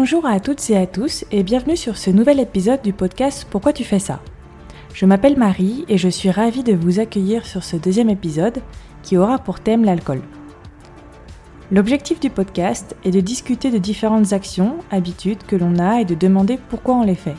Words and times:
Bonjour 0.00 0.26
à 0.26 0.38
toutes 0.38 0.70
et 0.70 0.76
à 0.76 0.86
tous 0.86 1.24
et 1.32 1.42
bienvenue 1.42 1.76
sur 1.76 1.96
ce 1.96 2.10
nouvel 2.10 2.38
épisode 2.38 2.80
du 2.82 2.92
podcast 2.92 3.44
Pourquoi 3.50 3.72
tu 3.72 3.82
fais 3.82 3.98
ça? 3.98 4.20
Je 4.94 5.06
m'appelle 5.06 5.36
Marie 5.36 5.84
et 5.88 5.98
je 5.98 6.08
suis 6.08 6.30
ravie 6.30 6.62
de 6.62 6.72
vous 6.72 7.00
accueillir 7.00 7.44
sur 7.44 7.64
ce 7.64 7.76
deuxième 7.76 8.08
épisode 8.08 8.62
qui 9.02 9.16
aura 9.16 9.38
pour 9.38 9.58
thème 9.58 9.84
l'alcool. 9.84 10.22
L'objectif 11.72 12.20
du 12.20 12.30
podcast 12.30 12.94
est 13.04 13.10
de 13.10 13.18
discuter 13.18 13.72
de 13.72 13.78
différentes 13.78 14.32
actions, 14.32 14.76
habitudes 14.92 15.42
que 15.44 15.56
l'on 15.56 15.80
a 15.80 16.00
et 16.00 16.04
de 16.04 16.14
demander 16.14 16.60
pourquoi 16.68 16.94
on 16.94 17.02
les 17.02 17.16
fait. 17.16 17.36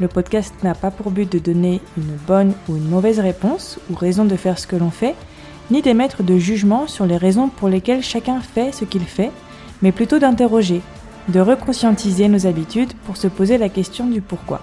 Le 0.00 0.08
podcast 0.08 0.52
n'a 0.64 0.74
pas 0.74 0.90
pour 0.90 1.12
but 1.12 1.30
de 1.30 1.38
donner 1.38 1.80
une 1.96 2.16
bonne 2.26 2.54
ou 2.68 2.74
une 2.74 2.88
mauvaise 2.88 3.20
réponse 3.20 3.78
ou 3.88 3.94
raison 3.94 4.24
de 4.24 4.34
faire 4.34 4.58
ce 4.58 4.66
que 4.66 4.74
l'on 4.74 4.90
fait, 4.90 5.14
ni 5.70 5.80
d'émettre 5.80 6.24
de 6.24 6.38
jugement 6.38 6.88
sur 6.88 7.06
les 7.06 7.16
raisons 7.16 7.48
pour 7.48 7.68
lesquelles 7.68 8.02
chacun 8.02 8.40
fait 8.40 8.72
ce 8.72 8.84
qu'il 8.84 9.04
fait, 9.04 9.30
mais 9.80 9.92
plutôt 9.92 10.18
d'interroger, 10.18 10.82
de 11.28 11.40
reconscientiser 11.40 12.28
nos 12.28 12.46
habitudes 12.46 12.92
pour 13.04 13.16
se 13.16 13.28
poser 13.28 13.58
la 13.58 13.68
question 13.68 14.06
du 14.06 14.20
pourquoi. 14.20 14.60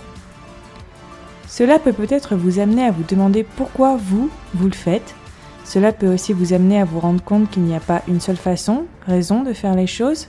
Cela 1.48 1.80
peut 1.80 1.94
peut-être 1.94 2.36
vous 2.36 2.60
amener 2.60 2.84
à 2.84 2.92
vous 2.92 3.04
demander 3.08 3.44
pourquoi 3.44 3.96
vous, 3.96 4.30
vous 4.54 4.68
le 4.68 4.74
faites. 4.74 5.16
Cela 5.64 5.94
peut 5.94 6.14
aussi 6.14 6.34
vous 6.34 6.54
amener 6.54 6.80
à 6.82 6.86
vous 6.86 7.00
rendre 7.00 7.24
compte 7.24 7.50
qu'il 7.50 7.64
n'y 7.64 7.76
a 7.76 7.80
pas 7.80 8.02
une 8.08 8.20
seule 8.20 8.36
façon, 8.36 8.86
raison 9.06 9.44
de 9.44 9.54
faire 9.54 9.76
les 9.76 9.88
choses, 9.88 10.28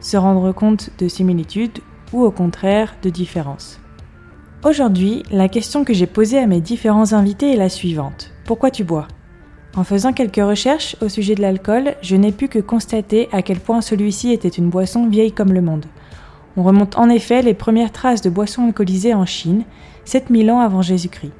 se 0.00 0.16
rendre 0.16 0.52
compte 0.52 0.90
de 0.98 1.08
similitudes 1.08 1.80
ou 2.12 2.22
au 2.22 2.30
contraire 2.30 2.94
de 3.02 3.10
différences. 3.10 3.80
Aujourd'hui, 4.64 5.22
la 5.30 5.48
question 5.48 5.84
que 5.84 5.94
j'ai 5.94 6.06
posée 6.06 6.38
à 6.38 6.46
mes 6.46 6.60
différents 6.60 7.14
invités 7.14 7.52
est 7.52 7.56
la 7.56 7.70
suivante. 7.70 8.30
Pourquoi 8.44 8.70
tu 8.70 8.84
bois? 8.84 9.08
En 9.76 9.84
faisant 9.84 10.12
quelques 10.12 10.36
recherches 10.36 10.96
au 11.00 11.08
sujet 11.08 11.36
de 11.36 11.42
l'alcool, 11.42 11.94
je 12.02 12.16
n'ai 12.16 12.32
pu 12.32 12.48
que 12.48 12.58
constater 12.58 13.28
à 13.30 13.42
quel 13.42 13.60
point 13.60 13.80
celui-ci 13.80 14.32
était 14.32 14.48
une 14.48 14.68
boisson 14.68 15.08
vieille 15.08 15.32
comme 15.32 15.52
le 15.52 15.62
monde. 15.62 15.86
On 16.56 16.64
remonte 16.64 16.98
en 16.98 17.08
effet 17.08 17.42
les 17.42 17.54
premières 17.54 17.92
traces 17.92 18.20
de 18.20 18.30
boissons 18.30 18.66
alcoolisées 18.66 19.14
en 19.14 19.26
Chine, 19.26 19.62
7000 20.06 20.50
ans 20.50 20.58
avant 20.58 20.82
Jésus-Christ. 20.82 21.32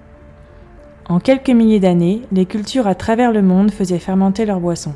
En 1.09 1.19
quelques 1.19 1.51
milliers 1.51 1.81
d'années, 1.81 2.23
les 2.31 2.47
cultures 2.47 2.87
à 2.87 2.95
travers 2.95 3.33
le 3.33 3.43
monde 3.43 3.73
faisaient 3.73 3.99
fermenter 3.99 4.47
leurs 4.47 4.61
boissons. 4.61 4.95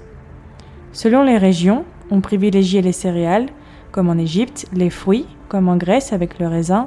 Selon 0.92 1.24
les 1.24 1.36
régions, 1.36 1.84
on 2.12 2.20
privilégiait 2.20 2.82
les 2.82 2.92
céréales, 2.92 3.48
comme 3.90 4.08
en 4.08 4.16
Égypte, 4.16 4.66
les 4.72 4.90
fruits, 4.90 5.26
comme 5.48 5.68
en 5.68 5.76
Grèce 5.76 6.12
avec 6.12 6.38
le 6.38 6.46
raisin, 6.46 6.86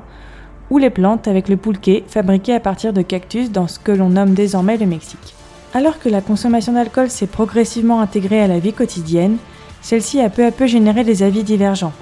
ou 0.70 0.78
les 0.78 0.90
plantes 0.90 1.28
avec 1.28 1.50
le 1.50 1.58
pulqué 1.58 2.06
fabriqué 2.08 2.54
à 2.54 2.62
partir 2.62 2.94
de 2.94 3.02
cactus 3.02 3.52
dans 3.52 3.68
ce 3.68 3.80
que 3.80 3.92
l'on 3.92 4.10
nomme 4.10 4.34
désormais 4.34 4.78
le 4.78 4.86
Mexique. 4.86 5.37
Alors 5.78 6.00
que 6.00 6.10
la 6.10 6.22
consommation 6.22 6.74
d'alcool 6.74 7.12
s'est 7.12 7.28
progressivement 7.28 8.02
intégrée 8.02 8.42
à 8.42 8.48
la 8.48 8.58
vie 8.58 8.74
quotidienne, 8.74 9.38
celle-ci 9.84 10.20
a 10.20 10.32
peu 10.32 10.44
à 10.44 10.50
peu 10.50 10.66
généré 10.66 11.04
des 11.04 11.22
avis 11.22 11.44
divergents. 11.44 11.94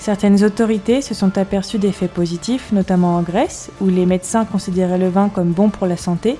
Certaines 0.00 0.42
autorités 0.42 1.00
se 1.00 1.14
sont 1.14 1.38
aperçues 1.38 1.78
d'effets 1.78 2.08
positifs, 2.08 2.72
notamment 2.72 3.14
en 3.14 3.22
Grèce, 3.22 3.70
où 3.80 3.86
les 3.86 4.04
médecins 4.04 4.44
considéraient 4.44 4.98
le 4.98 5.10
vin 5.10 5.28
comme 5.28 5.52
bon 5.52 5.68
pour 5.68 5.86
la 5.86 5.96
santé, 5.96 6.36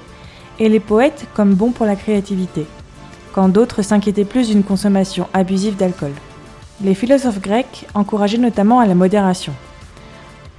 et 0.59 0.69
les 0.69 0.81
poètes 0.81 1.29
comme 1.33 1.55
bon 1.55 1.71
pour 1.71 1.87
la 1.87 1.95
créativité, 1.95 2.67
quand 3.33 3.49
d'autres 3.49 3.83
s'inquiétaient 3.83 4.25
plus 4.25 4.49
d'une 4.49 4.65
consommation 4.65 5.29
abusive 5.33 5.77
d'alcool. 5.77 6.11
Les 6.83 6.95
philosophes 6.95 7.41
grecs 7.41 7.87
encourageaient 7.95 8.37
notamment 8.37 8.81
à 8.81 8.87
la 8.87 8.97
modération. 8.97 9.53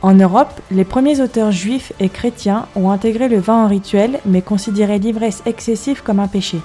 En 0.06 0.14
Europe, 0.14 0.62
les 0.70 0.84
premiers 0.84 1.20
auteurs 1.20 1.52
juifs 1.52 1.92
et 2.00 2.10
chrétiens 2.10 2.68
ont 2.76 2.92
intégré 2.92 3.28
le 3.28 3.40
vin 3.40 3.66
en 3.66 3.68
rituel 3.68 4.20
mais 4.24 4.44
considéraient 4.44 5.00
l'ivresse 5.00 5.42
excessive 5.48 6.04
comme 6.04 6.20
un 6.20 6.28
péché. 6.28 6.60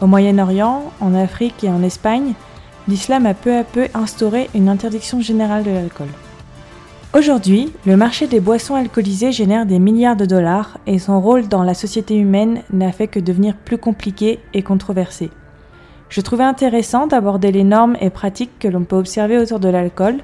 Au 0.00 0.06
Moyen-Orient, 0.06 0.84
en 1.00 1.14
Afrique 1.16 1.64
et 1.64 1.68
en 1.68 1.82
Espagne, 1.82 2.34
l'islam 2.86 3.26
a 3.26 3.34
peu 3.34 3.56
à 3.56 3.64
peu 3.64 3.88
instauré 3.92 4.48
une 4.54 4.68
interdiction 4.68 5.20
générale 5.20 5.64
de 5.64 5.72
l'alcool. 5.72 6.06
Aujourd'hui, 7.12 7.72
le 7.86 7.96
marché 7.96 8.28
des 8.28 8.38
boissons 8.38 8.76
alcoolisées 8.76 9.32
génère 9.32 9.66
des 9.66 9.80
milliards 9.80 10.14
de 10.14 10.24
dollars 10.24 10.78
et 10.86 11.00
son 11.00 11.20
rôle 11.20 11.48
dans 11.48 11.64
la 11.64 11.74
société 11.74 12.14
humaine 12.14 12.62
n'a 12.72 12.92
fait 12.92 13.08
que 13.08 13.18
devenir 13.18 13.56
plus 13.56 13.78
compliqué 13.78 14.38
et 14.52 14.62
controversé. 14.62 15.30
Je 16.08 16.20
trouvais 16.20 16.44
intéressant 16.44 17.08
d'aborder 17.08 17.50
les 17.50 17.64
normes 17.64 17.96
et 18.00 18.10
pratiques 18.10 18.60
que 18.60 18.68
l'on 18.68 18.84
peut 18.84 18.94
observer 18.94 19.38
autour 19.38 19.58
de 19.58 19.68
l'alcool, 19.68 20.18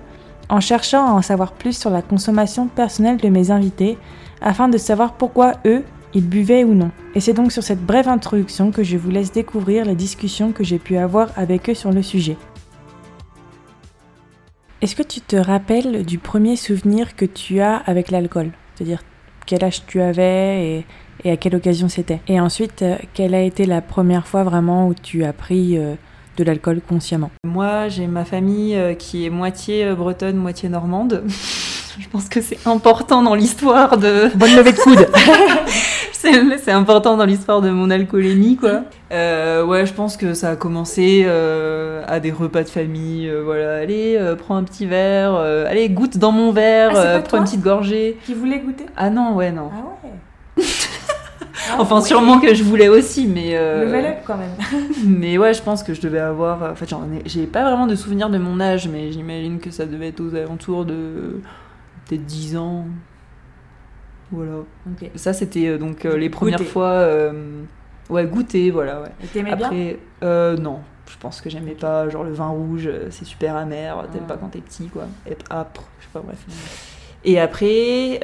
en 0.50 0.60
cherchant 0.60 1.06
à 1.06 1.12
en 1.12 1.22
savoir 1.22 1.52
plus 1.52 1.78
sur 1.78 1.90
la 1.90 2.02
consommation 2.02 2.66
personnelle 2.66 3.18
de 3.18 3.28
mes 3.28 3.50
invités, 3.50 3.96
afin 4.42 4.68
de 4.68 4.78
savoir 4.78 5.14
pourquoi 5.14 5.54
eux, 5.64 5.84
ils 6.12 6.28
buvaient 6.28 6.64
ou 6.64 6.74
non. 6.74 6.90
Et 7.14 7.20
c'est 7.20 7.32
donc 7.32 7.52
sur 7.52 7.62
cette 7.62 7.84
brève 7.86 8.08
introduction 8.08 8.72
que 8.72 8.82
je 8.82 8.96
vous 8.96 9.10
laisse 9.10 9.30
découvrir 9.30 9.84
les 9.84 9.94
discussions 9.94 10.50
que 10.50 10.64
j'ai 10.64 10.80
pu 10.80 10.96
avoir 10.96 11.28
avec 11.36 11.70
eux 11.70 11.74
sur 11.74 11.92
le 11.92 12.02
sujet. 12.02 12.36
Est-ce 14.82 14.96
que 14.96 15.02
tu 15.04 15.20
te 15.20 15.36
rappelles 15.36 16.04
du 16.04 16.18
premier 16.18 16.56
souvenir 16.56 17.14
que 17.14 17.26
tu 17.26 17.60
as 17.60 17.76
avec 17.76 18.10
l'alcool? 18.10 18.50
C'est-à-dire 18.74 19.02
quel 19.46 19.62
âge 19.62 19.86
tu 19.86 20.00
avais 20.00 20.84
et, 21.24 21.30
à 21.30 21.36
quelle 21.36 21.54
occasion 21.54 21.88
c'était? 21.88 22.20
Et 22.26 22.40
ensuite, 22.40 22.82
euh, 22.82 22.96
quelle 23.14 23.34
a 23.34 23.42
été 23.42 23.66
la 23.66 23.82
première 23.82 24.26
fois 24.26 24.42
vraiment 24.42 24.88
où 24.88 24.94
tu 24.94 25.22
as 25.22 25.34
pris 25.34 25.76
euh, 25.76 25.94
de 26.40 26.46
l'alcool 26.46 26.80
consciemment 26.86 27.30
Moi, 27.44 27.88
j'ai 27.88 28.06
ma 28.06 28.24
famille 28.24 28.74
euh, 28.74 28.94
qui 28.94 29.26
est 29.26 29.30
moitié 29.30 29.92
bretonne, 29.94 30.36
moitié 30.36 30.68
normande. 30.68 31.24
Je 31.98 32.08
pense 32.08 32.28
que 32.28 32.40
c'est 32.40 32.58
important 32.66 33.22
dans 33.22 33.34
l'histoire 33.34 33.98
de... 33.98 34.30
Bonne 34.36 34.56
levée 34.56 34.72
de 34.72 34.78
coude 34.78 35.06
c'est 36.62 36.70
important 36.72 37.16
dans 37.16 37.24
l'histoire 37.24 37.60
de 37.60 37.70
mon 37.70 37.90
alcoolémie, 37.90 38.56
quoi. 38.56 38.82
Euh, 39.12 39.64
ouais, 39.64 39.86
je 39.86 39.92
pense 39.92 40.16
que 40.16 40.34
ça 40.34 40.50
a 40.50 40.56
commencé 40.56 41.22
euh, 41.24 42.04
à 42.06 42.20
des 42.20 42.30
repas 42.30 42.62
de 42.62 42.68
famille. 42.68 43.28
Euh, 43.28 43.42
voilà, 43.42 43.76
allez, 43.76 44.18
prends 44.38 44.56
un 44.56 44.64
petit 44.64 44.86
verre. 44.86 45.34
allez, 45.34 45.88
goûte 45.88 46.18
dans 46.18 46.32
mon 46.32 46.52
verre. 46.52 46.92
Ah, 46.94 47.20
prends 47.20 47.38
une 47.38 47.44
petite 47.44 47.62
gorgée. 47.62 48.18
Qui 48.26 48.34
voulait 48.34 48.58
goûter? 48.58 48.86
Ah 48.96 49.10
non, 49.10 49.34
ouais, 49.34 49.50
non. 49.50 49.70
Ah 49.72 50.06
ouais. 50.06 50.64
Enfin, 51.78 52.00
sûrement 52.00 52.40
que 52.40 52.54
je 52.54 52.62
voulais 52.62 52.88
aussi, 52.88 53.26
mais. 53.26 53.52
Level 53.52 54.06
up 54.06 54.18
quand 54.26 54.36
même. 54.36 54.52
mais 55.06 55.38
ouais, 55.38 55.54
je 55.54 55.62
pense 55.62 55.82
que 55.82 55.94
je 55.94 56.00
devais 56.00 56.20
avoir. 56.20 56.72
En 56.72 56.74
fait, 56.74 56.88
j'ai 57.26 57.46
pas 57.46 57.62
vraiment 57.62 57.86
de 57.86 57.94
souvenir 57.94 58.30
de 58.30 58.38
mon 58.38 58.60
âge, 58.60 58.88
mais 58.88 59.12
j'imagine 59.12 59.58
que 59.58 59.70
ça 59.70 59.86
devait 59.86 60.08
être 60.08 60.20
aux 60.20 60.34
alentours 60.34 60.84
de 60.84 61.40
peut-être 62.06 62.26
10 62.26 62.56
ans. 62.56 62.86
Voilà. 64.32 64.52
Ça, 65.16 65.32
c'était 65.32 65.66
euh, 65.66 65.78
donc 65.78 66.04
euh, 66.04 66.16
les 66.16 66.30
premières 66.30 66.62
fois. 66.62 66.90
Euh, 66.90 67.62
ouais, 68.08 68.26
goûter, 68.26 68.70
voilà. 68.70 69.02
Ouais. 69.02 69.10
Et 69.24 69.26
t'aimais 69.26 69.52
Après, 69.52 69.98
euh, 70.22 70.56
non. 70.56 70.80
Je 71.10 71.16
pense 71.18 71.40
que 71.40 71.50
j'aimais 71.50 71.74
pas, 71.74 72.08
genre 72.08 72.22
le 72.22 72.32
vin 72.32 72.46
rouge, 72.46 72.88
c'est 73.10 73.24
super 73.24 73.56
amer, 73.56 74.06
t'aimes 74.12 74.28
pas 74.28 74.36
quand 74.36 74.46
t'es 74.46 74.60
petit, 74.60 74.86
quoi. 74.86 75.06
Être 75.26 75.44
âpre, 75.50 75.82
je 75.98 76.04
sais 76.04 76.10
pas, 76.12 76.20
bref. 76.20 76.38
Et 77.24 77.40
après, 77.40 78.20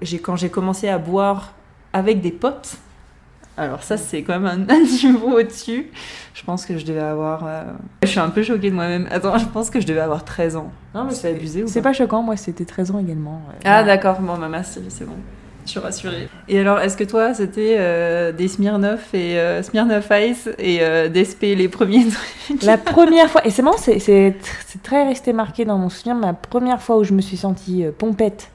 j'ai 0.00 0.18
quand 0.20 0.36
j'ai 0.36 0.48
commencé 0.48 0.88
à 0.88 0.98
boire 0.98 1.54
avec 1.92 2.20
des 2.20 2.30
potes, 2.30 2.76
alors 3.56 3.82
ça, 3.82 3.96
c'est 3.96 4.22
quand 4.22 4.38
même 4.38 4.66
un, 4.70 4.80
niveau 4.80 5.38
au-dessus. 5.38 5.90
Je 6.34 6.44
pense 6.44 6.64
que 6.64 6.78
je 6.78 6.86
devais 6.86 7.00
avoir... 7.00 7.44
Euh, 7.46 7.64
je 8.02 8.08
suis 8.08 8.20
un 8.20 8.30
peu 8.30 8.42
choquée 8.42 8.70
de 8.70 8.74
moi-même. 8.74 9.06
Attends, 9.10 9.36
je 9.36 9.46
pense 9.46 9.68
que 9.68 9.80
je 9.80 9.86
devais 9.86 10.00
avoir 10.00 10.24
13 10.24 10.56
ans. 10.56 10.72
Non, 10.94 11.04
mais 11.04 11.12
c'est 11.12 11.30
abusé 11.30 11.62
ou 11.62 11.68
C'est 11.68 11.82
pas 11.82 11.92
choquant, 11.92 12.22
moi 12.22 12.36
c'était 12.36 12.64
13 12.64 12.92
ans 12.92 12.98
également. 12.98 13.42
Ah 13.64 13.82
d'accord, 13.82 14.20
bon, 14.20 14.38
bah 14.38 14.48
merci, 14.48 14.80
c'est 14.88 15.04
bon. 15.04 15.16
Je 15.66 15.72
suis 15.72 15.80
rassurée. 15.80 16.28
Et 16.48 16.58
alors, 16.58 16.80
est-ce 16.80 16.96
que 16.96 17.04
toi, 17.04 17.34
c'était 17.34 17.76
euh, 17.78 18.32
des 18.32 18.48
Smirnoff 18.48 19.14
et 19.14 19.38
euh, 19.38 19.62
Smirnoff 19.62 20.10
Ice 20.10 20.48
et 20.58 20.78
euh, 20.80 21.08
DSP 21.08 21.42
les 21.42 21.68
premiers 21.68 22.06
trucs? 22.46 22.62
La 22.62 22.78
première 22.78 23.30
fois, 23.30 23.46
et 23.46 23.50
c'est 23.50 23.62
marrant, 23.62 23.76
c'est 23.76 24.34
très 24.82 25.06
resté 25.06 25.32
marqué 25.32 25.64
dans 25.64 25.78
mon 25.78 25.88
souvenir, 25.88 26.16
ma 26.16 26.32
première 26.32 26.80
fois 26.80 26.96
où 26.96 27.04
je 27.04 27.12
me 27.12 27.20
suis 27.20 27.36
sentie 27.36 27.84
pompette 27.98 28.50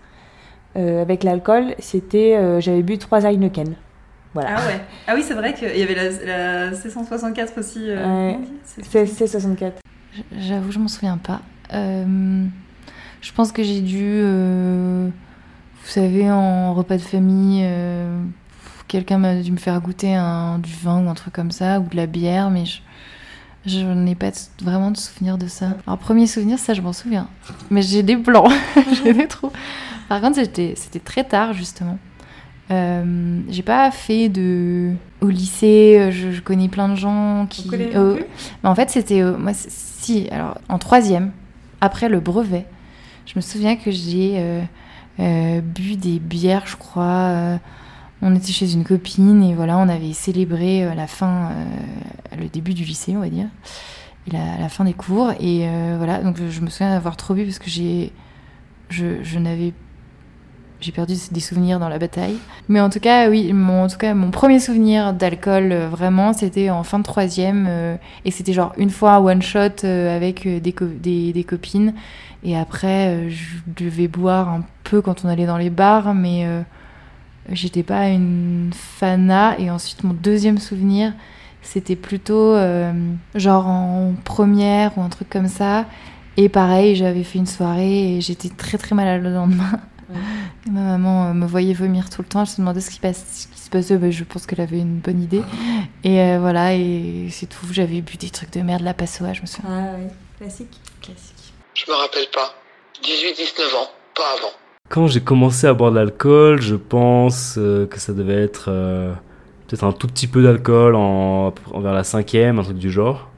avec 0.75 1.24
l'alcool, 1.24 1.75
c'était, 1.80 2.62
j'avais 2.62 2.84
bu 2.84 2.97
trois 2.97 3.24
Heineken. 3.24 3.75
Ah 4.44 4.66
ouais. 4.66 4.81
Ah 5.07 5.13
oui, 5.16 5.24
c'est 5.25 5.33
vrai 5.33 5.54
qu'il 5.54 5.77
y 5.77 5.83
avait 5.83 5.95
la, 5.95 6.72
C164 6.72 7.60
aussi. 7.60 7.89
Euh, 7.89 8.33
C64. 8.77 9.74
J'avoue, 10.38 10.72
je 10.72 10.80
m'en 10.80 10.88
souviens 10.88 11.18
pas. 11.18 11.42
Euh, 11.74 12.45
je 13.22 13.31
pense 13.33 13.51
que 13.51 13.63
j'ai 13.63 13.81
dû, 13.81 14.04
euh, 14.04 15.07
vous 15.83 15.89
savez, 15.89 16.30
en 16.30 16.74
repas 16.74 16.98
de 16.98 17.01
famille, 17.01 17.68
quelqu'un 18.88 19.18
m'a 19.18 19.36
dû 19.36 19.51
me 19.51 19.57
faire 19.57 19.80
goûter 19.81 20.16
un, 20.16 20.60
du 20.60 20.74
vin 20.74 21.06
ou 21.06 21.10
un 21.10 21.16
truc 21.16 21.33
comme 21.33 21.51
ça, 21.51 21.80
ou 21.80 21.88
de 21.88 21.95
la 21.95 22.06
bière, 22.06 22.50
mais 22.50 22.66
je, 22.66 22.80
je 23.65 23.79
n'ai 23.79 24.15
pas 24.15 24.31
vraiment 24.62 24.91
de 24.91 24.97
souvenir 24.97 25.38
de 25.38 25.47
ça. 25.47 25.69
Alors, 25.88 25.97
premier 25.97 26.27
souvenir, 26.27 26.59
ça, 26.59 26.73
je 26.73 26.81
m'en 26.81 26.94
souviens. 26.94 27.27
Mais 27.69 27.81
j'ai 27.81 28.03
des 28.03 28.15
blancs, 28.15 28.51
j'ai 29.03 29.13
des 29.13 29.27
trous. 29.27 29.51
Par 30.07 30.21
contre, 30.21 30.35
c'était 30.35 31.00
très 31.03 31.23
tard, 31.23 31.53
justement. 31.53 31.97
Euh, 32.71 33.41
j'ai 33.50 33.62
pas 33.62 33.91
fait 33.91 34.29
de 34.29 34.94
au 35.21 35.29
lycée. 35.29 35.97
Euh, 36.00 36.12
je, 36.12 36.41
connais 36.41 36.67
plein 36.67 36.89
de 36.89 36.95
gens 36.95 37.45
qui. 37.47 37.69
Euh, 37.73 38.19
mais 38.63 38.69
en 38.69 38.75
fait, 38.75 38.89
c'était 38.89 39.21
moi. 39.21 39.51
Si, 39.53 40.27
alors 40.31 40.57
en 40.69 40.79
troisième, 40.79 41.31
après 41.81 42.09
le 42.09 42.19
brevet, 42.19 42.65
je 43.25 43.33
me 43.35 43.41
souviens 43.41 43.75
que 43.75 43.91
j'ai 43.91 44.41
bu 45.17 45.95
des 45.95 46.19
bières, 46.19 46.63
je 46.65 46.75
crois. 46.75 47.59
On 48.21 48.35
était 48.35 48.51
chez 48.51 48.73
une 48.73 48.83
copine 48.83 49.44
et 49.44 49.53
voilà, 49.53 49.77
on 49.77 49.89
avait 49.89 50.13
célébré 50.13 50.94
la 50.95 51.07
fin, 51.07 51.51
le 52.38 52.47
début 52.47 52.73
du 52.73 52.83
lycée, 52.83 53.15
on 53.15 53.19
va 53.19 53.29
dire. 53.29 53.47
à 54.33 54.59
la 54.59 54.69
fin 54.69 54.85
des 54.85 54.94
cours. 54.94 55.31
Et 55.39 55.67
voilà, 55.97 56.23
donc 56.23 56.38
je 56.38 56.62
me 56.62 56.69
souviens 56.69 56.91
d'avoir 56.91 57.17
trop 57.17 57.33
bu 57.33 57.44
parce 57.44 57.59
que 57.59 57.69
j'ai, 57.69 58.12
je, 58.89 59.39
n'avais 59.39 59.73
j'ai 60.81 60.91
perdu 60.91 61.15
des 61.31 61.39
souvenirs 61.39 61.79
dans 61.79 61.89
la 61.89 61.97
bataille. 61.97 62.35
Mais 62.67 62.79
en 62.79 62.89
tout 62.89 63.00
cas, 63.00 63.29
oui, 63.29 63.53
mon, 63.53 63.83
en 63.83 63.88
tout 63.88 63.97
cas, 63.97 64.13
mon 64.13 64.31
premier 64.31 64.59
souvenir 64.59 65.13
d'alcool, 65.13 65.71
euh, 65.71 65.88
vraiment, 65.89 66.33
c'était 66.33 66.69
en 66.69 66.83
fin 66.83 67.00
de 67.00 67.03
troisième. 67.03 67.65
Euh, 67.67 67.95
et 68.23 68.31
c'était 68.31 68.53
genre 68.53 68.73
une 68.77 68.89
fois 68.89 69.19
one 69.19 69.41
shot 69.41 69.83
euh, 69.83 70.15
avec 70.15 70.47
des, 70.47 71.33
des, 71.33 71.44
copines. 71.44 71.94
Et 72.44 72.57
après, 72.57 73.29
je 73.29 73.56
devais 73.65 74.07
boire 74.07 74.50
un 74.50 74.63
peu 74.83 75.01
quand 75.01 75.25
on 75.25 75.29
allait 75.29 75.47
dans 75.47 75.57
les 75.57 75.71
bars, 75.71 76.13
mais 76.13 76.45
j'étais 77.50 77.83
pas 77.83 78.09
une 78.09 78.71
fana. 78.74 79.59
Et 79.59 79.69
ensuite, 79.69 80.03
mon 80.03 80.13
deuxième 80.13 80.57
souvenir, 80.57 81.13
c'était 81.62 81.95
plutôt 81.95 82.56
genre 83.36 83.68
en 83.68 84.13
première 84.24 84.97
ou 84.97 85.01
un 85.01 85.09
truc 85.09 85.30
comme 85.30 85.47
ça. 85.47 85.86
Et 86.38 86.50
pareil, 86.50 86.95
j'avais 86.95 87.24
fait 87.24 87.39
une 87.39 87.47
soirée 87.47 88.18
et 88.18 88.21
j'étais 88.21 88.50
très 88.50 88.77
très 88.77 88.94
malade 88.94 89.24
le 89.24 89.33
lendemain. 89.33 89.80
Ma 90.68 90.81
maman 90.81 91.30
euh, 91.30 91.33
me 91.33 91.45
voyait 91.45 91.74
vomir 91.74 92.09
tout 92.09 92.21
le 92.21 92.27
temps. 92.27 92.42
Elle 92.42 92.47
se 92.47 92.57
demandait 92.57 92.81
ce 92.81 92.89
qui, 92.89 93.00
passe, 93.00 93.48
ce 93.48 93.48
qui 93.48 93.59
se 93.59 93.69
passait. 93.69 93.98
Ben, 93.98 94.12
je 94.12 94.24
pense 94.24 94.45
qu'elle 94.45 94.62
avait 94.62 94.80
une 94.80 95.00
bonne 95.00 95.21
idée. 95.21 95.41
Et 96.03 96.19
euh, 96.19 96.38
voilà, 96.39 96.75
et 96.75 97.27
c'est 97.31 97.48
tout. 97.48 97.65
J'avais 97.71 98.01
bu 98.01 98.18
des 98.18 98.30
trucs 98.30 98.51
de 98.51 98.62
merde, 98.62 98.81
la 98.81 98.94
passoa, 98.94 99.33
je 99.33 99.41
me 99.41 99.45
souviens. 99.45 99.69
Ah 99.69 99.95
oui, 99.98 100.07
classique. 100.38 100.80
Classique. 101.01 101.53
Je 101.74 101.89
me 101.89 101.95
rappelle 101.95 102.27
pas. 102.33 102.53
18-19 103.03 103.75
ans, 103.75 103.89
pas 104.15 104.33
avant. 104.38 104.53
Quand 104.90 105.08
j'ai 105.08 105.22
commencé 105.22 105.68
à 105.68 105.74
boire 105.74 105.92
de 105.92 105.98
l'alcool, 105.98 106.62
je 106.62 106.76
pense 106.76 107.56
euh, 107.58 107.88
que 107.88 108.00
ça 108.00 108.14
devait 108.14 108.42
être 108.42 108.66
peut-être 109.68 109.84
un 109.84 109.92
tout 109.92 110.08
petit 110.08 110.28
peu 110.28 110.44
d'alcool 110.44 110.96
en, 110.96 111.54
vers 111.78 111.94
la 111.94 112.04
cinquième, 112.04 112.60
un 112.60 112.64
truc 112.64 112.78
du 112.78 112.92
genre. 112.92 113.30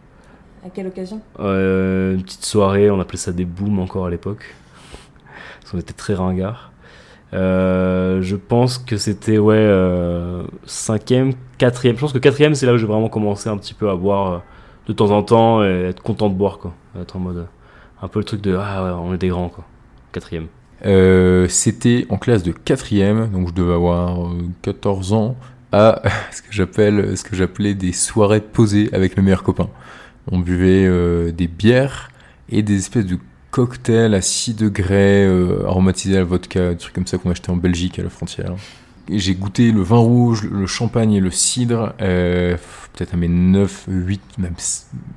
À 0.66 0.70
quelle 0.70 0.88
occasion? 0.88 1.22
Une 1.40 2.22
petite 2.22 2.46
soirée, 2.46 2.92
on 2.92 3.00
appelait 3.00 3.18
ça 3.18 3.32
des 3.32 3.46
booms 3.46 3.80
encore 3.80 4.06
à 4.06 4.10
l'époque 4.10 4.56
parce 5.68 5.74
qu'on 5.74 5.80
était 5.80 5.94
très 5.94 6.14
ringards. 6.14 6.72
Euh, 7.34 8.22
je 8.22 8.38
pense 8.38 8.78
que 8.78 8.96
c'était 8.96 9.38
ouais 9.38 9.58
euh, 9.58 10.44
cinquième, 10.66 11.34
quatrième. 11.58 11.98
Je 11.98 12.02
pense 12.02 12.14
que 12.14 12.20
quatrième 12.20 12.56
c'est 12.56 12.66
là 12.66 12.74
où 12.74 12.78
j'ai 12.78 12.88
vraiment 12.88 13.10
commencé 13.10 13.50
un 13.50 13.58
petit 13.58 13.74
peu 13.74 13.90
à 13.90 13.96
boire 13.98 14.32
euh, 14.32 14.38
de 14.88 14.94
temps 14.94 15.12
en 15.12 15.24
temps 15.24 15.62
et 15.66 15.88
être 15.90 16.02
content 16.02 16.30
de 16.30 16.36
boire 16.36 16.58
quoi. 16.58 16.74
Être 16.98 17.18
en 17.18 17.20
mode 17.20 17.48
un 18.02 18.08
peu 18.08 18.20
le 18.20 18.26
truc 18.26 18.40
de 18.40 18.56
ah 18.56 18.82
ouais, 18.82 18.92
on 18.92 19.14
est 19.14 19.18
des 19.18 19.28
grands 19.28 19.50
quoi. 19.50 19.66
Quatrième. 20.14 20.48
C'était 20.84 22.06
en 22.10 22.18
classe 22.18 22.44
de 22.44 22.52
quatrième, 22.52 23.30
donc 23.30 23.50
je 23.50 23.54
devais 23.54 23.74
avoir 23.74 24.32
14 24.62 25.14
ans, 25.14 25.36
à 25.72 26.02
ce 26.32 26.42
que 26.42 26.52
j'appelle, 26.52 27.18
ce 27.18 27.24
que 27.24 27.36
j'appelais 27.36 27.74
des 27.74 27.94
soirées 27.94 28.42
posées 28.42 28.90
avec 28.94 29.18
mes 29.18 29.24
meilleurs 29.24 29.44
copains. 29.44 29.70
On 30.32 30.40
buvait 30.40 30.90
des 31.32 31.48
bières 31.48 32.10
et 32.50 32.62
des 32.64 32.78
espèces 32.78 33.06
de 33.06 33.18
cocktail 33.52 34.14
à 34.14 34.22
6 34.22 34.54
degrés, 34.54 35.26
euh, 35.26 35.66
aromatisé 35.66 36.16
à 36.16 36.20
la 36.20 36.26
vodka, 36.26 36.72
des 36.72 36.78
trucs 36.78 36.94
comme 36.94 37.08
ça 37.08 37.18
qu'on 37.18 37.32
achetait 37.32 37.50
en 37.50 37.56
Belgique 37.56 38.00
à 38.00 38.04
la 38.04 38.10
frontière. 38.10 38.56
J'ai 39.10 39.36
goûté 39.36 39.72
le 39.72 39.82
vin 39.82 39.98
rouge, 39.98 40.44
le 40.44 40.68
champagne 40.68 41.14
et 41.14 41.22
le 41.22 41.32
cidre, 41.32 41.94
euh, 42.02 42.58
peut-être 42.94 43.14
à 43.14 43.18
mes 43.18 43.30
9, 43.30 43.86
8, 43.88 44.22
même 44.38 44.54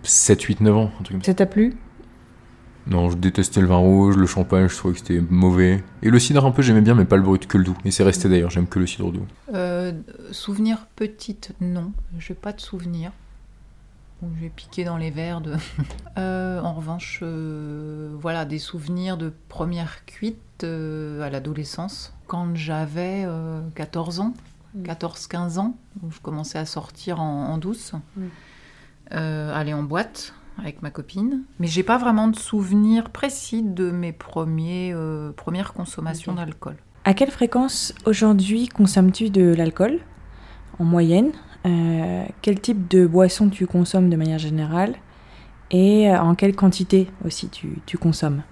7, 0.03 0.43
8, 0.43 0.61
9 0.61 0.77
ans. 0.77 0.91
Ça 1.23 1.35
t'a 1.35 1.47
plu? 1.47 1.75
Non, 2.87 3.11
je 3.11 3.17
détestais 3.17 3.61
le 3.61 3.67
vin 3.67 3.77
rouge, 3.77 4.17
le 4.17 4.27
champagne, 4.27 4.69
je 4.69 4.77
trouvais 4.77 4.95
que 4.95 5.01
c'était 5.01 5.23
mauvais. 5.29 5.83
Et 6.03 6.11
le 6.11 6.19
cidre, 6.19 6.45
un 6.45 6.51
peu, 6.51 6.63
j'aimais 6.63 6.81
bien, 6.81 6.95
mais 6.95 7.05
pas 7.05 7.17
le 7.17 7.23
brut, 7.23 7.47
que 7.47 7.59
le 7.59 7.65
doux. 7.65 7.77
Et 7.85 7.91
c'est 7.91 8.03
resté 8.03 8.29
d'ailleurs, 8.29 8.51
j'aime 8.51 8.67
que 8.67 8.79
le 8.79 8.87
cidre 8.87 9.13
doux. 9.13 9.27
Euh, 9.55 9.93
souvenir 10.33 10.87
petite, 10.97 11.53
non. 11.61 11.93
J'ai 12.19 12.35
pas 12.35 12.53
de 12.53 12.61
souvenir 12.61 13.13
où 14.23 14.29
j'ai 14.41 14.51
piqué 14.51 14.85
dans 14.85 14.97
les 14.97 15.11
verres. 15.11 15.41
De... 15.41 15.57
Euh, 16.19 16.61
en 16.61 16.75
revanche, 16.75 17.21
euh, 17.23 18.15
voilà, 18.21 18.45
des 18.45 18.59
souvenirs 18.59 19.17
de 19.17 19.33
première 19.49 20.05
cuite 20.05 20.65
euh, 20.65 21.23
à 21.23 21.31
l'adolescence, 21.31 22.13
quand 22.27 22.55
j'avais 22.57 23.27
14 23.75 24.21
ans, 24.21 24.35
14-15 24.83 25.55
mm. 25.55 25.59
ans, 25.59 25.77
où 26.03 26.11
je 26.11 26.21
commençais 26.21 26.59
à 26.59 26.67
sortir 26.67 27.21
en, 27.21 27.57
douce, 27.59 27.93
mm. 28.17 28.27
aller 29.13 29.73
en 29.73 29.85
boîte 29.85 30.35
avec 30.59 30.83
ma 30.83 30.91
copine. 30.91 31.43
Mais 31.59 31.67
j'ai 31.67 31.83
pas 31.83 31.99
vraiment 31.99 32.29
de 32.29 32.39
souvenirs 32.39 33.11
précis 33.11 33.63
de 33.63 33.91
mes 33.91 34.13
premiers, 34.13 34.95
premières 35.37 35.73
consommations 35.73 36.35
d'alcool. 36.35 36.77
À 37.05 37.15
quelle 37.15 37.31
fréquence 37.31 37.95
aujourd'hui 38.05 38.69
consommes-tu 38.69 39.31
de 39.31 39.55
l'alcool 39.55 40.01
en 40.79 40.85
moyenne? 40.85 41.33
Euh, 41.67 42.25
quel 42.43 42.61
type 42.61 42.89
de 42.89 43.07
boisson 43.07 43.49
tu 43.49 43.67
consommes 43.67 44.11
de 44.11 44.17
manière 44.17 44.39
générale? 44.39 44.95
Et 45.71 46.11
euh, 46.11 46.19
en 46.19 46.35
quelle 46.35 46.57
quantité 46.57 47.09
aussi 47.25 47.49
tu, 47.49 47.79
tu 47.87 47.97
consommes? 47.97 48.43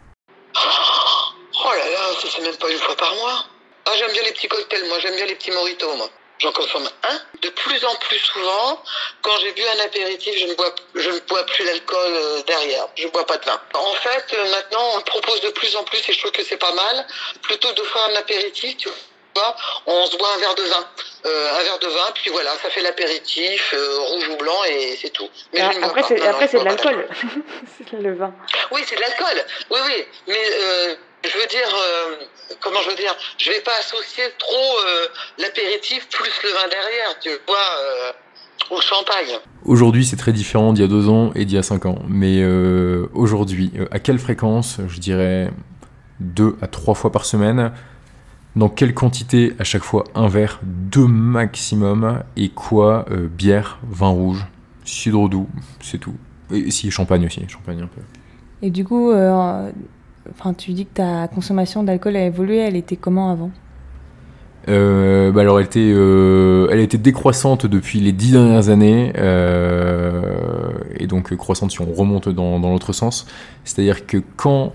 Oh 0.55 1.71
là 1.73 1.85
là, 1.85 2.21
ça 2.21 2.29
c'est 2.31 2.43
même 2.43 2.57
pas 2.57 2.71
une 2.71 2.79
fois 2.79 2.97
par 2.97 3.15
mois. 3.17 3.45
Ah, 3.87 3.91
j'aime 3.99 4.13
bien 4.13 4.23
les 4.25 4.33
petits 4.33 4.49
cocktails, 4.49 4.87
moi 4.89 4.99
j'aime 5.01 5.17
bien 5.17 5.27
les 5.27 5.35
petits 5.35 5.51
mojitos, 5.51 5.97
moi. 5.97 6.09
J'en 6.39 6.53
consomme 6.53 6.89
un. 7.03 7.21
De 7.43 7.49
plus 7.51 7.85
en 7.85 7.95
plus 7.97 8.19
souvent, 8.19 8.83
quand 9.23 9.37
j'ai 9.41 9.53
bu 9.53 9.63
un 9.77 9.85
apéritif, 9.85 10.39
je 10.39 10.47
ne 10.47 10.55
bois, 10.55 10.75
je 10.95 11.11
ne 11.11 11.19
bois 11.21 11.45
plus 11.47 11.65
l'alcool 11.65 12.13
euh, 12.13 12.43
derrière. 12.43 12.87
Je 12.97 13.09
bois 13.09 13.27
pas 13.27 13.37
de 13.39 13.45
vin. 13.45 13.61
En 13.75 13.95
fait, 13.95 14.37
maintenant, 14.51 14.93
on 14.97 15.01
propose 15.03 15.41
de 15.41 15.51
plus 15.51 15.75
en 15.77 15.85
plus, 15.85 15.99
et 16.09 16.13
je 16.13 16.19
trouve 16.19 16.33
que 16.33 16.45
c'est 16.45 16.57
pas 16.57 16.73
mal, 16.73 17.07
plutôt 17.43 17.73
de 17.73 17.83
faire 17.83 18.09
un 18.11 18.17
apéritif, 18.17 18.77
tu 18.77 18.89
vois, 18.89 18.97
on 19.87 20.07
se 20.07 20.17
boit 20.17 20.29
un 20.35 20.39
verre 20.39 20.55
de 20.55 20.63
vin. 20.63 20.87
Euh, 21.27 21.59
un 21.59 21.63
verre 21.63 21.79
de 21.79 21.87
vin, 21.87 22.11
puis 22.15 22.31
voilà, 22.31 22.53
ça 22.63 22.71
fait 22.71 22.81
l'apéritif, 22.81 23.75
euh, 23.75 23.99
rouge 23.99 24.29
ou 24.29 24.37
blanc, 24.37 24.65
et 24.65 24.97
c'est 25.01 25.11
tout. 25.11 25.29
Mais 25.53 25.61
ah, 25.61 25.71
après, 25.83 26.03
c'est, 26.03 26.21
après 26.27 26.49
c'est 26.49 26.61
de 26.61 26.65
l'alcool, 26.65 27.09
c'est 27.79 27.93
le 27.93 28.15
vin. 28.15 28.33
Oui, 28.71 28.83
c'est 28.87 28.97
de 28.97 29.01
l'alcool, 29.01 29.45
oui, 29.71 29.79
oui, 29.87 30.05
mais 30.29 30.51
euh, 30.53 30.95
je 31.25 31.39
veux 31.39 31.47
dire, 31.47 31.69
comment 32.61 32.81
je 32.85 32.91
veux 32.91 32.97
dire, 32.97 33.15
je 33.39 33.51
vais 33.51 33.61
pas 33.61 33.77
associer 33.79 34.25
trop 34.39 34.77
l'apéritif 35.39 36.09
plus 36.09 36.31
le 36.45 36.51
vin 36.51 36.69
derrière, 36.69 37.19
tu 37.21 37.31
vois, 37.47 38.77
au 38.77 38.81
champagne. 38.81 39.39
Aujourd'hui, 39.65 40.05
c'est 40.05 40.17
très 40.17 40.33
différent 40.33 40.73
d'il 40.73 40.83
y 40.83 40.85
a 40.85 40.89
deux 40.89 41.09
ans 41.09 41.33
et 41.35 41.45
d'il 41.45 41.57
y 41.57 41.59
a 41.59 41.63
cinq 41.63 41.87
ans, 41.87 41.99
mais 42.09 42.45
aujourd'hui, 43.13 43.73
à 43.91 43.99
quelle 43.99 44.19
fréquence 44.19 44.79
Je 44.89 45.01
dirais 45.01 45.51
deux 46.21 46.57
à 46.63 46.67
trois 46.67 46.95
fois 46.95 47.13
par 47.13 47.25
semaine 47.25 47.73
dans 48.59 48.69
quelle 48.69 48.93
quantité 48.93 49.55
à 49.59 49.65
chaque 49.65 49.85
fois 49.85 50.05
un 50.15 50.29
verre, 50.29 50.61
deux 50.63 51.07
maximum, 51.07 52.23
et 52.37 52.49
quoi 52.49 53.07
euh, 53.11 53.29
Bière, 53.29 53.79
vin 53.89 54.09
rouge, 54.09 54.47
cidre 54.85 55.29
doux, 55.29 55.49
c'est 55.81 55.99
tout. 55.99 56.15
Et 56.51 56.71
si, 56.71 56.91
champagne 56.91 57.25
aussi, 57.27 57.43
champagne 57.49 57.81
un 57.83 57.87
peu. 57.87 58.01
Et 58.63 58.71
du 58.71 58.85
coup, 58.85 59.11
euh, 59.11 59.71
enfin, 60.33 60.55
tu 60.55 60.73
dis 60.73 60.87
que 60.87 60.95
ta 60.95 61.29
consommation 61.29 61.83
d'alcool 61.83 62.17
a 62.17 62.25
évolué, 62.25 62.59
elle 62.59 62.77
était 62.77 62.97
comment 62.97 63.31
avant? 63.31 63.51
Euh, 64.69 65.33
bah 65.33 65.41
alors 65.43 65.61
elle 65.61 65.67
était, 65.67 65.89
elle 65.89 66.81
était 66.81 66.99
décroissante 66.99 67.65
depuis 67.65 68.01
les 68.01 68.13
dix 68.13 68.33
dernières 68.33 68.69
années 68.69 69.13
et 70.99 71.07
donc 71.07 71.35
croissante 71.37 71.71
si 71.71 71.81
on 71.81 71.91
remonte 71.91 72.29
dans, 72.29 72.61
dans 72.61 72.71
l'autre 72.71 72.93
sens. 72.93 73.27
C'est-à-dire 73.65 74.07
que 74.07 74.19
quand 74.37 74.73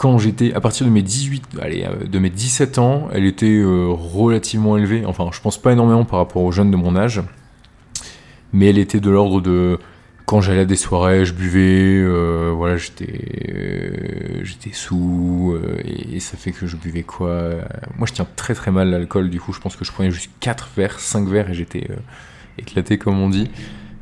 quand 0.00 0.16
j'étais 0.16 0.54
à 0.54 0.62
partir 0.62 0.86
de 0.86 0.90
mes 0.90 1.02
18 1.02 1.58
allez 1.60 1.84
euh, 1.84 2.06
de 2.06 2.18
mes 2.18 2.30
17 2.30 2.78
ans 2.78 3.08
elle 3.12 3.26
était 3.26 3.44
euh, 3.44 3.88
relativement 3.90 4.78
élevée 4.78 5.04
enfin 5.04 5.28
je 5.30 5.42
pense 5.42 5.58
pas 5.58 5.72
énormément 5.72 6.06
par 6.06 6.20
rapport 6.20 6.42
aux 6.42 6.52
jeunes 6.52 6.70
de 6.70 6.76
mon 6.76 6.96
âge 6.96 7.20
mais 8.54 8.70
elle 8.70 8.78
était 8.78 8.98
de 8.98 9.10
l'ordre 9.10 9.42
de 9.42 9.78
quand 10.30 10.40
j'allais 10.40 10.60
à 10.60 10.64
des 10.64 10.76
soirées 10.76 11.24
je 11.24 11.34
buvais 11.34 11.98
euh, 12.00 12.52
voilà 12.54 12.76
j'étais 12.76 14.44
j'étais 14.44 14.70
sous 14.72 15.58
et, 15.84 16.20
ça 16.20 16.36
fait 16.36 16.52
que 16.52 16.68
je 16.68 16.76
buvais 16.76 17.02
quoi 17.02 17.54
moi 17.98 18.06
je 18.06 18.12
tiens 18.12 18.28
très 18.36 18.54
très 18.54 18.70
mal 18.70 18.90
l'alcool 18.90 19.28
du 19.28 19.40
coup 19.40 19.52
je 19.52 19.58
pense 19.58 19.74
que 19.74 19.84
je 19.84 19.90
prenais 19.90 20.12
juste 20.12 20.30
4 20.38 20.68
verres 20.76 21.00
5 21.00 21.26
verres 21.26 21.50
et 21.50 21.54
j'étais 21.54 21.88
éclaté 22.58 22.96
comme 22.96 23.18
on 23.18 23.28
dit 23.28 23.50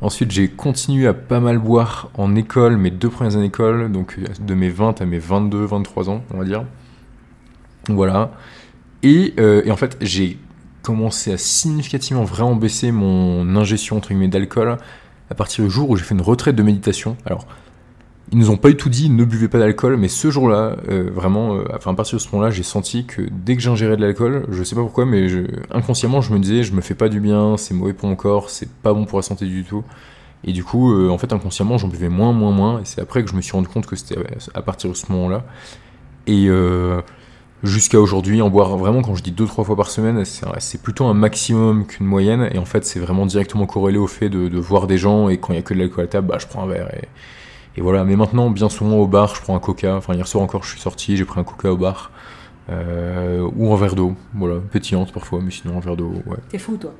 Ensuite, 0.01 0.31
j'ai 0.31 0.47
continué 0.47 1.07
à 1.07 1.13
pas 1.13 1.41
mal 1.41 1.57
boire 1.57 2.09
en 2.13 2.33
école, 2.37 2.77
mes 2.77 2.89
deux 2.89 3.09
premières 3.09 3.35
années 3.35 3.47
d'école, 3.47 3.91
donc 3.91 4.17
de 4.39 4.53
mes 4.53 4.69
20 4.69 5.01
à 5.01 5.05
mes 5.05 5.19
22, 5.19 5.65
23 5.65 6.09
ans, 6.09 6.23
on 6.33 6.37
va 6.37 6.45
dire. 6.45 6.63
Voilà. 7.89 8.31
Et, 9.03 9.33
euh, 9.39 9.61
et 9.65 9.71
en 9.71 9.75
fait, 9.75 9.97
j'ai 9.99 10.37
commencé 10.83 11.33
à 11.33 11.37
significativement 11.37 12.23
vraiment 12.23 12.55
baisser 12.55 12.93
mon 12.93 13.55
ingestion 13.57 13.97
entre 13.97 14.09
guillemets 14.09 14.29
d'alcool 14.29 14.77
à 15.29 15.35
partir 15.35 15.63
du 15.63 15.71
jour 15.71 15.89
où 15.89 15.95
j'ai 15.95 16.03
fait 16.03 16.15
une 16.15 16.21
retraite 16.21 16.55
de 16.55 16.63
méditation. 16.63 17.17
Alors, 17.25 17.45
ils 18.31 18.37
nous 18.37 18.51
ont 18.51 18.57
pas 18.57 18.69
du 18.69 18.77
tout 18.77 18.89
dit 18.89 19.09
ne 19.09 19.23
buvez 19.23 19.47
pas 19.47 19.59
d'alcool, 19.59 19.97
mais 19.97 20.07
ce 20.07 20.29
jour-là, 20.29 20.75
euh, 20.89 21.09
vraiment, 21.11 21.55
euh, 21.55 21.63
enfin 21.75 21.91
à 21.91 21.95
partir 21.95 22.17
de 22.17 22.21
ce 22.21 22.29
moment-là, 22.31 22.51
j'ai 22.51 22.63
senti 22.63 23.05
que 23.05 23.23
dès 23.31 23.55
que 23.55 23.61
j'ingérais 23.61 23.97
de 23.97 24.01
l'alcool, 24.01 24.45
je 24.49 24.63
sais 24.63 24.75
pas 24.75 24.81
pourquoi, 24.81 25.05
mais 25.05 25.27
inconsciemment, 25.71 26.21
je 26.21 26.33
me 26.33 26.39
disais, 26.39 26.63
je 26.63 26.73
me 26.73 26.81
fais 26.81 26.93
pas 26.93 27.09
du 27.09 27.19
bien, 27.19 27.57
c'est 27.57 27.73
mauvais 27.73 27.93
pour 27.93 28.07
mon 28.07 28.15
corps, 28.15 28.49
c'est 28.49 28.69
pas 28.69 28.93
bon 28.93 29.05
pour 29.05 29.17
la 29.17 29.23
santé 29.23 29.45
du 29.45 29.63
tout. 29.63 29.83
Et 30.43 30.53
du 30.53 30.63
coup, 30.63 30.93
euh, 30.93 31.09
en 31.09 31.17
fait, 31.17 31.33
inconsciemment, 31.33 31.77
j'en 31.77 31.87
buvais 31.87 32.09
moins, 32.09 32.31
moins, 32.31 32.51
moins. 32.51 32.79
Et 32.79 32.85
c'est 32.85 33.01
après 33.01 33.23
que 33.23 33.29
je 33.29 33.35
me 33.35 33.41
suis 33.41 33.51
rendu 33.51 33.67
compte 33.67 33.85
que 33.87 33.95
c'était 33.95 34.15
à 34.53 34.61
partir 34.61 34.89
de 34.89 34.95
ce 34.95 35.11
moment-là. 35.11 35.43
Jusqu'à 37.63 37.99
aujourd'hui, 37.99 38.41
en 38.41 38.49
boire 38.49 38.77
vraiment, 38.77 39.01
quand 39.01 39.15
je 39.15 39.23
dis 39.23 39.31
deux, 39.31 39.45
trois 39.45 39.63
fois 39.63 39.75
par 39.75 39.89
semaine, 39.89 40.23
c'est 40.25 40.81
plutôt 40.81 41.05
un 41.05 41.13
maximum 41.13 41.85
qu'une 41.85 42.05
moyenne. 42.05 42.49
Et 42.53 42.57
en 42.57 42.65
fait, 42.65 42.85
c'est 42.85 42.99
vraiment 42.99 43.25
directement 43.25 43.65
corrélé 43.65 43.97
au 43.97 44.07
fait 44.07 44.29
de, 44.29 44.59
voir 44.59 44.87
des 44.87 44.97
gens 44.97 45.29
et 45.29 45.37
quand 45.37 45.53
il 45.53 45.57
y 45.57 45.59
a 45.59 45.61
que 45.61 45.73
de 45.73 45.79
l'alcool 45.79 46.05
à 46.05 46.07
table, 46.07 46.27
bah, 46.27 46.37
je 46.39 46.47
prends 46.47 46.63
un 46.63 46.67
verre 46.67 46.93
et 46.95 47.07
et 47.79 47.81
voilà. 47.81 48.03
Mais 48.03 48.15
maintenant, 48.15 48.49
bien 48.49 48.69
souvent 48.69 48.97
au 48.97 49.07
bar, 49.07 49.35
je 49.35 49.41
prends 49.41 49.55
un 49.55 49.59
coca. 49.59 49.95
Enfin, 49.95 50.13
hier 50.13 50.27
soir 50.27 50.43
encore, 50.43 50.63
je 50.63 50.71
suis 50.71 50.81
sorti, 50.81 51.17
j'ai 51.17 51.25
pris 51.25 51.39
un 51.39 51.43
coca 51.43 51.71
au 51.71 51.77
bar. 51.77 52.11
Euh, 52.69 53.49
ou 53.55 53.73
un 53.73 53.77
verre 53.77 53.95
d'eau, 53.95 54.15
voilà, 54.35 54.59
pétillante 54.71 55.11
parfois, 55.11 55.39
mais 55.43 55.49
sinon 55.49 55.77
un 55.77 55.79
verre 55.79 55.97
d'eau, 55.97 56.13
ouais. 56.27 56.37
T'es 56.49 56.59
fou, 56.59 56.77
toi. 56.77 56.93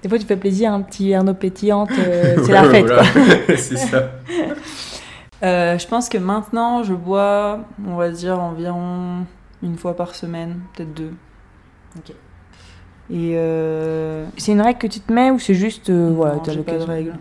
Des 0.00 0.08
fois, 0.08 0.16
tu 0.16 0.26
fais 0.26 0.36
plaisir, 0.36 0.72
un 0.72 0.82
petit 0.82 1.12
d'eau 1.16 1.34
pétillante, 1.34 1.90
euh, 1.98 2.36
c'est 2.44 2.52
la 2.52 2.64
fête, 2.70 2.86
Voilà. 2.86 3.02
c'est 3.56 3.76
ça. 3.76 4.10
Euh, 5.42 5.76
je 5.76 5.86
pense 5.88 6.08
que 6.08 6.18
maintenant, 6.18 6.84
je 6.84 6.94
bois, 6.94 7.60
on 7.84 7.96
va 7.96 8.10
dire, 8.10 8.38
environ 8.38 9.24
une 9.62 9.76
fois 9.76 9.96
par 9.96 10.14
semaine, 10.14 10.60
peut-être 10.74 10.94
deux. 10.94 11.12
Ok. 11.96 12.10
Et 13.08 13.32
euh, 13.36 14.26
C'est 14.36 14.52
une 14.52 14.60
règle 14.60 14.78
que 14.78 14.86
tu 14.88 15.00
te 15.00 15.12
mets 15.12 15.30
ou 15.30 15.38
c'est 15.38 15.54
juste, 15.54 15.90
euh, 15.90 16.10
voilà, 16.14 16.34
Non, 16.36 16.40
t'as 16.42 16.52
j'ai 16.52 16.62
pas 16.62 16.76
de 16.78 16.82
règle. 16.84 17.14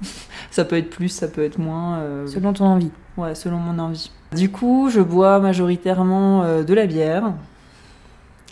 Ça 0.50 0.64
peut 0.64 0.76
être 0.76 0.90
plus, 0.90 1.08
ça 1.08 1.28
peut 1.28 1.42
être 1.44 1.58
moins. 1.58 1.98
euh, 1.98 2.26
Selon 2.26 2.52
ton 2.52 2.64
envie. 2.66 2.90
Ouais, 3.16 3.34
selon 3.34 3.56
mon 3.58 3.78
envie. 3.78 4.10
Du 4.34 4.50
coup, 4.50 4.88
je 4.90 5.00
bois 5.00 5.38
majoritairement 5.38 6.62
de 6.62 6.74
la 6.74 6.86
bière. 6.86 7.32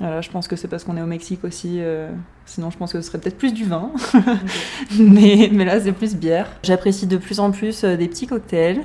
Voilà, 0.00 0.20
je 0.20 0.30
pense 0.30 0.49
que 0.49 0.56
c'est 0.56 0.68
parce 0.68 0.84
qu'on 0.84 0.96
est 0.96 1.02
au 1.02 1.06
Mexique 1.06 1.44
aussi. 1.44 1.78
euh, 1.80 2.11
sinon, 2.46 2.70
je 2.70 2.76
pense 2.78 2.92
que 2.92 3.00
ce 3.00 3.06
serait 3.08 3.18
peut-être 3.18 3.38
plus 3.38 3.52
du 3.54 3.64
vin. 3.64 3.90
mais, 4.99 5.49
mais 5.52 5.64
là, 5.64 5.80
c'est 5.80 5.92
plus 5.92 6.14
bière. 6.16 6.46
J'apprécie 6.62 7.06
de 7.06 7.16
plus 7.16 7.40
en 7.40 7.50
plus 7.50 7.84
des 7.84 8.08
petits 8.08 8.26
cocktails. 8.26 8.82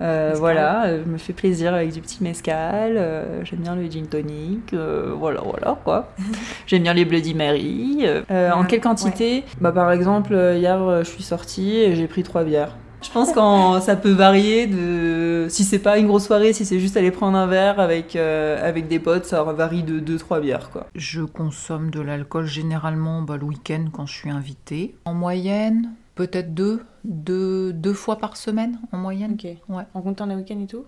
Euh, 0.00 0.32
voilà, 0.36 0.86
euh, 0.86 1.02
je 1.04 1.10
me 1.10 1.18
fais 1.18 1.32
plaisir 1.32 1.74
avec 1.74 1.92
du 1.92 2.00
petit 2.00 2.22
mezcal. 2.22 2.94
euh, 2.96 3.44
J'aime 3.44 3.60
bien 3.60 3.74
le 3.76 3.88
gin 3.90 4.06
tonic. 4.06 4.74
voilà, 4.74 5.40
voilà 5.42 5.76
quoi. 5.84 6.08
J'aime 6.66 6.82
bien 6.82 6.94
les 6.94 7.04
Bloody 7.04 7.34
Mary. 7.34 8.06
en 8.30 8.64
quelle 8.64 8.80
quantité 8.80 9.44
bah, 9.60 9.72
Par 9.72 9.92
exemple, 9.92 10.32
hier, 10.56 11.04
je 11.04 11.08
suis 11.08 11.22
sortie 11.22 11.76
et 11.76 11.94
j'ai 11.94 12.06
pris 12.06 12.22
trois 12.22 12.44
bières. 12.44 12.76
Je 13.02 13.10
pense 13.10 13.32
que 13.32 13.80
ça 13.84 13.96
peut 13.96 14.12
varier 14.12 14.66
de 14.66 15.46
si 15.48 15.64
c'est 15.64 15.78
pas 15.78 15.98
une 15.98 16.06
grosse 16.06 16.26
soirée, 16.26 16.52
si 16.52 16.64
c'est 16.64 16.78
juste 16.78 16.96
aller 16.96 17.10
prendre 17.10 17.36
un 17.36 17.46
verre 17.46 17.80
avec 17.80 18.16
euh, 18.16 18.56
avec 18.66 18.88
des 18.88 18.98
potes, 18.98 19.24
ça 19.26 19.42
varie 19.42 19.82
de 19.82 20.00
2-3 20.00 20.40
bières 20.40 20.70
quoi. 20.70 20.86
Je 20.94 21.22
consomme 21.22 21.90
de 21.90 22.00
l'alcool 22.00 22.46
généralement 22.46 23.22
bah, 23.22 23.36
le 23.36 23.44
week-end 23.44 23.86
quand 23.92 24.06
je 24.06 24.14
suis 24.14 24.30
invitée. 24.30 24.94
En 25.04 25.14
moyenne, 25.14 25.90
peut-être 26.14 26.54
deux, 26.54 26.82
deux, 27.04 27.72
deux 27.72 27.94
fois 27.94 28.16
par 28.18 28.36
semaine 28.36 28.78
en 28.92 28.98
moyenne. 28.98 29.36
Ouais. 29.68 29.84
En 29.94 30.02
comptant 30.02 30.26
les 30.26 30.34
week-ends 30.34 30.60
et 30.60 30.66
tout? 30.66 30.84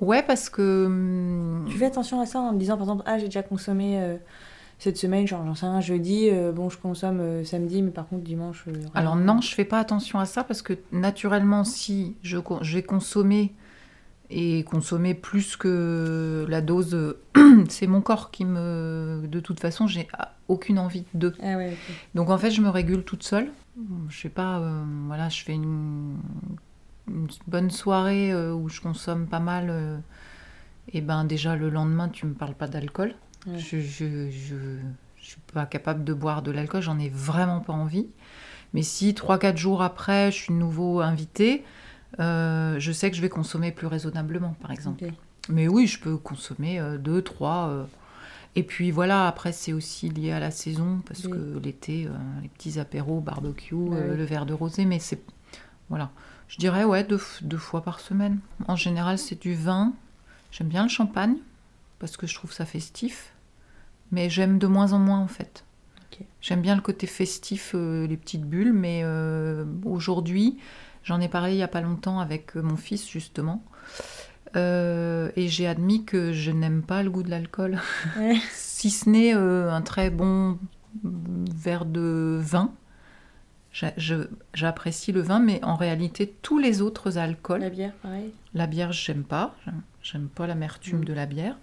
Ouais, 0.00 0.22
parce 0.22 0.48
que 0.48 0.86
hum, 0.86 1.66
Tu 1.68 1.76
fais 1.78 1.86
attention 1.86 2.20
à 2.20 2.26
ça 2.26 2.38
en 2.40 2.52
te 2.52 2.58
disant, 2.58 2.74
par 2.76 2.84
exemple, 2.86 3.02
ah, 3.06 3.18
j'ai 3.18 3.24
déjà 3.26 3.42
consommé 3.42 4.00
euh, 4.00 4.16
cette 4.78 4.96
semaine, 4.96 5.26
genre, 5.26 5.44
j'en 5.44 5.54
sais 5.54 5.66
rien, 5.66 5.80
jeudi, 5.80 6.28
euh, 6.30 6.52
bon, 6.52 6.70
je 6.70 6.78
consomme 6.78 7.20
euh, 7.20 7.44
samedi, 7.44 7.82
mais 7.82 7.90
par 7.90 8.06
contre, 8.08 8.22
dimanche. 8.22 8.66
Alors 8.94 9.16
non, 9.16 9.40
je 9.40 9.52
fais 9.52 9.64
pas 9.64 9.80
attention 9.80 10.18
à 10.20 10.26
ça 10.26 10.44
parce 10.44 10.62
que 10.62 10.74
naturellement, 10.92 11.64
si 11.64 12.14
je, 12.22 12.38
co- 12.38 12.58
je 12.62 12.76
vais 12.76 12.82
consommer 12.84 13.52
et 14.32 14.62
consommer 14.62 15.14
plus 15.14 15.56
que 15.56 16.46
la 16.48 16.60
dose, 16.60 17.16
c'est 17.68 17.88
mon 17.88 18.00
corps 18.00 18.30
qui 18.30 18.44
me... 18.44 19.22
De 19.26 19.40
toute 19.40 19.58
façon, 19.58 19.88
j'ai 19.88 20.06
aucune 20.46 20.78
envie 20.78 21.04
de. 21.14 21.34
Ah 21.42 21.56
ouais. 21.56 21.76
Donc 22.14 22.30
en 22.30 22.38
fait, 22.38 22.52
je 22.52 22.60
me 22.60 22.68
régule 22.68 23.02
toute 23.02 23.24
seule. 23.24 23.50
Je 24.08 24.20
sais 24.20 24.28
pas, 24.28 24.58
euh, 24.58 24.84
voilà, 25.06 25.28
je 25.28 25.42
fais 25.42 25.54
une, 25.54 26.18
une 27.08 27.28
bonne 27.46 27.70
soirée 27.70 28.32
euh, 28.32 28.52
où 28.52 28.68
je 28.68 28.80
consomme 28.80 29.26
pas 29.26 29.40
mal. 29.40 29.66
euh, 29.70 29.98
et 30.92 31.00
ben 31.02 31.24
déjà 31.24 31.54
le 31.56 31.70
lendemain, 31.70 32.08
tu 32.08 32.26
me 32.26 32.34
parles 32.34 32.54
pas 32.54 32.66
d'alcool. 32.66 33.14
Ouais. 33.46 33.58
Je, 33.58 33.80
je, 33.80 34.30
je, 34.30 34.56
je 35.16 35.24
suis 35.24 35.40
pas 35.52 35.66
capable 35.66 36.02
de 36.04 36.12
boire 36.12 36.42
de 36.42 36.50
l'alcool, 36.50 36.82
j'en 36.82 36.98
ai 36.98 37.08
vraiment 37.08 37.60
pas 37.60 37.72
envie. 37.72 38.06
Mais 38.74 38.82
si 38.82 39.12
3-4 39.12 39.56
jours 39.56 39.82
après, 39.82 40.30
je 40.32 40.36
suis 40.36 40.52
de 40.54 40.58
nouveau 40.58 41.00
invitée, 41.00 41.64
je 42.18 42.90
sais 42.92 43.10
que 43.10 43.16
je 43.16 43.22
vais 43.22 43.28
consommer 43.28 43.72
plus 43.72 43.86
raisonnablement, 43.86 44.54
par 44.60 44.70
exemple. 44.72 45.04
Mais 45.48 45.68
oui, 45.68 45.86
je 45.86 46.00
peux 46.00 46.16
consommer 46.16 46.80
2, 46.98 47.22
3. 47.22 47.86
Et 48.56 48.62
puis 48.64 48.90
voilà, 48.90 49.28
après, 49.28 49.52
c'est 49.52 49.72
aussi 49.72 50.08
lié 50.08 50.32
à 50.32 50.40
la 50.40 50.50
saison, 50.50 51.00
parce 51.06 51.24
Oui. 51.24 51.30
que 51.30 51.58
l'été, 51.62 52.06
euh, 52.06 52.10
les 52.42 52.48
petits 52.48 52.78
apéros, 52.80 53.20
barbecue, 53.20 53.74
Bah 53.76 53.96
euh, 53.96 54.16
le 54.16 54.24
verre 54.24 54.46
de 54.46 54.52
rosé, 54.54 54.84
mais 54.84 54.98
c'est. 54.98 55.22
Voilà. 55.88 56.10
Je 56.48 56.56
dirais, 56.58 56.84
ouais, 56.84 57.04
deux, 57.04 57.20
deux 57.42 57.56
fois 57.58 57.82
par 57.82 58.00
semaine. 58.00 58.40
En 58.66 58.74
général, 58.76 59.18
c'est 59.18 59.40
du 59.40 59.54
vin. 59.54 59.92
J'aime 60.50 60.66
bien 60.68 60.82
le 60.82 60.88
champagne, 60.88 61.36
parce 62.00 62.16
que 62.16 62.26
je 62.26 62.34
trouve 62.34 62.52
ça 62.52 62.64
festif. 62.66 63.32
Mais 64.10 64.28
j'aime 64.28 64.58
de 64.58 64.66
moins 64.66 64.92
en 64.92 64.98
moins, 64.98 65.20
en 65.20 65.28
fait. 65.28 65.64
J'aime 66.42 66.60
bien 66.60 66.74
le 66.74 66.82
côté 66.82 67.06
festif, 67.06 67.72
euh, 67.74 68.06
les 68.06 68.16
petites 68.16 68.44
bulles, 68.44 68.72
mais 68.74 69.04
aujourd'hui, 69.84 70.58
j'en 71.02 71.20
ai 71.20 71.28
parlé 71.28 71.52
il 71.52 71.56
n'y 71.56 71.62
a 71.62 71.68
pas 71.68 71.80
longtemps 71.80 72.18
avec 72.20 72.56
mon 72.56 72.76
fils, 72.76 73.08
justement. 73.08 73.62
Euh, 74.56 75.30
et 75.36 75.48
j'ai 75.48 75.66
admis 75.66 76.04
que 76.04 76.32
je 76.32 76.50
n'aime 76.50 76.82
pas 76.82 77.02
le 77.02 77.10
goût 77.10 77.22
de 77.22 77.30
l'alcool. 77.30 77.78
Ouais. 78.18 78.36
si 78.52 78.90
ce 78.90 79.08
n'est 79.08 79.34
euh, 79.34 79.70
un 79.72 79.82
très 79.82 80.10
bon 80.10 80.58
verre 81.04 81.84
de 81.84 82.38
vin. 82.42 82.72
J'apprécie 84.52 85.12
le 85.12 85.20
vin, 85.20 85.38
mais 85.38 85.62
en 85.64 85.76
réalité, 85.76 86.34
tous 86.42 86.58
les 86.58 86.82
autres 86.82 87.18
alcools, 87.18 87.60
La 87.60 87.70
bière, 87.70 87.92
pareil. 88.02 88.32
la 88.54 88.66
bière, 88.66 88.90
j'aime 88.92 89.22
pas. 89.22 89.54
J'aime- 90.02 90.28
pas 90.28 90.46
l'amertume 90.46 91.00
Mm. 91.00 91.04
de 91.04 91.12
la 91.12 91.26
bière. 91.26 91.56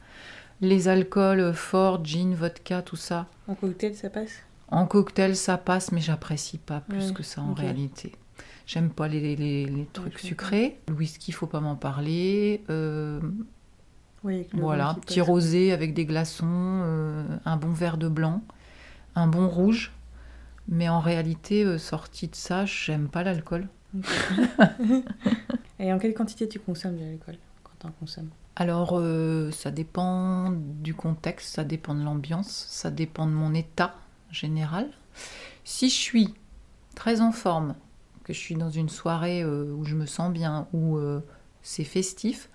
Les 0.61 0.87
alcools 0.87 1.53
forts, 1.53 2.03
gin, 2.05 2.33
vodka, 2.33 2.81
tout 2.81 2.95
ça, 2.95 3.27
En 3.47 3.55
cocktail, 3.55 3.93
ça 3.95 4.09
passe? 4.09 4.39
En 4.69 4.85
cocktail, 4.85 5.35
ça 5.35 5.57
passe, 5.57 5.91
mais 5.91 6.01
j'apprécie 6.01 6.57
pas 6.57 6.79
plus 6.81 7.07
Ouais, 7.09 7.13
que 7.13 7.23
ça 7.23 7.41
en 7.41 7.53
réalité. 7.53 8.13
J'aime 8.67 8.89
pas 8.91 9.07
les, 9.07 9.35
les- 9.35 9.65
les 9.65 9.85
trucs 9.93 10.19
sucrés. 10.19 10.79
Le 10.89 10.93
whisky, 10.93 11.31
faut 11.31 11.47
pas 11.47 11.61
m'en 11.61 11.75
parler. 11.75 12.63
Euh, 12.69 13.19
Oui, 14.23 14.45
voilà, 14.53 14.95
petit 15.01 15.19
passe. 15.19 15.27
rosé 15.27 15.71
avec 15.71 15.93
des 15.93 16.05
glaçons, 16.05 16.45
euh, 16.83 17.23
un 17.45 17.57
bon 17.57 17.71
verre 17.71 17.97
de 17.97 18.09
blanc, 18.09 18.43
un 19.15 19.27
bon 19.27 19.47
rouge. 19.47 19.93
Mais 20.67 20.89
en 20.89 20.99
réalité, 20.99 21.63
euh, 21.63 21.77
sorti 21.77 22.27
de 22.27 22.35
ça, 22.35 22.65
j'aime 22.65 23.07
pas 23.07 23.23
l'alcool. 23.23 23.69
Et 25.79 25.93
en 25.93 25.99
quelle 25.99 26.13
quantité 26.13 26.47
tu 26.49 26.59
consommes 26.59 26.97
de 26.97 27.03
l'alcool 27.05 27.37
quand 27.63 27.71
t'en 27.79 27.91
consommes? 27.91 28.29
Alors, 28.55 28.93
euh, 28.99 29.51
ça 29.51 29.71
dépend 29.71 30.51
du 30.51 30.93
contexte, 30.93 31.55
ça 31.55 31.63
dépend 31.63 31.93
de 31.95 32.01
l'ambiance, 32.03 32.65
ça 32.69 32.89
dépend 32.91 33.27
de 33.27 33.31
mon 33.31 33.53
état 33.53 33.95
général. 34.31 34.89
Si 35.63 35.89
je 35.89 35.95
suis 35.95 36.33
très 36.95 37.21
en 37.21 37.31
forme, 37.31 37.75
que 38.27 38.33
je 38.33 38.39
suis 38.39 38.55
dans 38.55 38.69
une 38.69 38.89
soirée 38.89 39.41
euh, 39.41 39.71
où 39.73 39.85
je 39.85 39.95
me 39.95 40.05
sens 40.05 40.31
bien, 40.33 40.67
où 40.73 40.97
euh, 40.97 41.21
c'est 41.63 41.83
festif, 41.85 42.49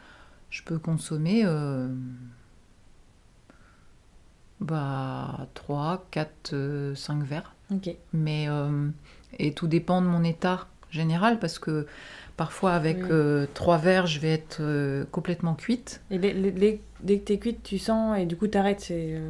je 0.50 0.62
peux 0.62 0.78
consommer 0.78 1.42
euh, 1.46 1.88
bah, 4.60 5.46
3, 5.54 6.06
4, 6.10 6.92
5 6.94 7.22
verres. 7.24 7.54
Ok. 7.72 7.90
Mais 8.12 8.46
euh, 8.48 8.88
et 9.38 9.52
tout 9.54 9.66
dépend 9.66 10.02
de 10.02 10.06
mon 10.06 10.22
état 10.24 10.66
général 10.90 11.38
parce 11.38 11.58
que 11.58 11.86
parfois 12.36 12.72
avec 12.74 12.98
Oui. 12.98 13.08
euh, 13.10 13.46
trois 13.54 13.78
verres 13.78 14.06
je 14.06 14.20
vais 14.20 14.30
être 14.32 14.58
euh, 14.60 15.04
complètement 15.10 15.54
cuite. 15.54 16.02
Et 16.10 16.18
dès 16.18 16.34
que 16.34 17.14
t'es 17.24 17.38
cuite, 17.38 17.62
tu 17.62 17.78
sens 17.78 18.18
et 18.18 18.26
du 18.26 18.36
coup 18.36 18.46
t'arrêtes. 18.46 18.80
C'est. 18.80 19.20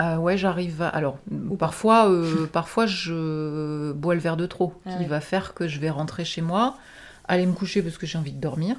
Euh, 0.00 0.14
Ah 0.14 0.20
ouais, 0.20 0.36
j'arrive 0.38 0.82
à. 0.82 0.88
Alors, 0.88 1.18
parfois, 1.58 2.08
euh, 2.10 2.46
parfois, 2.46 2.86
je 2.86 3.92
bois 3.92 4.14
le 4.14 4.20
verre 4.20 4.36
de 4.36 4.46
trop, 4.46 4.72
Ah 4.86 4.90
qui 4.96 4.98
ouais. 5.02 5.06
va 5.06 5.20
faire 5.20 5.54
que 5.54 5.68
je 5.68 5.78
vais 5.80 5.90
rentrer 5.90 6.24
chez 6.24 6.40
moi, 6.42 6.76
aller 7.28 7.46
me 7.46 7.52
coucher 7.52 7.82
parce 7.82 7.98
que 7.98 8.06
j'ai 8.06 8.18
envie 8.18 8.32
de 8.32 8.40
dormir. 8.40 8.76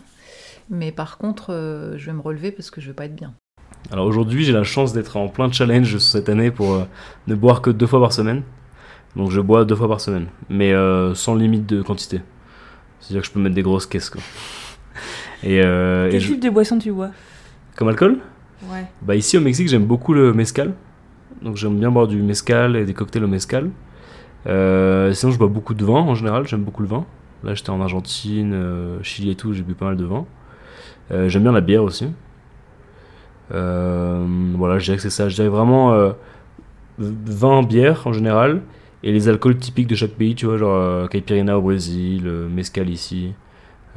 Mais 0.70 0.92
par 0.92 1.18
contre, 1.18 1.51
euh, 1.54 1.98
je 1.98 2.06
vais 2.06 2.13
me 2.13 2.22
relever 2.22 2.51
parce 2.51 2.72
que 2.72 2.80
je 2.82 2.88
vais 2.88 2.94
pas 2.94 3.06
être 3.06 3.16
bien. 3.16 3.34
Alors 3.92 4.06
aujourd'hui, 4.06 4.44
j'ai 4.46 4.54
la 4.54 4.63
chance 4.63 4.94
d'être 4.94 5.18
en 5.18 5.28
plein 5.28 5.51
challenge 5.51 5.98
cette 5.98 6.30
année 6.30 6.51
pour 6.51 6.74
euh, 6.74 6.84
ne 7.28 7.36
boire 7.36 7.62
que 7.62 7.70
deux 7.70 7.88
fois 7.88 8.00
par 8.00 8.13
semaine. 8.13 8.44
Donc 9.16 9.32
je 9.32 9.42
bois 9.42 9.66
deux 9.66 9.75
fois 9.75 9.90
par 9.90 10.00
semaine, 10.00 10.28
mais 10.50 10.72
euh, 10.72 11.13
sans 11.16 11.36
limite 11.36 11.66
de 11.66 11.82
quantité. 11.82 12.22
C'est-à-dire 13.01 13.22
que 13.22 13.28
je 13.28 13.34
peux 13.34 13.40
mettre 13.42 13.56
des 13.56 13.63
grosses 13.63 13.86
caisses 13.88 14.10
quoi. 14.10 14.22
Et, 15.44 15.62
euh, 15.63 16.08
et 16.08 16.12
Quel 16.12 16.22
je- 16.22 16.28
type 16.34 16.40
de 16.42 16.50
boisson 16.50 16.78
tu 16.78 16.92
bois? 16.92 17.10
Comme 17.75 17.88
alcool, 17.90 18.20
Ouais. 18.72 18.86
bah 19.01 19.16
ici 19.16 19.38
au 19.38 19.42
Mexique, 19.42 19.68
j'aime 19.68 19.86
beaucoup 19.86 20.13
le 20.13 20.34
mezcal. 20.34 20.74
Donc 21.41 21.55
j'aime 21.55 21.77
bien 21.77 21.89
boire 21.89 22.07
du 22.07 22.21
mezcal 22.21 22.75
et 22.75 22.86
des 22.86 22.93
cocktails 22.93 23.24
au 23.24 23.27
mezcal. 23.27 23.69
Euh, 24.48 25.12
sinon, 25.13 25.31
je 25.31 25.38
bois 25.38 25.48
beaucoup 25.48 25.74
de 25.74 25.83
vin 25.83 26.00
en 26.01 26.15
général. 26.15 26.48
J'aime 26.48 26.63
beaucoup 26.63 26.81
le 26.81 26.88
vin. 26.88 27.05
Là, 27.43 27.53
j'étais 27.53 27.71
en 27.71 27.81
Argentine, 27.81 28.53
euh, 28.53 29.01
Chili 29.01 29.31
et 29.31 29.36
tout. 29.36 29.53
J'ai 29.53 29.63
bu 29.63 29.74
pas 29.74 29.86
mal 29.86 29.98
de 29.98 30.05
vin. 30.05 30.25
Euh, 31.12 31.29
j'aime 31.29 31.43
bien 31.43 31.51
la 31.51 31.62
bière 31.62 31.83
aussi. 31.83 32.07
Voilà, 33.50 34.79
je 34.79 34.86
dirais 34.86 34.98
que 34.98 35.03
c'est 35.03 35.10
ça. 35.10 35.27
Je 35.27 35.36
dirais 35.36 35.50
vraiment 35.50 36.13
vin, 36.98 37.63
bière 37.63 38.07
en 38.07 38.13
général. 38.13 38.62
Et 39.03 39.12
les 39.12 39.27
alcools 39.27 39.57
typiques 39.57 39.88
de 39.88 39.95
chaque 39.95 40.12
pays, 40.12 40.36
tu 40.36 40.45
vois, 40.45 40.57
genre 40.57 41.10
caipirinha 41.10 41.57
au 41.57 41.62
Brésil, 41.62 42.24
mezcal 42.50 42.89
ici. 42.89 43.33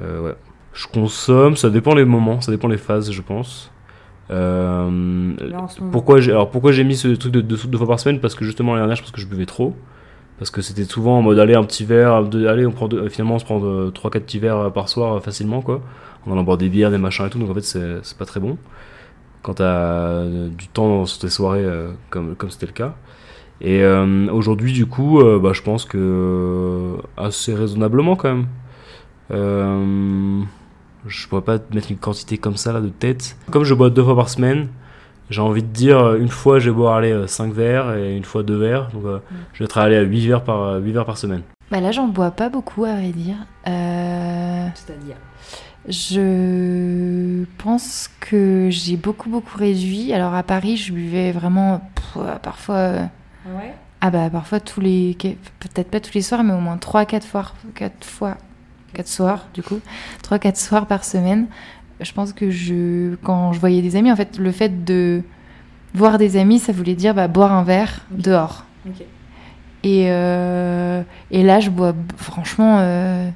Je 0.00 0.88
consomme, 0.92 1.56
ça 1.56 1.70
dépend 1.70 1.94
les 1.94 2.04
moments, 2.04 2.40
ça 2.40 2.50
dépend 2.50 2.66
les 2.66 2.78
phases, 2.78 3.12
je 3.12 3.22
pense. 3.22 3.70
Euh, 4.30 4.88
en 5.54 5.66
pourquoi 5.90 6.20
j'ai 6.20 6.32
alors 6.32 6.50
pourquoi 6.50 6.72
j'ai 6.72 6.82
mis 6.84 6.96
ce 6.96 7.08
truc 7.08 7.32
de 7.32 7.40
deux, 7.42 7.56
deux 7.56 7.78
fois 7.78 7.86
par 7.86 8.00
semaine? 8.00 8.20
Parce 8.20 8.34
que 8.34 8.44
justement 8.44 8.72
l'année 8.72 8.82
dernière 8.82 8.96
je 8.96 9.02
pense 9.02 9.10
que 9.10 9.20
je 9.20 9.26
buvais 9.26 9.44
trop 9.46 9.74
Parce 10.38 10.50
que 10.50 10.62
c'était 10.62 10.84
souvent 10.84 11.18
en 11.18 11.22
mode 11.22 11.38
aller 11.38 11.54
un 11.54 11.64
petit 11.64 11.84
verre, 11.84 12.24
de, 12.24 12.46
allez, 12.46 12.66
on 12.66 12.72
prend 12.72 12.88
deux- 12.88 13.08
finalement 13.10 13.34
on 13.36 13.38
se 13.38 13.44
prend 13.44 13.58
3-4 13.60 14.20
petits 14.20 14.38
verres 14.38 14.56
euh, 14.58 14.70
par 14.70 14.88
soir 14.88 15.14
euh, 15.16 15.20
facilement 15.20 15.60
quoi. 15.62 15.82
En 16.26 16.32
allant 16.32 16.42
boire 16.42 16.56
des 16.56 16.70
bières, 16.70 16.90
des 16.90 16.98
machins 16.98 17.26
et 17.26 17.30
tout, 17.30 17.38
donc 17.38 17.50
en 17.50 17.54
fait 17.54 17.60
c'est 17.62 18.16
pas 18.18 18.24
très 18.24 18.40
bon. 18.40 18.56
Quand 19.42 19.54
t'as 19.54 19.64
euh, 19.64 20.48
du 20.48 20.68
temps 20.68 21.04
sur 21.04 21.20
tes 21.20 21.28
soirées 21.28 21.62
euh, 21.64 21.90
comme 22.10 22.34
comme 22.34 22.50
c'était 22.50 22.66
le 22.66 22.72
cas. 22.72 22.94
Et 23.60 23.82
euh, 23.84 24.28
aujourd'hui 24.32 24.72
du 24.72 24.86
coup, 24.86 25.20
euh, 25.20 25.38
bah, 25.38 25.52
je 25.52 25.62
pense 25.62 25.84
que 25.84 25.98
euh, 25.98 26.96
assez 27.16 27.54
raisonnablement 27.54 28.16
quand 28.16 28.34
même. 28.34 28.46
Euh, 31.04 31.08
je 31.08 31.28
pourrais 31.28 31.42
pas 31.42 31.58
te 31.58 31.74
mettre 31.74 31.90
une 31.90 31.96
quantité 31.98 32.38
comme 32.38 32.56
ça 32.56 32.72
là 32.72 32.80
de 32.80 32.88
tête. 32.88 33.36
Comme 33.50 33.64
je 33.64 33.74
bois 33.74 33.90
deux 33.90 34.02
fois 34.04 34.16
par 34.16 34.28
semaine, 34.28 34.68
j'ai 35.30 35.40
envie 35.40 35.62
de 35.62 35.68
dire 35.68 35.98
euh, 35.98 36.18
une 36.18 36.28
fois 36.28 36.58
je 36.58 36.70
vais 36.70 36.76
boire 36.76 36.96
aller 36.96 37.26
5 37.26 37.52
verres 37.52 37.94
et 37.94 38.16
une 38.16 38.24
fois 38.24 38.42
2 38.42 38.56
verres. 38.56 38.88
Donc 38.92 39.04
euh, 39.06 39.18
je 39.52 39.60
vais 39.60 39.64
être 39.66 39.78
allé 39.78 39.96
à 39.96 40.02
8 40.02 40.26
verres 40.26 40.44
par, 40.44 40.76
8 40.80 40.92
verres 40.92 41.06
par 41.06 41.18
semaine. 41.18 41.42
Bah 41.70 41.80
là, 41.80 41.92
j'en 41.92 42.06
bois 42.08 42.30
pas 42.30 42.50
beaucoup, 42.50 42.84
à 42.84 42.92
vrai 42.92 43.08
dire. 43.08 43.36
Euh, 43.66 44.66
C'est-à-dire 44.74 45.16
Je 45.88 47.44
pense 47.58 48.10
que 48.20 48.68
j'ai 48.70 48.96
beaucoup, 48.96 49.30
beaucoup 49.30 49.56
réduit. 49.58 50.12
Alors 50.12 50.34
à 50.34 50.42
Paris, 50.42 50.76
je 50.76 50.92
buvais 50.92 51.32
vraiment 51.32 51.80
pff, 51.94 52.16
euh, 52.18 52.36
parfois. 52.36 52.74
euh, 52.74 53.04
Ouais? 53.46 53.74
Ah 54.00 54.10
bah 54.10 54.28
parfois 54.30 54.60
tous 54.60 54.80
les. 54.80 55.16
Peut-être 55.60 55.90
pas 55.90 56.00
tous 56.00 56.12
les 56.14 56.22
soirs, 56.22 56.44
mais 56.44 56.52
au 56.52 56.58
moins 56.58 56.76
3-4 56.76 57.22
fois. 57.22 57.52
4 57.74 58.04
fois. 58.04 58.36
4 58.94 59.08
soirs, 59.08 59.46
du 59.52 59.62
coup. 59.62 59.80
3-4 60.22 60.56
soirs 60.56 60.86
par 60.86 61.04
semaine. 61.04 61.46
Je 62.00 62.12
pense 62.12 62.32
que 62.32 62.50
je. 62.50 63.14
Quand 63.22 63.52
je 63.52 63.60
voyais 63.60 63.82
des 63.82 63.96
amis, 63.96 64.10
en 64.10 64.16
fait, 64.16 64.38
le 64.38 64.52
fait 64.52 64.84
de 64.84 65.22
voir 65.94 66.18
des 66.18 66.36
amis, 66.36 66.58
ça 66.58 66.72
voulait 66.72 66.94
dire 66.94 67.14
bah, 67.14 67.28
boire 67.28 67.52
un 67.52 67.62
verre 67.62 68.04
dehors. 68.10 68.64
Et, 69.82 70.06
euh, 70.08 71.02
et 71.30 71.42
là, 71.42 71.60
je 71.60 71.70
bois, 71.70 71.94
franchement, 72.16 72.78
euh, 72.80 73.28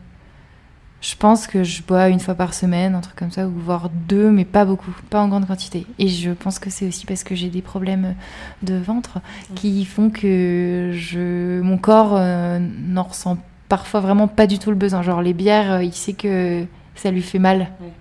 je 1.01 1.15
pense 1.15 1.47
que 1.47 1.63
je 1.63 1.83
bois 1.83 2.09
une 2.09 2.21
fois 2.21 2.35
par 2.35 2.55
semaine, 2.55 2.95
un 2.95 3.01
truc 3.01 3.17
comme 3.17 3.31
ça, 3.31 3.47
ou 3.47 3.53
voire 3.53 3.91
deux, 4.09 4.31
mais 4.31 4.45
pas 4.45 4.65
beaucoup, 4.65 4.91
pas 5.11 5.21
en 5.21 5.29
grande 5.29 5.47
quantité. 5.47 5.87
Et 5.99 6.09
je 6.09 6.31
pense 6.31 6.59
que 6.59 6.71
c'est 6.71 6.89
aussi 6.89 7.07
parce 7.07 7.23
que 7.23 7.35
j'ai 7.35 7.51
des 7.51 7.63
problèmes 7.63 8.15
de 8.63 8.75
ventre 8.77 9.21
qui 9.55 9.85
font 9.85 10.11
que 10.11 10.91
je, 10.95 11.61
mon 11.61 11.79
corps 11.79 12.15
euh, 12.17 12.59
n'en 12.59 13.05
ressent 13.05 13.39
parfois 13.69 14.01
vraiment 14.01 14.29
pas 14.29 14.47
du 14.47 14.59
tout 14.59 14.71
le 14.71 14.77
besoin. 14.77 15.03
Genre 15.03 15.23
les 15.23 15.35
bières, 15.35 15.73
euh, 15.73 15.83
il 15.83 15.93
sait 15.93 16.15
que 16.15 16.65
ça 16.95 17.11
lui 17.11 17.23
fait 17.23 17.39
mal. 17.39 17.61
Ouais. 17.81 17.93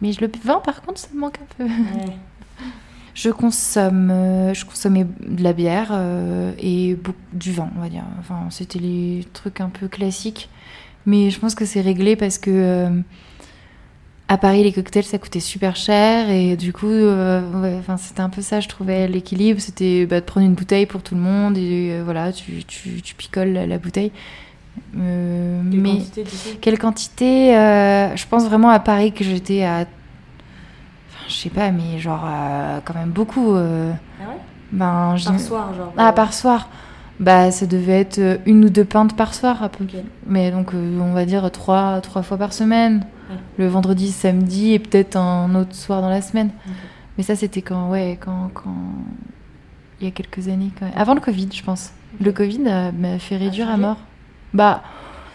Mais 0.00 0.12
je 0.12 0.20
le 0.20 0.30
vin, 0.44 0.58
par 0.58 0.82
contre, 0.82 0.98
ça 0.98 1.08
me 1.14 1.20
manque 1.20 1.38
un 1.38 1.64
peu. 1.64 1.70
Je 3.14 3.28
consomme, 3.28 4.10
euh, 4.10 4.54
je 4.54 4.64
consommais 4.64 5.04
de 5.04 5.42
la 5.42 5.52
bière 5.52 5.90
euh, 5.92 6.52
et 6.58 6.96
du 7.34 7.52
vin, 7.52 7.70
on 7.76 7.80
va 7.80 7.90
dire. 7.90 8.04
Enfin, 8.18 8.46
c'était 8.48 8.78
les 8.78 9.26
trucs 9.34 9.60
un 9.60 9.68
peu 9.68 9.86
classiques. 9.86 10.48
Mais 11.04 11.30
je 11.30 11.38
pense 11.38 11.54
que 11.54 11.66
c'est 11.66 11.82
réglé 11.82 12.16
parce 12.16 12.38
que 12.38 12.50
euh, 12.50 13.00
à 14.28 14.38
Paris, 14.38 14.62
les 14.62 14.72
cocktails, 14.72 15.04
ça 15.04 15.18
coûtait 15.18 15.40
super 15.40 15.76
cher. 15.76 16.30
Et 16.30 16.56
du 16.56 16.72
coup, 16.72 16.86
euh, 16.86 17.42
ouais, 17.60 17.76
enfin, 17.78 17.98
c'était 17.98 18.22
un 18.22 18.30
peu 18.30 18.40
ça, 18.40 18.60
je 18.60 18.68
trouvais 18.68 19.06
l'équilibre. 19.08 19.60
C'était 19.60 20.06
bah, 20.06 20.20
de 20.20 20.24
prendre 20.24 20.46
une 20.46 20.54
bouteille 20.54 20.86
pour 20.86 21.02
tout 21.02 21.14
le 21.14 21.20
monde 21.20 21.58
et 21.58 22.00
voilà, 22.02 22.32
tu, 22.32 22.64
tu, 22.64 23.02
tu 23.02 23.14
picoles 23.14 23.52
la, 23.52 23.66
la 23.66 23.76
bouteille. 23.76 24.10
Euh, 24.96 25.62
Quelle 25.70 25.80
mais 25.80 25.90
quantité, 25.92 26.24
quelle 26.60 26.78
quantité 26.78 27.56
euh, 27.56 28.16
Je 28.16 28.26
pense 28.26 28.44
vraiment 28.44 28.70
à 28.70 28.78
Paris 28.78 29.12
que 29.12 29.24
j'étais 29.24 29.62
à. 29.64 29.80
Enfin, 29.80 31.24
je 31.28 31.34
sais 31.34 31.50
pas, 31.50 31.70
mais 31.70 31.98
genre 31.98 32.24
euh, 32.24 32.80
quand 32.84 32.94
même 32.94 33.10
beaucoup. 33.10 33.54
Ah 33.54 33.60
ouais? 34.28 34.38
Ben, 34.70 35.16
Par 35.24 35.40
soir, 35.40 35.74
genre. 35.74 35.92
Ah, 35.96 36.12
par 36.12 36.32
soir. 36.32 36.68
Bah, 37.20 37.50
ça 37.50 37.66
devait 37.66 38.00
être 38.00 38.40
une 38.46 38.64
ou 38.64 38.70
deux 38.70 38.84
pintes 38.84 39.14
par 39.16 39.34
soir, 39.34 39.62
à 39.62 39.68
peu 39.68 39.84
Ok. 39.84 39.94
Mais 40.26 40.50
donc, 40.50 40.72
on 40.74 41.12
va 41.12 41.24
dire 41.24 41.50
trois, 41.50 42.00
trois 42.00 42.22
fois 42.22 42.36
par 42.36 42.52
semaine. 42.52 43.06
Ouais. 43.30 43.36
Le 43.58 43.68
vendredi, 43.68 44.10
samedi 44.10 44.72
et 44.72 44.78
peut-être 44.78 45.16
un 45.16 45.54
autre 45.54 45.74
soir 45.74 46.00
dans 46.02 46.08
la 46.08 46.20
semaine. 46.22 46.50
Mais 47.16 47.22
ça, 47.22 47.36
c'était 47.36 47.62
quand, 47.62 47.90
ouais, 47.90 48.18
quand, 48.20 48.50
quand. 48.54 48.74
Il 50.00 50.06
y 50.06 50.08
a 50.08 50.10
quelques 50.10 50.48
années, 50.48 50.70
quand 50.76 50.86
même. 50.86 50.94
Avant 50.96 51.14
le 51.14 51.20
Covid, 51.20 51.48
je 51.52 51.62
pense. 51.62 51.92
Le 52.20 52.32
Covid 52.32 52.58
m'a 52.58 53.18
fait 53.18 53.36
réduire 53.36 53.70
à 53.70 53.76
mort. 53.76 53.98
Bah, 54.54 54.82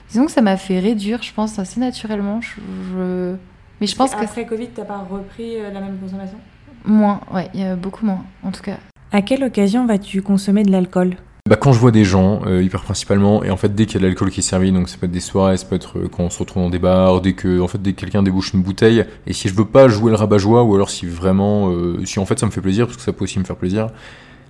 disons 0.09 0.25
que 0.25 0.31
ça 0.31 0.41
m'a 0.41 0.57
fait 0.57 0.79
réduire, 0.79 1.21
je 1.23 1.33
pense, 1.33 1.59
assez 1.59 1.79
naturellement. 1.79 2.39
Je, 2.41 2.49
je- 2.91 3.35
Mais 3.81 3.87
je 3.87 3.95
pense 3.95 4.13
que 4.15 4.23
Après 4.23 4.45
Covid, 4.45 4.67
t'as 4.75 4.85
pas 4.85 4.97
repris 5.09 5.57
euh, 5.57 5.71
la 5.71 5.79
même 5.81 5.97
consommation? 5.97 6.37
Moins, 6.85 7.19
ouais, 7.33 7.49
il 7.53 7.61
y 7.61 7.63
a 7.63 7.75
beaucoup 7.75 8.05
moins, 8.05 8.23
en 8.43 8.51
tout 8.51 8.61
cas. 8.61 8.77
À 9.11 9.21
quelle 9.21 9.43
occasion 9.43 9.85
vas-tu 9.85 10.21
consommer 10.21 10.63
de 10.63 10.71
l'alcool? 10.71 11.15
Bah, 11.49 11.55
quand 11.55 11.71
je 11.71 11.79
vois 11.79 11.91
des 11.91 12.03
gens, 12.03 12.41
euh, 12.45 12.61
hyper 12.61 12.81
principalement, 12.83 13.41
et 13.41 13.49
en 13.51 13.55
fait 13.57 13.73
dès 13.73 13.85
qu'il 13.85 13.95
y 13.95 13.97
a 13.97 14.01
de 14.01 14.07
l'alcool 14.07 14.29
qui 14.31 14.41
est 14.41 14.43
servi, 14.43 14.73
donc 14.73 14.89
ça 14.89 14.97
peut 14.97 15.05
être 15.05 15.13
des 15.13 15.21
soirées, 15.21 15.55
ça 15.55 15.65
peut 15.65 15.75
être 15.75 15.97
euh, 15.97 16.09
quand 16.09 16.23
on 16.23 16.29
se 16.29 16.39
retrouve 16.39 16.63
dans 16.63 16.69
des 16.69 16.77
bars, 16.79 17.21
dès 17.21 17.33
que 17.33 17.61
en 17.61 17.69
fait 17.69 17.81
dès 17.81 17.93
que 17.93 17.99
quelqu'un 18.01 18.21
débouche 18.21 18.51
une 18.53 18.61
bouteille, 18.61 19.05
et 19.25 19.31
si 19.31 19.47
je 19.47 19.53
veux 19.55 19.63
pas 19.65 19.87
jouer 19.87 20.11
le 20.11 20.17
rabat-joie, 20.17 20.63
ou 20.63 20.75
alors 20.75 20.89
si 20.89 21.05
vraiment, 21.05 21.69
euh, 21.69 22.03
si 22.05 22.19
en 22.19 22.25
fait 22.25 22.37
ça 22.37 22.45
me 22.45 22.51
fait 22.51 22.59
plaisir, 22.59 22.85
parce 22.85 22.97
que 22.97 23.03
ça 23.03 23.13
peut 23.13 23.23
aussi 23.23 23.39
me 23.39 23.45
faire 23.45 23.55
plaisir, 23.55 23.87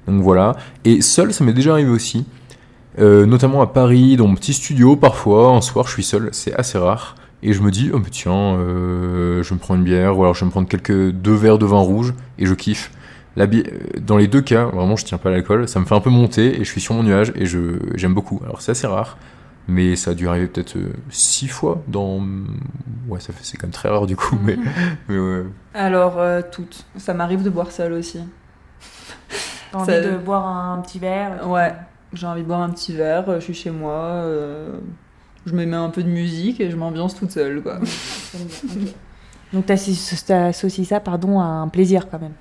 donc 0.07 0.23
voilà. 0.23 0.55
Et 0.85 1.01
seul, 1.01 1.33
ça 1.33 1.43
m'est 1.43 1.53
déjà 1.53 1.73
arrivé 1.73 1.91
aussi, 1.91 2.25
euh, 2.99 3.25
notamment 3.25 3.61
à 3.61 3.67
Paris, 3.67 4.17
dans 4.17 4.27
mon 4.27 4.35
petit 4.35 4.53
studio, 4.53 4.95
parfois, 4.95 5.49
un 5.51 5.61
soir 5.61 5.87
je 5.87 5.93
suis 5.93 6.03
seul, 6.03 6.29
c'est 6.31 6.53
assez 6.53 6.77
rare, 6.77 7.15
et 7.43 7.53
je 7.53 7.61
me 7.61 7.71
dis, 7.71 7.91
oh 7.93 7.99
mais 7.99 8.09
tiens, 8.09 8.55
euh, 8.55 9.43
je 9.43 9.53
me 9.53 9.59
prends 9.59 9.75
une 9.75 9.83
bière, 9.83 10.17
ou 10.17 10.23
alors 10.23 10.33
je 10.33 10.41
vais 10.41 10.45
me 10.47 10.51
prendre 10.51 10.67
quelques 10.67 11.11
deux 11.11 11.35
verres 11.35 11.57
de 11.59 11.65
vin 11.65 11.79
rouge, 11.79 12.13
et 12.39 12.45
je 12.45 12.53
kiffe. 12.53 12.91
La 13.35 13.45
bi- 13.45 13.63
euh, 13.67 13.99
dans 13.99 14.17
les 14.17 14.27
deux 14.27 14.41
cas, 14.41 14.65
vraiment, 14.65 14.95
je 14.95 15.05
tiens 15.05 15.19
pas 15.19 15.29
à 15.29 15.31
l'alcool. 15.31 15.67
Ça 15.67 15.79
me 15.79 15.85
fait 15.85 15.93
un 15.93 15.99
peu 15.99 16.09
monter 16.09 16.55
et 16.59 16.63
je 16.63 16.71
suis 16.71 16.81
sur 16.81 16.95
mon 16.95 17.03
nuage 17.03 17.31
et 17.35 17.45
je 17.45 17.77
j'aime 17.93 18.15
beaucoup. 18.15 18.41
Alors 18.43 18.61
c'est 18.63 18.71
assez 18.71 18.87
rare, 18.87 19.19
mais 19.67 19.95
ça 19.95 20.09
a 20.09 20.13
dû 20.15 20.27
arriver 20.27 20.47
peut-être 20.47 20.75
six 21.11 21.47
fois 21.47 21.83
dans. 21.87 22.19
Ouais, 23.07 23.19
ça 23.19 23.33
fait 23.33 23.43
c'est 23.43 23.57
quand 23.57 23.67
même 23.67 23.71
très 23.73 23.89
rare 23.89 24.07
du 24.07 24.15
coup, 24.15 24.39
mais, 24.43 24.57
mais 25.07 25.19
ouais. 25.19 25.43
Alors, 25.75 26.15
euh, 26.17 26.41
toutes. 26.51 26.83
Ça 26.95 27.13
m'arrive 27.13 27.43
de 27.43 27.51
boire 27.51 27.71
seul 27.71 27.93
aussi. 27.93 28.21
T'as 29.71 29.77
envie 29.77 29.85
Ça- 29.85 30.01
de 30.01 30.17
boire 30.17 30.47
un 30.47 30.81
petit 30.81 30.97
verre 30.97 31.47
Ouais, 31.47 31.73
j'ai 32.17 32.27
envie 32.27 32.41
de 32.41 32.47
boire 32.47 32.61
un 32.61 32.69
petit 32.69 32.93
verre, 32.93 33.29
euh, 33.29 33.39
je 33.39 33.45
suis 33.45 33.53
chez 33.53 33.71
moi, 33.71 33.93
euh, 33.93 34.71
je 35.45 35.53
me 35.53 35.65
mets 35.65 35.75
un 35.75 35.89
peu 35.89 36.03
de 36.03 36.09
musique 36.09 36.59
et 36.59 36.69
je 36.69 36.75
m'ambiance 36.75 37.15
toute 37.15 37.31
seule, 37.31 37.61
quoi. 37.61 37.79
Donc 39.53 39.65
t'associes 39.65 40.25
t'associes 40.25 40.85
ça 40.85 40.99
pardon, 40.99 41.39
à 41.39 41.45
un 41.45 41.67
plaisir 41.69 42.09
quand 42.09 42.19
même. 42.19 42.33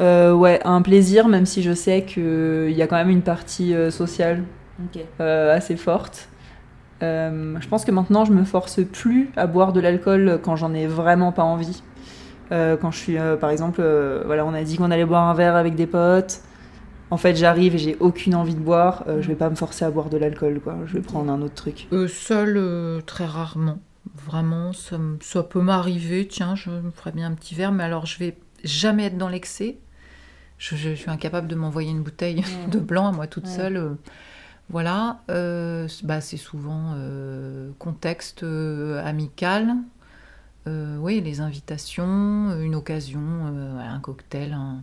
Euh, 0.00 0.32
ouais, 0.32 0.60
un 0.64 0.82
plaisir, 0.82 1.28
même 1.28 1.46
si 1.46 1.62
je 1.62 1.72
sais 1.72 2.02
qu'il 2.02 2.72
y 2.72 2.82
a 2.82 2.86
quand 2.86 2.96
même 2.96 3.10
une 3.10 3.22
partie 3.22 3.74
euh, 3.74 3.90
sociale 3.90 4.42
euh, 5.20 5.54
assez 5.56 5.76
forte. 5.76 6.28
Euh, 7.02 7.56
je 7.60 7.68
pense 7.68 7.84
que 7.84 7.90
maintenant, 7.90 8.24
je 8.24 8.32
me 8.32 8.44
force 8.44 8.80
plus 8.84 9.30
à 9.36 9.46
boire 9.46 9.72
de 9.72 9.80
l'alcool 9.80 10.40
quand 10.42 10.56
j'en 10.56 10.74
ai 10.74 10.86
vraiment 10.86 11.32
pas 11.32 11.44
envie. 11.44 11.82
Euh, 12.52 12.76
quand 12.76 12.90
je 12.90 12.98
suis, 12.98 13.18
euh, 13.18 13.36
par 13.36 13.50
exemple, 13.50 13.80
euh, 13.82 14.22
voilà, 14.26 14.44
on 14.44 14.54
a 14.54 14.62
dit 14.62 14.76
qu'on 14.76 14.90
allait 14.90 15.04
boire 15.04 15.24
un 15.24 15.34
verre 15.34 15.56
avec 15.56 15.74
des 15.74 15.86
potes. 15.86 16.40
En 17.10 17.16
fait, 17.16 17.36
j'arrive 17.36 17.74
et 17.74 17.78
j'ai 17.78 17.96
aucune 18.00 18.34
envie 18.34 18.54
de 18.54 18.60
boire. 18.60 19.04
euh, 19.06 19.22
je 19.22 19.28
vais 19.28 19.36
pas 19.36 19.48
me 19.50 19.54
forcer 19.54 19.84
à 19.84 19.90
boire 19.90 20.10
de 20.10 20.16
l'alcool, 20.16 20.60
quoi. 20.60 20.76
Je 20.86 20.94
vais 20.94 21.00
prendre 21.00 21.30
un 21.30 21.40
autre 21.42 21.54
truc. 21.54 21.86
Euh, 21.92 22.08
seul, 22.08 22.56
euh, 22.56 23.00
très 23.00 23.26
rarement. 23.26 23.78
Vraiment, 24.24 24.72
ça, 24.72 25.42
peut 25.44 25.60
m'arriver. 25.60 26.26
Tiens, 26.26 26.54
je 26.56 26.70
me 26.70 26.90
ferais 26.90 27.12
bien 27.12 27.28
un 27.30 27.34
petit 27.34 27.54
verre, 27.54 27.70
mais 27.72 27.84
alors 27.84 28.06
je 28.06 28.18
vais 28.18 28.36
jamais 28.64 29.04
être 29.04 29.18
dans 29.18 29.28
l'excès. 29.28 29.76
Je, 30.58 30.74
je- 30.74 30.90
je 30.90 30.94
suis 30.94 31.10
incapable 31.10 31.46
de 31.48 31.54
m'envoyer 31.54 31.90
une 31.90 32.02
bouteille 32.02 32.38
Ouais. 32.38 32.70
de 32.72 32.78
blanc 32.80 33.08
à 33.08 33.12
moi 33.12 33.26
toute 33.26 33.46
seule. 33.46 33.76
euh, 33.76 33.90
Voilà, 34.70 35.20
euh, 35.30 35.86
bah, 36.02 36.20
c'est 36.20 36.36
souvent 36.38 36.94
contexte 37.78 38.42
amical. 39.04 39.74
Oui, 40.66 41.20
les 41.20 41.40
invitations, 41.40 42.58
une 42.60 42.74
occasion, 42.74 43.20
un 43.78 44.00
cocktail, 44.00 44.52
un, 44.54 44.82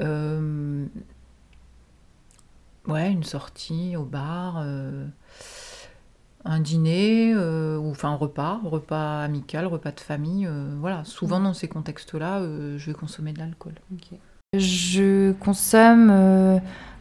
euh, 0.00 0.84
ouais, 2.88 3.10
une 3.12 3.24
sortie 3.24 3.96
au 3.96 4.04
bar, 4.04 4.58
euh, 4.58 5.06
un 6.44 6.60
dîner, 6.60 7.32
euh, 7.34 7.78
ou 7.78 7.90
enfin 7.90 8.10
un 8.10 8.16
repas, 8.16 8.60
repas 8.64 9.22
amical, 9.22 9.66
repas 9.66 9.92
de 9.92 10.00
famille. 10.00 10.46
euh, 10.46 10.74
voilà, 10.78 11.02
souvent 11.04 11.40
dans 11.40 11.54
ces 11.54 11.68
contextes-là, 11.68 12.40
euh, 12.40 12.76
je 12.78 12.86
vais 12.90 12.94
consommer 12.94 13.32
de 13.32 13.38
l'alcool. 13.38 13.74
Je 14.56 15.32
consomme 15.32 16.10
euh, 16.10 16.58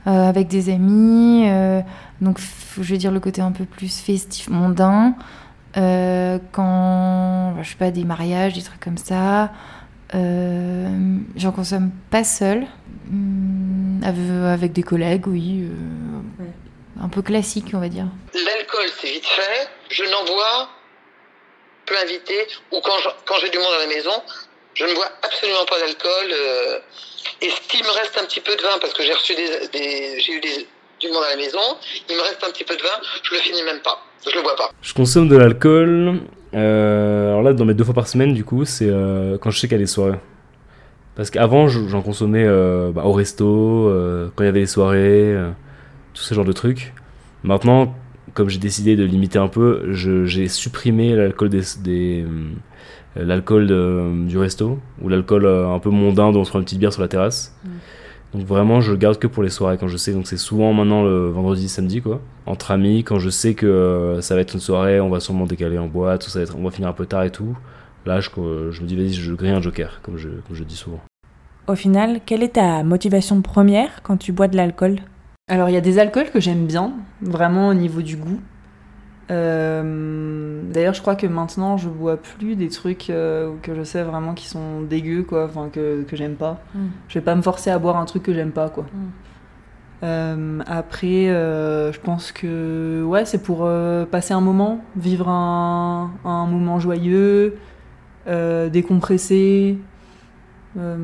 euh, 0.08 0.30
avec 0.30 0.48
des 0.48 0.70
amis, 0.74 1.44
euh, 1.48 1.82
donc 2.22 2.40
f- 2.40 2.82
je 2.82 2.94
vais 2.94 2.98
dire 2.98 3.12
le 3.12 3.20
côté 3.20 3.42
un 3.42 3.52
peu 3.52 3.66
plus 3.66 4.00
festif, 4.00 4.50
mondain. 4.50 5.16
Euh, 5.78 6.40
quand, 6.52 7.56
je 7.64 7.70
sais 7.72 7.78
pas, 7.78 7.92
des 7.92 8.06
mariages, 8.06 8.54
des 8.54 8.62
trucs 8.64 8.80
comme 8.82 8.98
ça. 8.98 9.52
Euh, 10.16 10.88
J'en 11.36 11.52
consomme 11.52 11.92
pas 12.12 12.24
seule, 12.24 12.66
Hum, 13.10 14.02
avec, 14.06 14.72
des 14.74 14.84
collègues, 14.84 15.28
oui. 15.28 15.64
euh, 15.64 16.44
Ouais. 16.44 16.50
Un 17.02 17.10
peu 17.10 17.22
classique, 17.22 17.66
on 17.74 17.80
va 17.80 17.90
dire. 17.90 18.06
L'alcool, 18.34 18.86
c'est 19.00 19.08
vite 19.12 19.26
fait. 19.26 19.68
Je 19.90 20.04
n'en 20.04 20.24
bois 20.26 20.70
peu 21.86 21.96
invité 22.02 22.36
ou 22.72 22.80
quand 22.82 22.98
je- 23.04 23.10
quand 23.26 23.36
j'ai 23.42 23.50
du 23.50 23.58
monde 23.58 23.74
à 23.76 23.80
la 23.80 23.88
maison, 23.88 24.12
je 24.74 24.86
ne 24.86 24.94
bois 24.94 25.10
absolument 25.22 25.66
pas 25.66 25.80
d'alcool. 25.80 26.28
euh, 26.32 26.80
et 27.42 27.50
s'il 27.70 27.84
me 27.84 27.90
reste 27.92 28.18
un 28.22 28.26
petit 28.26 28.40
peu 28.42 28.56
de 28.56 28.62
vin, 28.62 28.78
parce 28.80 28.94
que 28.94 29.04
j'ai 29.04 29.14
reçu 29.14 29.34
des, 29.36 29.68
des- 29.74 30.20
j'ai 30.20 30.34
eu 30.34 30.40
des, 30.40 30.68
du 31.00 31.08
monde 31.10 31.24
à 31.26 31.30
la 31.32 31.36
maison, 31.38 31.60
il 32.10 32.16
me 32.16 32.22
reste 32.22 32.44
un 32.44 32.52
petit 32.52 32.64
peu 32.64 32.76
de 32.78 32.82
vin, 32.82 32.98
je 33.24 33.34
le 33.34 33.40
finis 33.42 33.64
même 33.64 33.80
pas. 33.82 34.02
Je 34.26 34.36
le 34.36 34.42
bois 34.42 34.56
pas. 34.56 34.70
Je 34.82 34.94
consomme 34.94 35.28
de 35.28 35.36
l'alcool. 35.36 36.22
Euh, 36.54 37.30
alors 37.30 37.42
là, 37.44 37.54
dans 37.54 37.66
mes 37.66 37.74
deux 37.74 37.84
fois 37.84 37.94
par 37.94 38.08
semaine, 38.08 38.34
du 38.34 38.44
coup, 38.44 38.66
c'est 38.66 38.88
euh, 38.90 39.38
quand 39.38 39.50
je 39.52 39.60
sais 39.60 39.68
qu'il 39.68 39.76
y 39.78 39.80
a 39.80 39.84
des 39.84 39.88
soirées. 39.88 40.18
Parce 41.16 41.30
qu'avant, 41.30 41.68
je- 41.68 41.88
j'en 41.88 42.02
consommais 42.02 42.44
euh, 42.46 42.92
bah, 42.92 43.04
au 43.06 43.12
resto, 43.14 43.92
quand 44.36 44.44
il 44.44 44.48
y 44.48 44.50
avait 44.50 44.62
des 44.62 44.66
soirées, 44.66 45.36
tout 46.14 46.22
ce 46.24 46.34
genre 46.34 46.46
de 46.46 46.54
trucs. 46.54 46.94
Maintenant, 47.44 47.96
comme 48.34 48.50
j'ai 48.50 48.60
décidé 48.60 48.96
de 48.96 49.04
limiter 49.04 49.38
un 49.40 49.48
peu, 49.48 49.92
j'ai 49.92 50.48
supprimé 50.48 51.16
l'alcool 51.16 51.50
des, 51.50 51.62
des, 51.84 52.26
l'alcool 53.16 53.68
du 54.28 54.38
resto 54.38 54.80
ou 55.02 55.10
l'alcool 55.10 55.46
un 55.46 55.78
peu 55.80 55.90
mondain 55.90 56.32
dont 56.32 56.40
on 56.42 56.44
se 56.44 56.50
prend 56.50 56.60
une 56.60 56.66
petite 56.66 56.80
bière 56.80 56.94
sur 56.94 57.02
la 57.02 57.08
terrasse. 57.08 57.56
Donc 58.34 58.46
vraiment, 58.46 58.82
je 58.82 58.92
le 58.92 58.98
garde 58.98 59.20
que 59.20 59.28
pour 59.28 59.44
les 59.44 59.50
soirées 59.50 59.78
quand 59.78 59.88
je 59.88 59.98
sais. 59.98 60.12
Donc 60.14 60.28
c'est 60.28 60.38
souvent 60.38 60.74
maintenant 60.74 61.04
le 61.04 61.30
vendredi, 61.30 61.70
samedi 61.70 62.02
quoi, 62.02 62.22
entre 62.46 62.72
amis. 62.72 63.04
Quand 63.04 63.20
je 63.20 63.30
sais 63.30 63.54
que 63.54 63.66
euh, 63.66 64.22
ça 64.22 64.36
va 64.36 64.42
être 64.42 64.54
une 64.54 64.60
soirée, 64.60 65.00
on 65.00 65.10
va 65.10 65.20
sûrement 65.20 65.46
décaler 65.46 65.78
en 65.78 65.88
boîte, 65.88 66.26
ou 66.26 66.30
ça 66.30 66.40
va 66.40 66.44
être, 66.44 66.56
on 66.58 66.64
va 66.64 66.72
finir 66.72 66.90
un 66.90 66.94
peu 66.94 67.06
tard 67.06 67.24
et 67.24 67.32
tout. 67.32 67.56
Là, 68.06 68.20
je, 68.20 68.30
je 68.72 68.82
me 68.82 68.88
dis 68.88 68.96
vas-y, 68.96 69.14
je 69.14 69.34
grille 69.34 69.52
un 69.52 69.62
joker, 69.62 70.00
comme 70.02 70.18
je, 70.18 70.28
comme 70.28 70.56
je 70.56 70.64
dis 70.64 70.76
souvent. 70.76 71.00
Au 71.68 71.76
final, 71.76 72.20
quelle 72.26 72.44
est 72.44 72.56
ta 72.56 72.84
motivation 72.84 73.42
première 73.42 74.02
quand 74.04 74.18
tu 74.18 74.34
bois 74.34 74.50
de 74.50 74.58
l'alcool? 74.58 75.00
Alors, 75.50 75.70
il 75.70 75.74
y 75.74 75.78
a 75.78 75.82
des 75.82 76.00
alcools 76.00 76.30
que 76.32 76.40
j'aime 76.40 76.66
bien, 76.66 76.94
vraiment 77.22 77.70
au 77.70 77.74
niveau 77.74 78.02
du 78.02 78.18
goût. 78.18 78.40
Euh, 79.32 80.62
D'ailleurs, 80.74 80.94
je 80.94 81.02
crois 81.02 81.16
que 81.16 81.28
maintenant, 81.28 81.78
je 81.78 81.88
bois 81.88 82.18
plus 82.18 82.56
des 82.56 82.70
trucs 82.70 83.10
euh, 83.10 83.52
que 83.62 83.76
je 83.76 83.84
sais 83.84 84.04
vraiment 84.04 84.34
qui 84.34 84.48
sont 84.48 84.82
dégueux, 84.82 85.24
quoi, 85.24 85.46
enfin, 85.46 85.70
que, 85.72 86.04
que 86.04 86.16
j'aime 86.16 86.36
pas. 86.36 86.62
Mm. 86.74 86.80
Je 87.08 87.14
vais 87.20 87.24
pas 87.24 87.36
me 87.36 87.42
forcer 87.42 87.70
à 87.70 87.80
boire 87.80 87.98
un 87.98 88.06
truc 88.06 88.24
que 88.24 88.34
j'aime 88.34 88.52
pas, 88.52 88.70
quoi. 88.70 88.84
Mm. 88.84 88.98
Euh, 90.04 90.60
après, 90.66 91.30
euh, 91.30 91.94
je 91.94 92.00
pense 92.00 92.32
que 92.32 93.04
ouais, 93.06 93.24
c'est 93.26 93.42
pour 93.42 93.60
euh, 93.62 94.06
passer 94.06 94.34
un 94.34 94.42
moment, 94.42 94.84
vivre 94.98 95.30
un, 95.30 96.12
un 96.26 96.46
moment 96.46 96.80
joyeux, 96.80 97.56
euh, 98.28 98.70
décompresser. 98.70 99.78
Euh, 100.78 100.98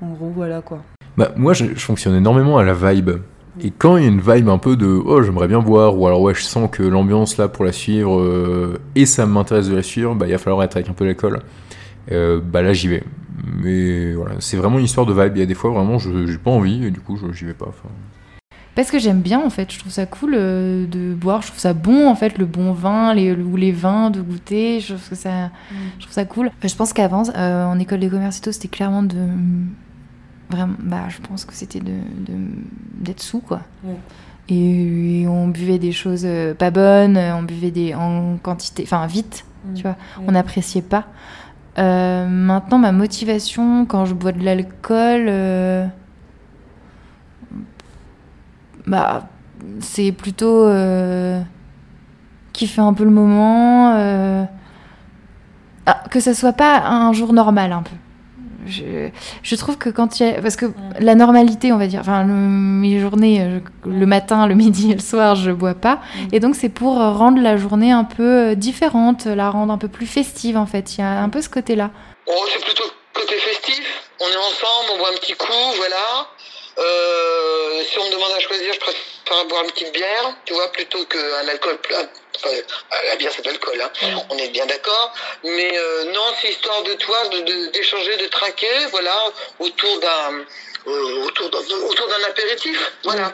en 0.00 0.12
gros, 0.12 0.30
voilà 0.30 0.60
quoi. 0.60 0.82
Bah, 1.16 1.32
moi, 1.36 1.52
je, 1.54 1.64
je 1.64 1.80
fonctionne 1.80 2.14
énormément 2.14 2.58
à 2.58 2.62
la 2.62 2.74
vibe. 2.74 3.10
Et 3.62 3.70
quand 3.70 3.96
il 3.96 4.02
y 4.02 4.06
a 4.06 4.08
une 4.10 4.20
vibe 4.20 4.48
un 4.48 4.58
peu 4.58 4.76
de 4.76 4.86
oh, 4.86 5.22
j'aimerais 5.22 5.48
bien 5.48 5.60
boire, 5.60 5.98
ou 5.98 6.06
alors 6.06 6.20
ouais, 6.20 6.34
je 6.34 6.42
sens 6.42 6.68
que 6.70 6.82
l'ambiance 6.82 7.38
là 7.38 7.48
pour 7.48 7.64
la 7.64 7.72
suivre 7.72 8.20
euh, 8.20 8.78
et 8.94 9.06
ça 9.06 9.24
m'intéresse 9.26 9.68
de 9.68 9.74
la 9.76 9.82
suivre, 9.82 10.14
bah 10.14 10.26
il 10.26 10.32
va 10.32 10.38
falloir 10.38 10.62
être 10.64 10.76
avec 10.76 10.88
un 10.88 10.92
peu 10.92 11.04
d'alcool. 11.06 11.40
Euh, 12.12 12.40
bah 12.44 12.62
là, 12.62 12.72
j'y 12.72 12.88
vais. 12.88 13.02
Mais 13.62 14.12
voilà, 14.14 14.36
c'est 14.40 14.56
vraiment 14.56 14.78
une 14.78 14.84
histoire 14.84 15.06
de 15.06 15.12
vibe. 15.12 15.32
Il 15.36 15.40
y 15.40 15.42
a 15.42 15.46
des 15.46 15.54
fois 15.54 15.70
vraiment, 15.70 15.98
je 15.98 16.26
j'ai 16.26 16.38
pas 16.38 16.50
envie 16.50 16.84
et 16.84 16.90
du 16.90 17.00
coup, 17.00 17.16
je- 17.16 17.32
j'y 17.32 17.44
vais 17.44 17.54
pas. 17.54 17.68
Parce 18.74 18.90
que 18.90 18.98
j'aime 18.98 19.20
bien 19.22 19.40
en 19.40 19.48
fait, 19.48 19.72
je 19.72 19.78
trouve 19.78 19.90
ça 19.90 20.04
cool 20.04 20.34
euh, 20.36 20.86
de 20.86 21.14
boire, 21.14 21.40
je 21.40 21.46
trouve 21.46 21.58
ça 21.58 21.72
bon 21.72 22.08
en 22.10 22.14
fait, 22.14 22.36
le 22.36 22.44
bon 22.44 22.72
vin 22.72 23.14
les, 23.14 23.32
ou 23.32 23.56
les 23.56 23.72
vins 23.72 24.10
de 24.10 24.20
goûter, 24.20 24.80
je 24.80 24.88
trouve, 24.94 25.08
que 25.08 25.14
ça, 25.14 25.50
je 25.98 26.02
trouve 26.02 26.12
ça 26.12 26.26
cool. 26.26 26.50
Je 26.62 26.74
pense 26.74 26.92
qu'avant, 26.92 27.22
euh, 27.34 27.64
en 27.64 27.78
école 27.78 28.00
de 28.00 28.08
commerce 28.10 28.36
et 28.38 28.42
tout, 28.42 28.52
c'était 28.52 28.68
clairement 28.68 29.02
de. 29.02 29.16
Vraiment, 30.50 30.74
bah 30.78 31.08
je 31.08 31.18
pense 31.20 31.44
que 31.44 31.52
c'était 31.54 31.80
de 31.80 31.92
de- 31.92 32.48
d'être 33.00 33.20
sous 33.22 33.40
quoi. 33.40 33.62
Ouais. 33.84 33.96
Et, 34.48 35.22
et 35.22 35.26
on 35.28 35.48
buvait 35.48 35.78
des 35.80 35.90
choses 35.92 36.22
euh, 36.24 36.54
pas 36.54 36.70
bonnes, 36.70 37.16
on 37.18 37.42
buvait 37.42 37.72
des 37.72 37.94
en 37.94 38.36
quantité, 38.40 38.84
enfin 38.84 39.06
vite, 39.06 39.44
tu 39.74 39.82
vois, 39.82 39.96
on 40.28 40.30
n'appréciait 40.32 40.82
pas. 40.82 41.06
Euh, 41.78 42.26
maintenant, 42.28 42.78
ma 42.78 42.92
motivation 42.92 43.84
quand 43.86 44.04
je 44.06 44.14
bois 44.14 44.30
de 44.32 44.42
l'alcool, 44.44 45.26
euh, 45.28 45.86
bah, 48.86 49.26
c'est 49.80 50.12
plutôt 50.12 50.64
euh, 50.66 51.40
kiffer 52.52 52.80
un 52.82 52.92
peu 52.94 53.04
le 53.04 53.10
moment, 53.10 53.94
ah, 55.86 56.02
que 56.10 56.20
ça 56.20 56.34
soit 56.34 56.52
pas 56.52 56.86
un 56.86 57.12
jour 57.12 57.32
normal 57.32 57.72
un 57.72 57.82
peu. 57.82 57.96
Je, 58.66 59.08
je 59.42 59.56
trouve 59.56 59.78
que 59.78 59.88
quand 59.90 60.18
il 60.20 60.26
y 60.26 60.30
a, 60.30 60.42
parce 60.42 60.56
que 60.56 60.66
la 61.00 61.14
normalité, 61.14 61.72
on 61.72 61.78
va 61.78 61.86
dire, 61.86 62.00
enfin 62.00 62.24
le- 62.24 62.32
mes 62.32 62.98
journées, 63.00 63.40
euh, 63.42 63.60
je- 63.84 63.90
le 63.90 64.06
matin, 64.06 64.46
le 64.46 64.54
midi 64.64 64.90
et 64.92 64.94
le 64.94 65.00
soir, 65.00 65.34
je 65.36 65.50
bois 65.50 65.74
pas, 65.74 66.00
et 66.32 66.40
donc 66.40 66.54
c'est 66.56 66.68
pour 66.68 66.94
rendre 66.96 67.40
la 67.40 67.56
journée 67.56 67.92
un 67.92 68.04
peu 68.04 68.50
euh, 68.50 68.54
différente, 68.54 69.26
la 69.26 69.50
rendre 69.50 69.72
un 69.72 69.78
peu 69.78 69.88
plus 69.88 70.06
festive 70.06 70.56
en 70.56 70.66
fait. 70.66 70.96
Il 70.96 71.00
y 71.00 71.04
a 71.04 71.20
un 71.22 71.28
peu 71.28 71.40
ce 71.42 71.48
côté-là. 71.48 71.90
Oh, 72.26 72.32
c'est 72.52 72.64
plutôt 72.64 72.84
côté 73.14 73.34
festif. 73.36 73.82
On 74.20 74.24
est 74.26 74.36
ensemble, 74.36 74.90
on 74.94 74.98
boit 74.98 75.10
un 75.10 75.16
petit 75.18 75.34
coup, 75.34 75.46
voilà. 75.76 76.26
Euh, 76.78 77.82
si 77.88 77.98
on 77.98 78.04
me 78.06 78.12
demande 78.12 78.32
à 78.36 78.40
choisir, 78.40 78.72
je 78.74 78.80
préfère 78.80 79.48
boire 79.48 79.62
une 79.64 79.70
petite 79.70 79.92
bière, 79.94 80.36
tu 80.44 80.52
vois, 80.54 80.70
plutôt 80.72 81.04
qu'un 81.06 81.48
alcool 81.50 81.78
la 83.08 83.16
bière, 83.16 83.32
c'est 83.34 83.42
de 83.42 83.48
l'alcool, 83.48 83.80
hein. 83.80 83.90
on 84.30 84.36
est 84.38 84.48
bien 84.48 84.66
d'accord. 84.66 85.12
Mais 85.44 85.76
euh, 85.78 86.04
non, 86.12 86.24
c'est 86.40 86.48
histoire 86.50 86.82
de 86.82 86.94
toi, 86.94 87.28
de- 87.28 87.40
de- 87.40 87.66
d'échanger, 87.72 88.16
de, 88.16 88.26
traquer, 88.26 88.86
voilà, 88.90 89.16
autour 89.58 90.00
d'un 90.00 90.44
euh, 90.88 91.24
autour 91.24 91.50
d'un 91.50 91.58
autour 91.90 92.06
d'un 92.08 92.22
apéritif, 92.28 92.92
voilà. 93.04 93.32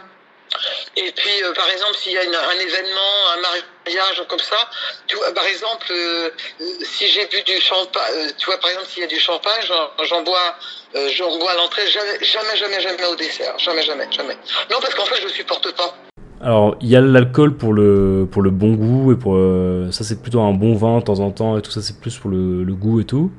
Et 0.96 1.10
puis, 1.12 1.42
euh, 1.42 1.52
par 1.54 1.68
exemple, 1.70 1.96
s'il 1.96 2.12
y 2.12 2.18
a 2.18 2.24
une- 2.24 2.34
un 2.34 2.58
événement, 2.58 3.28
un 3.34 3.36
mariage 3.38 4.22
comme 4.28 4.38
ça, 4.38 4.68
tu 5.06 5.16
vois, 5.16 5.32
par 5.32 5.46
exemple, 5.46 5.86
euh, 5.90 6.30
euh, 6.60 6.64
si 6.84 7.08
j'ai 7.08 7.24
bu 7.26 7.42
du 7.42 7.58
champagne, 7.60 8.32
tu 8.38 8.46
vois, 8.46 8.58
par 8.58 8.68
exemple, 8.70 8.88
s'il 8.88 9.00
y 9.00 9.04
a 9.04 9.06
du 9.08 9.18
champagne, 9.18 9.62
j'en- 10.04 10.20
bois, 10.22 10.54
euh, 10.94 11.38
bois 11.38 11.52
à 11.52 11.54
l'entrée, 11.54 11.86
jamais, 11.88 12.18
jamais, 12.22 12.56
jamais, 12.56 12.80
jamais 12.82 13.06
au 13.06 13.16
dessert, 13.16 13.58
jamais, 13.58 13.82
jamais, 13.82 14.06
jamais. 14.12 14.36
Non, 14.70 14.78
parce 14.80 14.94
qu'en 14.94 15.06
fait, 15.06 15.20
je 15.22 15.28
supporte 15.28 15.70
pas. 15.72 15.94
Alors, 16.42 16.76
il 16.80 16.88
y 16.88 16.96
a 16.96 17.00
l'alcool 17.00 17.54
pour 17.56 17.72
le, 17.72 18.26
pour 18.28 18.42
le 18.42 18.50
bon 18.50 18.74
goût, 18.74 19.12
et 19.12 19.16
pour 19.16 19.36
euh, 19.36 19.92
ça, 19.92 20.02
c'est 20.02 20.20
plutôt 20.20 20.40
un 20.40 20.52
bon 20.52 20.74
vin 20.74 20.98
de 20.98 21.04
temps 21.04 21.20
en 21.20 21.30
temps, 21.30 21.56
et 21.56 21.62
tout 21.62 21.70
ça, 21.70 21.80
c'est 21.82 22.00
plus 22.00 22.18
pour 22.18 22.30
le, 22.30 22.64
goût 22.74 23.00
et 23.00 23.04
tout. 23.04 23.30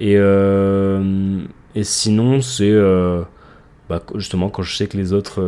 Et, 0.00 0.14
euh, 0.16 1.42
et 1.74 1.84
sinon, 1.84 2.40
c'est 2.40 2.70
euh, 2.70 3.22
bah, 3.90 4.02
justement 4.14 4.48
quand 4.50 4.62
je 4.62 4.74
sais 4.76 4.86
que 4.86 4.96
les 4.96 5.12
autres, 5.12 5.42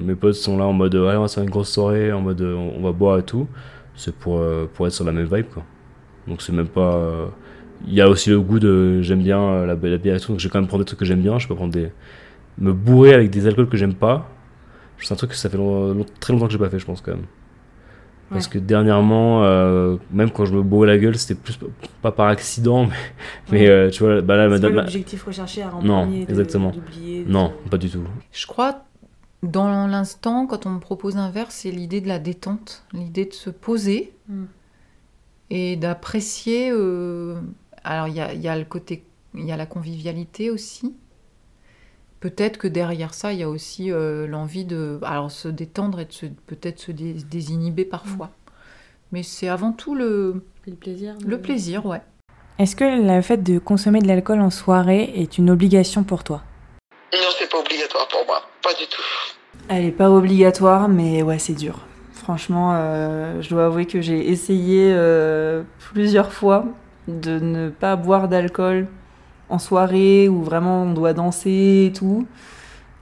mes 0.00 0.14
potes 0.14 0.34
sont 0.36 0.56
là 0.58 0.64
en 0.64 0.72
mode 0.72 0.94
ouais, 0.94 1.16
on 1.16 1.22
va 1.22 1.28
faire 1.28 1.42
une 1.44 1.50
grosse 1.50 1.70
soirée, 1.70 2.12
en 2.12 2.22
mode 2.22 2.40
on 2.42 2.82
va 2.82 2.92
boire 2.92 3.18
et 3.18 3.22
tout, 3.22 3.46
c'est 3.94 4.14
pour, 4.14 4.42
pour 4.74 4.86
être 4.86 4.94
sur 4.94 5.04
la 5.04 5.12
même 5.12 5.28
vibe 5.30 5.46
quoi. 5.52 5.64
Donc, 6.26 6.42
c'est 6.42 6.52
même 6.52 6.68
pas. 6.68 7.30
Il 7.86 7.94
y 7.94 8.00
a 8.00 8.08
aussi 8.08 8.30
le 8.30 8.40
goût 8.40 8.58
de 8.58 9.02
j'aime 9.02 9.22
bien 9.22 9.66
la, 9.66 9.74
la 9.74 9.98
bière 9.98 10.16
et 10.16 10.20
tout, 10.20 10.32
donc 10.32 10.40
je 10.40 10.48
vais 10.48 10.52
quand 10.52 10.60
même 10.60 10.68
prendre 10.68 10.82
des 10.82 10.86
trucs 10.86 11.00
que 11.00 11.04
j'aime 11.04 11.22
bien, 11.22 11.38
je 11.38 11.46
peux 11.48 11.54
prendre 11.54 11.72
des. 11.74 11.90
me 12.58 12.72
bourrer 12.72 13.14
avec 13.14 13.30
des 13.30 13.46
alcools 13.46 13.68
que 13.68 13.76
j'aime 13.76 13.94
pas. 13.94 14.30
C'est 15.00 15.12
un 15.12 15.16
truc 15.16 15.30
que 15.30 15.36
ça 15.36 15.48
fait 15.50 15.56
long- 15.58 15.92
long- 15.94 16.06
très 16.20 16.32
longtemps 16.32 16.46
que 16.46 16.52
j'ai 16.52 16.58
pas 16.58 16.70
fait, 16.70 16.78
je 16.78 16.86
pense 16.86 17.00
quand 17.00 17.12
même. 17.12 17.26
Parce 18.30 18.46
Ouais. 18.46 18.52
que 18.54 18.58
dernièrement, 18.58 19.44
euh, 19.44 19.96
même 20.10 20.30
quand 20.32 20.46
je 20.46 20.54
me 20.54 20.62
bourrais 20.62 20.88
la 20.88 20.98
gueule, 20.98 21.16
c'était 21.16 21.36
plus 21.40 21.58
pas 22.02 22.10
par 22.10 22.26
accident, 22.26 22.86
mais, 22.86 22.94
mais 23.52 23.60
Ouais. 23.60 23.68
euh, 23.68 23.90
tu 23.90 24.02
vois, 24.02 24.20
bah 24.20 24.36
là, 24.36 24.44
C'est 24.44 24.48
pas 24.48 24.68
madame, 24.68 24.74
l'objectif 24.84 25.22
recherché 25.24 25.62
à 25.62 25.70
rendre 25.70 25.86
Non, 25.86 26.10
exactement. 26.28 26.70
de- 26.72 27.30
non, 27.30 27.52
pas 27.70 27.78
du 27.78 27.88
tout. 27.88 28.00
Je 28.32 28.46
crois, 28.48 28.84
dans 29.44 29.86
l'instant, 29.86 30.46
quand 30.48 30.66
on 30.66 30.70
me 30.70 30.80
propose 30.80 31.16
un 31.18 31.30
verre, 31.30 31.52
c'est 31.52 31.70
l'idée 31.70 32.00
de 32.00 32.08
la 32.08 32.18
détente, 32.18 32.84
l'idée 32.92 33.26
de 33.26 33.32
se 33.34 33.50
poser 33.50 34.12
Mm. 34.28 34.44
et 35.50 35.76
d'apprécier. 35.76 36.70
euh, 36.72 37.36
Alors, 37.84 38.08
il 38.08 38.14
y 38.16 38.20
a, 38.20 38.32
il 38.34 38.40
y 38.40 38.48
a 38.48 38.58
le 38.58 38.64
côté, 38.64 39.04
il 39.34 39.44
y 39.44 39.52
a 39.52 39.56
la 39.56 39.66
convivialité 39.66 40.50
aussi. 40.50 40.92
Peut-être 42.26 42.58
que 42.58 42.66
derrière 42.66 43.14
ça, 43.14 43.32
il 43.32 43.38
y 43.38 43.44
a 43.44 43.48
aussi 43.48 43.92
euh, 43.92 44.26
l'envie 44.26 44.64
de, 44.64 44.98
alors 45.04 45.30
se 45.30 45.46
détendre 45.46 46.00
et 46.00 46.06
de 46.06 46.12
se- 46.12 46.26
peut-être 46.26 46.80
se 46.80 46.90
dé- 46.90 47.12
désinhiber 47.30 47.84
parfois. 47.84 48.30
Mais 49.12 49.22
c'est 49.22 49.46
avant 49.46 49.70
tout 49.70 49.94
le, 49.94 50.42
Le 50.66 50.72
plaisir. 50.74 51.14
le 51.24 51.40
plaisir, 51.40 51.86
ouais. 51.86 52.00
Est-ce 52.58 52.74
que 52.74 52.82
le 52.82 53.22
fait 53.22 53.36
de 53.44 53.60
consommer 53.60 54.00
de 54.00 54.08
l'alcool 54.08 54.40
en 54.40 54.50
soirée 54.50 55.12
est 55.14 55.38
une 55.38 55.50
obligation 55.50 56.02
pour 56.02 56.24
toi? 56.24 56.42
Non, 57.12 57.20
c'est 57.38 57.48
pas 57.48 57.60
obligatoire 57.60 58.08
pour 58.08 58.26
moi, 58.26 58.42
pas 58.60 58.72
du 58.74 58.86
tout. 58.90 59.02
Elle 59.68 59.84
est 59.84 59.92
pas 59.92 60.10
obligatoire, 60.10 60.88
mais 60.88 61.22
ouais, 61.22 61.38
c'est 61.38 61.54
dur. 61.54 61.86
Franchement, 62.12 62.72
euh, 62.74 63.40
je 63.40 63.50
dois 63.50 63.66
avouer 63.66 63.86
que 63.86 64.00
j'ai 64.00 64.30
essayé 64.32 64.90
euh, 64.92 65.62
plusieurs 65.92 66.32
fois 66.32 66.64
de 67.06 67.38
ne 67.38 67.68
pas 67.68 67.94
boire 67.94 68.26
d'alcool 68.26 68.88
en 69.48 69.58
soirée 69.58 70.28
où 70.28 70.42
vraiment 70.42 70.82
on 70.82 70.92
doit 70.92 71.12
danser 71.12 71.86
et 71.88 71.92
tout. 71.92 72.26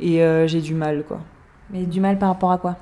Et 0.00 0.22
euh, 0.22 0.46
j'ai 0.46 0.60
du 0.60 0.74
mal, 0.74 1.04
quoi. 1.06 1.20
Mais 1.70 1.84
du 1.84 2.00
mal 2.00 2.18
par 2.18 2.28
rapport 2.28 2.52
à 2.52 2.58
quoi? 2.58 2.76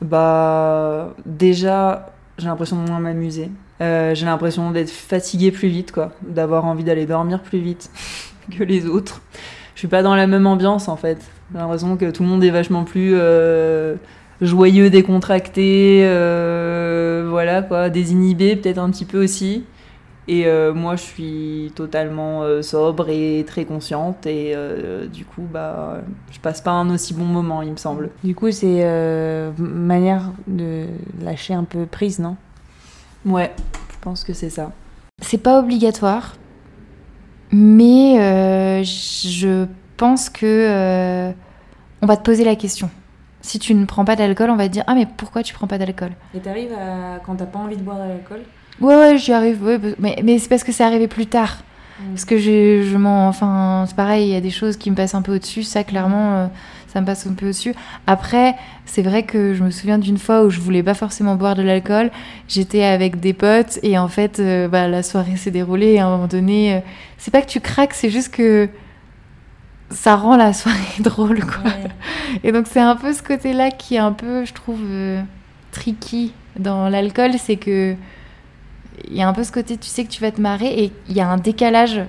Bah, 0.00 1.14
déjà, 1.24 2.12
j'ai 2.38 2.46
l'impression 2.46 2.82
de 2.82 2.88
moins 2.88 3.00
m'amuser. 3.00 3.50
Euh, 3.80 4.14
j'ai 4.14 4.26
l'impression 4.26 4.70
d'être 4.70 4.90
fatiguée 4.90 5.50
plus 5.50 5.68
vite, 5.68 5.92
quoi. 5.92 6.12
D'avoir 6.22 6.64
envie 6.64 6.84
d'aller 6.84 7.06
dormir 7.06 7.42
plus 7.42 7.60
vite 7.60 7.90
que 8.58 8.64
les 8.64 8.86
autres. 8.86 9.22
Je 9.74 9.80
suis 9.80 9.88
pas 9.88 10.02
dans 10.02 10.14
la 10.14 10.26
même 10.26 10.46
ambiance, 10.46 10.88
en 10.88 10.96
fait. 10.96 11.18
J'ai 11.52 11.58
l'impression 11.58 11.96
que 11.96 12.10
tout 12.10 12.22
le 12.22 12.28
monde 12.28 12.44
est 12.44 12.50
vachement 12.50 12.84
plus 12.84 13.12
euh, 13.14 13.96
joyeux, 14.40 14.90
décontracté, 14.90 16.00
voilà, 17.28 17.62
quoi. 17.62 17.88
Désinhibé, 17.88 18.56
peut-être 18.56 18.78
un 18.78 18.90
petit 18.90 19.04
peu 19.04 19.22
aussi. 19.22 19.64
Et 20.28 20.46
euh, 20.46 20.72
moi, 20.72 20.94
je 20.96 21.02
suis 21.02 21.72
totalement 21.74 22.42
euh, 22.42 22.62
sobre 22.62 23.08
et 23.08 23.44
très 23.46 23.64
consciente. 23.64 24.26
Et 24.26 24.52
euh, 24.54 25.06
du 25.06 25.24
coup, 25.24 25.42
bah, 25.52 26.00
je 26.30 26.38
passe 26.38 26.60
pas 26.60 26.70
un 26.70 26.90
aussi 26.90 27.12
bon 27.12 27.24
moment, 27.24 27.62
il 27.62 27.72
me 27.72 27.76
semble. 27.76 28.10
Du 28.22 28.34
coup, 28.34 28.50
c'est 28.52 28.80
euh, 28.84 29.50
manière 29.58 30.30
de 30.46 30.86
lâcher 31.20 31.54
un 31.54 31.64
peu 31.64 31.86
prise, 31.86 32.18
non? 32.18 32.36
Ouais, 33.24 33.52
je 33.90 33.96
pense 34.00 34.24
que 34.24 34.32
c'est 34.32 34.50
ça. 34.50 34.72
C'est 35.20 35.38
pas 35.38 35.58
obligatoire, 35.60 36.36
mais 37.52 38.20
euh, 38.20 38.82
je 38.82 39.66
pense 39.96 40.28
que 40.30 40.46
euh, 40.46 41.32
on 42.00 42.06
va 42.06 42.16
te 42.16 42.22
poser 42.22 42.44
la 42.44 42.56
question. 42.56 42.90
Si 43.40 43.58
tu 43.58 43.74
ne 43.74 43.84
prends 43.86 44.04
pas 44.04 44.16
d'alcool, 44.16 44.50
on 44.50 44.56
va 44.56 44.68
te 44.68 44.72
dire 44.72 44.84
ah 44.86 44.94
mais 44.94 45.06
pourquoi 45.16 45.42
tu 45.42 45.52
prends 45.52 45.66
pas 45.66 45.78
d'alcool? 45.78 46.12
Et 46.34 46.38
t'arrives 46.38 46.72
à 46.72 47.18
quand 47.24 47.36
t'as 47.36 47.46
pas 47.46 47.58
envie 47.58 47.76
de 47.76 47.82
boire 47.82 47.98
de 47.98 48.08
l'alcool 48.08 48.40
Ouais 48.82 48.96
ouais 48.96 49.18
j'y 49.18 49.32
arrive, 49.32 49.62
ouais, 49.62 49.80
mais, 49.98 50.18
mais 50.22 50.38
c'est 50.38 50.48
parce 50.48 50.64
que 50.64 50.72
c'est 50.72 50.84
arrivé 50.84 51.08
plus 51.08 51.26
tard. 51.26 51.58
Parce 52.10 52.24
que 52.24 52.36
je, 52.36 52.82
je 52.90 52.96
m'en. 52.96 53.28
Enfin, 53.28 53.84
c'est 53.86 53.94
pareil, 53.94 54.26
il 54.26 54.32
y 54.32 54.36
a 54.36 54.40
des 54.40 54.50
choses 54.50 54.76
qui 54.76 54.90
me 54.90 54.96
passent 54.96 55.14
un 55.14 55.22
peu 55.22 55.36
au-dessus. 55.36 55.62
Ça, 55.62 55.84
clairement, 55.84 56.34
euh, 56.34 56.46
ça 56.92 57.00
me 57.00 57.06
passe 57.06 57.26
un 57.26 57.32
peu 57.32 57.46
au-dessus. 57.46 57.74
Après, 58.06 58.54
c'est 58.84 59.02
vrai 59.02 59.22
que 59.22 59.54
je 59.54 59.62
me 59.64 59.70
souviens 59.70 59.98
d'une 59.98 60.18
fois 60.18 60.44
où 60.44 60.50
je 60.50 60.60
voulais 60.60 60.82
pas 60.82 60.94
forcément 60.94 61.36
boire 61.36 61.54
de 61.54 61.62
l'alcool. 61.62 62.10
J'étais 62.48 62.84
avec 62.84 63.20
des 63.20 63.32
potes 63.32 63.78
et 63.82 63.98
en 63.98 64.08
fait, 64.08 64.40
euh, 64.40 64.68
bah, 64.68 64.88
la 64.88 65.02
soirée 65.02 65.36
s'est 65.36 65.50
déroulée 65.50 65.92
et 65.92 66.00
à 66.00 66.06
un 66.06 66.10
moment 66.10 66.26
donné, 66.26 66.74
euh, 66.74 66.80
c'est 67.16 67.30
pas 67.30 67.40
que 67.40 67.46
tu 67.46 67.60
craques, 67.60 67.94
c'est 67.94 68.10
juste 68.10 68.34
que 68.34 68.68
ça 69.90 70.16
rend 70.16 70.36
la 70.36 70.52
soirée 70.52 70.78
drôle, 71.00 71.44
quoi. 71.44 71.70
Et 72.44 72.52
donc, 72.52 72.66
c'est 72.68 72.80
un 72.80 72.96
peu 72.96 73.12
ce 73.12 73.22
côté-là 73.22 73.70
qui 73.70 73.94
est 73.94 73.98
un 73.98 74.12
peu, 74.12 74.44
je 74.44 74.52
trouve, 74.52 74.80
euh, 74.82 75.22
tricky 75.70 76.32
dans 76.58 76.88
l'alcool. 76.88 77.32
C'est 77.38 77.56
que. 77.56 77.94
Il 79.12 79.18
y 79.18 79.22
a 79.22 79.28
un 79.28 79.34
peu 79.34 79.44
ce 79.44 79.52
côté, 79.52 79.76
tu 79.76 79.88
sais 79.88 80.04
que 80.04 80.10
tu 80.10 80.22
vas 80.22 80.30
te 80.30 80.40
marrer 80.40 80.84
et 80.84 80.92
il 81.06 81.14
y 81.14 81.20
a 81.20 81.28
un 81.28 81.36
décalage 81.36 82.00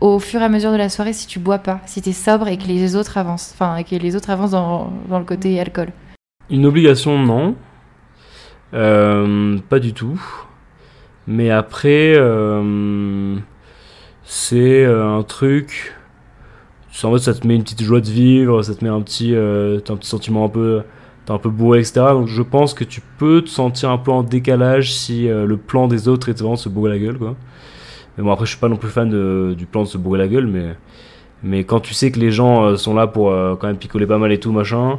au 0.00 0.18
fur 0.18 0.40
et 0.40 0.44
à 0.44 0.48
mesure 0.48 0.72
de 0.72 0.76
la 0.76 0.88
soirée 0.88 1.12
si 1.12 1.28
tu 1.28 1.38
bois 1.38 1.58
pas, 1.58 1.80
si 1.86 2.02
tu 2.02 2.10
es 2.10 2.12
sobre 2.12 2.48
et 2.48 2.58
que 2.58 2.66
les 2.66 2.96
autres 2.96 3.18
avancent, 3.18 3.52
enfin 3.54 3.80
que 3.84 3.94
les 3.94 4.16
autres 4.16 4.30
avancent 4.30 4.50
dans, 4.50 4.92
le 5.08 5.24
côté 5.24 5.60
alcool. 5.60 5.90
Une 6.50 6.66
obligation, 6.66 7.20
non. 7.20 7.54
Euh, 8.74 9.58
pas 9.68 9.78
du 9.78 9.94
tout. 9.94 10.20
Mais 11.28 11.50
après, 11.50 12.14
euh, 12.16 13.36
c'est 14.24 14.84
euh, 14.84 15.16
un 15.16 15.22
truc. 15.22 15.94
En 17.04 17.12
fait, 17.12 17.18
ça 17.18 17.32
te 17.32 17.46
met 17.46 17.54
une 17.54 17.62
petite 17.62 17.84
joie 17.84 18.00
de 18.00 18.10
vivre, 18.10 18.60
ça 18.64 18.74
te 18.74 18.82
met 18.84 18.90
un 18.90 19.02
petit, 19.02 19.36
un 19.36 19.96
petit 19.96 20.08
sentiment 20.08 20.46
un 20.46 20.48
peu, 20.48 20.82
t'es 21.26 21.32
un 21.32 21.38
peu 21.38 21.48
bourré, 21.50 21.78
etc. 21.80 21.94
Donc 22.12 22.26
je 22.28 22.42
pense 22.42 22.74
que 22.74 22.84
tu 22.84 23.00
peux 23.18 23.42
te 23.42 23.48
sentir 23.50 23.90
un 23.90 23.98
peu 23.98 24.10
en 24.12 24.22
décalage 24.22 24.92
si 24.94 25.28
euh, 25.28 25.46
le 25.46 25.56
plan 25.56 25.88
des 25.88 26.08
autres 26.08 26.28
est 26.28 26.38
vraiment 26.38 26.54
de 26.54 26.58
se 26.58 26.68
bourrer 26.68 26.90
la 26.90 26.98
gueule, 26.98 27.18
quoi. 27.18 27.34
Mais 28.16 28.24
bon, 28.24 28.30
après, 28.32 28.44
je 28.46 28.50
suis 28.50 28.60
pas 28.60 28.68
non 28.68 28.76
plus 28.76 28.90
fan 28.90 29.08
de- 29.10 29.54
du 29.56 29.66
plan 29.66 29.82
de 29.82 29.88
se 29.88 29.98
bourrer 29.98 30.18
la 30.20 30.28
gueule, 30.28 30.46
mais, 30.46 30.76
mais 31.42 31.64
quand 31.64 31.80
tu 31.80 31.94
sais 31.94 32.10
que 32.12 32.20
les 32.20 32.30
gens 32.30 32.64
euh, 32.64 32.76
sont 32.76 32.94
là 32.94 33.06
pour 33.06 33.30
euh, 33.30 33.56
quand 33.56 33.66
même 33.66 33.76
picoler 33.76 34.06
pas 34.06 34.18
mal 34.18 34.30
et 34.32 34.38
tout, 34.38 34.52
machin, 34.52 34.98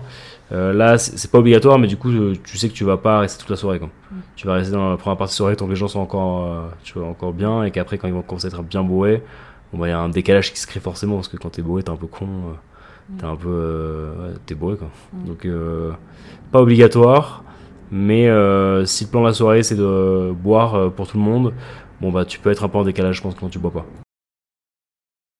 là, 0.51 0.97
c'est 0.97 1.31
pas 1.31 1.39
obligatoire, 1.39 1.79
mais 1.79 1.87
du 1.87 1.97
coup, 1.97 2.11
tu 2.43 2.57
sais 2.57 2.69
que 2.69 2.73
tu 2.73 2.83
vas 2.83 2.97
pas 2.97 3.19
rester 3.19 3.39
toute 3.41 3.49
la 3.49 3.55
soirée. 3.55 3.79
Quoi. 3.79 3.89
Tu 4.35 4.45
vas 4.47 4.53
rester 4.53 4.73
dans 4.73 4.91
la 4.91 4.97
première 4.97 5.17
partie 5.17 5.33
de 5.33 5.37
soirée 5.37 5.55
tant 5.55 5.65
que 5.65 5.71
les 5.71 5.75
gens 5.75 5.87
sont 5.87 5.99
encore, 5.99 6.69
tu 6.83 6.99
vois, 6.99 7.07
encore 7.07 7.33
bien, 7.33 7.63
et 7.63 7.71
qu'après, 7.71 7.97
quand 7.97 8.07
ils 8.07 8.13
vont 8.13 8.21
commencer 8.21 8.45
à 8.47 8.49
être 8.49 8.61
bien 8.63 8.83
bourrés, 8.83 9.23
bon, 9.73 9.79
bah, 9.79 9.87
il 9.87 9.91
y 9.91 9.93
a 9.93 9.99
un 9.99 10.09
décalage 10.09 10.53
qui 10.53 10.59
se 10.59 10.67
crée 10.67 10.79
forcément, 10.79 11.15
parce 11.15 11.29
que 11.29 11.37
quand 11.37 11.49
t'es 11.49 11.61
bourré, 11.63 11.81
t'es 11.83 11.89
un 11.89 11.95
peu 11.95 12.07
con, 12.07 12.27
t'es 13.17 13.25
un 13.25 13.35
peu. 13.35 13.49
euh, 13.49 14.35
t'es 14.45 14.55
bourré, 14.55 14.77
quoi. 14.77 14.89
Donc, 15.25 15.45
euh, 15.45 15.91
pas 16.51 16.61
obligatoire, 16.61 17.43
mais 17.91 18.27
euh, 18.27 18.85
si 18.85 19.05
le 19.05 19.09
plan 19.09 19.21
de 19.21 19.27
la 19.27 19.33
soirée, 19.33 19.63
c'est 19.63 19.75
de 19.75 20.31
boire 20.33 20.91
pour 20.93 21.07
tout 21.07 21.17
le 21.17 21.23
monde, 21.23 21.53
bon, 22.01 22.11
bah, 22.11 22.25
tu 22.25 22.39
peux 22.39 22.51
être 22.51 22.63
un 22.63 22.69
peu 22.69 22.77
en 22.77 22.83
décalage, 22.83 23.17
je 23.17 23.21
pense, 23.21 23.35
quand 23.35 23.49
tu 23.49 23.59
bois 23.59 23.71
pas. 23.71 23.85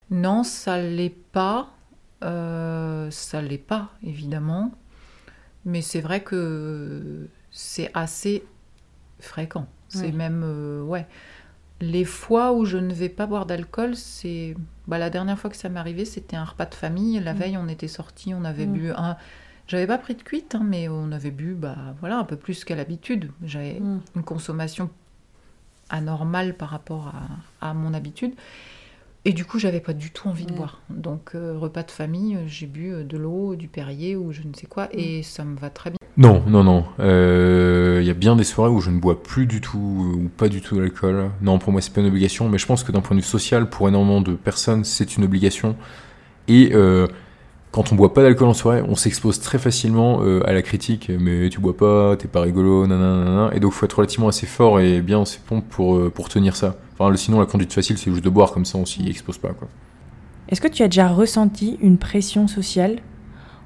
Non, 0.10 0.44
ça 0.44 0.82
l'est 0.82 1.16
pas. 1.32 1.72
Ça 2.22 3.42
l'est 3.42 3.58
pas, 3.60 3.92
évidemment. 4.04 4.72
Mais 5.64 5.82
c'est 5.82 6.02
vrai 6.02 6.24
que 6.24 7.28
c'est 7.52 7.92
assez 7.94 8.44
fréquent. 9.20 9.68
C'est 9.90 10.12
même. 10.12 10.44
ouais. 10.88 11.06
Les 11.82 12.06
fois 12.06 12.54
où 12.54 12.64
je 12.66 12.78
ne 12.78 12.94
vais 12.94 13.10
pas 13.10 13.26
boire 13.26 13.46
d'alcool, 13.46 13.96
c'est. 13.96 14.56
Bah, 14.88 14.98
la 14.98 15.10
dernière 15.10 15.38
fois 15.38 15.50
que 15.50 15.58
ça 15.58 15.68
m'est 15.70 15.80
arrivé, 15.80 16.06
c'était 16.06 16.36
un 16.38 16.46
repas 16.46 16.66
de 16.66 16.76
famille. 16.76 17.20
La 17.20 17.34
veille, 17.34 17.58
on 17.58 17.68
était 17.68 17.88
sortis, 17.90 18.34
on 18.34 18.46
avait 18.46 18.66
Mm. 18.66 18.74
bu 18.74 18.92
un. 18.92 19.18
J'avais 19.68 19.88
pas 19.88 19.98
pris 19.98 20.14
de 20.16 20.22
cuite, 20.22 20.56
hein, 20.56 20.62
mais 20.64 20.88
on 20.90 21.12
avait 21.12 21.32
bu 21.32 21.54
bah, 21.56 21.76
voilà, 22.00 22.18
un 22.18 22.24
peu 22.24 22.36
plus 22.38 22.64
qu'à 22.64 22.76
l'habitude. 22.76 23.32
J'avais 23.44 23.80
Mm. 23.80 24.00
une 24.16 24.24
consommation 24.24 24.90
anormale 25.90 26.56
par 26.56 26.70
rapport 26.70 27.14
à, 27.62 27.70
à 27.70 27.74
mon 27.74 27.94
habitude. 27.94 28.34
Et 29.28 29.34
du 29.34 29.44
coup, 29.44 29.58
j'avais 29.58 29.80
pas 29.80 29.94
du 29.94 30.12
tout 30.12 30.28
envie 30.30 30.46
de 30.46 30.52
Mm. 30.54 30.56
boire. 30.56 30.82
Donc, 30.90 31.32
euh, 31.34 31.58
repas 31.58 31.82
de 31.84 31.90
famille, 31.92 32.36
euh, 32.36 32.44
j'ai 32.48 32.68
bu 32.68 32.94
euh, 32.94 33.04
de 33.04 33.18
l'eau, 33.18 33.56
du 33.56 33.68
Perrier 33.68 34.16
ou 34.16 34.32
je 34.32 34.42
ne 34.44 34.54
sais 34.54 34.68
quoi, 34.68 34.88
et 34.92 35.24
ça 35.24 35.44
me 35.44 35.58
va 35.58 35.72
très 35.72 35.90
bien. 35.90 35.98
Non, 36.18 36.44
non, 36.48 36.64
non. 36.64 36.86
Euh, 37.00 38.00
Il 38.02 38.08
y 38.08 38.12
a 38.12 38.14
bien 38.14 38.36
des 38.36 38.44
soirées 38.44 38.70
où 38.72 38.80
je 38.82 38.92
ne 38.92 39.00
bois 39.00 39.22
plus 39.24 39.48
du 39.48 39.62
tout 39.62 39.80
ou 39.80 40.30
pas 40.38 40.48
du 40.48 40.62
tout 40.62 40.78
d'alcool. 40.78 41.32
Non, 41.42 41.58
pour 41.58 41.72
moi, 41.72 41.82
c'est 41.82 41.92
pas 41.92 42.02
une 42.02 42.08
obligation, 42.08 42.48
mais 42.50 42.58
je 42.60 42.68
pense 42.68 42.84
que 42.84 42.92
d'un 42.92 43.02
point 43.02 43.16
de 43.18 43.22
vue 43.22 43.28
social, 43.28 43.68
pour 43.70 43.88
énormément 43.88 44.22
de 44.22 44.34
personnes, 44.34 44.84
c'est 44.84 45.18
une 45.18 45.24
obligation. 45.24 45.76
Et 46.48 46.72
euh, 46.74 47.08
quand 47.76 47.92
on 47.92 47.96
boit 47.96 48.14
pas 48.14 48.22
d'alcool 48.22 48.48
en 48.48 48.54
soirée, 48.54 48.82
on 48.88 48.96
s'expose 48.96 49.42
très 49.42 49.58
facilement 49.58 50.22
euh, 50.22 50.40
à 50.48 50.54
la 50.54 50.62
critique. 50.62 51.12
Mais 51.20 51.50
tu 51.50 51.60
bois 51.60 51.76
pas, 51.76 52.16
t'es 52.16 52.30
pas 52.30 52.40
rigolo, 52.40 52.88
nanana. 52.88 53.50
Et 53.54 53.60
donc, 53.60 53.74
faut 53.74 53.86
être 53.86 53.98
relativement 53.98 54.30
assez 54.30 54.46
fort 54.46 54.80
et 54.80 55.02
bien 55.02 55.18
en 55.20 55.26
ses 55.26 55.40
pompes 55.40 55.68
pour, 55.68 55.98
euh, 55.98 56.10
pour 56.10 56.30
tenir 56.30 56.56
ça. 56.56 56.78
Enfin, 56.98 57.14
sinon, 57.18 57.42
la 57.42 57.46
conduite 57.46 57.74
facile, 57.74 57.98
c'est 57.98 58.10
juste 58.10 58.24
de 58.24 58.30
boire, 58.30 58.54
comme 58.54 58.64
ça, 58.64 58.78
on 58.78 58.86
s'y 58.86 59.06
expose 59.10 59.38
pas. 59.38 59.50
Est-ce 60.48 60.62
que 60.62 60.70
tu 60.70 60.84
as 60.84 60.88
déjà 60.88 61.10
ressenti 61.10 61.78
une 61.82 61.98
pression 61.98 62.48
sociale 62.48 63.00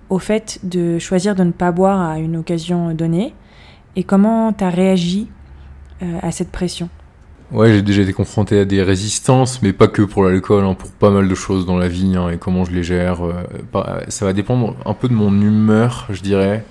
au 0.09 0.17
fait 0.17 0.59
de 0.63 0.97
choisir 0.97 1.35
de 1.35 1.43
ne 1.43 1.51
pas 1.51 1.71
boire 1.71 2.01
à 2.01 2.17
une 2.17 2.35
occasion 2.35 2.95
donnée? 2.95 3.35
Et 3.95 4.03
comment 4.03 4.51
tu 4.53 4.63
as 4.63 4.71
réagi 4.71 5.27
euh, 6.01 6.17
à 6.23 6.31
cette 6.31 6.49
pression? 6.49 6.89
Ouais, 7.51 7.73
j'ai 7.73 7.81
déjà 7.81 8.03
été 8.03 8.13
confronté 8.13 8.59
à 8.59 8.65
des 8.65 8.83
résistances, 8.83 9.61
mais 9.63 9.73
pas 9.73 9.87
que 9.87 10.03
pour 10.03 10.23
l'alcool, 10.23 10.63
hein, 10.63 10.75
pour 10.75 10.91
pas 10.91 11.09
mal 11.09 11.27
de 11.27 11.33
choses 11.35 11.65
dans 11.65 11.77
la 11.77 11.87
vie 11.87 12.15
hein, 12.15 12.29
et 12.29 12.37
comment 12.37 12.63
je 12.63 12.71
les 12.71 12.83
gère. 12.83 13.25
euh, 13.25 14.01
ça 14.07 14.25
va 14.25 14.33
dépendre 14.33 14.75
un 14.85 14.93
peu 14.93 15.07
de 15.07 15.13
mon 15.15 15.31
humeur, 15.41 16.05
je 16.11 16.21
dirais. 16.21 16.63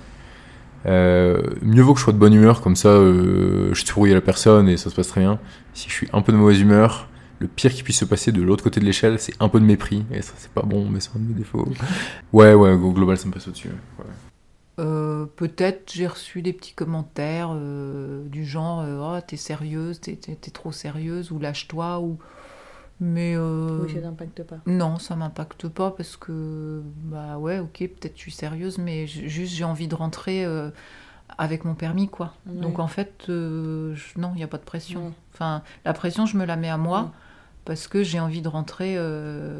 Euh, 0.85 1.41
mieux 1.61 1.81
vaut 1.81 1.93
que 1.93 1.99
je 1.99 2.05
sois 2.05 2.13
de 2.13 2.17
bonne 2.17 2.33
humeur, 2.33 2.61
comme 2.61 2.77
ça 2.77 2.87
euh, 2.89 3.73
je 3.73 3.85
souris 3.85 4.11
à 4.11 4.13
la 4.15 4.21
personne 4.21 4.69
et 4.69 4.77
ça 4.77 4.89
se 4.89 4.95
passe 4.95 5.09
très 5.09 5.19
bien. 5.21 5.37
Si 5.73 5.89
je 5.89 5.93
suis 5.93 6.07
un 6.13 6.21
peu 6.21 6.31
de 6.31 6.37
mauvaise 6.37 6.61
humeur, 6.61 7.09
le 7.39 7.47
pire 7.47 7.73
qui 7.73 7.83
puisse 7.83 7.99
se 7.99 8.05
passer 8.05 8.31
de 8.31 8.41
l'autre 8.41 8.63
côté 8.63 8.79
de 8.79 8.85
l'échelle, 8.85 9.19
c'est 9.19 9.33
un 9.41 9.49
peu 9.49 9.59
de 9.59 9.65
mépris. 9.65 10.05
Et 10.13 10.21
ça, 10.21 10.33
c'est 10.37 10.51
pas 10.51 10.63
bon, 10.63 10.87
mais 10.89 11.01
c'est 11.01 11.09
un 11.13 11.19
de 11.19 11.27
mes 11.27 11.33
défauts. 11.33 11.67
Ouais, 12.31 12.53
ouais, 12.53 12.71
au 12.71 12.91
global, 12.93 13.17
ça 13.17 13.27
me 13.27 13.33
passe 13.33 13.47
au-dessus. 13.49 13.69
ouais. 13.99 14.05
Euh, 14.79 15.25
Peut-être 15.35 15.91
j'ai 15.93 16.07
reçu 16.07 16.41
des 16.41 16.53
petits 16.53 16.73
commentaires 16.73 17.49
euh, 17.53 18.27
du 18.29 18.45
genre 18.45 18.79
euh, 18.81 19.17
Oh, 19.17 19.21
t'es 19.25 19.37
sérieuse, 19.37 19.99
t'es 19.99 20.15
t'es- 20.15 20.35
t'es 20.35 20.51
trop 20.51 20.71
sérieuse, 20.71 21.31
ou 21.31 21.39
lâche-toi, 21.39 21.99
ou. 21.99 22.17
Mais. 23.01 23.33
euh, 23.35 23.85
t'impacte 24.01 24.43
pas. 24.43 24.57
Non, 24.65 24.97
ça 24.99 25.15
m'impacte 25.15 25.67
pas 25.67 25.91
parce 25.91 26.17
que, 26.17 26.81
bah 27.03 27.37
ouais, 27.37 27.59
ok, 27.59 27.77
peut-être 27.79 28.15
je 28.15 28.21
suis 28.21 28.31
sérieuse, 28.31 28.77
mais 28.77 29.07
j- 29.07 29.29
juste 29.29 29.53
j'ai 29.53 29.63
envie 29.63 29.87
de 29.87 29.95
rentrer 29.95 30.45
avec 31.37 31.63
mon 31.65 31.75
permis, 31.75 32.07
quoi. 32.09 32.33
Donc 32.45 32.79
en 32.79 32.87
fait, 32.87 33.13
je- 33.27 33.93
non, 34.17 34.31
il 34.33 34.37
n'y 34.37 34.43
a 34.43 34.47
pas 34.47 34.57
de 34.57 34.63
pression. 34.63 35.13
Enfin, 35.33 35.61
la 35.85 35.93
pression, 35.93 36.25
je 36.25 36.37
me 36.37 36.45
la 36.45 36.55
mets 36.57 36.69
à 36.69 36.77
moi 36.77 37.11
parce 37.65 37.87
que 37.87 38.03
j'ai 38.03 38.19
envie 38.19 38.41
de 38.41 38.47
rentrer 38.49 38.95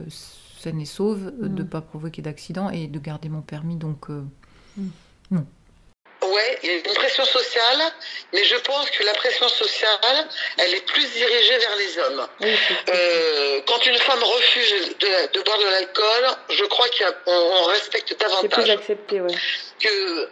saine 0.09 0.81
et 0.81 0.85
sauve, 0.85 1.31
de 1.41 1.63
Mm. 1.63 1.67
pas 1.67 1.81
provoquer 1.81 2.21
d'accident 2.21 2.69
et 2.69 2.87
de 2.87 2.99
garder 2.99 3.29
mon 3.29 3.41
permis. 3.41 3.77
Donc, 3.77 4.07
euh, 5.33 5.37
Ouais, 6.21 6.59
il 6.63 6.69
y 6.69 6.71
a 6.73 6.75
une 6.75 6.93
pression 6.95 7.23
sociale, 7.25 7.79
mais 8.33 8.43
je 8.43 8.55
pense 8.57 8.89
que 8.91 9.03
la 9.03 9.13
pression 9.13 9.47
sociale, 9.47 10.27
elle 10.57 10.73
est 10.75 10.85
plus 10.85 11.05
dirigée 11.13 11.57
vers 11.57 11.75
les 11.77 11.97
hommes. 11.97 12.27
Euh, 12.93 13.61
quand 13.65 13.85
une 13.85 13.97
femme 13.97 14.21
refuse 14.21 14.89
de, 14.99 15.31
de 15.37 15.41
boire 15.43 15.57
de 15.57 15.65
l'alcool, 15.65 16.25
je 16.49 16.65
crois 16.65 16.87
qu'on 16.89 17.63
respecte 17.71 18.19
davantage 18.19 18.69
accepté, 18.69 19.21
ouais. 19.21 19.33
que, 19.79 20.25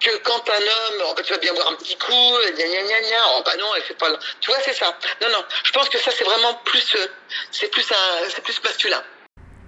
que 0.00 0.16
quand 0.24 0.42
un 0.50 0.60
homme, 0.60 1.02
oh, 1.06 1.12
bah, 1.16 1.22
tu 1.24 1.32
vas 1.32 1.38
bien 1.38 1.54
boire 1.54 1.68
un 1.70 1.76
petit 1.76 1.96
coup, 1.96 2.12
gna 2.56 2.66
gna 2.66 2.82
gna 2.82 3.00
gna, 3.00 3.22
oh 3.36 3.42
bah 3.46 3.52
non, 3.58 3.66
elle 3.76 3.82
fait 3.82 3.94
pas. 3.94 4.08
le- 4.10 4.18
Tu 4.40 4.50
vois, 4.50 4.58
c'est 4.64 4.74
ça. 4.74 4.96
Non, 5.22 5.28
non, 5.30 5.44
je 5.64 5.70
pense 5.70 5.88
que 5.88 5.98
ça 5.98 6.10
c'est 6.10 6.24
vraiment 6.24 6.54
plus, 6.64 6.94
euh, 6.96 7.06
c'est 7.52 7.68
plus 7.70 7.86
un, 7.92 8.28
c'est 8.28 8.42
plus 8.42 8.60
masculin. 8.64 9.02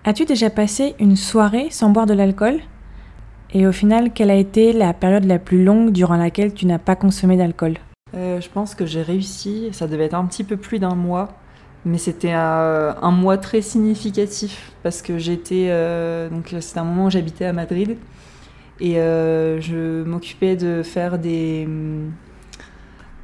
As-tu 0.04 0.24
déjà 0.24 0.50
passé 0.50 0.94
une 0.98 1.16
soirée 1.16 1.68
sans 1.70 1.90
boire 1.90 2.06
de 2.06 2.14
l'alcool? 2.14 2.60
Et 3.52 3.66
au 3.66 3.72
final, 3.72 4.12
quelle 4.12 4.30
a 4.30 4.36
été 4.36 4.72
la 4.72 4.92
période 4.92 5.24
la 5.24 5.38
plus 5.38 5.64
longue 5.64 5.90
durant 5.90 6.16
laquelle 6.16 6.54
tu 6.54 6.66
n'as 6.66 6.78
pas 6.78 6.96
consommé 6.96 7.36
d'alcool 7.36 7.74
Euh, 8.14 8.40
je 8.40 8.48
pense 8.48 8.74
que 8.74 8.86
j'ai 8.86 9.02
réussi, 9.02 9.68
ça 9.72 9.86
devait 9.86 10.04
être 10.04 10.14
un 10.14 10.26
petit 10.26 10.44
peu 10.44 10.56
plus 10.56 10.78
d'un 10.78 10.94
mois, 10.94 11.28
mais 11.84 11.98
c'était 11.98 12.32
un, 12.32 12.96
un 13.00 13.10
mois 13.10 13.38
très 13.38 13.62
significatif 13.62 14.72
parce 14.82 15.02
que 15.02 15.18
j'étais 15.18 15.66
euh, 15.70 16.28
donc 16.28 16.54
c'était 16.60 16.80
un 16.80 16.84
moment 16.84 17.06
où 17.06 17.10
j'habitais 17.10 17.44
à 17.44 17.52
Madrid 17.52 17.96
et 18.80 18.98
euh, 18.98 19.60
je 19.60 20.02
m'occupais 20.04 20.56
de 20.56 20.82
faire 20.82 21.18
des 21.18 21.64
hum, 21.66 22.10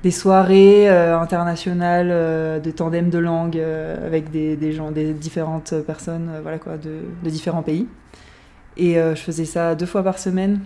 des 0.02 0.10
soirées 0.10 0.88
euh, 0.88 1.18
internationales 1.18 2.10
euh, 2.10 2.60
de 2.60 2.70
tandem 2.70 3.10
de 3.10 3.18
langue 3.18 3.56
euh, 3.58 4.06
avec 4.06 4.30
des, 4.30 4.56
des 4.56 4.72
gens, 4.72 4.90
des 4.92 5.12
différentes 5.12 5.74
personnes, 5.86 6.28
euh, 6.32 6.40
voilà 6.42 6.58
quoi, 6.58 6.76
de 6.76 7.00
différents 7.28 7.62
pays. 7.62 7.88
Et 8.76 8.98
euh, 8.98 9.14
je 9.14 9.20
faisais 9.20 9.44
ça 9.44 9.74
deux 9.74 9.86
fois 9.86 10.02
par 10.02 10.18
semaine. 10.18 10.60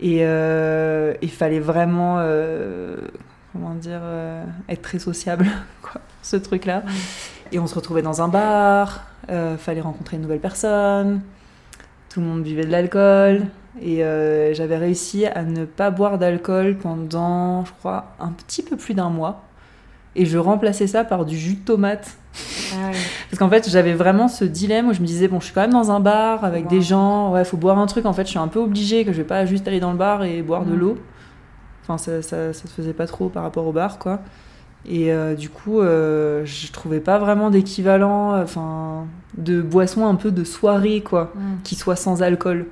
Et 0.00 0.18
euh, 0.20 1.14
il 1.22 1.30
fallait 1.30 1.60
vraiment, 1.60 2.16
euh, 2.18 2.96
comment 3.52 3.74
dire, 3.74 4.00
être 4.68 4.82
très 4.82 4.98
sociable, 4.98 5.46
ce 6.22 6.36
truc-là. 6.36 6.82
Et 7.52 7.58
on 7.58 7.66
se 7.66 7.74
retrouvait 7.74 8.02
dans 8.02 8.22
un 8.22 8.28
bar, 8.28 9.06
fallait 9.58 9.80
rencontrer 9.80 10.16
une 10.16 10.22
nouvelle 10.22 10.40
personne, 10.40 11.20
tout 12.08 12.20
le 12.20 12.26
monde 12.26 12.42
buvait 12.42 12.64
de 12.64 12.72
l'alcool. 12.72 13.42
Et 13.80 13.98
j'avais 14.54 14.76
réussi 14.76 15.26
à 15.26 15.44
ne 15.44 15.64
pas 15.64 15.90
boire 15.90 16.18
d'alcool 16.18 16.76
pendant, 16.78 17.64
je 17.64 17.72
crois, 17.72 18.14
un 18.18 18.30
petit 18.30 18.62
peu 18.62 18.76
plus 18.76 18.94
d'un 18.94 19.10
mois. 19.10 19.44
Et 20.16 20.26
je 20.26 20.36
remplaçais 20.38 20.88
ça 20.88 21.04
par 21.04 21.24
du 21.24 21.38
jus 21.38 21.54
de 21.54 21.64
tomate. 21.64 22.16
Parce 23.32 23.38
qu'en 23.38 23.48
fait, 23.48 23.66
j'avais 23.70 23.94
vraiment 23.94 24.28
ce 24.28 24.44
dilemme 24.44 24.88
où 24.90 24.92
je 24.92 25.00
me 25.00 25.06
disais, 25.06 25.26
bon, 25.26 25.40
je 25.40 25.46
suis 25.46 25.54
quand 25.54 25.62
même 25.62 25.72
dans 25.72 25.90
un 25.90 26.00
bar 26.00 26.44
avec 26.44 26.66
des 26.66 26.82
gens, 26.82 27.32
ouais, 27.32 27.46
faut 27.46 27.56
boire 27.56 27.78
un 27.78 27.86
truc. 27.86 28.04
En 28.04 28.12
fait, 28.12 28.24
je 28.24 28.28
suis 28.28 28.38
un 28.38 28.46
peu 28.46 28.58
obligée, 28.58 29.06
que 29.06 29.12
je 29.12 29.16
vais 29.16 29.24
pas 29.26 29.46
juste 29.46 29.66
aller 29.66 29.80
dans 29.80 29.90
le 29.90 29.96
bar 29.96 30.22
et 30.22 30.42
boire 30.42 30.66
de 30.66 30.74
Mm. 30.74 30.78
l'eau. 30.78 30.98
Enfin, 31.82 31.96
ça, 31.96 32.20
ça, 32.20 32.52
ça 32.52 32.68
se 32.68 32.72
faisait 32.74 32.92
pas 32.92 33.06
trop 33.06 33.30
par 33.30 33.42
rapport 33.42 33.66
au 33.66 33.72
bar, 33.72 33.98
quoi. 33.98 34.20
Et 34.86 35.10
euh, 35.14 35.34
du 35.34 35.48
coup, 35.48 35.80
euh, 35.80 36.42
je 36.44 36.70
trouvais 36.72 37.00
pas 37.00 37.18
vraiment 37.18 37.48
d'équivalent, 37.48 38.38
enfin, 38.38 39.06
de 39.38 39.62
boisson 39.62 40.06
un 40.06 40.14
peu 40.16 40.30
de 40.30 40.44
soirée, 40.44 41.00
quoi, 41.00 41.32
qui 41.64 41.74
soit 41.74 41.96
sans 41.96 42.22
alcool. 42.22 42.66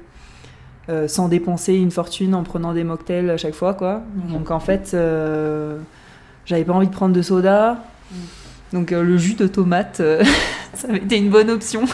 Euh, 0.90 1.08
sans 1.08 1.28
dépenser 1.28 1.74
une 1.74 1.90
fortune 1.90 2.34
en 2.34 2.42
prenant 2.42 2.74
des 2.74 2.84
mocktails 2.84 3.30
à 3.30 3.36
chaque 3.38 3.54
fois, 3.54 3.72
quoi. 3.72 4.02
Donc 4.30 4.50
en 4.50 4.60
fait, 4.60 4.90
euh, 4.92 5.78
j'avais 6.44 6.64
pas 6.64 6.72
envie 6.74 6.88
de 6.88 6.92
prendre 6.92 7.14
de 7.14 7.22
soda. 7.22 7.78
Donc 8.72 8.92
euh, 8.92 9.02
le 9.02 9.18
jus 9.18 9.34
de 9.34 9.46
tomate, 9.46 10.00
euh, 10.00 10.22
ça 10.74 10.88
avait 10.88 10.98
été 10.98 11.18
une 11.18 11.30
bonne 11.30 11.50
option. 11.50 11.84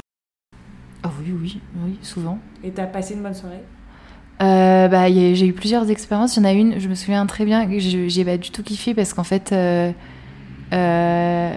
Ah 1.03 1.11
oui, 1.21 1.33
oui, 1.41 1.61
oui, 1.85 1.99
souvent. 2.03 2.39
Et 2.65 2.71
t'as 2.71 2.87
passé 2.87 3.15
une 3.15 3.23
bonne 3.23 3.35
soirée? 3.35 3.62
Euh, 4.43 4.89
bah, 4.89 5.09
j'ai 5.09 5.47
eu 5.47 5.53
plusieurs 5.53 5.91
expériences. 5.91 6.37
Il 6.37 6.41
y 6.41 6.43
en 6.43 6.49
a 6.49 6.53
une, 6.53 6.79
je 6.79 6.89
me 6.89 6.95
souviens 6.95 7.25
très 7.27 7.45
bien, 7.45 7.67
que 7.67 7.79
j'ai 7.79 8.25
pas 8.25 8.37
du 8.37 8.51
tout 8.51 8.62
kiffé 8.62 8.93
parce 8.93 9.15
qu'en 9.15 9.25
fait, 9.25 9.53
euh, 9.53 9.93
euh, 10.73 11.55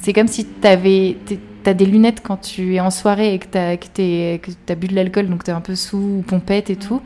c'est 0.00 0.12
comme 0.12 0.28
si 0.28 0.44
t'avais, 0.44 1.16
t'es- 1.26 1.40
t'as 1.62 1.74
des 1.74 1.86
lunettes 1.86 2.22
quand 2.22 2.36
tu 2.38 2.74
es 2.74 2.80
en 2.80 2.90
soirée 2.90 3.34
et 3.34 3.38
que 3.38 3.46
t'as, 3.46 3.76
que 3.76 3.86
t'es- 3.86 4.40
que 4.42 4.50
t'as 4.66 4.74
bu 4.74 4.88
de 4.88 4.94
l'alcool, 4.94 5.28
donc 5.28 5.44
t'es 5.44 5.52
un 5.52 5.60
peu 5.60 5.74
sous 5.74 5.96
ou 6.18 6.24
pompette 6.26 6.70
et 6.70 6.76
tout. 6.76 7.00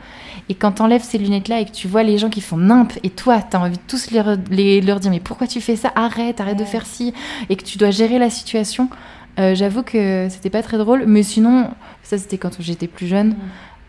Et 0.49 0.53
quand 0.55 0.73
t'enlèves 0.73 1.03
ces 1.03 1.17
lunettes-là 1.17 1.59
et 1.61 1.65
que 1.65 1.71
tu 1.71 1.87
vois 1.87 2.03
les 2.03 2.17
gens 2.17 2.29
qui 2.29 2.41
font 2.41 2.57
nimp 2.57 2.93
et 3.03 3.09
toi, 3.09 3.41
t'as 3.41 3.59
envie 3.59 3.77
de 3.77 3.81
tous 3.87 4.11
les, 4.49 4.81
leur 4.81 4.99
dire 4.99 5.11
mais 5.11 5.19
pourquoi 5.19 5.47
tu 5.47 5.61
fais 5.61 5.75
ça? 5.75 5.91
Arrête, 5.95 6.39
arrête 6.41 6.57
de 6.57 6.63
faire 6.65 6.85
ci 6.85 7.13
et 7.49 7.55
que 7.55 7.63
tu 7.63 7.77
dois 7.77 7.91
gérer 7.91 8.19
la 8.19 8.29
situation. 8.29 8.89
Euh, 9.39 9.53
j'avoue 9.55 9.83
que 9.83 10.27
c'était 10.29 10.49
pas 10.49 10.63
très 10.63 10.77
drôle, 10.77 11.03
mais 11.07 11.23
sinon, 11.23 11.69
ça 12.03 12.17
c'était 12.17 12.37
quand 12.37 12.55
j'étais 12.59 12.87
plus 12.87 13.07
jeune. 13.07 13.35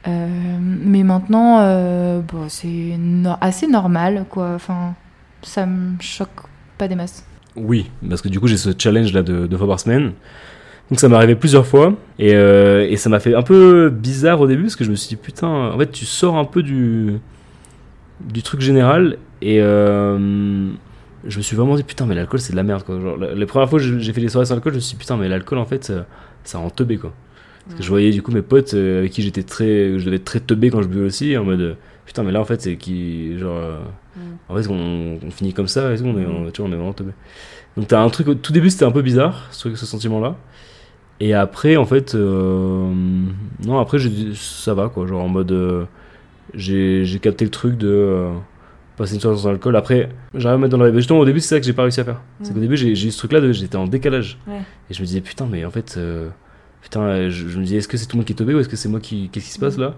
Euh, 0.08 0.28
mais 0.60 1.02
maintenant, 1.02 1.58
euh, 1.60 2.20
bon, 2.20 2.48
c'est 2.48 2.96
no- 2.98 3.34
assez 3.40 3.66
normal, 3.66 4.24
quoi. 4.30 4.52
Enfin, 4.54 4.94
ça 5.42 5.66
me 5.66 6.00
choque 6.00 6.30
pas 6.78 6.88
des 6.88 6.94
masses. 6.94 7.24
Oui, 7.56 7.90
parce 8.08 8.20
que 8.20 8.28
du 8.28 8.38
coup 8.38 8.48
j'ai 8.48 8.58
ce 8.58 8.70
challenge 8.76 9.12
là 9.14 9.22
de 9.22 9.46
deux 9.46 9.56
fois 9.56 9.66
par 9.66 9.80
semaine. 9.80 10.12
Donc 10.90 11.00
ça 11.00 11.08
m'est 11.08 11.16
arrivé 11.16 11.34
plusieurs 11.34 11.66
fois 11.66 11.94
et, 12.18 12.34
euh, 12.34 12.86
et 12.88 12.96
ça 12.96 13.08
m'a 13.10 13.18
fait 13.18 13.34
un 13.34 13.42
peu 13.42 13.90
bizarre 13.90 14.40
au 14.40 14.46
début 14.46 14.62
parce 14.64 14.76
que 14.76 14.84
je 14.84 14.90
me 14.90 14.94
suis 14.96 15.08
dit 15.08 15.16
putain, 15.16 15.48
en 15.48 15.78
fait 15.78 15.90
tu 15.90 16.04
sors 16.04 16.36
un 16.36 16.44
peu 16.44 16.62
du, 16.62 17.14
du 18.20 18.42
truc 18.42 18.60
général 18.60 19.18
et 19.42 19.60
euh, 19.60 20.68
je 21.26 21.36
me 21.38 21.42
suis 21.42 21.56
vraiment 21.56 21.74
dit 21.74 21.82
putain 21.82 22.06
mais 22.06 22.14
l'alcool 22.14 22.38
c'est 22.40 22.52
de 22.52 22.56
la 22.56 22.62
merde 22.62 22.84
quoi. 22.84 23.00
Genre, 23.00 23.16
la- 23.16 23.34
les 23.34 23.46
premières 23.46 23.68
fois 23.68 23.80
que 23.80 23.98
j'ai 23.98 24.12
fait 24.12 24.20
des 24.20 24.28
soirées 24.28 24.46
sans 24.46 24.54
alcool 24.54 24.72
je 24.72 24.76
me 24.76 24.80
suis 24.80 24.94
dit 24.96 25.00
putain 25.00 25.16
mais 25.16 25.28
l'alcool 25.28 25.58
en 25.58 25.64
fait 25.66 25.82
ça, 25.84 26.06
ça 26.44 26.58
rend 26.58 26.70
teubé 26.70 26.98
quoi. 26.98 27.12
Parce 27.64 27.78
que 27.78 27.82
je 27.82 27.88
voyais 27.88 28.12
du 28.12 28.22
coup 28.22 28.30
mes 28.30 28.42
potes 28.42 28.74
euh, 28.74 29.00
avec 29.00 29.10
qui 29.10 29.22
j'étais 29.22 29.42
très, 29.42 29.98
je 29.98 30.04
devais 30.04 30.16
être 30.16 30.24
très 30.24 30.38
teubé 30.38 30.70
quand 30.70 30.82
je 30.82 30.88
buvais 30.88 31.06
aussi 31.06 31.36
en 31.36 31.42
mode 31.42 31.76
putain 32.04 32.22
mais 32.22 32.30
là 32.30 32.40
en 32.40 32.44
fait 32.44 32.62
c'est 32.62 32.76
qui 32.76 33.36
genre 33.40 33.56
euh, 33.56 33.78
en 34.48 34.54
fait 34.56 34.68
on, 34.70 35.18
on 35.26 35.30
finit 35.32 35.52
comme 35.52 35.66
ça 35.66 35.92
et 35.92 35.96
tout 35.98 36.04
on 36.04 36.16
est, 36.16 36.24
on- 36.26 36.48
tu 36.52 36.62
vois, 36.62 36.70
on 36.70 36.72
est 36.72 36.76
vraiment 36.76 36.92
teubé. 36.92 37.10
Donc 37.76 37.88
t'as 37.88 38.00
un 38.00 38.08
truc 38.08 38.28
au 38.28 38.34
tout 38.34 38.52
début 38.52 38.70
c'était 38.70 38.84
un 38.84 38.92
peu 38.92 39.02
bizarre 39.02 39.48
ce, 39.50 39.58
truc- 39.62 39.76
ce 39.76 39.84
sentiment 39.84 40.20
là 40.20 40.36
et 41.20 41.32
après 41.34 41.76
en 41.76 41.84
fait 41.86 42.14
euh, 42.14 42.92
non 43.64 43.78
après 43.78 43.98
ça 44.34 44.74
va 44.74 44.88
quoi 44.88 45.06
genre 45.06 45.22
en 45.22 45.28
mode 45.28 45.52
euh, 45.52 45.84
j'ai 46.54 47.18
capté 47.20 47.44
le 47.44 47.50
truc 47.50 47.76
de 47.76 47.88
euh, 47.88 48.30
passer 48.96 49.14
une 49.14 49.20
soirée 49.20 49.36
sans 49.36 49.48
alcool. 49.48 49.76
Après 49.76 50.08
j'arrive 50.34 50.54
à 50.54 50.58
me 50.58 50.62
mettre 50.62 50.76
dans 50.76 50.82
la 50.84 50.92
justement 50.94 51.18
au 51.20 51.24
début 51.24 51.40
c'est 51.40 51.54
ça 51.56 51.60
que 51.60 51.66
j'ai 51.66 51.72
pas 51.72 51.82
réussi 51.82 52.00
à 52.00 52.04
faire. 52.04 52.20
C'est 52.42 52.50
Mm. 52.50 52.54
qu'au 52.54 52.60
début 52.60 52.76
j'ai 52.76 52.90
eu 52.92 52.96
ce 53.10 53.18
truc 53.18 53.32
là 53.32 53.40
de 53.40 53.52
j'étais 53.52 53.76
en 53.76 53.86
décalage. 53.86 54.38
Ouais. 54.46 54.60
et 54.90 54.94
je 54.94 55.00
me 55.00 55.06
disais 55.06 55.20
putain 55.20 55.46
mais 55.50 55.64
en 55.64 55.70
fait 55.70 55.96
euh, 55.98 56.28
putain 56.82 57.28
je, 57.28 57.48
je 57.48 57.58
me 57.58 57.64
disais 57.64 57.76
est-ce 57.78 57.88
que 57.88 57.96
c'est 57.96 58.06
tout 58.06 58.16
le 58.16 58.20
monde 58.20 58.26
qui 58.26 58.32
est 58.32 58.36
teubé 58.36 58.54
ou 58.54 58.58
est-ce 58.60 58.68
que 58.68 58.76
c'est 58.76 58.88
moi 58.88 59.00
qui 59.00 59.28
qu'est-ce 59.30 59.46
qui 59.46 59.52
se 59.52 59.58
passe 59.58 59.76
là? 59.78 59.94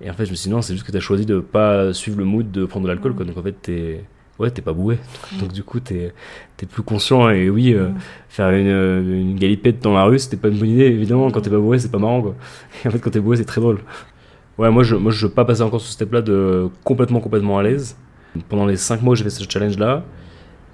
Et 0.00 0.10
en 0.10 0.14
fait 0.14 0.24
je 0.24 0.30
me 0.30 0.34
suis 0.36 0.48
dit 0.48 0.54
non 0.54 0.62
c'est 0.62 0.72
juste 0.74 0.86
que 0.86 0.92
t'as 0.92 1.00
choisi 1.00 1.26
de 1.26 1.40
pas 1.40 1.92
suivre 1.92 2.18
le 2.18 2.24
mood 2.24 2.50
de 2.50 2.64
prendre 2.64 2.84
de 2.86 2.90
l'alcool 2.90 3.14
quoi. 3.14 3.24
Donc 3.24 3.36
en 3.36 3.42
fait 3.42 3.56
t'es 3.60 4.04
ouais 4.40 4.50
t'es 4.50 4.62
pas 4.62 4.72
bourré. 4.72 4.98
Donc 5.38 5.52
du 5.52 5.62
coup 5.62 5.78
t'es 5.80 6.12
es 6.60 6.66
plus 6.66 6.82
conscient. 6.82 7.28
Et 7.30 7.50
oui 7.50 7.74
euh, 7.74 7.90
faire 8.28 8.50
une, 8.50 8.66
euh, 8.66 9.20
une 9.20 9.38
galipette 9.38 9.80
dans 9.80 9.92
la 9.92 10.04
rue 10.04 10.18
c'était 10.18 10.36
pas 10.36 10.48
une 10.48 10.58
bonne 10.58 10.70
idée. 10.70 10.86
Évidemment 10.86 11.30
quand 11.30 11.42
t'es 11.42 11.50
pas 11.50 11.58
bourré 11.58 11.78
c'est 11.78 11.90
pas 11.90 11.98
marrant 11.98 12.22
quoi. 12.22 12.34
Et 12.84 12.88
en 12.88 12.90
fait 12.90 12.98
quand 12.98 13.10
t'es 13.10 13.20
bourré 13.20 13.36
c'est 13.36 13.44
très 13.44 13.60
drôle. 13.60 13.80
Ouais 14.58 14.70
moi 14.70 14.82
je 14.82 14.96
moi 14.96 15.12
je 15.12 15.26
veux 15.26 15.32
pas 15.32 15.44
passer 15.44 15.62
encore 15.62 15.80
ce 15.80 15.92
step 15.92 16.12
là 16.12 16.22
de 16.22 16.68
complètement 16.82 17.20
complètement 17.20 17.58
à 17.58 17.62
l'aise. 17.62 17.96
Pendant 18.48 18.66
les 18.66 18.76
5 18.76 19.02
mois 19.02 19.12
où 19.12 19.16
j'ai 19.16 19.24
fait 19.24 19.30
ce 19.30 19.48
challenge 19.48 19.78
là 19.78 20.04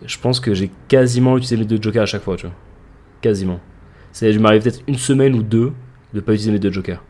je 0.05 0.19
pense 0.19 0.41
que 0.41 0.55
j'ai 0.55 0.71
quasiment 0.89 1.37
utilisé 1.37 1.57
mes 1.57 1.65
deux 1.65 1.83
jokers 1.83 2.03
à 2.03 2.07
chaque 2.07 2.23
fois 2.23 2.37
tu 2.37 2.47
vois. 2.47 2.55
Quasiment. 3.21 3.61
C'est 4.13 4.33
je 4.33 4.39
m'arrive 4.39 4.63
peut-être 4.63 4.83
une 4.87 4.97
semaine 4.97 5.35
ou 5.35 5.43
deux 5.43 5.73
de 6.15 6.21
pas 6.21 6.33
utiliser 6.33 6.53
mes 6.53 6.59
deux 6.59 6.73
jokers. 6.73 7.03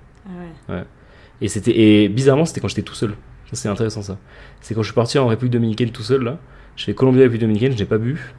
Et 1.40 1.49
c'était 1.49 1.79
et 1.79 2.09
bizarrement 2.09 2.47
c'était 2.47 2.61
quand 2.61 2.69
j'étais 2.69 2.83
tout 2.83 2.95
seul 2.95 3.14
c'est 3.52 3.68
intéressant 3.68 4.02
ça. 4.02 4.18
C'est 4.61 4.74
quand 4.74 4.82
je 4.82 4.88
suis 4.88 4.94
parti 4.94 5.18
en 5.18 5.26
République 5.26 5.52
Dominicaine 5.52 5.90
tout 5.90 6.02
seul 6.02 6.22
là 6.22 6.38
je 6.76 6.85
fais 6.85 6.94
Colombie 6.94 7.20
République 7.20 7.40
Dominicaine 7.42 7.72
je 7.72 7.78
n'ai 7.78 7.85
pas 7.85 7.98
bu. 7.98 8.35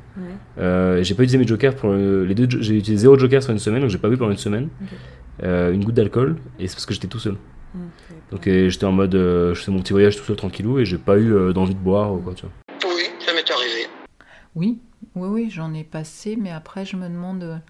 Euh, 0.58 1.04
j'ai 1.04 1.14
pas 1.16 1.24
utilisé 1.24 1.38
mes 1.38 1.48
jokers 1.48 1.76
pour 1.76 1.92
les 1.94 2.34
deux 2.36 2.48
j'ai 2.62 2.78
utilisé 2.78 3.04
zéro 3.04 3.18
joker 3.18 3.42
sur 3.42 3.52
une 3.52 3.60
semaine 3.60 3.82
donc 3.82 3.90
j'ai 3.90 3.98
pas 3.98 4.10
bu 4.10 4.18
pendant 4.18 4.32
une 4.32 4.38
semaine. 4.38 4.70
Euh, 5.44 5.72
une 5.72 5.84
goutte 5.84 5.96
d'alcool 5.96 6.38
et 6.60 6.68
c'est 6.68 6.76
parce 6.76 6.86
que 6.86 6.94
j'étais 6.94 7.08
tout 7.08 7.20
seul. 7.20 7.36
Donc 8.32 8.48
euh, 8.48 8.70
j'étais 8.70 8.86
en 8.86 8.92
mode 8.92 9.14
euh, 9.16 9.54
je 9.54 9.62
fais 9.62 9.72
mon 9.72 9.80
petit 9.80 9.94
voyage 9.94 10.18
tout 10.18 10.24
seul 10.24 10.36
tranquillou 10.36 10.80
et 10.80 10.86
j'ai 10.86 10.98
pas 10.98 11.18
eu 11.18 11.34
euh, 11.34 11.54
d'envie 11.54 11.76
de 11.76 11.80
boire 11.80 12.14
ou 12.14 12.18
quoi 12.18 12.34
tu 12.34 12.44
vois. 12.46 12.52
Oui, 12.96 13.04
ça 13.20 13.34
m'est 13.34 13.50
arrivé. 13.52 13.88
Oui, 14.56 14.80
oui, 15.16 15.28
oui, 15.30 15.50
j'en 15.52 15.74
ai 15.74 15.84
passé, 15.84 16.36
mais 16.36 16.52
après 16.52 16.86
je 16.86 16.98
me 16.98 17.08
demande, 17.08 17.62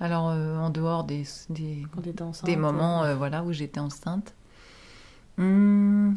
alors 0.00 0.30
euh, 0.30 0.56
en 0.56 0.70
dehors 0.70 1.04
des, 1.04 1.24
des, 1.50 1.84
enceinte 2.20 2.46
des 2.46 2.56
moments 2.56 3.04
euh, 3.04 3.14
voilà, 3.14 3.42
où 3.42 3.52
j'étais 3.52 3.80
enceinte, 3.80 4.34
hum, 5.38 6.16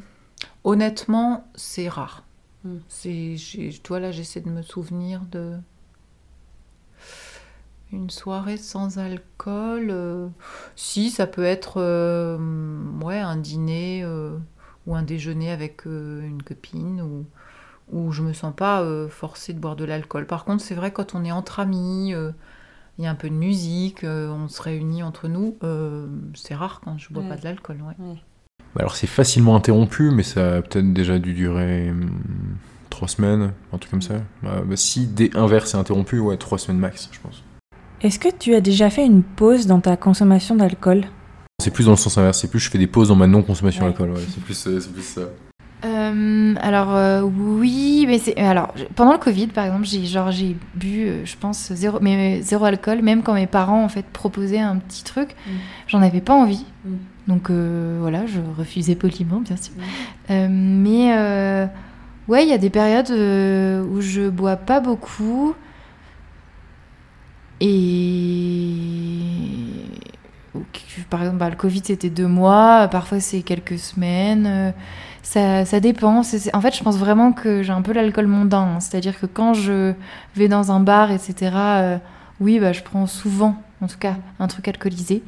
honnêtement, 0.63 1.47
c'est 1.55 1.89
rare. 1.89 2.23
Hmm. 2.63 2.77
C'est, 2.87 3.35
toi 3.83 3.99
là, 3.99 4.11
j'essaie 4.11 4.41
de 4.41 4.49
me 4.49 4.61
souvenir 4.61 5.21
de 5.31 5.57
une 7.91 8.09
soirée 8.09 8.57
sans 8.57 8.97
alcool. 8.97 9.89
euh, 9.91 10.27
si, 10.75 11.11
ça 11.11 11.27
peut 11.27 11.43
être 11.43 11.75
euh, 11.77 12.37
ouais, 13.03 13.19
un 13.19 13.37
dîner 13.37 14.01
euh, 14.03 14.37
ou 14.87 14.95
un 14.95 15.03
déjeuner 15.03 15.51
avec 15.51 15.85
une 15.85 16.41
copine 16.43 17.01
ou 17.01 17.25
où 17.91 18.11
je 18.11 18.23
me 18.23 18.33
sens 18.33 18.55
pas 18.55 18.83
forcée 19.09 19.53
de 19.53 19.59
boire 19.59 19.75
de 19.75 19.83
l'alcool. 19.85 20.25
Par 20.25 20.45
contre, 20.45 20.63
c'est 20.63 20.73
vrai 20.73 20.91
quand 20.91 21.15
on 21.15 21.23
est 21.25 21.31
entre 21.33 21.59
amis, 21.59 22.13
il 22.97 23.03
y 23.03 23.05
a 23.05 23.11
un 23.11 23.15
peu 23.15 23.29
de 23.29 23.35
musique, 23.35 24.03
on 24.03 24.47
se 24.47 24.61
réunit 24.61 25.03
entre 25.03 25.27
nous, 25.27 25.57
c'est 26.33 26.55
rare 26.55 26.79
quand 26.83 26.97
je 26.97 27.13
bois 27.13 27.23
Ouais. 27.23 27.29
pas 27.29 27.35
de 27.35 27.43
l'alcool. 27.43 27.81
Ouais. 27.81 28.15
Alors 28.79 28.95
c'est 28.95 29.07
facilement 29.07 29.55
interrompu, 29.55 30.09
mais 30.11 30.23
ça 30.23 30.55
a 30.57 30.61
peut-être 30.61 30.93
déjà 30.93 31.19
dû 31.19 31.33
durer 31.33 31.89
hum, 31.91 32.09
trois 32.89 33.07
semaines, 33.07 33.51
un 33.71 33.77
truc 33.77 33.91
comme 33.91 34.01
ça. 34.01 34.15
Bah, 34.41 34.61
bah, 34.65 34.75
si 34.75 35.05
dès 35.05 35.35
un 35.35 35.47
verre 35.47 35.67
c'est 35.67 35.77
interrompu, 35.77 36.19
ouais, 36.19 36.37
trois 36.37 36.57
semaines 36.57 36.79
max, 36.79 37.09
je 37.11 37.19
pense. 37.19 37.43
Est-ce 38.01 38.19
que 38.19 38.29
tu 38.37 38.53
as 38.55 38.61
déjà 38.61 38.89
fait 38.89 39.05
une 39.05 39.23
pause 39.23 39.67
dans 39.67 39.79
ta 39.79 39.95
consommation 39.95 40.55
d'alcool? 40.55 41.05
C'est 41.61 41.71
plus 41.71 41.85
dans 41.85 41.91
le 41.91 41.97
sens 41.97 42.17
inverse, 42.17 42.39
c'est 42.39 42.49
plus 42.49 42.59
je 42.59 42.69
fais 42.69 42.77
des 42.79 42.87
pauses 42.87 43.07
dans 43.09 43.15
ma 43.15 43.27
non-consommation 43.27 43.83
Ouais. 43.83 43.89
d'alcool, 43.89 44.09
ouais, 44.11 44.23
c'est 44.27 44.43
plus, 44.43 44.53
c'est 44.55 44.91
plus 44.91 45.03
ça. 45.03 45.21
Euh, 45.85 46.53
alors 46.61 46.95
euh, 46.95 47.21
oui, 47.21 48.05
mais 48.07 48.17
c'est 48.17 48.37
alors 48.37 48.71
je- 48.77 48.85
pendant 48.95 49.11
le 49.11 49.17
Covid 49.17 49.47
par 49.47 49.65
exemple, 49.65 49.83
j'ai 49.85 50.05
genre 50.05 50.31
j'ai 50.31 50.55
bu, 50.75 51.07
euh, 51.07 51.25
je 51.25 51.35
pense 51.35 51.73
zéro, 51.73 51.97
mais 52.01 52.41
zéro 52.41 52.63
alcool, 52.63 53.01
même 53.01 53.21
quand 53.21 53.33
mes 53.33 53.47
parents 53.47 53.83
en 53.83 53.89
fait 53.89 54.05
proposaient 54.05 54.59
un 54.59 54.77
petit 54.77 55.03
truc, 55.03 55.35
Mm. 55.45 55.49
j'en 55.87 56.01
avais 56.01 56.21
pas 56.21 56.33
envie. 56.33 56.65
Mm. 56.85 56.91
Donc 57.27 57.49
euh, 57.49 57.97
voilà, 57.99 58.25
je 58.27 58.39
refusais 58.57 58.95
poliment 58.95 59.41
bien 59.41 59.57
sûr. 59.57 59.73
Euh, 60.29 60.47
mais 60.49 61.13
euh, 61.17 61.65
ouais, 62.29 62.43
il 62.43 62.49
y 62.49 62.53
a 62.53 62.57
des 62.57 62.69
périodes 62.69 63.11
euh, 63.11 63.83
où 63.83 63.99
je 63.99 64.29
bois 64.29 64.55
pas 64.55 64.79
beaucoup 64.79 65.53
et 67.59 69.57
par 71.09 71.21
exemple 71.21 71.37
bah, 71.37 71.49
le 71.49 71.55
Covid 71.55 71.81
c'était 71.83 72.09
deux 72.09 72.27
mois, 72.27 72.87
parfois 72.89 73.19
c'est 73.19 73.41
quelques 73.41 73.79
semaines. 73.79 74.73
Ça, 75.23 75.79
dépend. 75.79 76.19
En 76.19 76.23
fait, 76.23 76.75
je 76.75 76.83
pense 76.83 76.97
vraiment 76.97 77.31
que 77.31 77.63
j'ai 77.63 77.71
un 77.71 77.81
peu 77.81 77.93
l'alcool 77.93 78.27
mondain. 78.27 78.75
hein. 78.75 78.79
C'est-à-dire 78.79 79.19
que 79.19 79.25
quand 79.25 79.53
je 79.53 79.93
vais 80.35 80.47
dans 80.49 80.71
un 80.71 80.79
bar, 80.81 81.11
etc., 81.11 81.51
euh, 81.55 81.97
oui, 82.39 82.59
bah, 82.59 82.73
je 82.73 82.81
prends 82.83 83.07
souvent, 83.07 83.55
en 83.81 83.87
tout 83.87 83.97
cas, 83.97 84.15
un 84.39 84.47
truc 84.47 84.67
alcoolisé. 84.67 85.23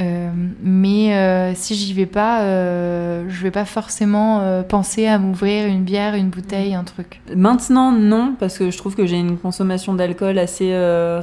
Euh, 0.00 0.30
mais 0.62 1.16
euh, 1.16 1.52
si 1.56 1.74
j'y 1.74 1.92
vais 1.92 2.06
pas, 2.06 2.42
euh, 2.42 3.24
je 3.28 3.42
vais 3.42 3.50
pas 3.50 3.64
forcément 3.64 4.40
euh, 4.42 4.62
penser 4.62 5.06
à 5.06 5.18
m'ouvrir 5.18 5.66
une 5.66 5.82
bière, 5.82 6.14
une 6.14 6.28
bouteille, 6.28 6.74
un 6.74 6.84
truc. 6.84 7.20
Maintenant, 7.34 7.90
non, 7.90 8.36
parce 8.38 8.58
que 8.58 8.70
je 8.70 8.78
trouve 8.78 8.94
que 8.94 9.06
j'ai 9.06 9.16
une 9.16 9.36
consommation 9.36 9.94
d'alcool 9.94 10.38
assez 10.38 10.72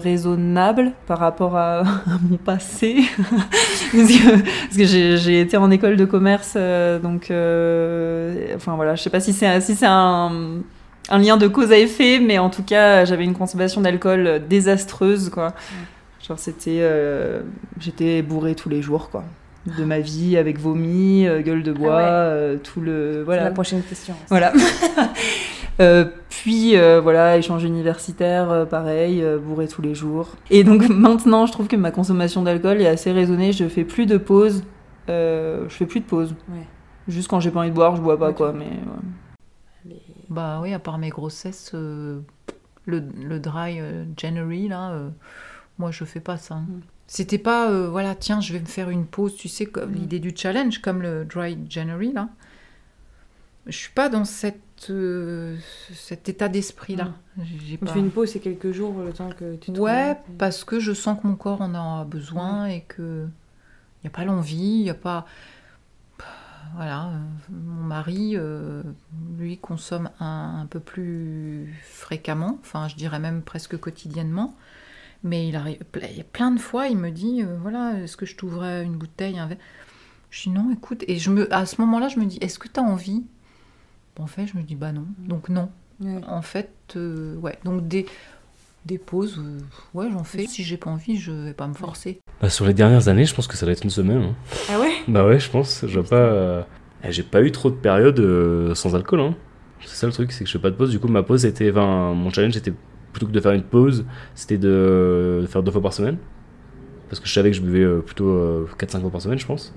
raisonnable 0.04 0.92
par 1.08 1.20
rapport 1.20 1.56
à, 1.56 1.80
à 1.82 2.18
mon 2.30 2.38
passé. 2.38 3.04
parce 3.20 3.92
que, 3.92 4.42
parce 4.66 4.78
que 4.78 4.86
j'ai 4.86 5.40
été 5.40 5.56
en 5.56 5.72
école 5.72 5.96
de 5.96 6.06
commerce, 6.06 6.56
donc. 7.02 7.32
enfin 8.56 8.76
voilà, 8.76 8.96
je 8.96 9.02
sais 9.02 9.10
pas 9.10 9.22
si 9.22 9.32
c'est 9.32 9.62
si 9.62 9.76
c'est 9.76 9.86
un, 9.88 10.32
un 11.10 11.18
lien 11.18 11.38
de 11.38 11.48
cause 11.48 11.72
à 11.72 11.78
effet, 11.78 12.20
mais 12.20 12.40
en 12.40 12.50
tout 12.50 12.64
cas, 12.64 13.06
j'avais 13.06 13.24
une 13.24 13.36
consommation 13.36 13.80
d'alcool 13.80 14.42
désastreuse, 14.50 15.30
quoi. 15.30 15.54
Genre, 16.28 16.40
c'était. 16.40 16.80
euh, 16.82 17.42
J'étais 17.80 18.22
bourrée 18.22 18.56
tous 18.56 18.70
les 18.70 18.82
jours, 18.82 19.10
quoi. 19.10 19.24
De 19.78 19.84
ma 19.84 20.00
vie, 20.00 20.38
avec 20.38 20.60
vomi, 20.60 21.26
euh, 21.28 21.42
gueule 21.42 21.64
de 21.64 21.72
bois, 21.72 21.96
ouais. 21.98 22.04
euh, 22.06 22.58
tout 22.58 22.82
le. 22.82 23.24
Voilà. 23.24 23.46
La 23.46 23.52
prochaine 23.52 23.82
question. 23.84 24.16
Voilà. 24.30 24.54
Euh, 25.82 26.06
puis 26.30 26.78
euh, 26.78 27.02
voilà, 27.02 27.36
échange 27.36 27.66
universitaire, 27.66 28.50
euh, 28.50 28.64
pareil, 28.66 29.22
euh, 29.22 29.38
bourré 29.38 29.68
tous 29.68 29.82
les 29.82 29.94
jours. 29.94 30.30
Et 30.50 30.64
donc 30.64 30.88
maintenant, 30.90 31.46
je 31.48 31.52
trouve 31.52 31.68
que 31.68 31.76
ma 31.76 31.92
consommation 31.92 32.44
d'alcool 32.44 32.82
est 32.82 32.88
assez 32.88 33.12
raisonnée. 33.12 33.52
Je 33.52 33.68
fais 33.68 33.84
plus 33.84 34.06
de 34.06 34.16
pauses. 34.16 34.64
Euh, 35.10 35.66
je 35.68 35.74
fais 35.76 35.86
plus 35.86 36.00
de 36.00 36.06
pauses. 36.06 36.34
Ouais. 36.50 36.66
Juste 37.10 37.28
quand 37.28 37.42
j'ai 37.42 37.52
pas 37.52 37.60
envie 37.60 37.72
de 37.72 37.76
boire, 37.76 37.98
je 37.98 38.02
bois 38.02 38.18
pas 38.18 38.32
quoi. 38.32 38.54
Mais 38.54 38.68
ouais. 39.90 39.96
Bah 40.30 40.60
oui, 40.64 40.74
à 40.74 40.80
part 40.80 40.98
mes 40.98 41.10
grossesses, 41.10 41.72
euh, 41.74 42.20
le, 42.86 43.04
le 43.22 43.40
dry 43.42 43.82
euh, 43.82 44.06
January, 44.16 44.70
là, 44.70 44.92
euh, 44.92 45.10
moi 45.78 45.92
je 45.92 46.04
fais 46.06 46.20
pas 46.20 46.38
ça. 46.38 46.56
hein. 46.56 46.66
Mm. 46.68 46.80
C'était 47.08 47.38
pas, 47.38 47.70
euh, 47.70 47.88
voilà, 47.90 48.16
tiens, 48.16 48.42
je 48.42 48.52
vais 48.54 48.60
me 48.60 48.66
faire 48.66 48.90
une 48.90 49.06
pause, 49.06 49.36
tu 49.36 49.48
sais, 49.48 49.66
comme 49.68 49.92
Mm. 49.92 49.96
l'idée 49.96 50.20
du 50.20 50.34
challenge, 50.36 50.80
comme 50.80 51.02
le 51.04 51.24
dry 51.26 51.58
January, 51.70 52.12
là. 52.14 52.30
Je 53.68 53.76
suis 53.78 53.92
pas 53.94 54.10
dans 54.10 54.26
cette, 54.26 54.88
euh, 54.90 55.56
cet 55.94 56.30
état 56.30 56.50
d'esprit-là. 56.50 57.14
J'ai 57.44 57.78
Tu 57.78 57.86
pas- 57.86 57.94
fais 57.94 58.00
une 58.00 58.12
pause, 58.12 58.30
c'est 58.32 58.40
quelques 58.40 58.72
jours 58.72 59.00
le 59.02 59.12
temps 59.14 59.30
que 59.32 59.56
tu 59.56 59.72
te 59.72 59.80
Ouais, 59.80 60.16
parce 60.38 60.64
que 60.64 60.80
je 60.80 60.94
sens 60.94 61.20
que 61.22 61.28
mon 61.28 61.36
corps 61.36 61.62
en 61.62 61.74
a 61.74 62.06
besoin 62.06 62.66
et 62.68 62.82
que 62.82 63.26
il 63.28 64.08
n'y 64.08 64.08
a 64.08 64.12
pas 64.16 64.24
l'envie, 64.26 64.56
il 64.58 64.84
n'y 64.84 64.90
a 64.90 64.94
pas. 64.96 65.26
Voilà, 66.76 67.10
mon 67.50 67.84
mari, 67.84 68.34
euh, 68.36 68.84
lui, 69.38 69.58
consomme 69.58 70.10
un, 70.20 70.60
un 70.62 70.66
peu 70.66 70.80
plus 70.80 71.74
fréquemment, 71.84 72.58
enfin, 72.62 72.88
je 72.90 72.96
dirais 72.96 73.20
même 73.20 73.42
presque 73.44 73.78
quotidiennement. 73.78 74.56
Mais 75.28 75.48
il 75.48 75.56
arrive, 75.56 75.80
il 76.12 76.18
y 76.18 76.22
a 76.22 76.24
plein 76.24 76.52
de 76.52 76.60
fois, 76.60 76.86
il 76.88 76.98
me 76.98 77.10
dit, 77.10 77.42
euh, 77.42 77.58
voilà, 77.60 77.94
est-ce 78.04 78.16
que 78.16 78.28
je 78.28 78.36
t'ouvrais 78.36 78.84
une 78.84 78.94
bouteille, 78.96 79.40
un 79.40 79.48
verre? 79.48 79.58
Je 80.30 80.44
dis 80.44 80.50
non, 80.52 80.72
écoute, 80.72 81.04
et 81.08 81.18
je 81.18 81.32
me, 81.32 81.52
à 81.54 81.66
ce 81.66 81.82
moment-là, 81.82 82.10
je 82.10 82.20
me 82.20 82.26
dis, 82.26 82.38
est-ce 82.42 82.60
que 82.60 82.68
tu 82.68 82.80
as 82.80 82.84
envie? 82.84 83.24
En 84.20 84.28
fait, 84.28 84.46
je 84.46 84.56
me 84.56 84.62
dis, 84.64 84.76
bah 84.76 84.92
non, 84.92 85.06
donc 85.18 85.50
non. 85.50 85.70
Ouais. 86.00 86.22
En 86.28 86.42
fait, 86.44 86.70
euh, 86.96 87.36
ouais, 87.38 87.58
donc 87.66 87.88
des, 87.88 88.06
des 88.86 88.98
pauses, 89.00 89.40
euh, 89.40 89.58
ouais, 89.96 90.10
j'en 90.12 90.24
fais. 90.24 90.46
Si 90.46 90.64
j'ai 90.64 90.78
pas 90.78 90.92
envie, 90.92 91.18
je 91.18 91.32
vais 91.32 91.54
pas 91.54 91.68
me 91.68 91.74
forcer. 91.74 92.20
Bah, 92.40 92.50
sur 92.52 92.66
les 92.68 92.74
dernières 92.76 93.08
années, 93.08 93.26
je 93.26 93.34
pense 93.34 93.48
que 93.48 93.58
ça 93.58 93.66
doit 93.66 93.74
être 93.74 93.84
une 93.84 93.90
semaine. 93.90 94.22
hein. 94.22 94.36
Ah 94.70 94.80
ouais? 94.80 94.92
Bah 95.08 95.26
ouais, 95.26 95.40
je 95.40 95.50
pense. 95.50 95.86
Je 95.88 96.00
vois 96.00 96.08
pas. 96.08 96.16
euh, 96.18 96.62
eh, 97.04 97.12
J'ai 97.12 97.24
pas 97.24 97.42
eu 97.42 97.52
trop 97.52 97.72
de 97.72 97.76
périodes 97.76 98.20
euh, 98.20 98.76
sans 98.76 98.94
alcool. 98.96 99.22
Hein. 99.22 99.36
C'est 99.86 99.96
ça 99.96 100.06
le 100.08 100.14
truc, 100.14 100.32
c'est 100.32 100.44
que 100.44 100.48
je 100.50 100.54
fais 100.54 100.62
pas 100.62 100.70
de 100.70 100.76
pause. 100.76 100.92
Du 100.92 101.00
coup, 101.00 101.08
ma 101.08 101.24
pause 101.24 101.46
était. 101.46 101.72
Enfin, 101.72 102.14
mon 102.14 102.30
challenge 102.30 102.56
était 102.58 102.74
plutôt 103.16 103.28
que 103.28 103.32
de 103.32 103.40
faire 103.40 103.54
une 103.54 103.64
pause, 103.64 104.06
c'était 104.34 104.58
de, 104.58 105.40
de 105.42 105.48
faire 105.48 105.64
deux 105.64 105.72
fois 105.72 105.82
par 105.82 105.94
semaine. 105.94 106.18
Parce 107.10 107.22
que 107.22 107.28
je 107.28 107.34
savais 107.34 107.50
que 107.52 107.56
je 107.56 107.62
buvais 107.62 107.80
euh, 107.84 108.00
plutôt 108.02 108.28
euh, 108.28 108.66
4-5 108.78 109.00
fois 109.00 109.10
par 109.10 109.22
semaine, 109.22 109.40
je 109.40 109.46
pense. 109.46 109.74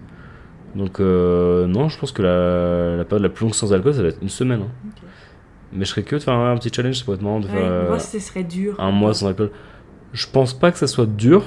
Donc, 0.75 0.99
euh, 0.99 1.69
non, 1.69 1.89
je 1.89 1.97
pense 2.01 2.11
que 2.11 2.21
la, 2.23 2.97
la 2.97 3.05
période 3.05 3.23
la 3.23 3.29
plus 3.29 3.45
longue 3.45 3.55
sans 3.55 3.73
alcool, 3.73 3.95
ça 3.95 4.01
doit 4.01 4.09
être 4.09 4.21
une 4.23 4.29
semaine. 4.29 4.63
hein. 4.63 5.01
Mais 5.73 5.85
je 5.85 5.91
serais 5.91 6.03
que 6.03 6.17
de 6.17 6.21
faire 6.21 6.35
un 6.35 6.57
petit 6.57 6.71
challenge, 6.75 6.97
ça 6.99 7.05
pourrait 7.05 7.17
être 7.19 7.23
marrant 7.23 7.39
de 7.39 7.47
Ouais, 7.47 7.53
faire 7.53 7.63
euh, 7.63 7.89
Moi, 7.91 7.99
ce 8.01 8.19
serait 8.19 8.43
dur. 8.43 8.75
un 8.81 8.91
mois 8.91 9.15
sans 9.15 9.29
alcool. 9.29 9.51
Je 10.13 10.27
pense 10.33 10.53
pas 10.53 10.73
que 10.73 10.79
ça 10.79 10.89
soit 10.89 11.07
dur. 11.07 11.45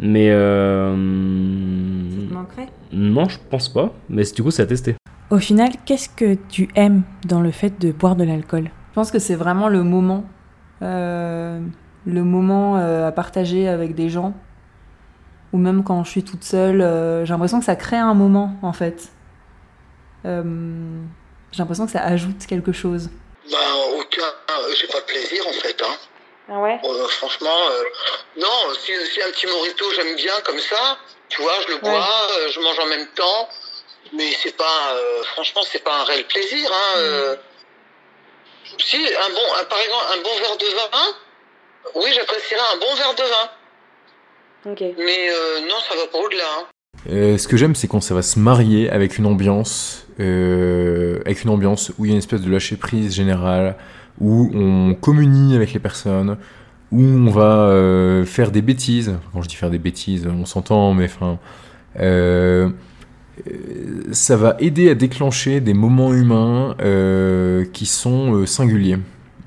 Mais. 0.00 0.30
euh, 0.30 0.96
Ça 0.96 2.28
te 2.28 2.34
manquerait? 2.34 2.68
non, 2.92 3.28
je 3.28 3.38
pense 3.50 3.68
pas. 3.72 3.94
Mais 4.08 4.24
du 4.34 4.42
coup, 4.42 4.50
c'est 4.50 4.62
à 4.62 4.66
tester. 4.66 4.96
Au 5.30 5.38
final, 5.38 5.70
qu'est-ce 5.86 6.08
que 6.08 6.36
tu 6.48 6.68
aimes 6.74 7.02
dans 7.28 7.40
le 7.40 7.52
fait 7.52 7.80
de 7.80 7.92
boire 7.92 8.16
de 8.16 8.24
l'alcool? 8.24 8.70
Je 8.92 8.94
pense 8.94 9.10
que 9.10 9.18
c'est 9.18 9.34
vraiment 9.34 9.68
le 9.68 9.82
moment, 9.82 10.26
euh, 10.82 11.58
le 12.04 12.22
moment 12.24 12.76
euh, 12.76 13.08
à 13.08 13.12
partager 13.12 13.66
avec 13.66 13.94
des 13.94 14.10
gens, 14.10 14.34
ou 15.54 15.56
même 15.56 15.82
quand 15.82 16.04
je 16.04 16.10
suis 16.10 16.22
toute 16.22 16.44
seule, 16.44 16.82
euh, 16.82 17.24
j'ai 17.24 17.32
l'impression 17.32 17.58
que 17.58 17.64
ça 17.64 17.74
crée 17.74 17.96
un 17.96 18.12
moment 18.12 18.56
en 18.60 18.74
fait. 18.74 19.08
Euh, 20.26 20.42
j'ai 21.52 21.58
l'impression 21.60 21.86
que 21.86 21.92
ça 21.92 22.02
ajoute 22.02 22.46
quelque 22.46 22.72
chose. 22.72 23.08
Ben, 23.50 23.56
aucun. 23.98 24.26
J'ai 24.78 24.86
pas 24.88 25.00
de 25.00 25.06
plaisir 25.06 25.42
en 25.48 25.52
fait. 25.52 25.82
Hein. 25.82 25.96
Ah 26.50 26.58
ouais? 26.58 26.78
Euh, 26.84 27.08
franchement, 27.08 27.48
euh, 27.70 27.82
non, 28.42 28.74
si, 28.78 28.92
si 29.06 29.22
un 29.22 29.30
petit 29.30 29.46
morito 29.46 29.86
j'aime 29.96 30.16
bien 30.16 30.34
comme 30.44 30.58
ça, 30.58 30.98
tu 31.30 31.40
vois, 31.40 31.54
je 31.66 31.72
le 31.72 31.80
bois, 31.80 32.08
euh, 32.36 32.48
je 32.50 32.60
mange 32.60 32.78
en 32.78 32.86
même 32.86 33.06
temps, 33.14 33.48
mais 34.12 34.32
c'est 34.42 34.54
pas, 34.54 34.92
euh, 34.92 35.22
franchement, 35.32 35.62
c'est 35.64 35.82
pas 35.82 36.02
un 36.02 36.04
réel 36.04 36.26
plaisir. 36.26 36.70
Hein, 36.70 36.98
euh. 36.98 37.36
Si, 38.78 38.96
un 38.96 39.30
bon, 39.30 39.46
un- 39.60 39.64
par 39.64 39.78
exemple, 39.78 40.04
un 40.18 40.22
bon 40.22 40.30
verre 40.40 40.56
de 40.58 40.66
vin, 40.76 42.00
oui, 42.02 42.10
j'apprécierais 42.14 42.60
un 42.74 42.78
bon 42.78 42.94
verre 42.96 43.14
de 43.14 43.22
vin, 43.22 44.72
Ok. 44.72 44.80
mais 44.98 45.28
euh, 45.30 45.60
non, 45.62 45.76
ça 45.88 45.94
va 45.96 46.06
pas 46.10 46.18
au-delà. 46.18 46.44
Hein. 46.58 46.64
Euh, 47.10 47.38
ce 47.38 47.48
que 47.48 47.56
j'aime, 47.56 47.74
c'est 47.74 47.88
quand 47.88 48.00
ça 48.00 48.14
va 48.14 48.22
se 48.22 48.38
marier 48.38 48.88
avec 48.90 49.18
une 49.18 49.26
ambiance, 49.26 50.06
euh, 50.20 51.20
avec 51.26 51.42
une 51.44 51.50
ambiance 51.50 51.90
où 51.98 52.04
il 52.04 52.08
y 52.08 52.10
a 52.10 52.14
une 52.14 52.18
espèce 52.18 52.40
de 52.40 52.50
lâcher 52.50 52.76
prise 52.76 53.14
générale, 53.14 53.76
où 54.20 54.50
on 54.54 54.94
communie 54.94 55.56
avec 55.56 55.72
les 55.72 55.80
personnes, 55.80 56.38
où 56.92 57.00
on 57.02 57.30
va 57.30 57.68
euh, 57.70 58.24
faire 58.24 58.50
des 58.52 58.62
bêtises. 58.62 59.16
Quand 59.32 59.42
je 59.42 59.48
dis 59.48 59.56
faire 59.56 59.70
des 59.70 59.78
bêtises, 59.78 60.26
on 60.28 60.44
s'entend, 60.46 60.92
mais 60.94 61.06
enfin, 61.06 61.38
ça 64.12 64.36
va 64.36 64.56
aider 64.58 64.90
à 64.90 64.94
déclencher 64.94 65.60
des 65.60 65.74
moments 65.74 66.12
humains 66.12 66.76
euh, 66.80 67.64
qui 67.72 67.86
sont 67.86 68.34
euh, 68.34 68.46
singuliers 68.46 68.98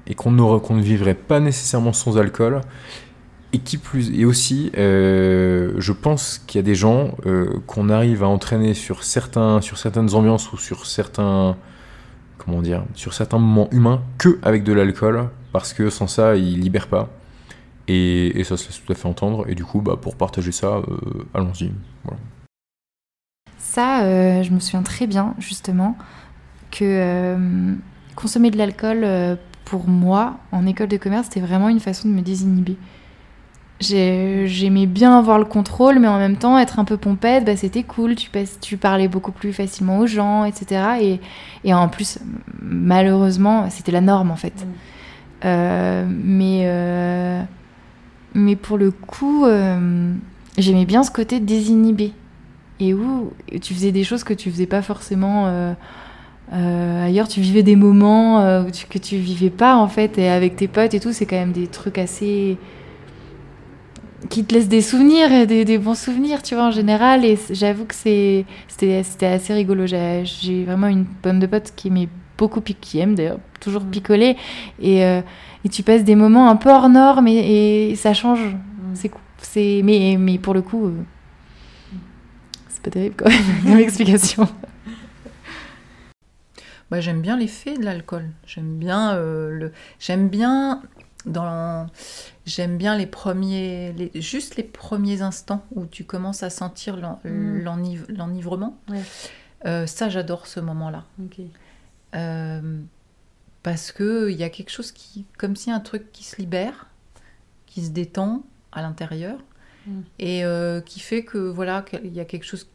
et 0.08 0.16
qu'on 0.16 0.36
qu'on 0.60 0.76
ne 0.76 0.82
vivrait 0.82 1.16
pas 1.16 1.40
nécessairement 1.40 1.94
sans 1.94 2.18
alcool. 2.18 2.62
Et 3.54 3.60
qui 3.60 3.78
plus 3.78 4.12
et 4.12 4.26
aussi, 4.26 4.70
euh, 4.78 5.74
je 5.78 5.94
pense 5.94 6.44
qu'il 6.46 6.60
y 6.60 6.60
a 6.60 6.64
des 6.64 6.76
gens 6.76 7.16
euh, 7.26 7.62
qu'on 7.68 7.90
arrive 7.90 8.22
à 8.22 8.28
entraîner 8.28 8.74
sur 8.74 9.04
certains, 9.04 9.62
sur 9.62 9.78
certaines 9.78 10.14
ambiances 10.14 10.52
ou 10.52 10.58
sur 10.58 10.86
certains, 10.86 11.56
comment 12.38 12.62
dire, 12.62 12.84
sur 12.96 13.14
certains 13.14 13.38
moments 13.38 13.70
humains 13.72 14.02
que 14.18 14.40
avec 14.42 14.64
de 14.64 14.74
l'alcool, 14.74 15.30
parce 15.54 15.72
que 15.72 15.90
sans 15.90 16.08
ça, 16.08 16.36
ils 16.36 16.60
libèrent 16.60 16.90
pas. 16.90 17.10
Et, 17.88 18.44
ça 18.44 18.58
se 18.58 18.68
laisse 18.68 18.82
tout 18.84 18.92
à 18.92 18.96
fait 18.96 19.08
entendre. 19.08 19.46
Et 19.48 19.56
du 19.56 19.64
coup, 19.64 19.80
bah, 19.80 19.96
pour 20.02 20.16
partager 20.16 20.52
ça, 20.52 20.78
euh, 20.78 21.26
allons-y. 21.34 21.72
Ça, 23.76 24.04
euh, 24.04 24.42
je 24.42 24.52
me 24.52 24.60
souviens 24.62 24.84
très 24.84 25.06
bien, 25.06 25.34
justement, 25.38 25.98
que 26.72 26.86
euh, 26.86 27.74
consommer 28.16 28.50
de 28.50 28.58
l'alcool, 28.58 29.02
euh, 29.04 29.36
pour 29.66 29.90
moi, 29.90 30.38
en 30.54 30.66
école 30.66 30.88
de 30.88 30.96
commerce, 30.96 31.26
c'était 31.28 31.42
vraiment 31.46 31.68
une 31.68 31.82
façon 31.82 32.08
de 32.08 32.14
me 32.14 32.22
désinhiber. 32.22 32.78
J'ai- 33.82 34.48
J'aimais 34.48 34.86
bien 34.86 35.18
avoir 35.20 35.38
le 35.40 35.44
contrôle, 35.44 36.00
mais 36.00 36.08
en 36.08 36.20
même 36.20 36.38
temps, 36.38 36.58
être 36.58 36.80
un 36.80 36.86
peu 36.86 36.96
pompette, 36.96 37.44
bah, 37.44 37.58
c'était 37.58 37.84
cool. 37.84 38.16
Tu, 38.16 38.30
passes- 38.30 38.58
tu 38.62 38.78
parlais 38.78 39.10
beaucoup 39.10 39.34
plus 39.34 39.52
facilement 39.52 39.98
aux 40.00 40.08
gens, 40.08 40.46
etc. 40.46 40.82
Et, 41.02 41.20
et 41.66 41.74
en 41.74 41.90
plus, 41.90 42.20
malheureusement, 42.62 43.70
c'était 43.70 43.92
la 43.92 44.00
norme, 44.00 44.32
en 44.32 44.38
fait. 44.38 44.66
Euh, 45.44 46.06
mais, 46.10 47.46
mais 48.34 48.56
pour 48.56 48.78
le 48.78 48.92
coup, 48.92 49.46
j'aimais 50.58 50.86
bien 50.86 51.04
ce 51.04 51.12
côté 51.12 51.42
désinhibé 51.42 52.14
et 52.80 52.94
où 52.94 53.32
tu 53.62 53.74
faisais 53.74 53.92
des 53.92 54.04
choses 54.04 54.24
que 54.24 54.34
tu 54.34 54.52
faisais 54.52 54.66
pas 54.66 54.82
forcément 54.82 55.48
euh, 55.48 55.74
euh, 56.54 57.06
ailleurs. 57.06 57.28
Tu 57.28 57.40
vivais 57.40 57.64
des 57.64 57.76
moments 57.76 58.42
euh, 58.42 58.64
que 58.90 58.98
tu 58.98 59.18
vivais 59.18 59.50
pas 59.50 59.78
en 59.78 59.88
fait, 59.88 60.18
et 60.18 60.30
avec 60.30 60.56
tes 60.56 60.68
potes 60.68 60.94
et 60.94 61.00
tout, 61.00 61.14
c'est 61.14 61.26
quand 61.26 61.38
même 61.38 61.54
des 61.54 61.68
trucs 61.68 61.98
assez 61.98 62.58
qui 64.30 64.44
te 64.44 64.56
laissent 64.56 64.68
des 64.70 64.82
souvenirs, 64.82 65.32
et 65.32 65.46
des, 65.46 65.66
des 65.66 65.78
bons 65.78 65.98
souvenirs, 65.98 66.42
tu 66.42 66.56
vois, 66.56 66.66
en 66.66 66.72
général. 66.72 67.24
Et 67.24 67.38
j'avoue 67.52 67.86
que 67.86 67.96
c'est 67.96 68.46
c'était 68.68 69.04
c'était 69.04 69.28
assez 69.28 69.54
rigolo. 69.54 69.86
J'ai 69.86 70.24
j'ai 70.26 70.66
vraiment 70.66 70.88
une 70.88 71.06
bonne 71.24 71.40
de 71.40 71.48
potes 71.48 71.74
qui 71.76 71.88
aimait 71.88 72.10
beaucoup, 72.38 72.60
qui 72.60 73.00
aime 73.00 73.16
d'ailleurs 73.16 73.40
toujours 73.62 73.84
picoler, 73.84 74.36
et, 74.82 75.00
et 75.00 75.70
tu 75.72 75.84
passes 75.84 76.04
des 76.04 76.16
moments 76.16 76.50
un 76.50 76.58
peu 76.58 76.70
hors 76.70 76.90
normes 76.90 77.28
et, 77.28 77.92
et 77.92 77.96
ça 77.96 78.14
change. 78.14 78.56
C'est 78.94 79.10
cool. 79.10 79.22
C'est 79.42 79.82
mais 79.84 80.18
mais 80.20 80.38
pour 80.40 80.54
le 80.54 80.62
coup. 80.62 80.92
Pas 82.86 82.92
terrible 82.92 83.16
quand 83.18 83.30
même 83.30 83.64
comme 83.64 83.80
explication. 83.88 84.48
Bah, 86.92 87.02
j'aime 87.02 87.22
bien 87.22 87.36
l'effet 87.38 87.78
de 87.78 87.84
l'alcool. 87.84 88.30
J'aime 88.46 88.78
bien 88.78 89.16
euh, 89.16 89.50
le. 89.50 89.72
J'aime 90.00 90.30
bien 90.30 90.84
dans. 91.26 91.88
J'aime 92.46 92.78
bien 92.78 92.96
les 92.96 93.08
premiers, 93.08 93.92
les... 93.94 94.22
juste 94.22 94.56
les 94.56 94.64
premiers 94.64 95.22
instants 95.24 95.66
où 95.72 95.86
tu 95.88 96.04
commences 96.04 96.44
à 96.44 96.50
sentir 96.52 96.98
Mm. 96.98 97.60
l'eniv- 97.64 98.06
l'enivrement. 98.10 98.78
Ouais. 98.90 99.02
Euh, 99.66 99.88
ça, 99.88 100.10
j'adore 100.10 100.46
ce 100.46 100.60
moment-là. 100.60 101.06
Euh, 102.16 102.80
parce 103.64 103.92
que 103.92 104.30
il 104.30 104.38
y 104.38 104.44
a 104.44 104.50
quelque 104.50 104.70
chose 104.70 104.92
qui, 104.92 105.26
comme 105.40 105.56
si 105.56 105.72
un 105.72 105.80
truc 105.80 106.12
qui 106.12 106.24
se 106.24 106.38
libère, 106.38 106.86
qui 107.66 107.84
se 107.84 107.90
détend 107.90 108.44
à 108.72 108.82
l'intérieur, 108.84 109.40
Mm. 109.88 110.02
et 110.20 110.44
qui 110.86 111.00
fait 111.00 111.24
que 111.24 111.38
voilà, 111.38 111.82
qu'il 111.84 112.14
y 112.14 112.20
a 112.20 112.26
quelque 112.26 112.44
chose. 112.46 112.68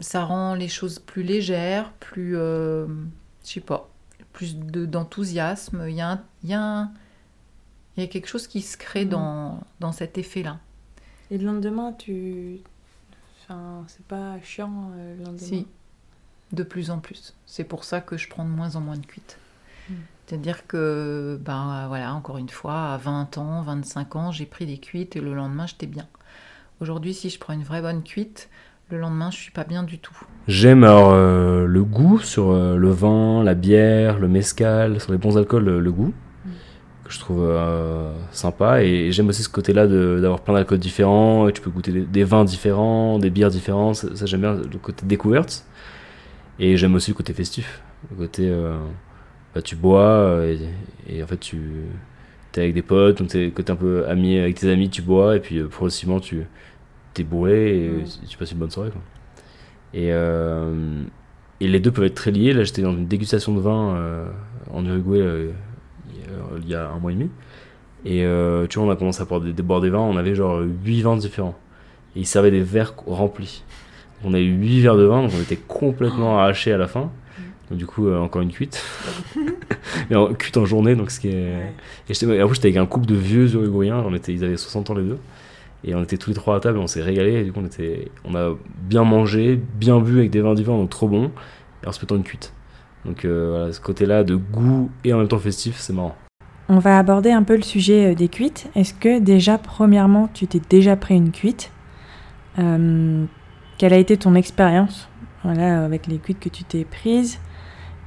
Ça 0.00 0.24
rend 0.24 0.54
les 0.54 0.68
choses 0.68 0.98
plus 0.98 1.22
légères, 1.22 1.92
plus, 2.00 2.36
euh, 2.36 2.86
je 3.44 3.50
sais 3.52 3.60
pas, 3.60 3.88
plus 4.32 4.56
de- 4.56 4.86
d'enthousiasme. 4.86 5.84
Il 5.88 5.94
y 5.94 6.00
a, 6.00 6.10
un- 6.10 6.22
il 6.42 6.50
y 6.50 6.54
a, 6.54 6.60
un- 6.62 6.90
il 7.96 8.02
y 8.02 8.06
a 8.06 8.08
quelque 8.08 8.26
chose 8.28 8.46
qui 8.48 8.60
se 8.60 8.76
crée 8.76 9.04
Mm. 9.04 9.08
dans, 9.10 9.60
dans 9.80 9.92
cet 9.92 10.18
effet-là. 10.18 10.58
Et 11.30 11.38
le 11.38 11.46
lendemain, 11.46 11.92
tu. 11.92 12.58
Enfin, 13.42 13.84
c'est 13.88 14.04
pas 14.06 14.40
chiant 14.42 14.90
euh, 14.96 15.16
le 15.16 15.24
lendemain? 15.24 15.38
Si, 15.38 15.66
de 16.52 16.62
plus 16.62 16.90
en 16.90 16.98
plus. 16.98 17.34
C'est 17.46 17.64
pour 17.64 17.84
ça 17.84 18.00
que 18.00 18.16
je 18.16 18.28
prends 18.28 18.44
de 18.44 18.50
moins 18.50 18.76
en 18.76 18.80
moins 18.80 18.96
de 18.96 19.06
cuites. 19.06 19.38
Mm. 19.88 19.94
C'est-à-dire 20.26 20.66
que, 20.66 21.38
ben 21.42 21.86
voilà, 21.88 22.14
encore 22.14 22.38
une 22.38 22.48
fois, 22.48 22.92
à 22.94 22.96
20 22.96 23.38
ans, 23.38 23.62
25 23.62 24.16
ans, 24.16 24.32
j'ai 24.32 24.46
pris 24.46 24.66
des 24.66 24.78
cuites 24.78 25.14
et 25.16 25.20
le 25.20 25.34
lendemain, 25.34 25.66
j'étais 25.66 25.86
bien. 25.86 26.08
Aujourd'hui, 26.80 27.14
si 27.14 27.30
je 27.30 27.38
prends 27.38 27.52
une 27.52 27.62
vraie 27.62 27.82
bonne 27.82 28.02
cuite, 28.02 28.48
le 28.90 28.98
lendemain, 28.98 29.30
je 29.30 29.36
suis 29.38 29.50
pas 29.50 29.64
bien 29.64 29.82
du 29.82 29.98
tout. 29.98 30.16
J'aime 30.46 30.84
euh, 30.84 31.66
le 31.66 31.84
goût 31.84 32.18
sur 32.18 32.50
euh, 32.50 32.76
le 32.76 32.90
vin, 32.90 33.42
la 33.42 33.54
bière, 33.54 34.18
le 34.18 34.28
mezcal, 34.28 35.00
sur 35.00 35.12
les 35.12 35.18
bons 35.18 35.38
alcools, 35.38 35.64
le, 35.64 35.92
goût, 35.92 36.12
que 37.04 37.12
je 37.12 37.18
trouve 37.18 37.44
euh, 37.44 38.12
sympa. 38.30 38.82
Et 38.82 39.10
j'aime 39.10 39.28
aussi 39.28 39.42
ce 39.42 39.48
côté-là 39.48 39.86
d'avoir 39.86 40.40
plein 40.40 40.54
d'alcools 40.54 40.78
différents, 40.78 41.48
et 41.48 41.52
tu 41.52 41.62
peux 41.62 41.70
goûter 41.70 41.92
des, 41.92 42.24
vins 42.24 42.44
différents, 42.44 43.18
des 43.18 43.30
bières 43.30 43.50
différentes. 43.50 43.96
Ça, 43.96 44.26
j'aime 44.26 44.42
bien 44.42 44.54
le 44.54 44.78
côté 44.78 45.06
découverte. 45.06 45.64
Et 46.58 46.76
j'aime 46.76 46.94
aussi 46.94 47.10
le 47.10 47.16
côté 47.16 47.32
festif. 47.32 47.80
Le 48.10 48.16
côté, 48.16 48.48
euh, 48.50 48.76
bah, 49.54 49.62
tu 49.62 49.76
bois, 49.76 50.42
et, 51.08 51.22
en 51.22 51.26
fait, 51.26 51.38
tu 51.38 51.58
es 52.56 52.60
avec 52.60 52.74
des 52.74 52.82
potes, 52.82 53.18
donc 53.18 53.54
côté 53.54 53.72
un 53.72 53.76
peu 53.76 54.06
ami 54.06 54.38
avec 54.38 54.60
tes 54.60 54.70
amis, 54.70 54.90
tu 54.90 55.02
bois, 55.02 55.36
et 55.36 55.40
puis 55.40 55.60
progressivement, 55.62 56.20
tu 56.20 56.46
t'es 57.14 57.24
bourré, 57.24 57.84
et 57.86 57.90
Ouais. 57.90 58.04
tu 58.28 58.36
passes 58.36 58.52
une 58.52 58.58
bonne 58.58 58.70
soirée. 58.70 58.90
Quoi. 58.90 59.00
Et, 59.94 60.12
euh, 60.12 61.02
et 61.60 61.68
les 61.68 61.80
deux 61.80 61.90
peuvent 61.92 62.04
être 62.04 62.14
très 62.14 62.30
liés. 62.32 62.52
Là, 62.52 62.64
j'étais 62.64 62.82
dans 62.82 62.92
une 62.92 63.06
dégustation 63.06 63.54
de 63.54 63.60
vin 63.60 63.94
euh, 63.96 64.26
en 64.72 64.84
Uruguay 64.84 65.20
euh, 65.20 65.50
il 66.60 66.68
y 66.68 66.74
a- 66.74 66.88
un 66.90 66.98
mois 66.98 67.12
et 67.12 67.14
demi. 67.14 67.30
Et 68.04 68.26
tu 68.68 68.78
vois, 68.78 68.88
on 68.88 68.90
a 68.90 68.96
commencé 68.96 69.22
à 69.22 69.24
boire 69.24 69.40
des, 69.40 69.52
boire 69.62 69.80
des 69.80 69.88
vins. 69.90 70.00
On 70.00 70.16
avait 70.16 70.34
genre 70.34 70.60
8 70.84 71.02
vins 71.02 71.16
différents. 71.16 71.56
Et 72.16 72.20
ils 72.20 72.26
servaient 72.26 72.50
des 72.50 72.60
verres 72.60 72.92
remplis. 73.06 73.64
On 74.24 74.34
a 74.34 74.40
eu 74.40 74.50
8 74.52 74.80
verres 74.80 74.96
de 74.96 75.04
vin, 75.04 75.22
donc 75.22 75.32
on 75.36 75.40
était 75.40 75.56
complètement 75.56 76.38
arrachés 76.38 76.72
à 76.72 76.76
la 76.78 76.86
fin. 76.86 77.10
Donc, 77.70 77.78
du 77.78 77.86
coup, 77.86 78.12
encore 78.12 78.42
une 78.42 78.52
cuite. 78.52 78.82
Mais 80.10 80.16
en, 80.16 80.34
cuite 80.34 80.56
en 80.58 80.64
journée, 80.66 80.96
donc 80.96 81.10
ce 81.10 81.18
qui 81.20 81.28
est. 81.28 81.52
Et 82.08 82.14
j'étais, 82.14 82.42
en 82.42 82.46
plus, 82.46 82.56
j'étais 82.56 82.68
avec 82.68 82.76
un 82.78 82.86
couple 82.86 83.06
de 83.06 83.14
vieux 83.14 83.50
Uruguayens. 83.54 84.02
On 84.06 84.14
était, 84.14 84.32
ils 84.34 84.44
avaient 84.44 84.56
60 84.56 84.90
ans 84.90 84.94
les 84.94 85.02
deux. 85.04 85.18
Et 85.84 85.94
on 85.94 86.02
était 86.02 86.16
tous 86.16 86.30
les 86.30 86.36
trois 86.36 86.56
à 86.56 86.60
table, 86.60 86.78
on 86.78 86.86
s'est 86.86 87.02
régalé. 87.02 87.34
Et 87.34 87.44
du 87.44 87.52
coup, 87.52 87.60
on, 87.62 87.66
était, 87.66 88.10
on 88.24 88.34
a 88.34 88.54
bien 88.82 89.04
mangé, 89.04 89.56
bien 89.56 90.00
bu 90.00 90.18
avec 90.18 90.30
des 90.30 90.40
vins 90.40 90.54
différents, 90.54 90.78
donc 90.78 90.90
trop 90.90 91.08
bon. 91.08 91.30
Et 91.82 91.86
en 91.86 91.92
se 91.92 92.00
mettant 92.00 92.16
une 92.16 92.22
cuite. 92.22 92.52
Donc 93.04 93.24
euh, 93.26 93.48
voilà, 93.50 93.72
ce 93.72 93.80
côté-là 93.80 94.24
de 94.24 94.34
goût 94.34 94.90
et 95.04 95.12
en 95.12 95.18
même 95.18 95.28
temps 95.28 95.38
festif, 95.38 95.76
c'est 95.78 95.92
marrant. 95.92 96.16
On 96.70 96.78
va 96.78 96.98
aborder 96.98 97.30
un 97.30 97.42
peu 97.42 97.54
le 97.54 97.62
sujet 97.62 98.12
euh, 98.12 98.14
des 98.14 98.28
cuites. 98.28 98.70
Est-ce 98.74 98.94
que 98.94 99.18
déjà, 99.18 99.58
premièrement, 99.58 100.30
tu 100.32 100.46
t'es 100.46 100.62
déjà 100.70 100.96
pris 100.96 101.14
une 101.14 101.30
cuite? 101.30 101.70
Euh, 102.58 103.24
Quelle 103.76 103.92
a 103.92 103.98
été 103.98 104.16
ton 104.16 104.34
expérience 104.34 105.08
voilà, 105.42 105.84
avec 105.84 106.06
les 106.06 106.16
cuites 106.16 106.40
que 106.40 106.48
tu 106.48 106.64
t'es 106.64 106.84
prises? 106.84 107.38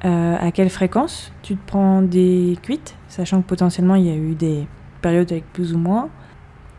À 0.02 0.52
quelle 0.52 0.70
fréquence 0.70 1.32
tu 1.42 1.56
te 1.56 1.68
prends 1.68 2.02
des 2.02 2.58
cuites? 2.62 2.96
Sachant 3.10 3.42
que 3.42 3.48
potentiellement, 3.48 3.96
il 3.96 4.06
y 4.06 4.12
a 4.12 4.16
eu 4.16 4.36
des 4.36 4.68
périodes 5.02 5.32
avec 5.32 5.52
plus 5.52 5.74
ou 5.74 5.78
moins. 5.78 6.10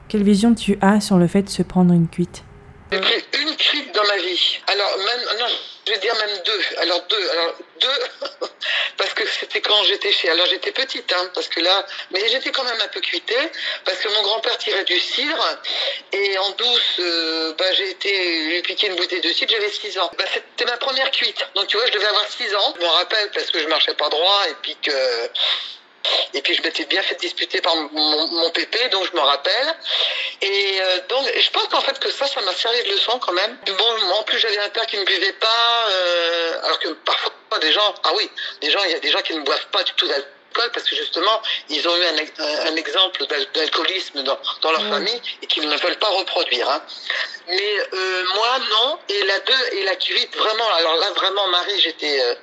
Quelle 0.08 0.22
vision 0.22 0.54
tu 0.54 0.78
as 0.80 1.02
sur 1.02 1.18
le 1.18 1.28
fait 1.28 1.42
de 1.42 1.50
se 1.50 1.62
prendre 1.62 1.92
une 1.92 2.08
cuite? 2.08 2.42
J'ai 2.90 2.98
pris 2.98 3.42
une 3.42 3.54
cuite 3.56 3.94
dans 3.94 4.04
ma 4.04 4.16
vie. 4.16 4.58
Alors, 4.66 4.96
même, 4.96 5.38
non, 5.38 5.46
je 5.86 5.92
vais 5.92 5.98
dire 5.98 6.14
même 6.14 6.42
deux. 6.46 6.60
Alors, 6.78 7.02
deux. 7.10 7.30
Alors, 7.30 7.54
deux, 7.78 8.28
parce 8.96 9.12
que 9.12 9.28
c'était 9.28 9.60
quand 9.60 9.84
j'étais 9.84 10.10
chez. 10.10 10.30
Alors, 10.30 10.46
j'étais 10.46 10.72
petite, 10.72 11.12
hein, 11.12 11.30
parce 11.34 11.48
que 11.48 11.60
là. 11.60 11.84
Mais 12.10 12.26
j'étais 12.26 12.50
quand 12.50 12.64
même 12.64 12.80
un 12.82 12.88
peu 12.88 13.00
cuitée, 13.00 13.50
parce 13.84 13.98
que 13.98 14.08
mon 14.08 14.22
grand-père 14.22 14.56
tirait 14.56 14.84
du 14.84 14.98
cidre, 14.98 15.58
et 16.12 16.38
en 16.38 16.50
douce, 16.52 16.96
euh, 17.00 17.52
bah, 17.58 17.70
j'ai 17.74 17.90
été 17.90 18.46
lui 18.46 18.62
piquer 18.62 18.86
une 18.86 18.96
bouteille 18.96 19.20
de 19.20 19.30
cidre, 19.30 19.52
j'avais 19.52 19.70
6 19.70 19.98
ans. 19.98 20.10
Bah, 20.16 20.24
c'était 20.32 20.70
ma 20.70 20.78
première 20.78 21.10
cuite. 21.10 21.46
Donc, 21.54 21.66
tu 21.66 21.76
vois, 21.76 21.86
je 21.86 21.92
devais 21.92 22.06
avoir 22.06 22.26
6 22.26 22.54
ans. 22.54 22.74
Je 22.76 22.82
me 22.82 22.90
rappelle, 22.90 23.30
parce 23.32 23.50
que 23.50 23.58
je 23.58 23.66
marchais 23.66 23.94
pas 23.94 24.08
droit, 24.08 24.44
et 24.48 24.54
puis 24.62 24.76
que. 24.82 24.90
Et 26.34 26.42
puis 26.42 26.54
je 26.54 26.62
m'étais 26.62 26.84
bien 26.86 27.02
fait 27.02 27.14
disputer 27.16 27.60
par 27.60 27.74
mon, 27.76 28.26
mon 28.28 28.50
pépé, 28.50 28.88
donc 28.88 29.04
je 29.10 29.16
me 29.16 29.20
rappelle. 29.20 29.74
Et 30.42 30.80
euh, 30.80 31.00
donc, 31.08 31.26
je 31.38 31.50
pense 31.50 31.68
qu'en 31.68 31.80
fait 31.80 31.98
que 31.98 32.10
ça, 32.10 32.26
ça 32.26 32.40
m'a 32.42 32.52
servi 32.54 32.82
de 32.84 32.90
leçon 32.92 33.18
quand 33.18 33.32
même. 33.32 33.56
Bon, 33.66 34.12
en 34.14 34.22
plus, 34.24 34.38
j'avais 34.38 34.58
un 34.58 34.68
père 34.68 34.86
qui 34.86 34.98
ne 34.98 35.04
buvait 35.04 35.32
pas, 35.34 35.86
euh, 35.90 36.60
alors 36.64 36.78
que 36.78 36.88
parfois, 36.88 37.32
des 37.60 37.72
gens, 37.72 37.94
ah 38.04 38.12
oui, 38.14 38.30
des 38.60 38.70
gens, 38.70 38.82
il 38.84 38.90
y 38.90 38.94
a 38.94 38.98
des 39.00 39.10
gens 39.10 39.20
qui 39.22 39.34
ne 39.34 39.40
boivent 39.40 39.66
pas 39.68 39.82
du 39.82 39.92
tout 39.94 40.06
d'alcool 40.06 40.70
parce 40.72 40.88
que 40.88 40.96
justement, 40.96 41.40
ils 41.68 41.86
ont 41.88 41.96
eu 41.96 42.04
un, 42.04 42.16
ex- 42.16 42.32
un- 42.38 42.66
un 42.72 42.76
exemple 42.76 43.26
d'al- 43.26 43.46
d'alcoolisme 43.52 44.22
dans, 44.22 44.38
dans 44.62 44.72
leur 44.72 44.82
Mm. 44.82 44.90
famille 44.90 45.22
et 45.42 45.46
qu'ils 45.46 45.68
ne 45.68 45.76
veulent 45.76 45.98
pas 45.98 46.08
reproduire. 46.08 46.68
hein. 46.68 46.82
Mais 47.48 47.74
euh, 47.94 48.24
moi, 48.34 48.58
non. 48.70 48.98
Et 49.08 49.22
la 49.24 49.38
deux, 49.40 49.66
et 49.72 49.82
la 49.84 49.96
cuite, 49.96 50.36
vraiment, 50.36 50.68
alors 50.74 50.96
là, 50.96 51.10
vraiment, 51.16 51.46
Marie, 51.48 51.80
j'étais. 51.80 52.20
euh, 52.22 52.34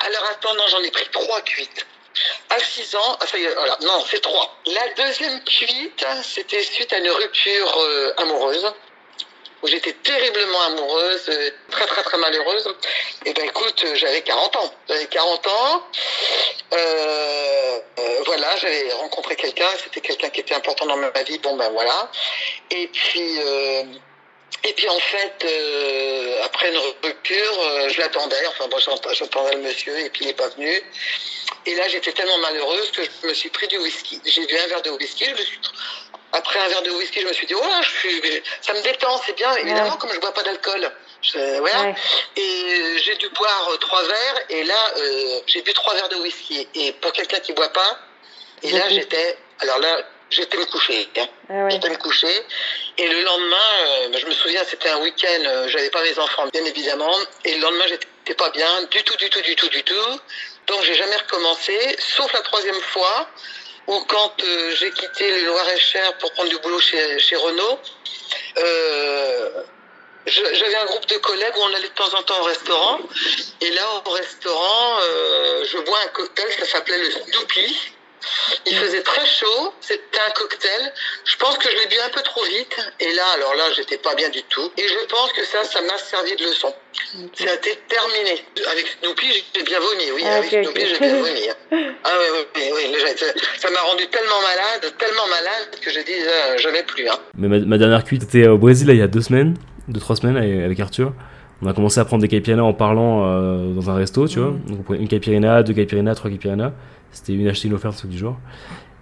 alors 0.00 0.24
attends, 0.30 0.54
non, 0.54 0.66
j'en 0.68 0.82
ai 0.82 0.90
pris 0.90 1.06
trois 1.12 1.40
cuites. 1.42 1.86
À 2.50 2.58
6 2.58 2.94
ans, 2.96 3.18
y 3.34 3.44
est, 3.44 3.54
voilà, 3.54 3.76
non, 3.82 4.04
c'est 4.10 4.20
trois. 4.20 4.56
La 4.66 4.88
deuxième 4.94 5.42
cuite, 5.44 6.04
c'était 6.22 6.62
suite 6.62 6.92
à 6.92 6.98
une 6.98 7.10
rupture 7.10 7.78
euh, 7.78 8.12
amoureuse, 8.16 8.66
où 9.62 9.66
j'étais 9.66 9.92
terriblement 9.92 10.60
amoureuse, 10.62 11.28
euh, 11.28 11.50
très 11.70 11.86
très 11.86 12.02
très 12.02 12.18
malheureuse. 12.18 12.74
Et 13.24 13.32
ben 13.34 13.44
écoute, 13.44 13.82
euh, 13.84 13.94
j'avais 13.94 14.22
40 14.22 14.56
ans. 14.56 14.74
J'avais 14.88 15.06
40 15.06 15.46
ans. 15.46 15.82
Euh, 16.72 17.80
euh, 17.98 18.22
voilà, 18.26 18.56
j'avais 18.56 18.92
rencontré 18.94 19.36
quelqu'un, 19.36 19.68
c'était 19.82 20.00
quelqu'un 20.00 20.30
qui 20.30 20.40
était 20.40 20.54
important 20.54 20.86
dans 20.86 20.96
ma 20.96 21.10
vie. 21.22 21.38
Bon 21.38 21.56
ben 21.56 21.70
voilà. 21.70 22.10
Et 22.70 22.88
puis. 22.88 23.38
Et 24.64 24.72
puis 24.72 24.88
en 24.88 24.98
fait, 24.98 25.44
euh, 25.44 26.44
après 26.44 26.68
une 26.70 26.78
rupture, 27.02 27.60
euh, 27.60 27.88
je 27.88 28.00
l'attendais, 28.00 28.46
enfin 28.48 28.66
bon, 28.68 28.78
j'attendais 29.12 29.54
le 29.54 29.62
monsieur 29.62 29.98
et 29.98 30.10
puis 30.10 30.24
il 30.24 30.28
n'est 30.28 30.34
pas 30.34 30.48
venu. 30.48 30.82
Et 31.66 31.74
là, 31.74 31.88
j'étais 31.88 32.12
tellement 32.12 32.38
malheureuse 32.38 32.90
que 32.90 33.02
je 33.04 33.26
me 33.26 33.34
suis 33.34 33.50
pris 33.50 33.68
du 33.68 33.78
whisky. 33.78 34.20
J'ai 34.24 34.46
bu 34.46 34.58
un 34.58 34.66
verre 34.66 34.82
de 34.82 34.90
whisky, 34.90 35.24
je 35.26 35.30
me 35.32 35.36
suis... 35.36 35.58
Après 36.32 36.58
un 36.58 36.68
verre 36.68 36.82
de 36.82 36.90
whisky, 36.90 37.20
je 37.20 37.26
me 37.26 37.32
suis 37.32 37.46
dit, 37.46 37.54
ouais, 37.54 37.82
je 37.82 37.88
suis... 37.88 38.42
ça 38.60 38.74
me 38.74 38.82
détend, 38.82 39.20
c'est 39.24 39.32
bien. 39.34 39.54
Évidemment, 39.56 39.96
comme 39.96 40.12
je 40.12 40.18
bois 40.18 40.32
pas 40.34 40.42
d'alcool. 40.42 40.90
Je- 41.22 41.58
voilà. 41.58 41.82
Ouais. 41.84 41.94
Et 42.36 42.98
j'ai 42.98 43.16
dû 43.16 43.28
boire 43.30 43.68
euh, 43.72 43.76
trois 43.78 44.02
verres, 44.02 44.44
et 44.50 44.64
là, 44.64 44.92
euh, 44.98 45.40
j'ai 45.46 45.62
bu 45.62 45.72
trois 45.72 45.94
verres 45.94 46.10
de 46.10 46.16
whisky. 46.16 46.68
Et 46.74 46.92
pour 46.92 47.12
quelqu'un 47.12 47.40
qui 47.40 47.52
boit 47.52 47.72
pas, 47.72 47.98
et 48.62 48.70
là, 48.72 48.88
j'étais... 48.90 49.38
Alors 49.60 49.78
là, 49.78 50.02
j'étais 50.30 50.56
me 50.56 50.64
coucher. 50.66 51.08
hein. 51.18 51.26
Ah 51.50 51.68
J'étais 51.70 51.88
me 51.90 51.96
coucher. 51.96 52.44
Et 52.98 53.08
le 53.08 53.22
lendemain, 53.22 53.56
euh, 53.82 54.08
bah, 54.10 54.18
je 54.20 54.26
me 54.26 54.32
souviens, 54.32 54.62
c'était 54.64 54.88
un 54.88 54.98
week-end, 55.00 55.42
euh, 55.46 55.68
j'avais 55.68 55.90
pas 55.90 56.02
mes 56.02 56.18
enfants, 56.18 56.46
bien 56.52 56.64
évidemment. 56.64 57.14
Et 57.44 57.54
le 57.54 57.60
lendemain, 57.62 57.84
j'étais 57.88 58.34
pas 58.34 58.50
bien, 58.50 58.82
du 58.90 59.02
tout, 59.04 59.16
du 59.16 59.30
tout, 59.30 59.40
du 59.40 59.56
tout, 59.56 59.68
du 59.68 59.82
tout. 59.84 60.20
Donc, 60.66 60.82
j'ai 60.82 60.94
jamais 60.94 61.16
recommencé, 61.16 61.96
sauf 61.98 62.32
la 62.32 62.40
troisième 62.40 62.80
fois, 62.80 63.28
où 63.86 63.98
quand 64.04 64.34
euh, 64.44 64.74
j'ai 64.76 64.90
quitté 64.90 65.30
le 65.40 65.46
Loir-et-Cher 65.46 66.18
pour 66.18 66.30
prendre 66.32 66.50
du 66.50 66.58
boulot 66.58 66.78
chez, 66.80 67.18
chez 67.18 67.36
Renault, 67.36 67.78
euh, 68.58 69.62
j'avais 70.26 70.76
un 70.76 70.84
groupe 70.84 71.06
de 71.06 71.16
collègues 71.16 71.56
où 71.56 71.60
on 71.62 71.74
allait 71.74 71.88
de 71.88 71.94
temps 71.94 72.12
en 72.14 72.22
temps 72.22 72.38
au 72.40 72.44
restaurant. 72.44 72.98
Et 73.62 73.70
là, 73.70 73.82
au 74.04 74.10
restaurant, 74.10 74.98
je 75.64 75.78
bois 75.78 75.98
un 76.04 76.08
cocktail, 76.08 76.52
ça 76.58 76.66
s'appelait 76.66 76.98
le 76.98 77.10
Snoopy. 77.12 77.76
Il 78.66 78.74
faisait 78.76 79.02
très 79.02 79.26
chaud, 79.26 79.72
c'était 79.80 80.02
un 80.26 80.30
cocktail. 80.32 80.92
Je 81.24 81.36
pense 81.36 81.56
que 81.58 81.68
je 81.70 81.74
l'ai 81.76 81.86
bu 81.86 81.96
un 82.04 82.10
peu 82.10 82.20
trop 82.22 82.44
vite. 82.44 82.76
Et 83.00 83.12
là, 83.14 83.22
alors 83.36 83.54
là, 83.54 83.64
j'étais 83.76 83.98
pas 83.98 84.14
bien 84.14 84.28
du 84.28 84.42
tout. 84.44 84.70
Et 84.76 84.86
je 84.86 85.06
pense 85.08 85.32
que 85.32 85.44
ça, 85.44 85.64
ça 85.64 85.80
m'a 85.82 85.96
servi 85.98 86.34
de 86.36 86.44
leçon. 86.44 86.72
Ça 87.34 87.50
a 87.50 87.54
été 87.54 87.78
terminé. 87.88 88.42
Avec 88.70 88.86
Snoopy, 89.00 89.26
j'ai 89.54 89.62
bien 89.62 89.78
vomi, 89.80 90.04
oui. 90.14 90.22
Ah, 90.24 90.36
avec 90.36 90.50
Snoopy, 90.50 90.80
j'ai 90.86 90.98
bien 90.98 91.16
vomi. 91.18 91.48
hein. 91.50 91.94
Ah 92.04 92.10
oui, 92.20 92.44
oui, 92.56 92.92
oui. 92.94 92.94
ça- 93.58 93.70
m'a 93.70 93.80
rendu 93.80 94.06
tellement 94.08 94.40
malade, 94.42 94.92
tellement 94.98 95.26
malade 95.28 95.68
que 95.80 95.90
je 95.90 96.00
dis, 96.00 96.12
euh, 96.12 96.56
je 96.58 96.68
vais 96.68 96.82
plus. 96.82 97.08
Hein. 97.08 97.18
Mais 97.36 97.48
ma, 97.48 97.58
ma 97.58 97.78
dernière 97.78 98.02
cuite 98.04 98.22
était 98.24 98.46
au 98.48 98.56
Brésil 98.58 98.86
là, 98.88 98.94
il 98.94 98.98
y 98.98 99.02
a 99.02 99.06
deux 99.08 99.20
semaines, 99.20 99.54
deux 99.88 100.00
trois 100.00 100.16
semaines 100.16 100.36
avec, 100.36 100.80
Arthur. 100.80 101.12
On 101.62 101.66
a 101.68 101.72
commencé 101.74 101.98
à 102.00 102.04
prendre 102.04 102.22
des 102.22 102.28
caipirinhas 102.28 102.62
en 102.62 102.72
parlant 102.72 103.24
euh, 103.26 103.74
dans 103.74 103.90
un 103.90 103.94
resto, 103.96 104.26
tu 104.28 104.38
vois. 104.38 104.50
Mhm. 104.52 104.60
Donc 104.70 104.78
on 104.80 104.82
prenait 104.84 105.00
une 105.00 105.08
caipirina, 105.08 105.62
deux 105.62 105.74
caipirinas, 105.74 106.14
trois 106.14 106.30
caipirinas. 106.30 106.72
C'était 107.12 107.34
une 107.34 107.48
achetée, 107.48 107.68
une 107.68 107.74
offerte, 107.74 107.94
ce 107.94 108.00
truc 108.00 108.10
du 108.10 108.18
genre. 108.18 108.38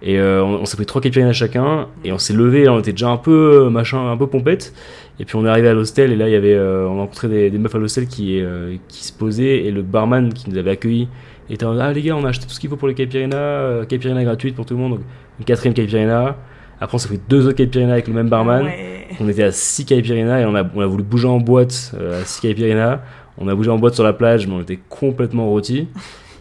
Et 0.01 0.19
euh, 0.19 0.43
on, 0.43 0.61
on 0.61 0.65
s'est 0.65 0.77
pris 0.77 0.85
trois 0.85 1.01
caipirinhas 1.01 1.33
chacun. 1.33 1.87
Et 2.03 2.11
on 2.11 2.17
s'est 2.17 2.33
levé, 2.33 2.69
on 2.69 2.79
était 2.79 2.91
déjà 2.91 3.09
un 3.09 3.17
peu 3.17 3.65
euh, 3.65 3.69
machin, 3.69 4.11
un 4.11 4.17
peu 4.17 4.27
pompette. 4.27 4.73
Et 5.19 5.25
puis 5.25 5.35
on 5.35 5.45
est 5.45 5.49
arrivé 5.49 5.67
à 5.67 5.73
l'hostel 5.73 6.11
et 6.11 6.15
là 6.15 6.27
il 6.27 6.31
y 6.31 6.35
avait, 6.35 6.53
euh, 6.53 6.87
on 6.87 6.97
a 6.97 7.01
rencontré 7.01 7.27
des, 7.27 7.49
des 7.49 7.57
meufs 7.57 7.73
à 7.73 7.79
l'hostel 7.79 8.07
qui, 8.07 8.39
euh, 8.39 8.75
qui 8.87 9.03
se 9.03 9.11
posaient 9.11 9.65
et 9.65 9.71
le 9.71 9.81
barman 9.81 10.31
qui 10.31 10.49
nous 10.49 10.57
avait 10.57 10.71
accueillis 10.71 11.07
était 11.49 11.65
en 11.65 11.77
ah 11.79 11.91
les 11.91 12.01
gars 12.01 12.15
on 12.15 12.25
a 12.25 12.29
acheté 12.29 12.45
tout 12.45 12.53
ce 12.53 12.59
qu'il 12.59 12.69
faut 12.69 12.75
pour 12.75 12.87
les 12.87 12.93
caipirinas, 12.93 13.35
euh, 13.37 13.85
caipirina 13.85 14.23
gratuite 14.23 14.55
pour 14.55 14.65
tout 14.65 14.75
le 14.75 14.79
monde, 14.79 14.91
donc 14.93 15.01
une 15.39 15.45
quatrième 15.45 15.73
caipirina. 15.73 16.35
Après 16.79 16.95
on 16.95 16.97
s'est 16.99 17.07
pris 17.07 17.19
deux 17.29 17.47
autres 17.47 17.55
caipirinas 17.55 17.93
avec 17.93 18.07
le 18.07 18.13
même 18.13 18.29
barman. 18.29 18.65
Ouais. 18.65 19.07
On 19.19 19.27
était 19.27 19.43
à 19.43 19.51
6 19.51 19.85
caipirinas 19.85 20.41
et 20.41 20.45
on 20.45 20.53
a, 20.53 20.63
on 20.75 20.81
a 20.81 20.85
voulu 20.85 21.03
bouger 21.03 21.27
en 21.27 21.39
boîte 21.39 21.95
euh, 21.99 22.21
à 22.21 22.25
6 22.25 22.41
caipirinas. 22.41 22.99
On 23.39 23.47
a 23.47 23.55
bougé 23.55 23.71
en 23.71 23.77
boîte 23.77 23.95
sur 23.95 24.03
la 24.03 24.13
plage, 24.13 24.45
mais 24.45 24.53
on 24.53 24.61
était 24.61 24.79
complètement 24.89 25.47
rôtis. 25.47 25.87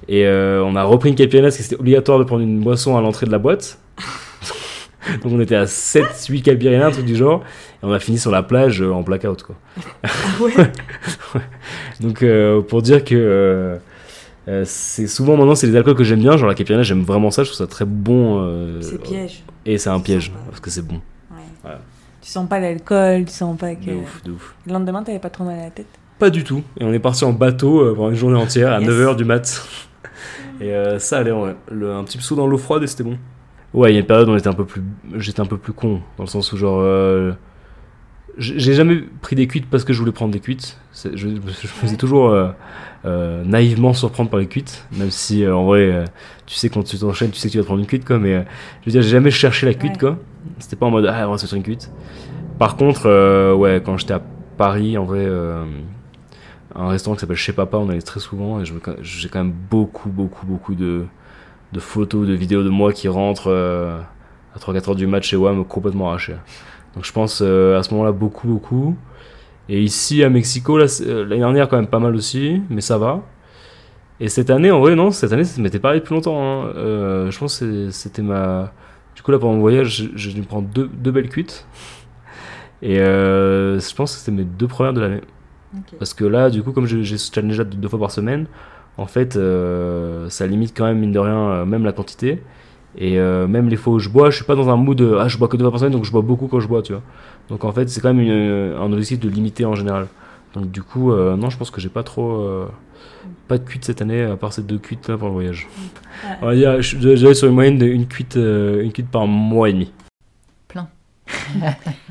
Et 0.09 0.27
euh, 0.27 0.63
on 0.65 0.77
a 0.77 0.85
repris 0.85 1.09
une 1.09 1.15
caipirina 1.17 1.47
parce 1.49 1.57
que 1.57 1.63
c'était 1.63 1.81
obligatoire 1.81 2.19
de 2.19 2.25
prendre 2.25 2.43
une 2.43 2.61
boisson 2.61 2.97
à 2.97 3.01
l'entrée 3.01 3.27
de 3.27 3.33
la 3.33 3.39
boîte. 3.39 3.79
Donc 5.23 5.33
on 5.33 5.41
était 5.41 5.55
à 5.57 5.65
7-8 5.65 6.43
caipirinas, 6.43 6.87
un 6.87 6.91
truc 6.91 7.05
du 7.07 7.17
genre. 7.17 7.43
Et 7.83 7.87
on 7.87 7.93
a 7.93 7.99
fini 7.99 8.19
sur 8.19 8.31
la 8.31 8.43
plage 8.43 8.83
euh, 8.83 8.93
en 8.93 9.03
blackout, 9.03 9.43
quoi. 9.43 9.55
Ah 10.03 10.09
ouais? 10.41 10.53
Donc 12.01 12.23
euh, 12.23 12.61
pour 12.61 12.83
dire 12.83 13.05
que 13.05 13.79
c'est 14.65 15.09
souvent 15.09 15.37
maintenant 15.37 15.57
c'est 15.57 15.67
les 15.67 15.75
alcools 15.75 15.97
que 15.97 16.05
j'aime 16.05 16.21
bien, 16.21 16.37
genre 16.37 16.49
la 16.49 16.55
caipirina 16.55 16.85
j'aime 16.85 17.03
vraiment 17.03 17.33
ça, 17.33 17.43
je 17.43 17.49
trouve 17.49 17.59
ça 17.59 17.67
très 17.67 17.85
bon. 17.85 18.81
C'est 18.81 19.03
piège. 19.03 19.43
Et 19.65 19.79
c'est 19.79 19.91
un 19.91 19.99
piège, 19.99 20.33
parce 20.49 20.61
que 20.61 20.71
c'est 20.71 20.87
bon. 20.87 21.01
Ouais. 21.33 21.43
Voilà. 21.63 21.81
Tu 22.23 22.31
sens 22.31 22.49
pas 22.49 22.61
l'alcool, 22.61 23.25
tu 23.25 23.33
sens 23.33 23.57
pas 23.59 23.75
que. 23.75 23.87
De 23.87 23.95
ouf, 23.97 24.23
de 24.25 24.31
ouf. 24.33 24.55
Le 24.67 24.73
lendemain, 24.73 25.03
t'avais 25.03 25.19
pas 25.19 25.31
trop 25.31 25.43
mal 25.45 25.59
à 25.59 25.63
la 25.65 25.71
tête? 25.71 25.87
Pas 26.21 26.31
du 26.31 26.45
tout. 26.45 26.63
Et 26.79 26.85
on 26.85 26.93
est 26.93 26.99
parti 27.01 27.25
en 27.25 27.33
bateau 27.33 27.93
pendant 27.95 28.11
une 28.11 28.17
journée 28.17 28.39
entière 28.39 28.73
à 28.73 28.81
Yes. 28.81 28.89
9h 28.89 29.17
du 29.17 29.25
mat. 29.25 29.67
Et 30.61 30.73
euh, 30.73 30.99
ça 30.99 31.19
allait, 31.19 31.33
ouais. 31.33 31.55
Le- 31.71 31.93
un 31.95 32.05
petit 32.05 32.19
saut 32.21 32.35
dans 32.37 32.47
l'eau 32.47 32.59
froide 32.59 32.83
et 32.83 32.87
c'était 32.87 33.05
bon. 33.05 33.19
Ouais, 33.75 33.91
il 33.91 33.95
y 33.95 33.97
a 33.97 34.01
une 34.01 34.07
période 34.07 34.29
où 34.29 34.33
on 34.33 34.37
était 34.37 34.49
un 34.49 34.53
peu 34.55 34.65
plus, 34.65 34.83
j'étais 35.17 35.41
un 35.41 35.47
peu 35.47 35.59
plus 35.59 35.73
con, 35.73 36.01
dans 36.17 36.25
le 36.25 36.29
sens 36.29 36.53
où 36.53 36.57
genre, 36.57 36.79
euh, 36.81 37.33
j'ai 38.39 38.75
jamais 38.75 39.03
pris 39.23 39.35
des 39.37 39.47
cuites 39.47 39.69
parce 39.69 39.85
que 39.85 39.93
je 39.93 39.99
voulais 39.99 40.13
prendre 40.13 40.33
des 40.33 40.41
cuites. 40.41 40.79
Je, 40.95 41.17
je 41.17 41.29
me 41.29 41.41
faisais 41.51 41.97
toujours 41.97 42.29
euh, 42.31 42.49
euh, 43.07 43.43
naïvement 43.45 43.93
surprendre 43.95 44.29
par 44.31 44.39
les 44.41 44.47
cuites, 44.47 44.87
même 44.97 45.11
si 45.11 45.43
euh, 45.45 45.55
en 45.57 45.65
vrai, 45.65 46.05
tu 46.47 46.55
sais 46.55 46.69
quand 46.69 46.83
tu 46.83 46.99
t'enchaînes, 46.99 47.31
tu 47.31 47.39
sais 47.39 47.49
que 47.49 47.53
tu 47.53 47.59
vas 47.59 47.63
te 47.65 47.67
prendre 47.67 47.81
une 47.81 47.87
cuite 47.87 48.05
quoi. 48.05 48.19
Mais 48.19 48.45
je 48.83 48.87
veux 48.87 48.93
dire, 48.93 49.03
j'ai 49.03 49.09
jamais 49.11 49.31
cherché 49.31 49.65
la 49.67 49.75
cuite 49.75 49.93
Ouais. 49.95 49.99
quoi. 49.99 50.19
C'était 50.59 50.77
pas 50.77 50.87
en 50.87 50.91
mode 50.91 51.07
ah 51.07 51.27
on 51.29 51.33
va 51.33 51.39
se 51.39 51.47
faire 51.47 51.57
une 51.57 51.63
cuite. 51.63 51.91
Par 52.59 52.77
contre, 52.77 53.55
ouais, 53.55 53.83
quand 53.85 53.97
j'étais 53.99 54.15
à 54.15 54.23
Paris, 54.59 54.97
en 54.99 55.05
vrai, 55.05 55.27
un 56.79 56.89
restaurant 56.89 57.15
qui 57.15 57.21
s'appelle 57.21 57.37
Chez 57.37 57.53
Papa, 57.53 57.79
on 57.79 57.89
allait 57.89 58.03
très 58.03 58.21
souvent 58.21 58.61
et 58.61 58.65
j'ai 58.65 59.29
quand 59.29 59.43
même 59.45 59.55
beaucoup, 59.71 60.11
beaucoup, 60.11 60.47
beaucoup 60.47 60.75
de, 60.75 61.07
photos, 61.79 62.27
de 62.27 62.35
vidéos 62.35 62.63
de 62.63 62.69
moi 62.69 62.93
qui 62.93 63.09
rentrent 63.09 63.51
euh, 63.51 63.99
à 64.55 64.59
3-4 64.59 64.91
heures 64.91 64.97
du 64.97 65.07
match 65.07 65.29
chez 65.29 65.37
WAM 65.37 65.65
complètement 65.65 66.09
arraché. 66.09 66.35
Donc 66.95 67.05
je 67.05 67.13
pense 67.13 67.41
euh, 67.43 67.79
à 67.79 67.83
ce 67.83 67.93
moment-là 67.93 68.13
beaucoup, 68.13 68.47
beaucoup. 68.49 68.97
Et 69.69 69.83
ici 69.83 70.23
à 70.23 70.31
Mexico, 70.31 70.79
euh, 70.79 70.87
l'année 71.25 71.39
dernière 71.41 71.69
quand 71.69 71.77
même 71.77 71.89
pas 71.89 71.99
mal 71.99 72.15
aussi, 72.15 72.63
mais 72.71 72.81
ça 72.81 72.99
va. 72.99 73.23
Et 74.21 74.29
cette 74.29 74.49
année, 74.49 74.71
en 74.71 74.81
vrai, 74.81 74.95
non, 74.97 75.11
cette 75.11 75.33
année, 75.33 75.45
ça 75.45 75.61
m'était 75.61 75.79
pareil 75.79 76.01
depuis 76.01 76.15
longtemps. 76.15 76.41
hein. 76.41 76.73
Je 77.31 77.39
pense 77.39 77.59
que 77.59 77.91
c'était 77.91 78.23
ma. 78.23 78.73
Du 79.15 79.21
coup, 79.21 79.31
là, 79.31 79.39
pendant 79.39 79.55
mon 79.55 79.61
voyage, 79.61 80.11
j'ai- 80.15 80.33
dû 80.33 80.41
me 80.41 80.47
prendre 80.47 80.69
deux, 80.69 80.89
deux 80.89 81.11
belles 81.11 81.29
cuites. 81.29 81.67
Et 82.81 82.97
je 82.97 83.95
pense 83.95 84.15
que 84.15 84.19
c'était 84.21 84.33
mes 84.33 84.45
deux 84.45 84.69
premières 84.69 84.95
de 84.95 85.01
l'année. 85.03 85.21
Parce 85.99 86.15
que 86.15 86.25
là, 86.25 86.51
du 86.51 86.63
coup, 86.63 86.73
comme 86.73 86.87
j'ai 86.87 87.17
ce 87.19 87.33
challenge 87.33 87.59
là 87.59 87.65
de 87.65 87.75
deux 87.77 87.89
fois 87.89 87.99
par 87.99 88.11
semaine, 88.11 88.47
en 88.99 89.07
fait, 89.07 89.37
euh, 89.37 90.29
ça 90.31 90.47
limite 90.47 90.75
quand 90.77 90.85
même, 90.85 90.99
mine 90.99 91.13
de 91.13 91.19
rien, 91.19 91.37
euh, 91.39 91.65
même 91.67 91.85
la 91.85 91.93
quantité. 91.93 92.43
Et 92.99 93.19
euh, 93.19 93.47
même 93.47 93.69
les 93.69 93.77
fois 93.77 93.93
où 93.95 93.99
je 93.99 94.09
bois, 94.09 94.31
je 94.31 94.37
suis 94.37 94.45
pas 94.47 94.55
dans 94.55 94.71
un 94.71 94.77
mood 94.77 94.97
de, 94.97 95.17
ah, 95.21 95.29
je 95.29 95.37
bois 95.37 95.49
que 95.49 95.57
deux 95.59 95.65
fois 95.65 95.71
par 95.73 95.81
semaine, 95.81 95.93
donc 95.93 96.05
je 96.07 96.13
bois 96.13 96.23
beaucoup 96.23 96.47
quand 96.47 96.61
je 96.61 96.69
bois, 96.69 96.81
tu 96.83 96.93
vois. 96.93 97.03
Donc 97.51 97.65
en 97.65 97.73
fait, 97.73 97.89
c'est 97.91 98.01
quand 98.01 98.15
même 98.15 98.21
une- 98.27 98.75
un 98.75 98.91
objectif 98.93 99.21
de 99.21 99.29
limiter 99.29 99.65
en 99.67 99.75
général. 99.75 100.07
Donc 100.55 100.71
du 100.71 100.83
coup, 100.83 101.13
euh, 101.13 101.37
non, 101.37 101.51
je 101.51 101.59
pense 101.59 101.71
que 101.71 101.81
j'ai 101.81 101.91
pas 101.91 102.03
trop. 102.03 102.41
euh, 102.41 102.67
pas 103.49 103.59
de 103.59 103.65
cuite 103.65 103.85
cette 103.85 104.01
année, 104.03 104.23
à 104.23 104.37
part 104.37 104.53
ces 104.53 104.63
deux 104.63 104.79
cuites 104.79 105.09
là 105.09 105.17
pour 105.19 105.29
le 105.29 105.35
voyage. 105.35 105.69
Ouais. 106.25 106.31
On 106.43 106.47
va 106.47 106.55
dire, 106.55 106.81
j'avais 106.81 107.35
sur 107.35 107.49
une 107.49 107.55
moyenne 107.55 107.77
d'une 107.79 108.07
cuite, 108.07 108.37
euh, 108.37 108.83
une 108.83 108.93
cuite 108.93 109.09
par 109.11 109.27
mois 109.27 109.69
et 109.69 109.73
demi. 109.73 109.93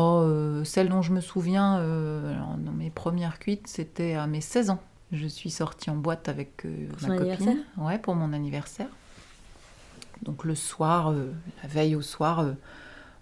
Oh, 0.00 0.22
euh, 0.22 0.64
celle 0.64 0.88
dont 0.88 1.02
je 1.02 1.12
me 1.12 1.20
souviens, 1.20 1.78
euh, 1.78 2.34
alors, 2.34 2.56
dans 2.56 2.72
mes 2.72 2.90
premières 2.90 3.38
cuites, 3.38 3.66
c'était 3.66 4.14
à 4.14 4.26
mes 4.26 4.40
16 4.40 4.70
ans. 4.70 4.80
Je 5.12 5.26
suis 5.26 5.50
sortie 5.50 5.90
en 5.90 5.96
boîte 5.96 6.28
avec 6.28 6.64
euh, 6.64 6.88
ma 7.02 7.18
copine. 7.18 7.64
Ouais, 7.76 7.98
pour 7.98 8.14
mon 8.14 8.32
anniversaire. 8.32 8.88
Donc 10.22 10.44
le 10.44 10.54
soir, 10.54 11.12
la 11.12 11.68
veille 11.68 11.96
au 11.96 12.02
soir, 12.02 12.44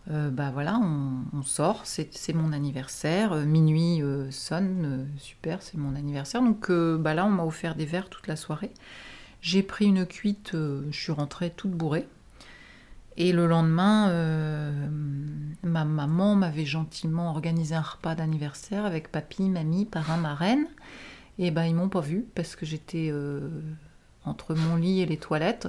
bah 0.09 0.51
voilà, 0.53 0.81
on, 0.83 1.23
on 1.33 1.43
sort, 1.43 1.83
c'est 1.85 2.13
c'est 2.13 2.33
mon 2.33 2.53
anniversaire. 2.53 3.37
Minuit 3.37 4.03
sonne, 4.31 5.07
super, 5.17 5.63
c'est 5.63 5.77
mon 5.77 5.95
anniversaire. 5.95 6.43
Donc 6.43 6.73
bah 6.73 7.15
là, 7.15 7.25
on 7.25 7.31
m'a 7.31 7.45
offert 7.45 7.77
des 7.77 7.87
verres 7.87 8.09
toute 8.09 8.27
la 8.27 8.35
soirée. 8.35 8.73
J'ai 9.43 9.63
pris 9.63 9.87
une 9.87 10.07
cuite, 10.07 10.51
je 10.55 10.91
suis 10.91 11.13
rentrée 11.13 11.51
toute 11.51 11.71
bourrée. 11.71 12.09
Et 13.21 13.33
le 13.33 13.49
lendemain, 13.49 14.11
euh, 14.11 14.71
ma 15.65 15.85
maman 15.85 16.37
m'avait 16.37 16.65
gentiment 16.65 17.31
organisé 17.31 17.75
un 17.75 17.83
repas 17.83 18.15
d'anniversaire 18.15 18.85
avec 18.85 19.11
papy, 19.11 19.51
mamie, 19.51 19.87
parrain, 19.87 20.17
marraine. 20.17 20.69
Et 21.41 21.51
ben 21.51 21.65
ils 21.65 21.75
m'ont 21.75 21.89
pas 21.89 22.01
vue 22.01 22.25
parce 22.37 22.55
que 22.55 22.65
j'étais 22.65 23.09
euh, 23.11 23.51
entre 24.25 24.55
mon 24.55 24.77
lit 24.77 25.01
et 25.01 25.07
les 25.07 25.17
toilettes. 25.17 25.67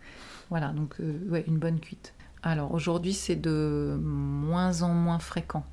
voilà, 0.50 0.68
donc 0.72 1.00
euh, 1.00 1.18
ouais, 1.30 1.42
une 1.46 1.56
bonne 1.56 1.80
cuite. 1.80 2.12
Alors 2.42 2.74
aujourd'hui, 2.74 3.14
c'est 3.14 3.36
de 3.36 3.98
moins 4.02 4.82
en 4.82 4.92
moins 4.92 5.18
fréquent. 5.18 5.64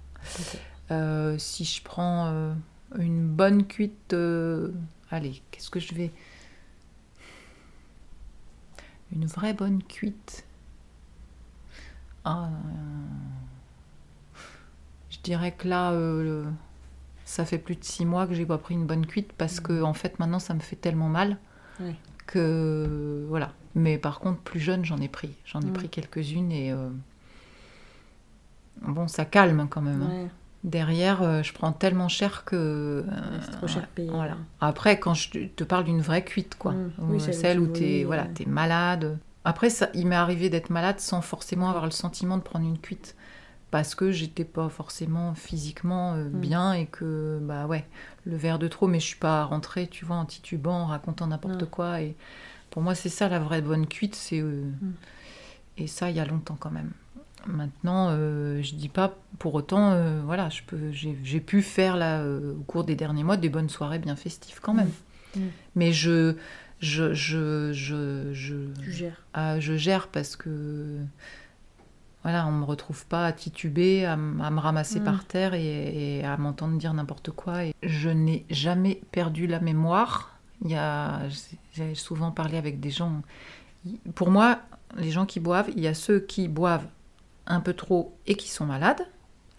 Si 0.89 1.65
je 1.65 1.83
prends 1.83 2.55
une 2.97 3.27
bonne 3.27 3.67
cuite, 3.67 4.15
allez, 5.11 5.41
qu'est-ce 5.51 5.69
que 5.69 5.81
je 5.81 5.93
vais? 5.93 6.11
Une 9.11 9.25
vraie 9.25 9.53
bonne 9.53 9.83
cuite. 9.83 10.46
Ah, 12.29 12.45
euh, 12.45 14.37
je 15.09 15.17
dirais 15.23 15.51
que 15.53 15.67
là, 15.67 15.91
euh, 15.91 16.45
ça 17.25 17.45
fait 17.45 17.57
plus 17.57 17.75
de 17.75 17.83
six 17.83 18.05
mois 18.05 18.27
que 18.27 18.33
j'ai 18.33 18.45
pas 18.45 18.57
pris 18.57 18.73
une 18.75 18.85
bonne 18.85 19.05
cuite 19.05 19.31
parce 19.33 19.59
que 19.59 19.81
en 19.81 19.93
fait 19.93 20.19
maintenant 20.19 20.39
ça 20.39 20.53
me 20.53 20.59
fait 20.59 20.75
tellement 20.75 21.09
mal 21.09 21.37
que 22.25 23.25
voilà. 23.29 23.51
Mais 23.75 23.97
par 23.97 24.19
contre, 24.19 24.39
plus 24.39 24.59
jeune, 24.59 24.83
j'en 24.83 24.97
ai 24.99 25.07
pris. 25.07 25.29
J'en 25.45 25.61
ai 25.61 25.69
pris 25.71 25.87
quelques-unes 25.89 26.51
et 26.51 26.71
euh, 26.71 26.89
bon, 28.81 29.07
ça 29.07 29.23
calme 29.25 29.67
quand 29.69 29.81
même. 29.81 30.01
hein. 30.01 30.27
Derrière, 30.63 31.43
je 31.43 31.53
prends 31.53 31.71
tellement 31.71 32.09
cher 32.09 32.43
que. 32.43 33.05
c'est 33.41 33.51
trop 33.51 33.67
cher 33.67 33.87
payé. 33.89 34.09
voilà. 34.09 34.37
Après, 34.59 34.99
quand 34.99 35.13
je 35.13 35.47
te- 35.47 35.63
parle 35.63 35.85
d'une 35.85 36.01
vraie 36.01 36.23
cuite, 36.25 36.55
quoi, 36.57 36.71
Mm. 36.73 36.91
ou 36.99 37.11
Oui, 37.11 37.21
celle 37.21 37.33
celle, 37.35 37.59
où 37.59 37.67
tu 37.67 37.83
es, 37.85 38.03
voilà, 38.03 38.27
malade. 38.47 39.17
Après, 39.47 39.69
ça, 39.69 39.89
il 39.93 40.07
m'est 40.07 40.15
arrivé 40.17 40.49
d'être 40.49 40.69
malade 40.69 40.99
sans 40.99 41.21
forcément 41.21 41.69
avoir 41.69 41.85
le 41.85 41.91
sentiment 41.91 42.35
de 42.37 42.41
prendre 42.43 42.65
une 42.67 42.77
cuite. 42.77 43.15
Parce 43.71 43.95
que 43.95 44.11
j'étais 44.11 44.43
pas 44.43 44.67
forcément 44.67 45.35
physiquement 45.35 46.15
euh, 46.15 46.27
Mm. 46.29 46.39
bien 46.39 46.73
et 46.73 46.85
que, 46.85 47.39
bah 47.41 47.65
ouais, 47.65 47.85
le 48.25 48.35
verre 48.35 48.59
de 48.59 48.67
trop, 48.67 48.87
mais 48.87 48.99
je 48.99 49.05
suis 49.05 49.15
pas 49.19 49.45
rentrée, 49.45 49.87
tu 49.87 50.03
vois, 50.03 50.17
en 50.17 50.25
titubant, 50.25 50.81
en 50.81 50.85
racontant 50.87 51.27
n'importe 51.27 51.61
Non. 51.61 51.67
quoi. 51.69 52.01
Et 52.01 52.15
pour 52.71 52.81
moi, 52.81 52.93
c'est 52.93 53.07
ça 53.09 53.29
la 53.29 53.39
vraie 53.39 53.61
bonne 53.61 53.87
cuite. 53.87 54.15
c'est 54.15 54.41
euh, 54.41 54.63
Mm. 54.81 54.91
Et 55.77 55.87
ça, 55.87 56.09
il 56.09 56.17
y 56.17 56.19
a 56.19 56.25
longtemps 56.25 56.57
quand 56.59 56.71
même. 56.71 56.91
Maintenant, 57.45 58.07
euh, 58.09 58.61
je 58.63 58.75
dis 58.75 58.89
pas 58.89 59.15
pour 59.39 59.53
autant, 59.55 59.91
euh, 59.91 60.19
voilà, 60.25 60.49
je 60.49 60.61
peux, 60.67 60.91
j'ai, 60.91 61.39
pu 61.39 61.61
faire 61.61 61.95
là 61.95 62.21
au 62.25 62.63
cours 62.63 62.83
des 62.83 62.95
derniers 62.95 63.23
mois 63.23 63.37
des 63.37 63.47
bonnes 63.47 63.69
soirées 63.69 63.99
bien 63.99 64.17
festives 64.17 64.59
quand 64.61 64.73
même. 64.73 64.91
Mm. 65.35 65.39
Mm. 65.39 65.49
Mais 65.75 65.91
je, 65.93 66.35
je, 66.79 67.13
je, 67.13 67.71
je, 67.73 68.33
je, 68.33 68.55
Tu 68.83 68.91
gères. 68.91 69.21
ah, 69.33 69.59
je 69.59 69.75
gère 69.77 70.07
parce 70.09 70.35
que 70.35 70.97
voilà, 72.23 72.45
on 72.47 72.51
me 72.51 72.65
retrouve 72.65 73.05
pas 73.05 73.25
à 73.25 73.31
tituber, 73.31 74.05
à, 74.05 74.17
me 74.17 74.59
ramasser 74.59 74.99
Mm. 74.99 75.03
par 75.03 75.25
terre 75.25 75.53
et, 75.53 76.17
et 76.19 76.25
à 76.25 76.35
m'entendre 76.37 76.77
dire 76.77 76.93
n'importe 76.93 77.31
quoi. 77.31 77.63
Et 77.65 77.73
je 77.83 78.09
n'ai 78.09 78.45
jamais 78.49 79.01
perdu 79.11 79.47
la 79.47 79.59
mémoire. 79.59 80.37
Il 80.63 80.71
y 80.71 80.75
a, 80.75 81.21
j'ai 81.73 81.95
souvent 81.95 82.31
parlé 82.31 82.57
avec 82.57 82.79
des 82.79 82.89
gens. 82.89 83.21
Pour 84.15 84.29
moi, 84.31 84.59
les 84.97 85.11
gens 85.11 85.25
qui 85.25 85.39
boivent, 85.39 85.69
il 85.75 85.81
y 85.81 85.87
a 85.87 85.93
ceux 85.93 86.19
qui 86.19 86.47
boivent 86.47 86.87
un 87.45 87.61
peu 87.61 87.73
trop 87.73 88.17
et 88.25 88.35
qui 88.35 88.49
sont 88.49 88.65
malades, 88.65 89.07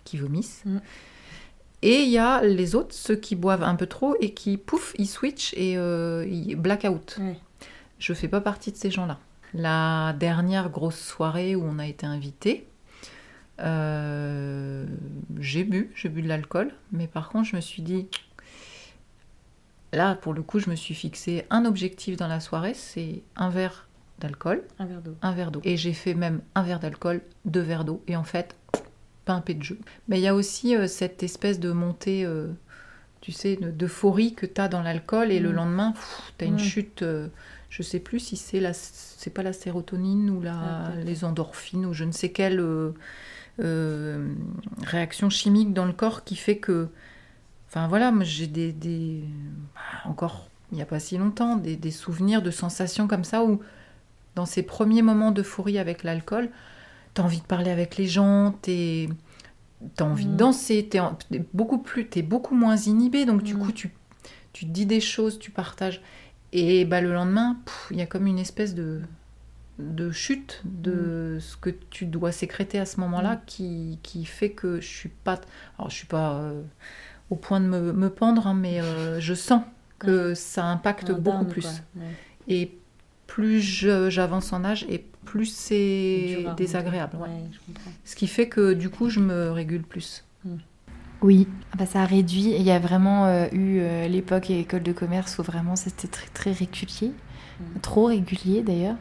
qui 0.04 0.18
vomissent. 0.18 0.62
Mm. 0.66 0.78
Et 1.82 2.02
il 2.02 2.08
y 2.08 2.18
a 2.18 2.42
les 2.42 2.74
autres, 2.74 2.94
ceux 2.94 3.16
qui 3.16 3.36
boivent 3.36 3.62
un 3.62 3.76
peu 3.76 3.86
trop 3.86 4.16
et 4.20 4.34
qui, 4.34 4.56
pouf, 4.56 4.94
ils 4.98 5.06
switchent 5.06 5.54
et 5.54 5.76
euh, 5.78 6.26
ils 6.28 6.56
blackout. 6.56 7.18
Ouais. 7.20 7.38
Je 7.98 8.12
fais 8.14 8.28
pas 8.28 8.40
partie 8.40 8.72
de 8.72 8.76
ces 8.76 8.90
gens-là. 8.90 9.18
La 9.54 10.14
dernière 10.18 10.70
grosse 10.70 10.98
soirée 11.00 11.54
où 11.56 11.64
on 11.64 11.78
a 11.78 11.86
été 11.86 12.06
invité, 12.06 12.66
j'ai 13.58 13.64
bu, 15.64 15.90
j'ai 15.94 16.08
bu 16.08 16.22
de 16.22 16.28
l'alcool, 16.28 16.72
mais 16.92 17.06
par 17.06 17.28
contre 17.28 17.48
je 17.48 17.56
me 17.56 17.60
suis 17.60 17.82
dit, 17.82 18.06
là, 19.92 20.14
pour 20.14 20.34
le 20.34 20.42
coup, 20.42 20.58
je 20.58 20.70
me 20.70 20.76
suis 20.76 20.94
fixé 20.94 21.46
un 21.50 21.64
objectif 21.64 22.16
dans 22.16 22.28
la 22.28 22.40
soirée, 22.40 22.74
c'est 22.74 23.22
un 23.36 23.50
verre 23.50 23.86
d'alcool, 24.18 24.62
Un 24.78 24.86
verre 24.86 25.00
d'eau. 25.00 25.16
un 25.22 25.32
verre 25.32 25.50
d'eau. 25.50 25.60
Et 25.64 25.76
j'ai 25.76 25.92
fait 25.92 26.14
même 26.14 26.40
un 26.54 26.62
verre 26.62 26.80
d'alcool, 26.80 27.22
deux 27.44 27.60
verres 27.60 27.84
d'eau. 27.84 28.02
Et 28.06 28.16
en 28.16 28.24
fait, 28.24 28.56
pas 29.28 29.34
un 29.34 29.42
pet 29.42 29.54
de 29.54 29.62
jeu. 29.62 29.78
Mais 30.08 30.18
il 30.18 30.22
y 30.22 30.28
a 30.28 30.34
aussi 30.34 30.74
euh, 30.74 30.86
cette 30.88 31.22
espèce 31.22 31.60
de 31.60 31.70
montée, 31.72 32.24
euh, 32.24 32.48
tu 33.20 33.32
sais, 33.32 33.56
de- 33.56 33.70
d'euphorie 33.70 34.34
que 34.34 34.46
tu 34.46 34.60
as 34.60 34.68
dans 34.68 34.82
l'alcool. 34.82 35.30
Et 35.32 35.40
le 35.40 35.50
Mm. 35.52 35.56
lendemain, 35.56 35.94
tu 36.38 36.44
as 36.44 36.48
une 36.48 36.54
Mm. 36.54 36.58
chute, 36.58 37.02
euh, 37.02 37.28
je 37.70 37.82
sais 37.82 38.00
plus 38.00 38.20
si 38.20 38.36
c'est 38.36 38.60
la, 38.60 38.72
c'est 38.72 39.34
pas 39.34 39.42
la 39.42 39.52
sérotonine 39.52 40.30
ou 40.30 40.40
la, 40.40 40.54
Ah, 40.60 40.92
les 41.04 41.24
endorphines 41.24 41.86
ou 41.86 41.92
je 41.92 42.04
ne 42.04 42.12
sais 42.12 42.30
quelle 42.30 42.60
réaction 44.86 45.30
chimique 45.30 45.72
dans 45.74 45.84
le 45.86 45.92
corps 45.92 46.24
qui 46.24 46.36
fait 46.36 46.58
que. 46.58 46.88
Enfin 47.68 47.86
voilà, 47.88 48.12
j'ai 48.22 48.46
des, 48.46 48.72
des- 48.72 49.22
bah, 49.74 49.80
encore 50.10 50.48
il 50.72 50.76
n'y 50.76 50.82
a 50.82 50.86
pas 50.86 51.00
si 51.00 51.18
longtemps, 51.18 51.56
des, 51.56 51.76
des 51.76 51.90
souvenirs 51.90 52.42
de 52.42 52.50
sensations 52.50 53.08
comme 53.08 53.24
ça 53.24 53.44
où, 53.44 53.60
dans 54.36 54.46
ces 54.46 54.62
premiers 54.62 55.02
moments 55.02 55.32
d'euphorie 55.32 55.78
avec 55.78 56.04
l'alcool, 56.04 56.50
tu 57.18 57.22
as 57.22 57.24
envie 57.24 57.40
de 57.40 57.46
parler 57.46 57.70
avec 57.72 57.96
les 57.96 58.06
gens, 58.06 58.54
tu 58.62 59.08
as 59.98 60.04
envie 60.04 60.26
de 60.26 60.32
Mm. 60.32 60.36
danser, 60.36 60.88
tu 60.88 60.98
es, 61.36 61.44
beaucoup, 61.52 61.78
plus, 61.78 62.06
t'es 62.08 62.22
beaucoup 62.22 62.54
moins 62.54 62.76
inhibé, 62.76 63.24
donc 63.26 63.42
du 63.42 63.54
Mm. 63.54 63.58
coup, 63.58 63.72
tu, 63.72 63.90
tu 64.52 64.64
dis 64.66 64.86
des 64.86 65.00
choses, 65.00 65.38
tu 65.40 65.50
partages. 65.50 66.00
Et 66.52 66.84
bah, 66.84 67.00
le 67.00 67.12
lendemain, 67.12 67.58
il 67.90 67.96
y 67.98 68.00
a 68.02 68.06
comme 68.06 68.26
une 68.28 68.38
espèce 68.38 68.74
de, 68.74 69.00
de 69.80 70.10
chute 70.12 70.62
de 70.64 71.38
ce 71.40 71.56
que 71.56 71.70
tu 71.90 72.06
dois 72.06 72.30
sécréter 72.32 72.78
à 72.78 72.86
ce 72.86 73.00
moment-là 73.00 73.34
Mm. 73.34 73.40
qui, 73.46 73.98
qui 74.02 74.24
fait 74.24 74.50
que 74.50 74.80
je 74.80 74.86
suis 74.86 75.08
pas. 75.10 75.40
Alors, 75.76 75.90
je 75.90 75.96
suis 75.96 76.06
pas 76.06 76.34
euh, 76.38 76.62
au 77.30 77.34
point 77.36 77.60
de 77.60 77.66
me, 77.66 77.92
me 77.92 78.10
pendre, 78.10 78.46
hein, 78.46 78.54
mais 78.54 78.80
euh, 78.80 79.18
je 79.20 79.34
sens 79.34 79.62
que 79.98 80.34
ça 80.34 80.64
impacte 80.66 81.10
Un 81.10 81.14
beaucoup 81.14 81.38
down, 81.44 81.48
plus. 81.48 81.66
Ouais. 81.96 82.02
Et 82.46 82.78
plus 83.26 83.60
j'avance 83.60 84.52
en 84.54 84.64
âge, 84.64 84.86
et 84.88 85.04
plus 85.30 85.46
c'est 85.46 86.46
désagréable. 86.56 87.16
remonter. 87.16 87.32
ouais. 87.32 87.42
Ouais, 87.42 87.50
je 87.52 87.58
comprends. 87.66 87.90
Ce 88.04 88.16
qui 88.16 88.26
fait 88.26 88.48
que 88.48 88.72
du 88.72 88.90
coup, 88.90 89.08
je 89.08 89.20
me 89.20 89.50
régule 89.50 89.82
plus. 89.82 90.24
Oui, 91.20 91.48
Ah 91.72 91.76
bah, 91.78 91.86
ça 91.86 92.02
a 92.02 92.06
réduit. 92.06 92.54
Il 92.54 92.62
y 92.62 92.70
a 92.70 92.78
vraiment 92.78 93.26
euh, 93.26 93.48
eu 93.52 93.80
euh, 93.80 94.06
l'époque 94.06 94.50
et 94.50 94.60
école 94.60 94.84
de 94.84 94.92
commerce 94.92 95.38
où 95.38 95.42
vraiment 95.42 95.74
c'était 95.74 96.06
très, 96.06 96.28
très 96.28 96.52
régulier. 96.52 97.12
Mm. 97.60 97.80
Trop 97.82 98.06
régulier 98.06 98.62
d'ailleurs. 98.62 98.96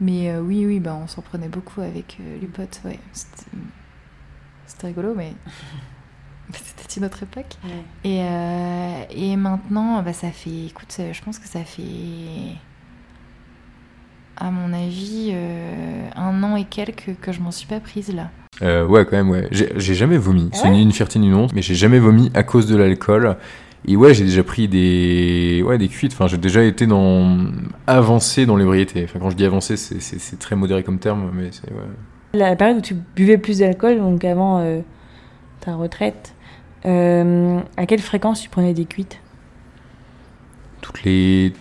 Mais 0.00 0.30
euh, 0.30 0.40
oui, 0.40 0.64
oui, 0.64 0.78
bah, 0.78 0.94
on 0.94 1.08
s'en 1.08 1.22
prenait 1.22 1.48
beaucoup 1.48 1.80
avec 1.80 2.18
euh, 2.20 2.38
les 2.40 2.46
potes. 2.46 2.80
Ouais. 2.84 3.00
C'était 3.12 4.86
rigolo, 4.86 5.14
mais 5.16 5.32
c'était 6.52 7.00
une 7.00 7.04
autre 7.06 7.22
époque. 7.24 7.56
Ouais. 7.64 7.84
Et, 8.04 8.22
euh, 8.22 9.04
et 9.10 9.36
maintenant, 9.36 10.00
bah, 10.02 10.12
ça 10.12 10.30
fait, 10.30 10.66
écoute, 10.66 10.94
je 11.12 11.22
pense 11.22 11.38
que 11.40 11.48
ça 11.48 11.64
fait, 11.64 11.82
à 14.38 14.50
mon 14.50 14.72
avis, 14.72 15.30
euh, 15.32 16.08
un 16.16 16.42
an 16.42 16.56
et 16.56 16.64
quelques 16.64 17.16
que 17.20 17.32
je 17.32 17.40
m'en 17.40 17.50
suis 17.50 17.66
pas 17.66 17.80
prise 17.80 18.14
là. 18.14 18.30
Euh, 18.62 18.86
ouais, 18.86 19.04
quand 19.04 19.16
même, 19.16 19.30
ouais. 19.30 19.48
J'ai 19.50 19.94
jamais 19.94 20.16
vomi. 20.16 20.50
C'est 20.52 20.70
ni 20.70 20.82
une 20.82 20.92
fierté 20.92 21.18
ni 21.18 21.28
une 21.28 21.34
honte, 21.34 21.52
mais 21.52 21.62
j'ai 21.62 21.74
jamais 21.74 21.98
vomi 21.98 22.30
à 22.34 22.42
cause 22.42 22.66
de 22.66 22.76
l'alcool. 22.76 23.36
Et 23.86 23.94
ouais, 23.96 24.12
j'ai 24.12 24.24
déjà 24.24 24.42
pris 24.42 24.66
des, 24.66 25.62
ouais, 25.64 25.78
des 25.78 25.88
cuites. 25.88 26.12
Enfin, 26.12 26.26
j'ai 26.26 26.38
déjà 26.38 26.64
été 26.64 26.86
dans 26.86 27.36
avancé 27.86 28.44
dans 28.46 28.56
l'ébriété. 28.56 29.04
Enfin, 29.04 29.20
quand 29.20 29.30
je 29.30 29.36
dis 29.36 29.44
avancé, 29.44 29.76
c'est- 29.76 30.38
très 30.38 30.56
modéré 30.56 30.82
comme 30.82 30.98
terme, 30.98 31.30
mais 31.32 31.50
c'est 31.52 31.70
ouais. 31.70 31.78
La 32.34 32.56
période 32.56 32.78
où 32.78 32.80
tu 32.80 32.94
buvais 33.16 33.38
plus 33.38 33.58
d'alcool, 33.60 33.98
donc 33.98 34.24
avant 34.24 34.58
euh, 34.58 34.80
ta 35.60 35.76
retraite, 35.76 36.34
euh, 36.84 37.60
à 37.76 37.86
quelle 37.86 38.00
fréquence 38.00 38.40
tu 38.40 38.48
prenais 38.48 38.74
des 38.74 38.84
cuites? 38.84 39.20
Toutes 40.80 41.02
les 41.04 41.52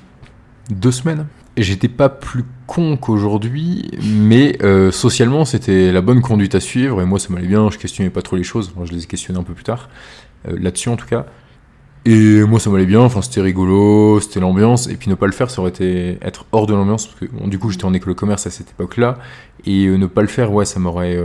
deux 0.69 0.91
semaines. 0.91 1.27
J'étais 1.57 1.87
pas 1.87 2.07
plus 2.09 2.45
con 2.67 2.97
qu'aujourd'hui, 2.97 3.89
mais 4.03 4.59
euh, 4.61 4.91
socialement, 4.91 5.43
c'était 5.43 5.91
la 5.91 6.01
bonne 6.01 6.21
conduite 6.21 6.53
à 6.53 6.59
suivre. 6.59 7.01
Et 7.01 7.05
moi, 7.05 7.17
ça 7.17 7.33
m'allait 7.33 7.47
bien. 7.47 7.71
Je 7.71 7.79
questionnais 7.79 8.11
pas 8.11 8.21
trop 8.21 8.35
les 8.35 8.43
choses. 8.43 8.71
Je 8.85 8.91
les 8.91 9.03
ai 9.03 9.07
questionnés 9.07 9.39
un 9.39 9.43
peu 9.43 9.55
plus 9.55 9.63
tard, 9.63 9.89
euh, 10.47 10.55
là-dessus 10.59 10.89
en 10.89 10.97
tout 10.97 11.07
cas. 11.07 11.25
Et 12.05 12.43
moi, 12.43 12.59
ça 12.59 12.69
m'allait 12.69 12.85
bien. 12.85 13.01
Enfin, 13.01 13.23
c'était 13.23 13.41
rigolo, 13.41 14.19
c'était 14.19 14.39
l'ambiance. 14.39 14.87
Et 14.87 14.97
puis 14.97 15.09
ne 15.09 15.15
pas 15.15 15.25
le 15.25 15.31
faire, 15.31 15.49
ça 15.49 15.61
aurait 15.61 15.71
été 15.71 16.19
être 16.21 16.45
hors 16.51 16.67
de 16.67 16.75
l'ambiance, 16.75 17.07
parce 17.07 17.19
que 17.19 17.47
du 17.49 17.57
coup, 17.57 17.71
j'étais 17.71 17.85
en 17.85 17.93
école 17.95 18.13
commerce 18.13 18.45
à 18.45 18.51
cette 18.51 18.69
époque-là. 18.69 19.17
Et 19.65 19.87
euh, 19.87 19.97
ne 19.97 20.05
pas 20.05 20.21
le 20.21 20.27
faire, 20.27 20.53
ouais, 20.53 20.65
ça 20.65 20.79
m'aurait 20.79 21.17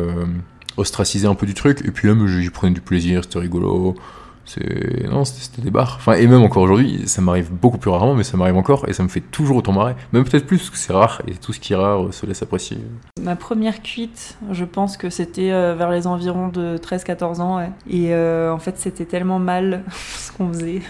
ostracisé 0.78 1.26
un 1.26 1.35
peu 1.35 1.45
du 1.45 1.53
truc. 1.53 1.83
Et 1.85 1.91
puis 1.91 2.09
là, 2.09 2.14
j'y 2.26 2.49
prenais 2.49 2.72
du 2.72 2.80
plaisir, 2.80 3.24
c'était 3.24 3.39
rigolo. 3.39 3.97
C'est 4.45 5.09
non, 5.09 5.24
c'était 5.24 5.62
des 5.62 5.70
bars. 5.70 5.97
Enfin, 5.99 6.14
et 6.14 6.26
même 6.26 6.43
encore 6.43 6.62
aujourd'hui, 6.62 7.03
ça 7.07 7.22
m'arrive 7.22 7.51
beaucoup 7.53 7.78
plus 7.78 7.90
rarement, 7.90 8.14
mais 8.14 8.24
ça 8.24 8.36
m'arrive 8.36 8.57
encore 8.57 8.88
et 8.88 8.93
ça 8.93 9.03
me 9.03 9.09
fait 9.09 9.20
toujours 9.20 9.57
autant 9.59 9.72
marrer. 9.72 9.95
Même 10.12 10.24
peut-être 10.24 10.47
plus 10.47 10.59
parce 10.59 10.70
que 10.70 10.76
c'est 10.76 10.93
rare 10.93 11.22
et 11.26 11.34
tout 11.34 11.53
ce 11.53 11.61
qui 11.61 11.72
est 11.72 11.76
rare 11.76 12.12
se 12.12 12.26
laisse 12.26 12.43
apprécier. 12.43 12.78
Ma 13.20 13.36
première 13.36 13.82
cuite, 13.82 14.36
je 14.51 14.64
pense 14.64 14.97
que 14.97 15.11
c'était 15.11 15.53
euh, 15.53 15.74
vers 15.74 15.90
les 15.90 16.07
environs 16.07 16.49
de 16.49 16.76
13-14 16.78 17.40
ans. 17.40 17.57
ouais. 17.59 17.70
Et 17.88 18.14
euh, 18.14 18.53
en 18.53 18.59
fait, 18.59 18.78
c'était 18.78 19.05
tellement 19.07 19.38
mal 19.38 19.84
ce 19.90 20.32
qu'on 20.32 20.49
faisait 20.53 20.82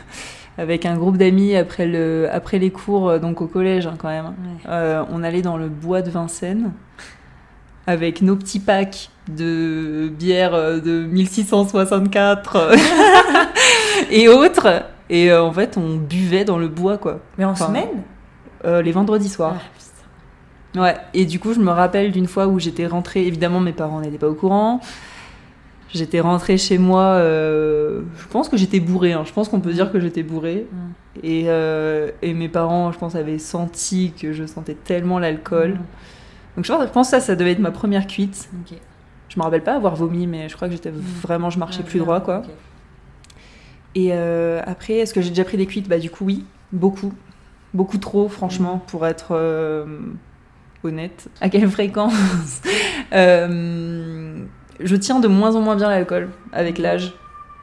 avec 0.59 0.87
un 0.87 0.97
groupe 0.97 1.17
d'amis 1.17 1.57
après, 1.57 1.87
le, 1.87 2.29
après 2.31 2.59
les 2.59 2.71
cours, 2.71 3.09
euh, 3.09 3.19
donc 3.19 3.41
au 3.41 3.47
collège 3.47 3.87
hein, 3.87 3.95
quand 3.99 4.09
même. 4.09 4.35
Euh, 4.69 5.05
on 5.11 5.23
allait 5.23 5.43
dans 5.43 5.57
le 5.57 5.69
bois 5.69 6.03
de 6.03 6.11
Vincennes 6.11 6.73
avec 7.87 8.23
nos 8.23 8.37
petits 8.37 8.61
packs 8.61 9.11
de 9.29 10.09
bière 10.09 10.55
euh, 10.55 10.81
de 10.81 11.05
1664 11.05 12.57
euh, 12.57 12.77
et 14.11 14.29
autres. 14.29 14.85
Et 15.11 15.31
euh, 15.31 15.43
en 15.43 15.53
fait, 15.53 15.77
on 15.77 15.97
buvait 15.97 16.45
dans 16.45 16.59
le 16.59 16.69
bois, 16.69 16.99
quoi. 16.99 17.21
Mais 17.39 17.45
en 17.45 17.51
Enfin, 17.51 17.67
semaine? 17.67 18.03
Euh, 18.65 18.83
les 18.83 18.93
vendredis 18.93 19.29
soirs. 19.29 19.57
Ah. 20.77 20.81
Ouais, 20.81 20.97
et 21.13 21.27
du 21.27 21.39
coup, 21.39 21.53
je 21.53 21.61
me 21.61 21.71
rappelle 21.71 22.13
d'une 22.13 22.27
fois 22.27 22.47
où 22.47 22.59
j'étais 22.59 22.87
rentrée, 22.87 23.27
évidemment, 23.27 23.61
mes 23.61 23.73
parents 23.73 24.01
n'étaient 24.01 24.19
pas 24.19 24.29
au 24.29 24.35
courant. 24.35 24.81
J'étais 25.93 26.21
rentrée 26.21 26.57
chez 26.57 26.79
moi, 26.79 27.03
euh, 27.03 28.01
je 28.17 28.27
pense 28.29 28.49
que 28.49 28.57
j'étais 28.57 28.81
bourrée, 28.81 29.13
hein. 29.13 29.25
je 29.27 29.33
pense 29.35 29.51
qu'on 29.51 29.61
peut 29.61 29.75
dire 29.75 29.93
que 29.93 30.01
j'étais 30.01 30.23
bourrée. 30.23 30.67
Mm. 30.73 31.25
Et, 31.25 31.47
et 32.23 32.33
mes 32.33 32.49
parents, 32.49 32.91
je 32.91 32.99
pense, 32.99 33.15
avaient 33.15 33.39
senti 33.39 34.15
que 34.19 34.33
je 34.33 34.47
sentais 34.47 34.75
tellement 34.75 35.19
l'alcool. 35.19 35.73
Mm. 35.73 35.79
Donc 36.57 36.65
je 36.67 36.73
pense, 36.73 37.07
que 37.09 37.11
ça, 37.11 37.21
ça 37.21 37.35
devait 37.37 37.53
être 37.53 37.59
ma 37.59 37.71
première 37.71 38.07
cuite. 38.07 38.49
Ok. 38.61 38.79
Je 39.29 39.39
me 39.39 39.43
rappelle 39.45 39.63
pas 39.65 39.75
avoir 39.75 39.97
vomi, 39.97 40.27
mais 40.27 40.49
je 40.49 40.57
crois 40.57 40.69
que 40.69 40.75
j'étais 40.75 40.93
vraiment, 40.93 41.49
je 41.49 41.59
marchais 41.59 41.79
Ouais, 41.79 41.85
plus 41.85 41.99
bien, 41.99 42.05
droit, 42.05 42.21
quoi. 42.21 42.43
Et 43.95 44.11
euh, 44.13 44.61
après, 44.67 44.95
est-ce 44.95 45.15
que 45.15 45.23
j'ai 45.23 45.31
déjà 45.31 45.45
pris 45.45 45.57
des 45.57 45.67
cuites? 45.67 45.89
Bah 45.89 45.99
du 45.99 46.11
coup 46.11 46.25
oui, 46.25 46.45
beaucoup. 46.73 47.13
Beaucoup 47.75 47.97
trop, 47.99 48.29
franchement, 48.29 48.83
pour 48.87 49.07
être 49.07 49.29
euh, 49.31 49.87
honnête. 50.85 51.29
À 51.41 51.49
quelle 51.49 51.69
fréquence? 51.71 52.13
Euh, 53.15 54.45
Je 54.81 54.97
tiens 54.97 55.21
de 55.21 55.29
moins 55.29 55.55
en 55.55 55.61
moins 55.61 55.77
bien 55.77 55.91
l'alcool 55.91 56.31
avec 56.51 56.79
l'âge. 56.79 57.13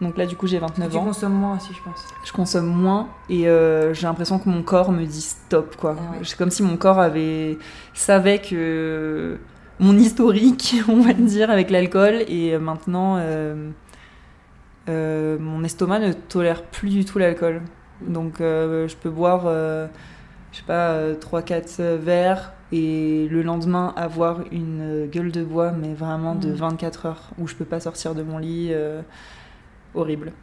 Donc 0.02 0.16
là, 0.18 0.26
du 0.26 0.36
coup, 0.38 0.48
j'ai 0.48 0.60
29 0.60 0.90
Tu 0.92 0.98
ans. 0.98 1.04
consommes 1.04 1.34
moins 1.34 1.58
aussi, 1.58 1.74
je 1.74 1.84
pense. 1.84 2.06
Je 2.24 2.32
consomme 2.32 2.68
moins 2.68 3.10
et 3.30 3.50
euh, 3.50 3.94
j'ai 3.94 4.08
l'impression 4.08 4.40
que 4.40 4.48
mon 4.48 4.64
corps 4.64 4.92
me 4.94 5.04
dit 5.06 5.22
stop, 5.22 5.76
quoi. 5.76 5.96
Ah 6.00 6.12
ouais. 6.14 6.18
C'est 6.24 6.38
comme 6.38 6.52
si 6.52 6.64
mon 6.64 6.78
corps 6.78 7.00
avait 7.00 7.58
savait 7.94 8.40
que 8.40 9.38
mon 9.80 9.98
historique, 9.98 10.76
on 10.88 11.02
va 11.02 11.12
dire, 11.14 11.50
avec 11.50 11.70
l'alcool 11.70 12.24
et 12.30 12.58
maintenant 12.58 13.18
euh, 13.20 13.70
euh, 14.88 15.38
mon 15.40 15.64
estomac 15.64 16.00
ne 16.00 16.14
tolère 16.14 16.64
plus 16.64 16.90
du 16.90 17.06
tout 17.06 17.20
l'alcool. 17.20 17.62
Donc 18.02 18.40
euh, 18.42 18.88
je 18.88 18.96
peux 18.96 19.10
boire, 19.10 19.44
euh, 19.48 19.88
je 20.54 20.58
sais 20.60 20.64
pas, 20.64 21.12
3-4 21.14 21.96
verres 21.98 22.54
et 22.72 23.28
le 23.30 23.42
lendemain 23.42 23.94
avoir 23.98 24.40
une 24.52 25.08
gueule 25.08 25.32
de 25.32 25.44
bois, 25.44 25.72
mais 25.72 25.94
vraiment 25.94 26.36
de 26.36 26.48
Mhm. 26.50 26.56
24 26.56 27.06
heures 27.08 27.30
où 27.38 27.48
je 27.48 27.56
peux 27.56 27.66
pas 27.66 27.80
sortir 27.82 28.16
de 28.16 28.24
mon 28.24 28.38
lit. 28.38 28.72
Horrible. 29.94 30.34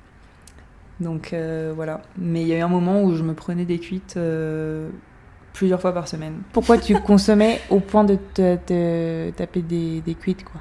Donc 1.01 1.33
euh, 1.33 1.73
voilà. 1.75 2.03
Mais 2.17 2.43
il 2.43 2.49
y 2.49 2.53
a 2.53 2.59
eu 2.59 2.61
un 2.61 2.69
moment 2.69 3.03
où 3.03 3.15
je 3.15 3.23
me 3.23 3.35
prenais 3.35 3.65
des 3.65 3.79
cuites 3.79 4.15
euh, 4.17 4.89
plusieurs 5.53 5.81
fois 5.81 5.93
par 5.93 6.09
semaine. 6.09 6.41
Pourquoi 6.53 6.79
tu 6.79 6.99
consommais 7.01 7.61
au 7.71 7.81
point 7.81 8.05
de 8.05 8.17
te, 8.35 8.57
te 8.57 9.31
taper 9.31 9.63
des, 9.63 10.01
des 10.01 10.15
cuites, 10.15 10.45
quoi? 10.45 10.61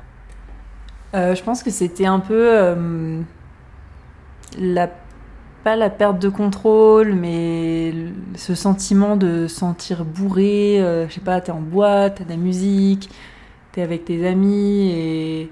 Euh, 1.14 1.34
je 1.34 1.44
pense 1.44 1.64
que 1.64 1.70
c'était 1.70 2.06
un 2.06 2.20
peu 2.20 3.16
la 4.60 4.90
pas 5.64 5.76
la 5.76 5.90
perte 5.90 6.20
de 6.20 6.30
contrôle, 6.30 7.14
mais 7.14 7.92
ce 8.36 8.54
sentiment 8.54 9.16
de 9.16 9.48
sentir 9.48 10.06
bourré. 10.06 10.78
je 11.08 11.12
sais 11.12 11.22
pas, 11.22 11.42
t'es 11.42 11.52
en 11.52 11.62
boîte, 11.62 12.18
t'as 12.18 12.24
de 12.24 12.30
la 12.30 12.36
musique, 12.36 13.10
t'es 13.72 13.82
avec 13.82 14.06
tes 14.06 14.28
amis 14.28 14.92
et 14.92 15.52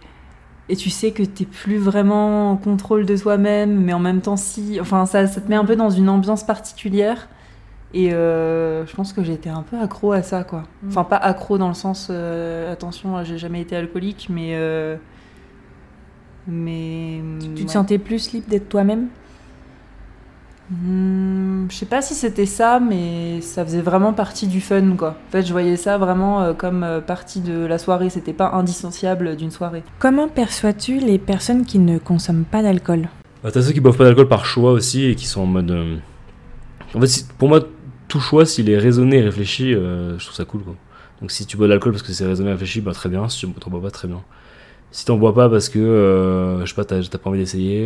et 0.70 0.76
tu 0.76 0.90
sais 0.90 1.12
que 1.12 1.24
t'es 1.24 1.46
plus 1.46 1.78
vraiment 1.78 2.52
en 2.52 2.58
contrôle 2.58 3.06
de 3.06 3.18
toi-même, 3.18 3.82
mais 3.84 3.94
en 3.94 4.00
même 4.00 4.22
temps 4.22 4.38
si. 4.38 4.80
Enfin, 4.80 5.06
ça, 5.06 5.28
ça 5.28 5.42
te 5.42 5.50
met 5.50 5.56
un 5.56 5.66
peu 5.66 5.76
dans 5.76 5.90
une 5.90 6.10
ambiance 6.10 6.44
particulière. 6.44 7.28
Et 7.94 8.12
euh, 8.14 8.86
je 8.88 8.96
pense 8.96 9.14
que 9.14 9.24
j'étais 9.24 9.50
un 9.50 9.62
peu 9.62 9.78
accro 9.80 10.14
à 10.14 10.24
ça, 10.24 10.44
quoi. 10.44 10.64
Mm. 10.82 10.88
Enfin, 10.90 11.04
pas 11.04 11.18
accro 11.18 11.58
dans 11.58 11.68
le 11.68 11.76
sens, 11.76 12.08
euh, 12.10 12.72
attention, 12.72 13.24
j'ai 13.24 13.38
jamais 13.38 13.62
été 13.62 13.76
alcoolique, 13.76 14.28
mais. 14.30 14.52
euh, 14.56 14.96
mais. 16.48 17.22
Tu 17.40 17.50
ouais. 17.50 17.66
te 17.66 17.72
sentais 17.72 18.00
plus 18.00 18.32
libre 18.32 18.48
d'être 18.50 18.70
toi-même? 18.70 19.10
Hmm, 20.72 21.68
je 21.70 21.76
sais 21.76 21.86
pas 21.86 22.02
si 22.02 22.14
c'était 22.16 22.46
ça, 22.46 22.80
mais 22.80 23.42
ça 23.42 23.64
faisait 23.66 23.82
vraiment 23.82 24.14
partie 24.14 24.48
du 24.48 24.62
fun, 24.62 24.96
quoi. 24.98 25.18
En 25.28 25.32
fait, 25.32 25.44
je 25.46 25.52
voyais 25.52 25.76
ça 25.76 25.98
vraiment 25.98 26.42
euh, 26.42 26.54
comme 26.54 26.84
euh, 26.84 27.02
partie 27.02 27.42
de 27.42 27.66
la 27.66 27.78
soirée. 27.78 28.10
C'était 28.10 28.34
pas 28.34 28.52
indissociable 28.52 29.36
d'une 29.36 29.52
soirée. 29.52 29.84
Comment 30.00 30.28
perçois-tu 30.30 31.00
les 31.00 31.20
personnes 31.20 31.66
qui 31.66 31.80
ne 31.80 31.98
consomment 31.98 32.46
pas 32.46 32.64
d'alcool? 32.64 33.10
Bah, 33.44 33.52
t'as 33.52 33.62
ceux 33.62 33.74
qui 33.74 33.82
boivent 33.82 33.98
pas 33.98 34.06
d'alcool 34.06 34.28
par 34.30 34.46
choix 34.46 34.72
aussi 34.72 35.06
et 35.06 35.16
qui 35.16 35.26
sont 35.28 35.42
en 35.42 35.46
mode. 35.46 35.70
euh, 35.72 35.98
En 36.96 37.02
fait, 37.02 37.28
pour 37.38 37.50
moi, 37.50 37.60
tout 38.08 38.22
choix, 38.22 38.46
s'il 38.46 38.70
est 38.70 38.78
raisonné 38.78 39.18
et 39.18 39.22
réfléchi, 39.22 39.74
euh, 39.74 40.18
je 40.18 40.24
trouve 40.26 40.36
ça 40.36 40.46
cool. 40.46 40.64
Quoi. 40.64 40.76
Donc 41.22 41.32
si 41.32 41.46
tu 41.46 41.58
bois 41.58 41.68
de 41.68 41.72
l'alcool 41.72 41.92
parce 41.92 42.04
que 42.04 42.14
c'est 42.14 42.26
raisonné 42.26 42.50
et 42.50 42.54
réfléchi, 42.54 42.80
bah 42.82 42.94
très 42.94 43.10
bien. 43.10 43.28
Si 43.28 43.40
tu 43.40 43.52
t'en 43.52 43.70
bois 43.70 43.82
pas, 43.82 43.92
très 43.92 44.08
bien. 44.08 44.22
Si 44.92 45.06
t'en 45.06 45.18
bois 45.18 45.34
pas 45.36 45.50
parce 45.50 45.68
que, 45.70 45.80
euh, 45.80 46.62
je 46.62 46.70
sais 46.70 46.76
pas, 46.76 46.86
t'as 46.86 47.02
t'as 47.02 47.18
pas 47.18 47.30
envie 47.30 47.40
d'essayer, 47.40 47.86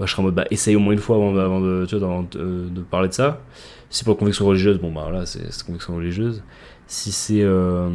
euh, 0.00 0.06
je 0.06 0.10
serais 0.12 0.20
en 0.20 0.24
mode, 0.24 0.34
bah 0.34 0.44
essaye 0.50 0.76
au 0.76 0.80
moins 0.80 0.92
une 0.92 0.98
fois 0.98 1.16
avant, 1.16 1.32
de- 1.32 1.40
avant 1.40 1.60
de, 1.60 1.86
tu 1.86 1.96
vois, 1.96 2.08
avant 2.08 2.22
de, 2.22 2.68
de 2.68 2.80
parler 2.82 3.08
de 3.08 3.14
ça. 3.14 3.40
Si 3.90 3.98
c'est 3.98 4.04
pour 4.04 4.16
conviction 4.16 4.46
religieuse, 4.46 4.78
bon 4.80 4.92
bah 4.92 5.02
voilà, 5.08 5.26
c'est 5.26 5.40
conviction 5.64 5.94
religieuse. 5.96 6.42
Si 6.86 7.12
c'est 7.12 7.42
euh, 7.42 7.88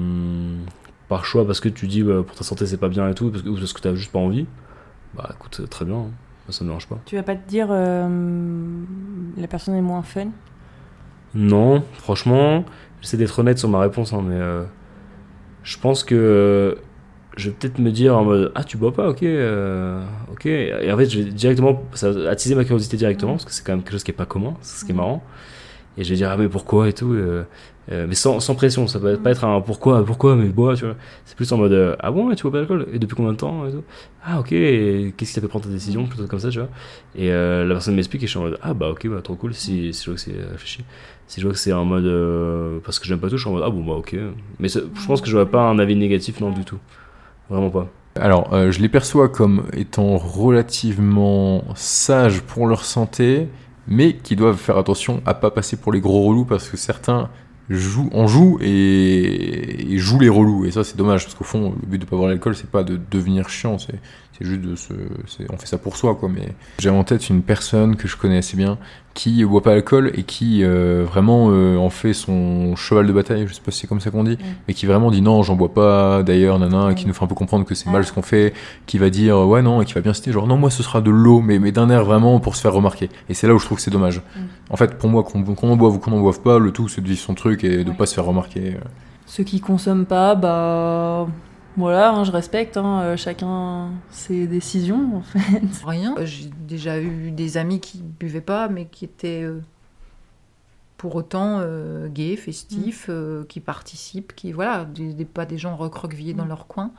par 1.09 1.25
choix 1.25 1.45
parce 1.45 1.59
que 1.59 1.69
tu 1.69 1.87
dis 1.87 2.03
bah, 2.03 2.23
pour 2.25 2.35
ta 2.35 2.43
santé 2.43 2.65
c'est 2.65 2.77
pas 2.77 2.89
bien 2.89 3.09
et 3.09 3.13
tout, 3.13 3.29
parce 3.31 3.43
que, 3.43 3.49
ou 3.49 3.55
parce 3.55 3.73
que 3.73 3.81
t'as 3.81 3.95
juste 3.95 4.11
pas 4.11 4.19
envie, 4.19 4.45
bah 5.15 5.29
écoute, 5.33 5.59
euh, 5.61 5.67
très 5.67 5.85
bien, 5.85 5.95
hein. 5.95 6.09
Ça 6.49 6.63
me 6.63 6.69
dérange 6.69 6.85
pas. 6.87 6.99
Tu 7.07 7.15
vas 7.15 7.23
pas 7.23 7.35
te 7.35 7.49
dire 7.49 7.69
euh, 7.71 8.07
la 9.35 9.47
personne 9.47 9.73
est 9.75 9.81
moins 9.81 10.03
fun? 10.03 10.27
Non, 11.33 11.83
franchement, 11.93 12.63
j'essaie 13.01 13.17
d'être 13.17 13.39
honnête 13.39 13.57
sur 13.57 13.67
ma 13.67 13.79
réponse, 13.79 14.13
hein, 14.13 14.21
mais 14.23 14.35
euh, 14.35 14.63
je 15.63 15.77
pense 15.79 16.03
que 16.03 16.13
euh, 16.15 16.75
je 17.35 17.49
vais 17.49 17.55
peut-être 17.59 17.79
me 17.79 17.91
dire 17.91 18.17
en 18.17 18.23
mode 18.23 18.51
Ah, 18.55 18.63
tu 18.63 18.77
bois 18.77 18.93
pas, 18.93 19.09
ok, 19.09 19.23
euh, 19.23 20.03
ok. 20.31 20.45
Et 20.45 20.91
en 20.91 20.97
fait, 20.97 21.09
je 21.09 21.21
vais 21.21 21.31
directement, 21.31 21.83
ça 21.93 22.11
va 22.11 22.29
attiser 22.29 22.55
ma 22.55 22.63
curiosité 22.63 22.97
directement, 22.97 23.33
parce 23.33 23.45
que 23.45 23.51
c'est 23.51 23.63
quand 23.65 23.73
même 23.73 23.81
quelque 23.83 23.93
chose 23.93 24.03
qui 24.03 24.11
est 24.11 24.15
pas 24.15 24.25
commun, 24.25 24.55
c'est 24.61 24.79
ce 24.81 24.85
qui 24.85 24.91
est 24.91 24.95
marrant. 24.95 25.23
Et 25.97 26.03
je 26.03 26.09
vais 26.09 26.15
dire 26.15 26.29
Ah, 26.31 26.37
mais 26.37 26.49
pourquoi 26.49 26.89
et 26.89 26.93
tout, 26.93 27.13
euh, 27.13 27.43
euh, 27.91 28.05
mais 28.07 28.15
sans, 28.15 28.39
sans 28.39 28.55
pression, 28.55 28.87
ça 28.87 28.99
peut 28.99 29.15
pas 29.17 29.31
être 29.31 29.43
un 29.43 29.61
pourquoi, 29.61 30.03
pourquoi, 30.03 30.35
mais 30.35 30.49
bois, 30.49 30.75
tu 30.75 30.85
vois. 30.85 30.95
C'est 31.25 31.35
plus 31.35 31.51
en 31.51 31.57
mode 31.57 31.73
euh, 31.73 31.95
Ah 31.99 32.11
bon, 32.11 32.33
tu 32.33 32.43
bois 32.43 32.51
pas 32.51 32.57
d'alcool? 32.59 32.87
Et 32.93 32.99
depuis 32.99 33.15
combien 33.15 33.31
de 33.31 33.37
temps 33.37 33.67
et 33.67 33.71
tout? 33.71 33.83
Ah, 34.23 34.39
ok, 34.39 34.49
qu'est-ce 34.49 35.13
qui 35.15 35.33
t'a 35.35 35.41
fait 35.41 35.47
prendre 35.47 35.65
ta 35.65 35.71
décision, 35.71 36.05
plutôt 36.07 36.25
comme 36.25 36.39
ça, 36.39 36.49
tu 36.49 36.59
vois. 36.59 36.69
Et 37.15 37.31
euh, 37.31 37.63
la 37.65 37.75
personne 37.75 37.95
m'explique 37.95 38.23
et 38.23 38.25
je 38.25 38.31
suis 38.31 38.39
en 38.39 38.43
mode 38.43 38.57
Ah, 38.63 38.73
bah 38.73 38.89
ok, 38.89 39.07
bah 39.07 39.21
trop 39.21 39.35
cool, 39.35 39.53
si, 39.53 39.93
si 39.93 40.03
je 40.03 40.09
vois 40.09 40.15
que 40.15 40.21
c'est 40.21 40.35
réfléchi. 40.51 40.83
Si 41.27 41.41
je 41.41 41.45
vois 41.45 41.53
que 41.53 41.59
c'est 41.59 41.73
en 41.73 41.85
mode 41.85 42.05
euh, 42.05 42.79
parce 42.83 42.99
que 42.99 43.05
j'aime 43.05 43.19
pas 43.19 43.29
tout, 43.29 43.37
je 43.37 43.41
suis 43.41 43.49
en 43.49 43.53
mode 43.53 43.63
ah 43.65 43.69
bon 43.69 43.83
bah 43.83 43.93
ok. 43.93 44.15
Mais 44.59 44.67
je 44.67 44.79
pense 45.07 45.21
que 45.21 45.29
j'aurais 45.29 45.47
pas 45.49 45.61
un 45.61 45.79
avis 45.79 45.95
négatif 45.95 46.39
non 46.39 46.51
du 46.51 46.65
tout. 46.65 46.79
Vraiment 47.49 47.69
pas. 47.69 47.87
Alors, 48.15 48.53
euh, 48.53 48.71
je 48.71 48.79
les 48.79 48.89
perçois 48.89 49.27
comme 49.27 49.65
étant 49.73 50.17
relativement 50.17 51.63
sages 51.75 52.41
pour 52.41 52.65
leur 52.65 52.85
santé, 52.85 53.49
mais 53.87 54.15
qui 54.15 54.35
doivent 54.35 54.57
faire 54.57 54.77
attention 54.77 55.21
à 55.25 55.33
pas 55.33 55.51
passer 55.51 55.75
pour 55.75 55.91
les 55.91 55.99
gros 55.99 56.23
relous 56.23 56.45
parce 56.45 56.69
que 56.69 56.77
certains 56.77 57.29
jouent, 57.69 58.09
en 58.13 58.27
jouent 58.27 58.57
et, 58.61 59.93
et 59.93 59.97
jouent 59.97 60.19
les 60.19 60.29
relous. 60.29 60.65
Et 60.65 60.71
ça, 60.71 60.83
c'est 60.83 60.95
dommage 60.95 61.23
parce 61.23 61.35
qu'au 61.35 61.43
fond, 61.43 61.73
le 61.81 61.87
but 61.87 61.99
de 61.99 62.05
pas 62.05 62.15
boire 62.15 62.29
l'alcool, 62.29 62.55
c'est 62.55 62.69
pas 62.69 62.83
de 62.83 62.99
devenir 63.11 63.49
chiant, 63.49 63.77
c'est 63.77 63.99
c'est 64.37 64.45
juste 64.45 64.61
de 64.61 64.75
se. 64.75 64.93
On 65.49 65.57
fait 65.57 65.67
ça 65.67 65.77
pour 65.77 65.95
soi, 65.97 66.15
quoi. 66.15 66.29
Mais 66.29 66.49
j'avais 66.79 66.97
en 66.97 67.03
tête 67.03 67.29
une 67.29 67.41
personne 67.41 67.95
que 67.95 68.07
je 68.07 68.17
connais 68.17 68.37
assez 68.37 68.57
bien 68.57 68.77
qui 69.13 69.45
boit 69.45 69.63
pas 69.63 69.73
l'alcool 69.73 70.11
et 70.15 70.23
qui 70.23 70.61
euh, 70.61 71.05
vraiment 71.07 71.47
euh, 71.49 71.77
en 71.77 71.89
fait 71.89 72.11
son 72.13 72.75
cheval 72.75 73.07
de 73.07 73.13
bataille, 73.13 73.47
je 73.47 73.53
sais 73.53 73.61
pas 73.61 73.71
si 73.71 73.79
c'est 73.79 73.87
comme 73.87 74.01
ça 74.01 74.11
qu'on 74.11 74.25
dit, 74.25 74.37
mais 74.67 74.73
qui 74.73 74.85
vraiment 74.85 75.09
dit 75.09 75.21
non, 75.21 75.41
j'en 75.41 75.55
bois 75.55 75.73
pas 75.73 76.21
d'ailleurs, 76.21 76.59
nana, 76.59 76.91
et 76.91 76.95
qui 76.95 77.07
nous 77.07 77.13
fait 77.13 77.23
un 77.23 77.27
peu 77.27 77.33
comprendre 77.33 77.63
que 77.63 77.75
c'est 77.75 77.89
mal 77.89 78.03
ce 78.05 78.11
qu'on 78.11 78.21
fait, 78.21 78.53
qui 78.85 78.97
va 78.97 79.09
dire 79.09 79.39
ouais 79.47 79.61
non, 79.61 79.81
et 79.81 79.85
qui 79.85 79.93
va 79.93 80.01
bien 80.01 80.13
citer 80.13 80.33
genre 80.33 80.47
non, 80.47 80.57
moi 80.57 80.69
ce 80.69 80.83
sera 80.83 80.99
de 80.99 81.11
l'eau, 81.11 81.39
mais, 81.39 81.59
mais 81.59 81.71
d'un 81.71 81.89
air 81.89 82.03
vraiment 82.03 82.41
pour 82.41 82.57
se 82.57 82.61
faire 82.61 82.73
remarquer. 82.73 83.09
Et 83.29 83.33
c'est 83.33 83.47
là 83.47 83.55
où 83.55 83.59
je 83.59 83.65
trouve 83.65 83.77
que 83.77 83.81
c'est 83.83 83.89
dommage. 83.89 84.21
En 84.69 84.75
fait, 84.75 84.97
pour 84.97 85.09
moi, 85.09 85.23
qu'on 85.23 85.43
qu'on 85.43 85.69
en 85.69 85.77
boive 85.77 85.95
ou 85.95 85.99
qu'on 85.99 86.11
en 86.11 86.19
boive 86.19 86.41
pas, 86.41 86.59
le 86.59 86.71
tout 86.71 86.89
c'est 86.89 86.99
de 86.99 87.07
vivre 87.07 87.21
son 87.21 87.35
truc 87.35 87.63
et 87.63 87.85
de 87.85 87.89
Ouais. 87.89 87.95
pas 87.95 88.05
se 88.07 88.15
faire 88.15 88.25
remarquer. 88.25 88.75
Ceux 89.27 89.45
qui 89.45 89.61
consomment 89.61 90.05
pas, 90.05 90.35
bah. 90.35 91.25
Voilà, 91.77 92.11
hein, 92.13 92.23
je 92.23 92.31
respecte, 92.31 92.77
hein, 92.77 93.01
euh, 93.01 93.17
chacun 93.17 93.91
ses 94.09 94.47
décisions 94.47 95.17
en 95.17 95.21
fait. 95.21 95.61
Rien. 95.85 96.15
Euh, 96.17 96.25
J'ai 96.25 96.49
déjà 96.67 97.01
eu 97.01 97.31
des 97.31 97.57
amis 97.57 97.81
qui 97.81 98.01
buvaient 98.01 98.39
pas, 98.41 98.69
mais 98.69 98.85
qui 98.85 99.03
étaient 99.03 99.43
euh, 99.43 99.59
pour 100.97 101.15
autant 101.15 101.59
euh, 101.59 102.07
gays, 102.07 102.37
festifs, 102.37 103.07
euh, 103.09 103.43
qui 103.45 103.59
participent, 103.59 104.33
qui 104.35 104.51
voilà, 104.53 104.85
des, 104.85 105.13
des- 105.13 105.25
pas 105.25 105.45
des 105.45 105.57
gens 105.57 105.75
recroquevillés 105.75 106.33
dans 106.33 106.45
leur 106.45 106.67
coin. 106.67 106.91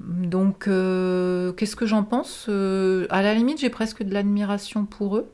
Donc, 0.00 0.64
qu'est-ce 0.64 1.76
que 1.76 1.86
j'en 1.86 2.04
pense 2.04 2.48
À 2.48 3.22
la 3.22 3.34
limite, 3.34 3.58
j'ai 3.60 3.70
presque 3.70 4.02
de 4.02 4.12
l'admiration 4.14 4.86
pour 4.86 5.16
eux, 5.16 5.30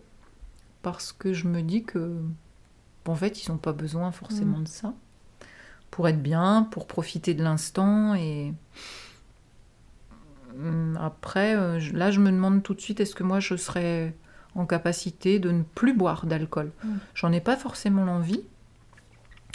parce 0.82 1.12
que 1.12 1.32
je 1.32 1.48
me 1.48 1.62
dis 1.62 1.84
que, 1.84 2.16
en 3.06 3.14
fait, 3.16 3.44
ils 3.44 3.50
n'ont 3.52 3.58
pas 3.58 3.72
besoin 3.72 4.12
forcément 4.12 4.60
de 4.60 4.68
ça 4.68 4.94
pour 5.96 6.08
être 6.08 6.22
bien, 6.22 6.68
pour 6.70 6.86
profiter 6.86 7.32
de 7.32 7.42
l'instant 7.42 8.14
et 8.14 8.52
Hum, 10.58 10.98
Après, 11.00 11.56
euh, 11.56 11.80
là, 11.94 12.10
je 12.10 12.20
me 12.20 12.30
demande 12.30 12.62
tout 12.62 12.74
de 12.74 12.80
suite, 12.82 13.00
est-ce 13.00 13.14
que 13.14 13.22
moi, 13.22 13.40
je 13.40 13.56
serais 13.56 14.14
en 14.54 14.66
capacité 14.66 15.38
de 15.38 15.50
ne 15.50 15.62
plus 15.62 15.94
boire 15.94 16.26
d'alcool? 16.26 16.70
J'en 17.14 17.32
ai 17.32 17.40
pas 17.40 17.56
forcément 17.56 18.04
l'envie. 18.04 18.42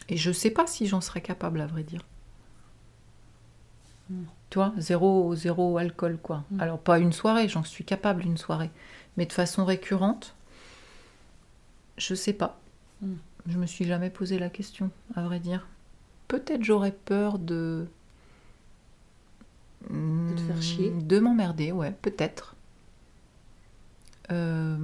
Et 0.10 0.18
je 0.18 0.32
sais 0.32 0.50
pas 0.52 0.66
si 0.66 0.88
j'en 0.88 1.02
serais 1.02 1.22
capable, 1.22 1.62
à 1.62 1.68
vrai 1.68 1.84
dire. 1.84 2.02
Toi, 4.50 4.74
zéro, 4.78 5.34
zéro 5.36 5.78
alcool, 5.78 6.18
quoi. 6.22 6.44
Alors, 6.60 6.80
pas 6.80 7.00
une 7.00 7.14
soirée, 7.14 7.48
j'en 7.48 7.64
suis 7.64 7.86
capable 7.86 8.24
une 8.24 8.38
soirée. 8.38 8.72
Mais 9.18 9.26
de 9.26 9.34
façon 9.34 9.64
récurrente, 9.64 10.36
je 11.98 12.16
sais 12.16 12.34
pas. 12.34 12.60
Je 13.48 13.58
me 13.58 13.66
suis 13.66 13.86
jamais 13.86 14.10
posé 14.10 14.39
la 14.39 14.50
question, 14.50 14.92
à 15.16 15.22
vrai 15.22 15.39
dire. 15.39 15.68
Peut-être 16.32 16.64
j'aurais 16.64 16.94
peur 16.94 17.40
de. 17.40 17.86
De 19.90 20.34
te 20.36 20.40
faire 20.40 20.62
chier 20.62 20.94
De 21.02 21.20
m'emmerder, 21.20 21.74
ouais, 21.74 21.94
peut-être. 22.02 22.56
Euh, 24.32 24.78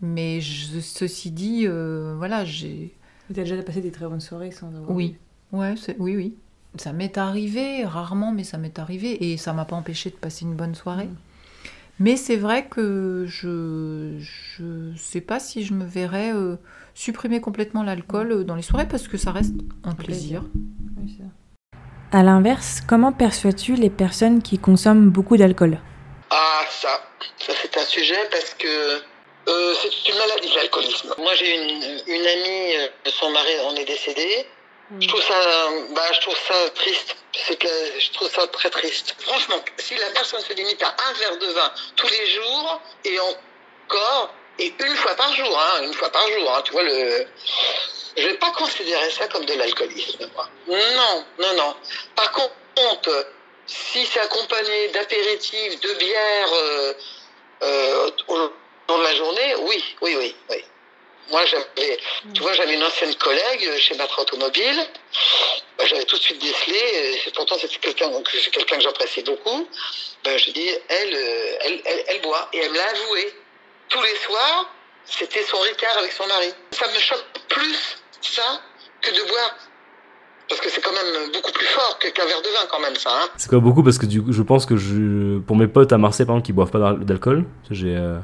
mais 0.00 0.40
je- 0.40 0.78
ceci 0.78 1.32
dit, 1.32 1.64
euh, 1.66 2.14
voilà, 2.16 2.44
j'ai. 2.44 2.94
Tu 3.34 3.40
as 3.40 3.42
déjà 3.42 3.60
passé 3.64 3.80
des 3.80 3.90
très 3.90 4.06
bonnes 4.06 4.20
soirées 4.20 4.52
sans 4.52 4.68
avoir. 4.68 4.92
Oui, 4.92 5.16
ouais, 5.52 5.74
oui, 5.98 6.14
oui. 6.16 6.34
Ça 6.76 6.92
m'est 6.92 7.18
arrivé, 7.18 7.84
rarement, 7.84 8.30
mais 8.30 8.44
ça 8.44 8.56
m'est 8.58 8.78
arrivé. 8.78 9.32
Et 9.32 9.36
ça 9.38 9.52
m'a 9.52 9.64
pas 9.64 9.74
empêché 9.74 10.10
de 10.10 10.14
passer 10.14 10.44
une 10.44 10.54
bonne 10.54 10.76
soirée. 10.76 11.08
Mais 11.98 12.16
c'est 12.16 12.36
vrai 12.36 12.66
que 12.68 13.24
je 13.26 14.16
je 14.20 14.94
sais 14.96 15.22
pas 15.22 15.40
si 15.40 15.64
je 15.64 15.72
me 15.72 15.84
verrais 15.86 16.32
euh, 16.34 16.56
supprimer 16.94 17.40
complètement 17.40 17.82
l'alcool 17.82 18.30
euh, 18.32 18.44
dans 18.44 18.54
les 18.54 18.60
soirées 18.62 18.86
parce 18.86 19.08
que 19.08 19.16
ça 19.16 19.32
reste 19.32 19.54
un 19.82 19.94
plaisir. 19.94 20.44
C'est 21.08 21.22
ça. 21.22 22.18
À 22.18 22.22
l'inverse, 22.22 22.80
comment 22.88 23.12
perçois-tu 23.12 23.74
les 23.74 23.90
personnes 23.90 24.42
qui 24.42 24.58
consomment 24.58 25.10
beaucoup 25.10 25.36
d'alcool? 25.36 25.78
Ah, 26.30 26.62
ça, 26.70 27.02
ça 27.38 27.52
c'est 27.60 27.76
un 27.76 27.84
sujet 27.84 28.28
parce 28.30 28.54
que 28.54 29.02
euh, 29.48 29.74
c'est 29.80 30.12
une 30.12 30.18
maladie, 30.18 30.50
l'alcoolisme. 30.54 31.14
Moi, 31.18 31.34
j'ai 31.34 31.54
une, 31.54 32.14
une 32.14 32.26
amie, 32.26 32.76
euh, 32.76 32.88
son 33.06 33.30
mari 33.30 33.52
en 33.68 33.74
est 33.76 33.84
décédé. 33.84 34.46
Je 35.00 35.08
trouve 35.08 35.22
ça, 35.22 35.34
bah, 35.94 36.02
je 36.12 36.20
trouve 36.20 36.36
ça 36.36 36.70
triste. 36.74 37.16
C'est 37.32 37.58
que 37.58 37.68
je 37.98 38.10
trouve 38.12 38.30
ça 38.30 38.46
très 38.46 38.70
triste. 38.70 39.16
Franchement, 39.18 39.56
si 39.78 39.94
la 39.96 40.10
personne 40.14 40.40
se 40.40 40.52
limite 40.52 40.80
à 40.82 40.94
un 41.08 41.12
verre 41.14 41.38
de 41.38 41.52
vin 41.52 41.72
tous 41.96 42.08
les 42.08 42.26
jours 42.30 42.80
et 43.04 43.18
encore 43.18 44.32
et 44.58 44.72
une 44.78 44.96
fois 44.96 45.14
par 45.14 45.32
jour, 45.34 45.58
hein, 45.58 45.82
une 45.82 45.94
fois 45.94 46.10
par 46.10 46.26
jour, 46.30 46.54
hein, 46.54 46.62
tu 46.64 46.72
vois 46.72 46.82
le. 46.82 47.26
Je 48.16 48.26
vais 48.26 48.38
pas 48.38 48.50
considérer 48.52 49.10
ça 49.10 49.28
comme 49.28 49.44
de 49.44 49.52
l'alcoolisme. 49.54 50.28
Non, 50.66 51.24
non, 51.38 51.54
non. 51.54 51.76
Par 52.14 52.32
contre, 52.32 53.26
si 53.66 54.06
c'est 54.06 54.20
accompagné 54.20 54.88
d'apéritifs, 54.88 55.80
de 55.80 55.92
bière 55.94 56.52
euh, 56.52 56.92
euh, 57.62 58.10
au 58.28 58.36
long 58.38 58.98
de 58.98 59.02
la 59.02 59.14
journée, 59.14 59.54
oui, 59.56 59.84
oui, 60.00 60.16
oui, 60.16 60.34
oui. 60.48 60.64
Moi, 61.28 61.44
j'avais, 61.44 61.98
tu 62.32 62.40
vois, 62.40 62.52
j'avais 62.54 62.74
une 62.74 62.84
ancienne 62.84 63.14
collègue 63.16 63.76
chez 63.78 63.96
Matra 63.96 64.22
Automobile. 64.22 64.86
Bah, 65.76 65.84
j'avais 65.86 66.04
tout 66.04 66.16
de 66.16 66.22
suite 66.22 66.40
décelé. 66.40 67.20
Et 67.26 67.30
pourtant, 67.32 67.58
c'était 67.58 67.76
quelqu'un 67.76 68.10
que 68.22 68.50
quelqu'un 68.50 68.76
que 68.76 68.82
j'apprécie 68.82 69.22
beaucoup. 69.22 69.68
Ben, 70.24 70.38
je 70.38 70.50
dis, 70.52 70.70
elle, 70.88 71.14
euh, 71.14 71.58
elle, 71.62 71.82
elle, 71.84 72.04
elle 72.06 72.20
boit 72.22 72.48
et 72.52 72.58
elle 72.58 72.70
me 72.70 72.76
l'a 72.76 72.88
avoué. 72.88 73.34
Tous 73.88 74.02
les 74.02 74.16
soirs, 74.26 74.66
c'était 75.04 75.42
son 75.42 75.58
ricard 75.58 75.96
avec 75.98 76.12
son 76.12 76.26
mari. 76.26 76.48
Ça 76.72 76.86
me 76.86 76.98
choque 76.98 77.24
plus 77.48 77.96
ça 78.20 78.42
que 79.02 79.10
de 79.10 79.28
boire. 79.28 79.54
Parce 80.48 80.60
que 80.60 80.68
c'est 80.70 80.80
quand 80.80 80.92
même 80.92 81.32
beaucoup 81.32 81.52
plus 81.52 81.66
fort 81.66 81.98
qu'un 81.98 82.24
verre 82.24 82.40
de 82.42 82.48
vin, 82.48 82.66
quand 82.70 82.80
même, 82.80 82.94
ça. 82.94 83.10
Hein. 83.12 83.28
C'est 83.36 83.48
quoi 83.48 83.58
beaucoup 83.58 83.82
parce 83.82 83.98
que 83.98 84.06
du 84.06 84.22
coup, 84.22 84.32
je 84.32 84.42
pense 84.42 84.64
que 84.64 84.76
je, 84.76 85.38
pour 85.40 85.56
mes 85.56 85.66
potes 85.66 85.92
à 85.92 85.98
Marseille 85.98 86.24
par 86.26 86.36
exemple 86.36 86.46
qui 86.46 86.52
boivent 86.52 86.70
pas 86.70 86.78
d'al- 86.78 87.04
d'alcool, 87.04 87.44
j'ai 87.70 87.96
euh, 87.96 88.18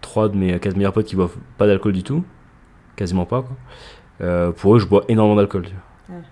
trois 0.00 0.28
de 0.28 0.36
mes 0.36 0.58
quatre 0.60 0.76
meilleurs 0.76 0.92
potes 0.92 1.06
qui 1.06 1.16
boivent 1.16 1.36
pas 1.58 1.66
d'alcool 1.66 1.92
du 1.92 2.04
tout, 2.04 2.24
quasiment 2.94 3.24
pas 3.26 3.42
quoi. 3.42 3.56
Euh, 4.20 4.52
pour 4.52 4.76
eux, 4.76 4.78
je 4.78 4.86
bois 4.86 5.04
énormément 5.08 5.36
d'alcool. 5.36 5.64
tu 5.66 5.72
vois. 6.08 6.18
Ouais. 6.18 6.24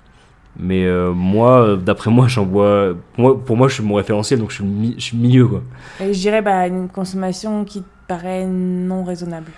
Mais 0.56 0.84
euh, 0.86 1.10
moi, 1.12 1.76
d'après 1.76 2.10
moi, 2.10 2.28
j'en 2.28 2.44
bois. 2.44 2.94
Pour 3.14 3.20
moi, 3.24 3.44
pour 3.44 3.56
moi, 3.56 3.66
je 3.68 3.74
suis 3.74 3.82
mon 3.82 3.94
référentiel, 3.96 4.38
donc 4.38 4.50
je 4.50 4.56
suis, 4.56 4.64
mi- 4.64 4.94
je 4.98 5.02
suis 5.04 5.16
milieu 5.16 5.48
quoi. 5.48 5.62
Et 6.00 6.12
je 6.14 6.18
dirais 6.20 6.42
bah, 6.42 6.66
une 6.68 6.88
consommation 6.88 7.64
qui 7.64 7.82
paraît 8.08 8.46
non 8.46 9.04
raisonnable 9.04 9.52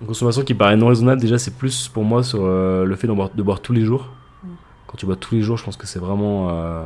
Une 0.00 0.06
consommation 0.06 0.42
qui 0.42 0.54
paraît 0.54 0.76
non 0.76 0.86
raisonnable, 0.88 1.20
déjà, 1.20 1.38
c'est 1.38 1.56
plus 1.56 1.88
pour 1.88 2.04
moi 2.04 2.22
sur 2.22 2.40
euh, 2.44 2.84
le 2.84 2.94
fait 2.96 3.06
d'en 3.08 3.16
boire- 3.16 3.30
de 3.34 3.42
boire 3.42 3.60
tous 3.60 3.72
les 3.72 3.84
jours. 3.84 4.12
Mm. 4.44 4.48
Quand 4.86 4.96
tu 4.96 5.06
bois 5.06 5.16
tous 5.16 5.34
les 5.34 5.42
jours, 5.42 5.56
je 5.56 5.64
pense 5.64 5.76
que 5.76 5.86
c'est 5.86 5.98
vraiment. 5.98 6.48
euh, 6.50 6.84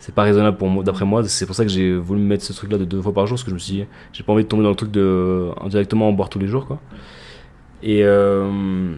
c'est 0.00 0.14
pas 0.14 0.22
raisonnable 0.24 0.56
pour 0.56 0.68
moi, 0.68 0.82
d'après 0.82 1.04
moi. 1.04 1.22
C'est 1.28 1.46
pour 1.46 1.54
ça 1.54 1.62
que 1.64 1.70
j'ai 1.70 1.96
voulu 1.96 2.20
me 2.20 2.26
mettre 2.26 2.42
ce 2.44 2.52
truc-là 2.52 2.76
de 2.78 2.84
deux 2.84 3.00
fois 3.00 3.14
par 3.14 3.26
jour, 3.28 3.36
parce 3.36 3.44
que 3.44 3.50
je 3.50 3.54
me 3.54 3.60
suis 3.60 3.74
dit, 3.74 3.84
j'ai 4.12 4.24
pas 4.24 4.32
envie 4.32 4.42
de 4.42 4.48
tomber 4.48 4.64
dans 4.64 4.70
le 4.70 4.74
truc 4.74 4.90
de 4.90 5.50
indirectement 5.60 6.08
en 6.08 6.12
boire 6.12 6.28
tous 6.28 6.40
les 6.40 6.48
jours, 6.48 6.66
quoi. 6.66 6.80
Et 7.84 8.02
euh, 8.04 8.94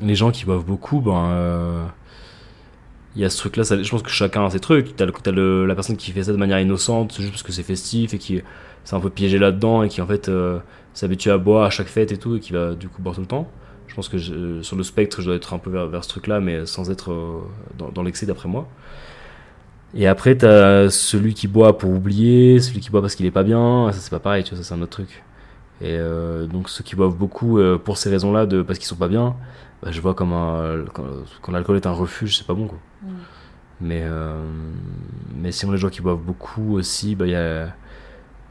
les 0.00 0.14
gens 0.14 0.30
qui 0.30 0.44
boivent 0.46 0.64
beaucoup, 0.64 1.00
ben. 1.00 1.26
euh, 1.30 1.84
il 3.16 3.22
y 3.22 3.24
a 3.24 3.30
ce 3.30 3.38
truc-là, 3.38 3.62
ça- 3.64 3.80
je 3.80 3.88
pense 3.90 4.02
que 4.02 4.10
chacun 4.10 4.44
a 4.44 4.50
ses 4.50 4.58
trucs. 4.60 4.96
T'as, 4.96 5.06
le, 5.06 5.12
t'as 5.12 5.30
le- 5.30 5.66
la 5.66 5.74
personne 5.76 5.96
qui 5.96 6.10
fait 6.10 6.24
ça 6.24 6.32
de 6.32 6.36
manière 6.36 6.58
innocente, 6.58 7.12
c'est 7.12 7.22
juste 7.22 7.32
parce 7.34 7.42
que 7.44 7.52
c'est 7.52 7.62
festif 7.62 8.12
et 8.14 8.18
qui 8.18 8.42
s'est 8.84 8.94
un 8.96 9.00
peu 9.00 9.10
piégé 9.10 9.38
là-dedans 9.38 9.82
et 9.82 9.88
qui 9.88 10.00
en 10.00 10.06
fait 10.06 10.28
euh, 10.28 10.58
s'habitue 10.94 11.30
à 11.30 11.38
boire 11.38 11.64
à 11.64 11.70
chaque 11.70 11.88
fête 11.88 12.12
et 12.12 12.18
tout 12.18 12.36
et 12.36 12.40
qui 12.40 12.52
va 12.52 12.74
du 12.74 12.88
coup 12.88 13.02
boire 13.02 13.14
tout 13.14 13.20
le 13.22 13.26
temps. 13.26 13.48
Je 13.88 13.94
pense 13.94 14.08
que 14.08 14.18
je- 14.18 14.62
sur 14.62 14.76
le 14.76 14.82
spectre, 14.82 15.20
je 15.20 15.26
dois 15.26 15.36
être 15.36 15.54
un 15.54 15.58
peu 15.58 15.70
vers, 15.70 15.86
vers 15.88 16.04
ce 16.04 16.08
truc-là, 16.08 16.40
mais 16.40 16.66
sans 16.66 16.90
être 16.90 17.12
euh, 17.12 17.40
dans, 17.78 17.90
dans 17.90 18.02
l'excès 18.02 18.26
d'après 18.26 18.48
moi. 18.48 18.66
Et 19.94 20.06
après, 20.08 20.36
t'as 20.36 20.90
celui 20.90 21.34
qui 21.34 21.46
boit 21.46 21.78
pour 21.78 21.90
oublier, 21.90 22.58
celui 22.60 22.80
qui 22.80 22.90
boit 22.90 23.00
parce 23.00 23.14
qu'il 23.14 23.26
est 23.26 23.30
pas 23.30 23.44
bien, 23.44 23.90
ça 23.92 24.00
c'est 24.00 24.10
pas 24.10 24.18
pareil, 24.18 24.42
tu 24.42 24.54
vois, 24.54 24.62
ça 24.62 24.68
c'est 24.68 24.74
un 24.74 24.82
autre 24.82 24.90
truc. 24.90 25.22
Et 25.80 25.96
euh, 25.98 26.46
donc 26.46 26.68
ceux 26.70 26.84
qui 26.84 26.96
boivent 26.96 27.16
beaucoup 27.16 27.58
euh, 27.58 27.78
pour 27.78 27.98
ces 27.98 28.10
raisons-là, 28.10 28.46
de, 28.46 28.62
parce 28.62 28.78
qu'ils 28.78 28.88
sont 28.88 28.96
pas 28.96 29.08
bien, 29.08 29.36
bah, 29.82 29.90
je 29.92 30.00
vois 30.00 30.14
comme 30.14 30.32
un, 30.32 30.84
quand, 30.94 31.04
quand 31.42 31.52
l'alcool 31.52 31.76
est 31.76 31.86
un 31.86 31.92
refuge, 31.92 32.38
c'est 32.38 32.46
pas 32.46 32.54
bon 32.54 32.66
quoi. 32.68 32.78
Mais, 33.80 34.02
euh, 34.04 34.42
mais 35.36 35.52
sinon, 35.52 35.72
les 35.72 35.78
gens 35.78 35.90
qui 35.90 36.00
boivent 36.00 36.22
beaucoup 36.22 36.74
aussi, 36.76 37.14
bah, 37.16 37.26
il 37.26 37.32
y 37.32 37.34
a 37.34 37.38
euh, 37.38 37.66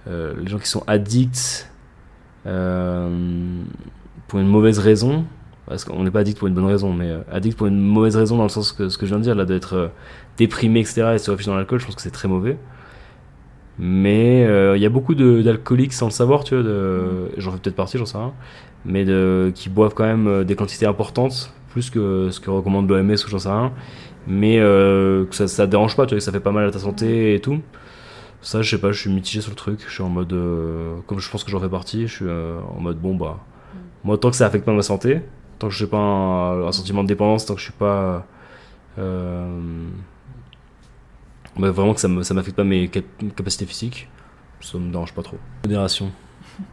les 0.07 0.47
gens 0.47 0.59
qui 0.59 0.67
sont 0.67 0.83
addicts 0.87 1.69
euh, 2.45 3.09
pour 4.27 4.39
une 4.39 4.47
mauvaise 4.47 4.79
raison. 4.79 5.25
Parce 5.65 5.85
qu'on 5.85 6.03
n'est 6.03 6.11
pas 6.11 6.19
addict 6.19 6.37
pour 6.37 6.49
une 6.49 6.53
bonne 6.53 6.65
raison, 6.65 6.91
mais 6.91 7.09
euh, 7.09 7.21
addict 7.31 7.57
pour 7.57 7.67
une 7.67 7.79
mauvaise 7.79 8.17
raison 8.17 8.35
dans 8.35 8.43
le 8.43 8.49
sens 8.49 8.73
que 8.73 8.89
ce 8.89 8.97
que 8.97 9.05
je 9.05 9.11
viens 9.11 9.19
de 9.19 9.23
dire, 9.23 9.33
là, 9.33 9.45
d'être 9.45 9.75
euh, 9.75 9.87
déprimé, 10.37 10.81
etc., 10.81 11.11
et 11.15 11.17
se 11.17 11.31
réfugier 11.31 11.51
dans 11.51 11.55
l'alcool, 11.55 11.79
je 11.79 11.85
pense 11.85 11.95
que 11.95 12.01
c'est 12.01 12.11
très 12.11 12.27
mauvais. 12.27 12.57
Mais 13.79 14.45
euh, 14.45 14.77
il 14.77 14.83
y 14.83 14.85
a 14.85 14.89
beaucoup 14.89 15.15
d'alcooliques 15.15 15.93
sans 15.93 16.05
le 16.07 16.11
savoir, 16.11 16.43
tu 16.43 16.55
vois, 16.55 16.63
j'en 17.37 17.51
fais 17.51 17.57
peut-être 17.57 17.75
partie, 17.75 17.97
j'en 17.97 18.05
sais 18.05 18.17
rien, 18.17 18.33
mais 18.85 19.05
qui 19.53 19.69
boivent 19.69 19.93
quand 19.93 20.03
même 20.03 20.27
euh, 20.27 20.43
des 20.43 20.55
quantités 20.55 20.85
importantes, 20.85 21.51
plus 21.69 21.89
que 21.89 22.29
ce 22.29 22.39
que 22.39 22.51
recommande 22.51 22.87
l'OMS 22.87 23.11
ou 23.11 23.29
j'en 23.29 23.39
sais 23.39 23.49
rien, 23.49 23.71
mais 24.27 24.59
euh, 24.59 25.25
que 25.25 25.35
ça, 25.35 25.47
ça 25.47 25.65
dérange 25.65 25.95
pas, 25.95 26.05
tu 26.05 26.11
vois, 26.11 26.19
que 26.19 26.23
ça 26.23 26.31
fait 26.31 26.39
pas 26.39 26.51
mal 26.51 26.67
à 26.67 26.71
ta 26.71 26.79
santé 26.79 27.33
et 27.33 27.39
tout. 27.39 27.61
Ça, 28.43 28.61
je 28.61 28.69
sais 28.69 28.77
pas, 28.79 28.91
je 28.91 28.99
suis 28.99 29.09
mitigé 29.09 29.41
sur 29.41 29.49
le 29.51 29.55
truc, 29.55 29.83
je 29.87 29.91
suis 29.91 30.03
en 30.03 30.09
mode, 30.09 30.33
euh, 30.33 30.97
comme 31.07 31.19
je 31.19 31.29
pense 31.31 31.43
que 31.43 31.49
j'en 31.49 31.59
fais 31.61 31.69
partie, 31.69 32.07
je 32.07 32.13
suis 32.13 32.25
euh, 32.27 32.59
en 32.75 32.79
mode, 32.81 32.99
bon 32.99 33.15
bah, 33.15 33.39
moi 34.03 34.17
tant 34.17 34.29
que 34.29 34.35
ça 34.35 34.45
affecte 34.45 34.65
pas 34.65 34.73
ma 34.73 34.81
santé, 34.81 35.21
tant 35.59 35.69
que 35.69 35.73
je 35.73 35.83
n'ai 35.85 35.89
pas 35.89 35.97
un, 35.97 36.67
un 36.67 36.71
sentiment 36.73 37.03
de 37.03 37.07
dépendance, 37.07 37.45
tant 37.45 37.53
que 37.55 37.59
je 37.61 37.65
suis 37.65 37.73
pas... 37.73 38.27
euh, 38.99 39.87
bah, 41.57 41.71
vraiment 41.71 41.93
que 41.93 42.01
ça 42.01 42.07
me- 42.09 42.23
ça 42.23 42.33
m'affecte 42.33 42.57
pas 42.57 42.63
mes 42.63 42.89
cap- 42.89 43.05
capacités 43.35 43.65
physiques, 43.65 44.09
ça 44.59 44.77
me 44.77 44.91
dérange 44.91 45.13
pas 45.13 45.23
trop. 45.23 45.37
Modération, 45.63 46.11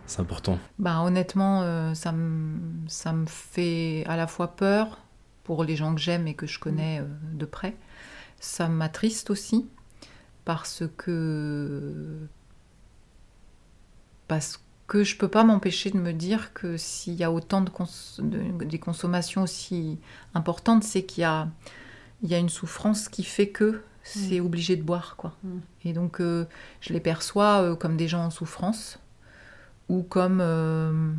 c'est 0.07 0.21
important. 0.21 0.59
Bah, 0.79 1.03
honnêtement, 1.03 1.63
euh, 1.63 1.95
ça, 1.95 2.11
me, 2.13 2.59
ça 2.89 3.13
me 3.13 3.27
fait 3.27 4.05
à 4.07 4.17
la 4.17 4.27
fois 4.27 4.49
peur 4.57 4.99
pour 5.45 5.63
les 5.65 5.77
gens 5.77 5.95
que 5.95 6.01
j'aime 6.01 6.27
et 6.27 6.35
que 6.35 6.47
je 6.47 6.59
connais 6.59 7.01
euh, 7.01 7.05
de 7.35 7.45
près. 7.45 7.77
Ça 8.41 8.69
m'attriste 8.69 9.31
aussi 9.31 9.69
parce 10.51 10.83
que 10.97 12.27
parce 14.27 14.61
que 14.89 15.05
je 15.05 15.17
peux 15.17 15.29
pas 15.29 15.45
m'empêcher 15.45 15.91
de 15.91 15.99
me 15.99 16.13
dire 16.13 16.53
que 16.53 16.77
s'il 16.77 17.15
y 17.15 17.23
a 17.25 17.31
autant 17.31 17.61
de, 17.61 17.71
cons- 17.71 18.19
de- 18.19 18.65
des 18.65 18.79
consommations 18.79 19.43
aussi 19.43 19.99
importantes, 20.35 20.83
c'est 20.83 21.05
qu'il 21.05 21.23
y 21.23 21.25
a 21.25 21.49
il 22.23 22.31
y 22.31 22.35
a 22.35 22.39
une 22.39 22.51
souffrance 22.51 23.09
qui 23.09 23.25
fait 23.25 23.49
que 23.49 23.83
c'est 24.03 24.41
obligé 24.41 24.77
de 24.77 24.83
boire 24.83 25.15
quoi. 25.17 25.35
Mm. 25.45 25.59
Et 25.85 25.93
donc 25.93 26.21
euh, 26.21 26.47
je 26.81 26.93
les 26.93 27.01
perçois 27.01 27.63
euh, 27.63 27.77
comme 27.77 27.97
des 27.97 28.09
gens 28.09 28.25
en 28.25 28.31
souffrance 28.31 28.99
ou 29.89 30.03
comme 30.03 30.41
euh, 30.43 31.13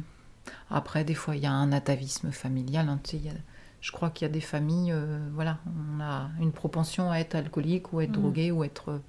après 0.69 1.03
des 1.05 1.15
fois 1.15 1.35
il 1.37 1.43
y 1.43 1.47
a 1.47 1.53
un 1.53 1.71
atavisme 1.71 2.31
familial 2.31 2.89
hein, 2.89 2.99
tu 3.03 3.11
sais, 3.11 3.17
il 3.17 3.25
y 3.25 3.29
a- 3.29 3.33
je 3.81 3.91
crois 3.91 4.09
qu'il 4.11 4.25
y 4.27 4.29
a 4.29 4.33
des 4.33 4.41
familles 4.41 4.91
euh, 4.93 5.19
voilà 5.33 5.57
on 5.97 5.99
a 6.01 6.29
une 6.39 6.51
propension 6.51 7.11
à 7.11 7.17
être 7.17 7.35
alcoolique 7.35 7.91
ou 7.93 8.01
être 8.01 8.09
Mm. 8.11 8.21
drogué 8.21 8.51
ou 8.51 8.63
être 8.63 8.89
euh, 8.89 8.99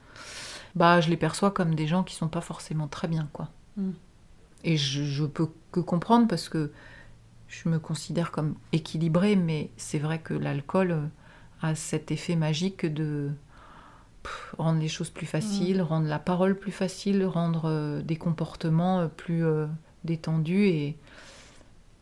bah 0.75 1.01
je 1.01 1.11
les 1.11 1.17
perçois 1.17 1.51
comme 1.51 1.75
des 1.75 1.87
gens 1.87 2.03
qui 2.03 2.15
sont 2.15 2.29
pas 2.29 2.41
forcément 2.41 2.89
très 2.89 3.09
bien 3.09 3.29
quoi 3.33 3.49
Mm. 3.77 3.91
et 4.65 4.77
je, 4.77 5.03
je 5.05 5.25
peux 5.25 5.49
que 5.73 5.81
comprendre 5.81 6.27
parce 6.29 6.49
que 6.51 6.73
je 7.49 7.69
me 7.69 7.79
considère 7.79 8.31
comme 8.31 8.55
équilibrée 8.73 9.37
mais 9.37 9.71
c'est 9.77 9.99
vrai 9.99 10.19
que 10.19 10.35
l'alcool 10.35 10.91
euh, 10.93 11.07
a 11.63 11.75
cet 11.75 12.11
effet 12.11 12.35
magique 12.37 12.85
de 12.87 13.31
pff, 14.23 14.55
rendre 14.59 14.81
les 14.81 14.89
choses 14.89 15.11
plus 15.11 15.27
faciles, 15.27 15.81
rendre 15.83 16.07
la 16.09 16.19
parole 16.19 16.59
plus 16.59 16.73
facile, 16.73 17.25
rendre 17.25 17.63
euh, 17.67 18.03
des 18.03 18.17
comportements 18.17 19.09
plus 19.09 19.45
détendus 20.05 20.67
et, 20.67 20.97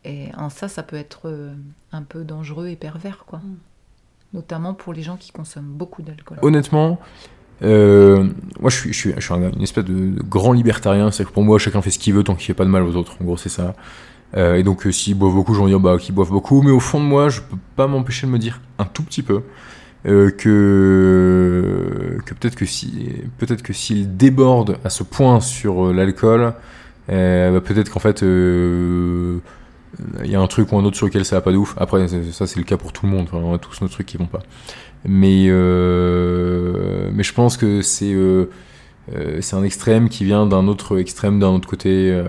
et 0.05 0.27
en 0.37 0.49
ça, 0.49 0.67
ça 0.67 0.83
peut 0.83 0.95
être 0.95 1.21
euh, 1.25 1.53
un 1.91 2.03
peu 2.03 2.23
dangereux 2.23 2.67
et 2.67 2.75
pervers, 2.75 3.25
quoi. 3.27 3.39
Mm. 3.39 3.55
Notamment 4.33 4.73
pour 4.73 4.93
les 4.93 5.01
gens 5.03 5.17
qui 5.17 5.31
consomment 5.31 5.65
beaucoup 5.73 6.01
d'alcool. 6.01 6.37
Honnêtement, 6.41 6.99
euh, 7.63 8.29
moi 8.59 8.69
je 8.69 8.77
suis, 8.77 8.93
je 8.93 8.97
suis, 8.97 9.13
je 9.15 9.19
suis 9.21 9.33
un- 9.33 9.51
une 9.51 9.61
espèce 9.61 9.85
de, 9.85 9.93
de 10.15 10.23
grand 10.23 10.53
libertarien, 10.53 11.11
c'est 11.11 11.25
que 11.25 11.31
pour 11.31 11.43
moi 11.43 11.59
chacun 11.59 11.81
fait 11.81 11.91
ce 11.91 11.99
qu'il 11.99 12.13
veut 12.13 12.23
tant 12.23 12.35
qu'il 12.35 12.45
fait 12.45 12.53
pas 12.53 12.65
de 12.65 12.69
mal 12.69 12.83
aux 12.83 12.95
autres, 12.95 13.17
en 13.21 13.25
gros 13.25 13.37
c'est 13.37 13.49
ça. 13.49 13.75
Euh, 14.37 14.55
et 14.55 14.63
donc 14.63 14.85
euh, 14.87 14.91
s'ils 14.91 15.17
boivent 15.17 15.33
beaucoup, 15.35 15.53
j'en 15.53 15.67
dire 15.67 15.79
bah 15.81 15.97
qu'ils 15.99 16.15
boivent 16.15 16.31
beaucoup, 16.31 16.61
mais 16.61 16.71
au 16.71 16.79
fond 16.79 16.99
de 17.01 17.05
moi 17.05 17.29
je 17.29 17.41
peux 17.41 17.57
pas 17.75 17.87
m'empêcher 17.87 18.25
de 18.27 18.31
me 18.31 18.39
dire 18.39 18.61
un 18.79 18.85
tout 18.85 19.03
petit 19.03 19.21
peu 19.23 19.41
euh, 20.07 20.31
que, 20.31 22.17
que 22.25 22.33
peut-être 22.33 22.55
que 22.55 22.65
si 22.65 23.09
peut-être 23.37 23.61
que 23.63 23.73
s'ils 23.73 24.17
débordent 24.17 24.77
à 24.83 24.89
ce 24.89 25.03
point 25.03 25.39
sur 25.41 25.87
euh, 25.87 25.93
l'alcool, 25.93 26.53
euh, 27.09 27.51
bah, 27.51 27.61
peut-être 27.61 27.91
qu'en 27.91 27.99
fait 27.99 28.23
euh, 28.23 29.39
il 30.23 30.31
y 30.31 30.35
a 30.35 30.39
un 30.39 30.47
truc 30.47 30.71
ou 30.71 30.77
un 30.77 30.83
autre 30.85 30.97
sur 30.97 31.05
lequel 31.05 31.25
ça 31.25 31.35
va 31.35 31.41
pas 31.41 31.51
de 31.51 31.57
ouf. 31.57 31.75
Après, 31.77 32.07
ça, 32.07 32.47
c'est 32.47 32.57
le 32.57 32.63
cas 32.63 32.77
pour 32.77 32.93
tout 32.93 33.05
le 33.05 33.11
monde. 33.11 33.27
On 33.33 33.53
a 33.53 33.57
tous 33.57 33.81
nos 33.81 33.87
trucs 33.87 34.07
qui 34.07 34.17
vont 34.17 34.25
pas. 34.25 34.41
Mais, 35.05 35.45
euh, 35.47 37.09
mais 37.13 37.23
je 37.23 37.33
pense 37.33 37.57
que 37.57 37.81
c'est 37.81 38.13
euh, 38.13 38.49
euh, 39.15 39.39
c'est 39.41 39.55
un 39.55 39.63
extrême 39.63 40.09
qui 40.09 40.25
vient 40.25 40.45
d'un 40.45 40.67
autre 40.67 40.99
extrême 40.99 41.39
d'un 41.39 41.49
autre 41.49 41.67
côté. 41.67 42.21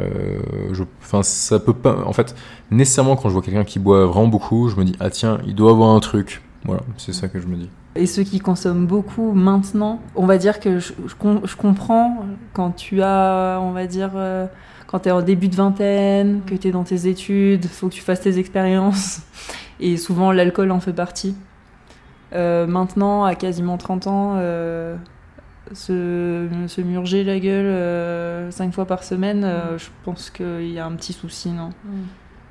Enfin, 1.03 1.23
ça 1.23 1.59
peut 1.59 1.75
pas. 1.75 2.03
En 2.07 2.13
fait, 2.13 2.35
nécessairement, 2.71 3.17
quand 3.17 3.29
je 3.29 3.35
vois 3.35 3.43
quelqu'un 3.43 3.65
qui 3.65 3.79
boit 3.79 4.07
vraiment 4.07 4.29
beaucoup, 4.29 4.69
je 4.69 4.77
me 4.77 4.85
dis 4.85 4.97
ah 5.01 5.11
tiens, 5.11 5.39
il 5.47 5.55
doit 5.55 5.71
avoir 5.71 5.91
un 5.91 6.01
truc. 6.01 6.43
Voilà, 6.65 6.83
c'est 6.97 7.13
ça 7.13 7.29
que 7.29 7.41
je 7.41 7.47
me 7.47 7.57
dis. 7.57 7.69
Et 7.95 8.07
ceux 8.07 8.23
qui 8.23 8.39
consomment 8.39 8.87
beaucoup 8.87 9.33
maintenant, 9.33 10.01
on 10.15 10.25
va 10.25 10.39
dire 10.39 10.61
que 10.61 10.79
je, 10.79 10.95
je 11.07 11.15
je 11.45 11.57
comprends 11.57 12.25
quand 12.55 12.71
tu 12.71 13.03
as, 13.03 13.59
on 13.61 13.73
va 13.73 13.87
dire, 13.87 14.13
quand 14.93 15.01
tu 15.01 15.09
es 15.09 15.13
en 15.13 15.23
début 15.23 15.49
de 15.49 15.57
vingtaine, 15.57 16.43
que 16.47 16.55
tu 16.55 16.69
es 16.69 16.71
dans 16.71 16.85
tes 16.85 17.09
études, 17.09 17.65
faut 17.65 17.89
que 17.89 17.95
tu 17.95 18.03
fasses 18.03 18.21
tes 18.21 18.39
expériences. 18.39 19.23
Et 19.81 19.97
souvent, 19.97 20.33
l'alcool 20.33 20.71
en 20.71 20.81
fait 20.81 20.93
partie. 20.93 21.35
Euh, 22.35 22.67
maintenant, 22.67 23.25
à 23.25 23.35
quasiment 23.35 23.79
30 23.79 24.07
ans, 24.07 24.35
euh, 24.37 24.95
se, 25.73 26.47
se 26.67 26.81
murger 26.83 27.25
la 27.25 27.39
gueule 27.39 27.65
euh, 27.65 28.51
cinq 28.51 28.75
fois 28.75 28.85
par 28.85 29.03
semaine, 29.03 29.45
euh, 29.45 29.79
je 29.79 29.87
pense 30.05 30.29
qu'il 30.29 30.71
y 30.71 30.79
a 30.79 30.85
un 30.85 30.93
petit 30.93 31.15
souci, 31.15 31.49
non? 31.49 31.71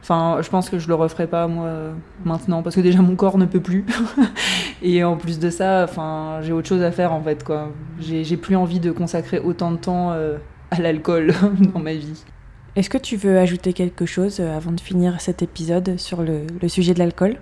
Enfin, 0.01 0.39
je 0.41 0.49
pense 0.49 0.71
que 0.71 0.79
je 0.79 0.87
le 0.87 0.95
referai 0.95 1.27
pas 1.27 1.45
moi 1.45 1.69
maintenant 2.25 2.63
parce 2.63 2.75
que 2.75 2.81
déjà 2.81 3.03
mon 3.03 3.15
corps 3.15 3.37
ne 3.37 3.45
peut 3.45 3.59
plus. 3.59 3.85
Et 4.81 5.03
en 5.03 5.15
plus 5.15 5.37
de 5.37 5.51
ça, 5.51 5.83
enfin, 5.83 6.39
j'ai 6.41 6.53
autre 6.53 6.67
chose 6.67 6.81
à 6.81 6.91
faire 6.91 7.13
en 7.13 7.21
fait 7.21 7.43
quoi. 7.43 7.69
J'ai 7.99 8.37
plus 8.37 8.55
envie 8.55 8.79
de 8.79 8.89
consacrer 8.89 9.37
autant 9.37 9.71
de 9.71 9.77
temps 9.77 10.11
à 10.71 10.81
l'alcool 10.81 11.33
dans 11.73 11.79
ma 11.79 11.93
vie. 11.93 12.23
Est-ce 12.75 12.89
que 12.89 12.97
tu 12.97 13.17
veux 13.17 13.37
ajouter 13.37 13.73
quelque 13.73 14.05
chose 14.05 14.39
euh, 14.39 14.55
avant 14.55 14.71
de 14.71 14.79
finir 14.79 15.19
cet 15.21 15.41
épisode 15.41 15.97
sur 15.99 16.23
le, 16.23 16.41
le 16.61 16.67
sujet 16.69 16.93
de 16.93 16.99
l'alcool? 16.99 17.37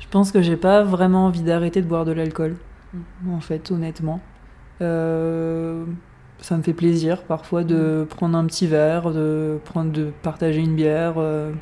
Je 0.00 0.08
pense 0.08 0.32
que 0.32 0.42
j'ai 0.42 0.56
pas 0.56 0.82
vraiment 0.82 1.26
envie 1.26 1.42
d'arrêter 1.42 1.82
de 1.82 1.86
boire 1.86 2.04
de 2.04 2.12
l'alcool. 2.12 2.56
En 3.28 3.40
fait, 3.40 3.70
honnêtement. 3.70 4.20
Euh, 4.82 5.84
ça 6.40 6.56
me 6.56 6.62
fait 6.62 6.72
plaisir 6.74 7.22
parfois 7.24 7.64
de 7.64 8.06
prendre 8.08 8.36
un 8.36 8.46
petit 8.46 8.66
verre, 8.66 9.12
de 9.12 9.60
prendre 9.64 9.92
de 9.92 10.10
partager 10.22 10.60
une 10.60 10.74
bière. 10.74 11.14
euh, 11.18 11.52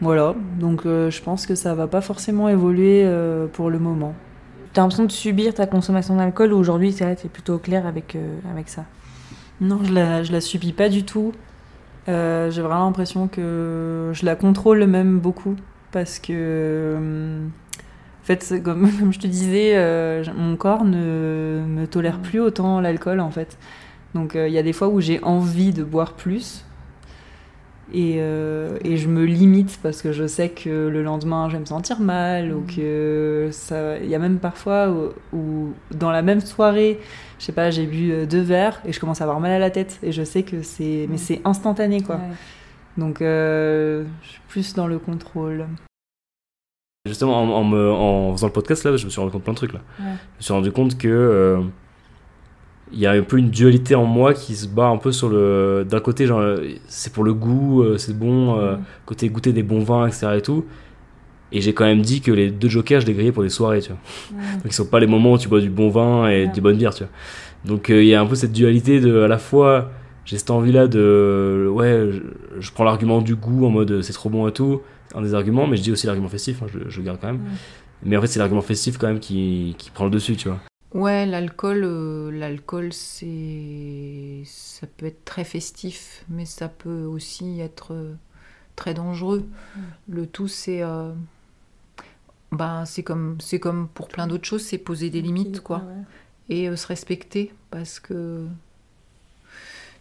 voilà. 0.00 0.34
Donc 0.58 0.84
euh, 0.86 1.10
je 1.10 1.22
pense 1.22 1.46
que 1.46 1.54
ça 1.54 1.74
va 1.74 1.86
pas 1.86 2.00
forcément 2.00 2.48
évoluer 2.48 3.02
euh, 3.04 3.46
pour 3.46 3.70
le 3.70 3.78
moment. 3.78 4.14
T'as 4.72 4.82
l'impression 4.82 5.04
de 5.04 5.12
subir 5.12 5.54
ta 5.54 5.66
consommation 5.66 6.16
d'alcool 6.16 6.52
ou 6.52 6.56
aujourd'hui 6.58 6.92
c'est 6.92 7.14
t'es 7.16 7.28
plutôt 7.28 7.54
au 7.54 7.58
clair 7.58 7.86
avec, 7.86 8.16
euh, 8.16 8.38
avec 8.50 8.68
ça? 8.68 8.86
Non, 9.60 9.80
je 9.84 9.92
la, 9.92 10.22
je 10.22 10.32
la 10.32 10.40
subis 10.40 10.72
pas 10.72 10.88
du 10.88 11.04
tout. 11.04 11.32
Euh, 12.08 12.50
j'ai 12.50 12.62
vraiment 12.62 12.86
l'impression 12.86 13.28
que 13.28 14.10
je 14.12 14.26
la 14.26 14.34
contrôle 14.34 14.84
même 14.86 15.20
beaucoup 15.20 15.56
parce 15.92 16.18
que, 16.18 16.32
euh, 16.32 17.46
en 18.22 18.24
fait, 18.24 18.60
comme, 18.64 18.90
comme 18.98 19.12
je 19.12 19.20
te 19.20 19.26
disais, 19.26 19.76
euh, 19.76 20.24
mon 20.36 20.56
corps 20.56 20.84
ne, 20.84 21.62
ne 21.66 21.86
tolère 21.86 22.18
plus 22.18 22.40
autant 22.40 22.80
l'alcool 22.80 23.20
en 23.20 23.30
fait. 23.30 23.58
Donc 24.14 24.32
il 24.34 24.52
y 24.52 24.58
a 24.58 24.62
des 24.62 24.72
fois 24.74 24.88
où 24.88 25.00
j'ai 25.00 25.22
envie 25.22 25.72
de 25.72 25.82
boire 25.84 26.12
plus, 26.14 26.64
Et, 27.94 28.16
euh, 28.20 28.78
et, 28.84 28.96
je 28.96 29.06
me 29.08 29.24
limite 29.24 29.78
parce 29.82 30.00
que 30.00 30.12
je 30.12 30.26
sais 30.26 30.48
que 30.48 30.88
le 30.88 31.02
lendemain 31.02 31.48
je 31.48 31.54
vais 31.54 31.60
me 31.60 31.66
sentir 31.66 32.00
mal 32.00 32.52
ou 32.54 32.60
Mm. 32.60 32.66
que 32.74 33.48
ça. 33.52 33.98
Il 33.98 34.08
y 34.08 34.14
a 34.14 34.18
même 34.18 34.38
parfois 34.38 34.88
où, 34.90 35.36
où 35.36 35.72
dans 35.94 36.10
la 36.10 36.22
même 36.22 36.40
soirée, 36.40 36.98
je 37.38 37.44
sais 37.44 37.52
pas, 37.52 37.70
j'ai 37.70 37.86
bu 37.86 38.12
euh, 38.12 38.24
deux 38.24 38.40
verres 38.40 38.80
et 38.86 38.92
je 38.92 38.98
commence 39.00 39.20
à 39.20 39.24
avoir 39.24 39.40
mal 39.40 39.50
à 39.52 39.58
la 39.58 39.70
tête 39.70 39.98
et 40.02 40.10
je 40.10 40.22
sais 40.24 40.42
que 40.42 40.62
c'est. 40.62 41.06
Mais 41.10 41.18
c'est 41.18 41.42
instantané 41.44 42.00
quoi. 42.02 42.16
Ouais. 42.16 42.22
Donc 42.96 43.20
euh, 43.20 44.04
je 44.22 44.28
suis 44.28 44.40
plus 44.48 44.74
dans 44.74 44.86
le 44.86 44.98
contrôle. 44.98 45.66
Justement, 47.06 47.42
en, 47.42 47.48
en 47.48 47.64
me- 47.64 47.90
en 47.90 48.32
faisant 48.32 48.46
le 48.46 48.52
podcast, 48.52 48.84
là, 48.84 48.96
je 48.96 49.04
me 49.04 49.10
suis 49.10 49.20
rendu 49.20 49.32
compte 49.32 49.40
de 49.40 49.44
plein 49.44 49.52
de 49.54 49.58
trucs. 49.58 49.72
Là. 49.72 49.80
Ouais. 49.98 50.04
Je 50.34 50.38
me 50.38 50.42
suis 50.42 50.52
rendu 50.54 50.70
compte 50.72 50.96
que 50.96 51.08
euh, 51.08 51.60
il 52.92 52.98
y 53.00 53.06
a 53.06 53.12
un 53.12 53.22
peu 53.22 53.38
une 53.38 53.50
dualité 53.50 53.94
en 53.94 54.04
moi 54.04 54.34
qui 54.34 54.54
se 54.54 54.66
bat 54.66 54.86
un 54.86 54.98
peu 54.98 55.12
sur 55.12 55.28
le. 55.28 55.86
D'un 55.88 56.00
côté, 56.00 56.26
genre, 56.26 56.42
c'est 56.86 57.12
pour 57.12 57.24
le 57.24 57.32
goût, 57.34 57.82
euh, 57.82 57.96
c'est 57.98 58.16
bon, 58.16 58.58
euh, 58.58 58.76
Mm. 58.76 58.80
côté 59.06 59.28
goûter 59.28 59.52
des 59.52 59.62
bons 59.62 59.80
vins, 59.82 60.06
etc. 60.06 60.28
Et 60.36 60.42
tout. 60.42 60.64
Et 61.54 61.60
j'ai 61.60 61.74
quand 61.74 61.84
même 61.84 62.00
dit 62.02 62.20
que 62.22 62.30
les 62.32 62.50
deux 62.50 62.68
jokers, 62.68 63.00
je 63.02 63.06
les 63.06 63.12
grillais 63.14 63.32
pour 63.32 63.42
des 63.42 63.48
soirées, 63.50 63.80
tu 63.80 63.90
vois. 63.90 63.98
Ouais. 64.38 64.52
Donc, 64.54 64.66
ils 64.66 64.72
sont 64.72 64.86
pas 64.86 65.00
les 65.00 65.06
moments 65.06 65.32
où 65.32 65.38
tu 65.38 65.48
bois 65.48 65.60
du 65.60 65.68
bon 65.70 65.88
vin 65.90 66.28
et 66.28 66.44
Ouais. 66.46 66.52
des 66.52 66.60
bonnes 66.60 66.76
bières, 66.78 66.94
tu 66.94 67.04
vois. 67.04 67.12
Donc, 67.64 67.90
euh, 67.90 68.02
il 68.02 68.08
y 68.08 68.14
a 68.14 68.20
un 68.20 68.26
peu 68.26 68.34
cette 68.34 68.52
dualité 68.52 69.00
de, 69.00 69.20
à 69.20 69.28
la 69.28 69.38
fois, 69.38 69.90
j'ai 70.24 70.38
cette 70.38 70.50
envie-là 70.50 70.86
de. 70.88 71.68
Ouais, 71.70 72.08
je, 72.10 72.20
je 72.60 72.72
prends 72.72 72.84
l'argument 72.84 73.20
du 73.20 73.34
goût 73.36 73.66
en 73.66 73.70
mode 73.70 74.02
c'est 74.02 74.12
trop 74.14 74.28
bon 74.30 74.48
et 74.48 74.52
tout, 74.52 74.80
un 75.14 75.22
des 75.22 75.34
arguments, 75.34 75.66
mais 75.66 75.76
je 75.76 75.82
dis 75.82 75.92
aussi 75.92 76.06
l'argument 76.06 76.28
festif, 76.28 76.62
hein, 76.62 76.66
je, 76.88 77.00
garde 77.02 77.18
quand 77.20 77.28
même. 77.28 77.36
Mm. 77.36 77.48
Mais 78.04 78.16
en 78.16 78.20
fait, 78.20 78.26
c'est 78.28 78.38
l'argument 78.38 78.62
festif 78.62 78.98
quand 78.98 79.06
même 79.06 79.20
qui, 79.20 79.74
qui 79.78 79.90
prend 79.90 80.04
le 80.06 80.10
dessus, 80.10 80.36
tu 80.36 80.48
vois. 80.48 80.58
Ouais, 80.94 81.24
l'alcool, 81.24 81.84
euh, 81.84 82.30
l'alcool, 82.30 82.92
c'est, 82.92 84.42
ça 84.44 84.86
peut 84.86 85.06
être 85.06 85.24
très 85.24 85.44
festif, 85.44 86.24
mais 86.28 86.44
ça 86.44 86.68
peut 86.68 87.04
aussi 87.04 87.60
être 87.60 87.94
euh, 87.94 88.14
très 88.76 88.92
dangereux. 88.92 89.48
Le 90.08 90.26
tout, 90.26 90.48
c'est, 90.48 90.82
euh, 90.82 91.12
ben, 92.50 92.84
c'est 92.84 93.02
comme, 93.02 93.40
c'est 93.40 93.58
comme 93.58 93.88
pour 93.88 94.08
plein 94.08 94.26
d'autres 94.26 94.44
choses, 94.44 94.62
c'est 94.64 94.76
poser 94.76 95.08
des 95.08 95.22
limites, 95.22 95.62
quoi, 95.62 95.78
Ouais. 95.78 96.54
et 96.70 96.76
se 96.76 96.86
respecter, 96.86 97.52
parce 97.70 97.98
que, 97.98 98.46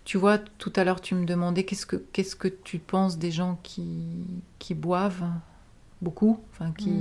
tu 0.04 0.18
vois, 0.18 0.40
tout 0.40 0.74
à 0.76 0.84
l'heure, 0.84 1.00
tu 1.00 1.16
me 1.16 1.26
demandais 1.26 1.64
qu'est-ce 1.64 1.86
que, 1.86 1.96
qu'est-ce 1.96 2.36
que 2.36 2.50
tu 2.50 2.80
penses 2.80 3.18
des 3.18 3.32
gens 3.32 3.60
qui, 3.64 3.86
qui 4.60 4.74
boivent 4.74 5.24
beaucoup, 6.02 6.42
enfin 6.52 6.74
qui. 6.78 6.92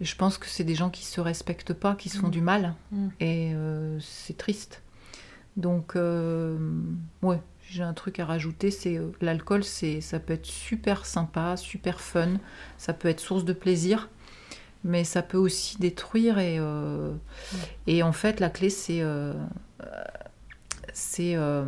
Mm. 0.00 0.04
Je 0.04 0.14
pense 0.16 0.38
que 0.38 0.46
c'est 0.46 0.64
des 0.64 0.74
gens 0.74 0.90
qui 0.90 1.04
se 1.04 1.20
respectent 1.20 1.72
pas, 1.74 1.94
qui 1.94 2.08
se 2.08 2.18
font 2.18 2.28
Mm. 2.28 2.32
du 2.32 2.40
mal. 2.40 2.74
Mm. 2.92 3.08
Et 3.20 3.52
euh, 3.54 3.98
c'est 4.00 4.36
triste. 4.36 4.82
Donc, 5.56 5.96
euh, 5.96 6.56
ouais, 7.22 7.40
j'ai 7.68 7.82
un 7.82 7.92
truc 7.94 8.20
à 8.20 8.24
rajouter, 8.24 8.70
c'est 8.70 8.96
euh, 8.96 9.10
l'alcool, 9.20 9.64
c'est, 9.64 10.00
ça 10.00 10.20
peut 10.20 10.32
être 10.34 10.46
super 10.46 11.04
sympa, 11.04 11.56
super 11.56 12.00
fun, 12.00 12.34
ça 12.76 12.92
peut 12.92 13.08
être 13.08 13.18
source 13.20 13.44
de 13.44 13.52
plaisir, 13.52 14.08
mais 14.84 15.02
ça 15.02 15.20
peut 15.22 15.36
aussi 15.38 15.76
détruire. 15.78 16.38
Et, 16.38 16.58
euh, 16.60 17.12
et 17.88 18.02
en 18.04 18.12
fait, 18.12 18.38
la 18.38 18.50
clé, 18.50 18.70
c'est, 18.70 19.00
euh, 19.02 19.32
euh, 19.82 19.86
c'est 20.92 21.34
euh, 21.34 21.64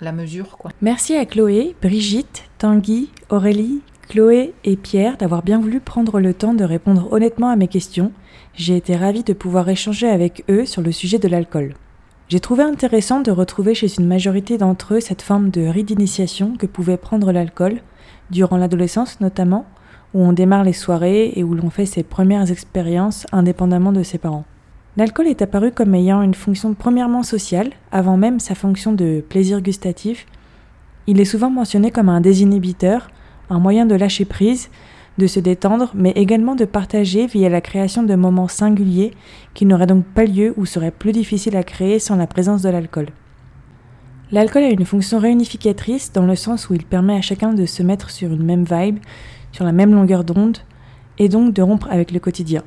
la 0.00 0.10
mesure, 0.12 0.58
quoi. 0.58 0.72
Merci 0.82 1.14
à 1.14 1.24
Chloé, 1.24 1.76
Brigitte, 1.80 2.42
Tanguy, 2.58 3.10
Aurélie, 3.30 3.82
Chloé 4.08 4.54
et 4.64 4.76
Pierre 4.76 5.18
d'avoir 5.18 5.42
bien 5.42 5.60
voulu 5.60 5.80
prendre 5.80 6.18
le 6.18 6.32
temps 6.32 6.54
de 6.54 6.64
répondre 6.64 7.12
honnêtement 7.12 7.50
à 7.50 7.56
mes 7.56 7.68
questions. 7.68 8.10
J'ai 8.54 8.74
été 8.74 8.96
ravie 8.96 9.22
de 9.22 9.34
pouvoir 9.34 9.68
échanger 9.68 10.08
avec 10.08 10.44
eux 10.48 10.64
sur 10.64 10.80
le 10.80 10.92
sujet 10.92 11.18
de 11.18 11.28
l'alcool. 11.28 11.74
J'ai 12.28 12.40
trouvé 12.40 12.62
intéressant 12.62 13.20
de 13.20 13.30
retrouver 13.30 13.74
chez 13.74 13.94
une 13.98 14.06
majorité 14.06 14.56
d'entre 14.56 14.94
eux 14.94 15.00
cette 15.00 15.20
forme 15.20 15.50
de 15.50 15.60
rite 15.60 15.88
d'initiation 15.88 16.54
que 16.56 16.64
pouvait 16.64 16.96
prendre 16.96 17.32
l'alcool, 17.32 17.82
durant 18.30 18.56
l'adolescence 18.56 19.20
notamment, 19.20 19.66
où 20.14 20.22
on 20.22 20.32
démarre 20.32 20.64
les 20.64 20.72
soirées 20.72 21.34
et 21.36 21.44
où 21.44 21.52
l'on 21.52 21.68
fait 21.68 21.86
ses 21.86 22.02
premières 22.02 22.50
expériences 22.50 23.26
indépendamment 23.30 23.92
de 23.92 24.02
ses 24.02 24.16
parents. 24.16 24.46
L'alcool 24.96 25.26
est 25.26 25.42
apparu 25.42 25.70
comme 25.70 25.94
ayant 25.94 26.22
une 26.22 26.34
fonction 26.34 26.72
premièrement 26.72 27.22
sociale, 27.22 27.72
avant 27.92 28.16
même 28.16 28.40
sa 28.40 28.54
fonction 28.54 28.92
de 28.94 29.22
plaisir 29.28 29.60
gustatif, 29.60 30.24
il 31.06 31.20
est 31.20 31.24
souvent 31.24 31.48
mentionné 31.48 31.90
comme 31.90 32.10
un 32.10 32.20
désinhibiteur, 32.20 33.08
un 33.50 33.58
moyen 33.58 33.86
de 33.86 33.94
lâcher 33.94 34.24
prise, 34.24 34.70
de 35.18 35.26
se 35.26 35.40
détendre, 35.40 35.90
mais 35.94 36.12
également 36.12 36.54
de 36.54 36.64
partager 36.64 37.26
via 37.26 37.48
la 37.48 37.60
création 37.60 38.02
de 38.04 38.14
moments 38.14 38.48
singuliers 38.48 39.12
qui 39.54 39.66
n'auraient 39.66 39.86
donc 39.86 40.04
pas 40.04 40.24
lieu 40.24 40.54
ou 40.56 40.64
seraient 40.64 40.92
plus 40.92 41.12
difficiles 41.12 41.56
à 41.56 41.64
créer 41.64 41.98
sans 41.98 42.16
la 42.16 42.26
présence 42.26 42.62
de 42.62 42.68
l'alcool. 42.68 43.08
L'alcool 44.30 44.62
a 44.62 44.70
une 44.70 44.84
fonction 44.84 45.18
réunificatrice 45.18 46.12
dans 46.12 46.26
le 46.26 46.36
sens 46.36 46.68
où 46.68 46.74
il 46.74 46.84
permet 46.84 47.16
à 47.16 47.22
chacun 47.22 47.52
de 47.52 47.66
se 47.66 47.82
mettre 47.82 48.10
sur 48.10 48.30
une 48.30 48.44
même 48.44 48.64
vibe, 48.64 48.98
sur 49.52 49.64
la 49.64 49.72
même 49.72 49.94
longueur 49.94 50.22
d'onde, 50.22 50.58
et 51.18 51.28
donc 51.28 51.52
de 51.52 51.62
rompre 51.62 51.88
avec 51.90 52.12
le 52.12 52.20
quotidien. 52.20 52.62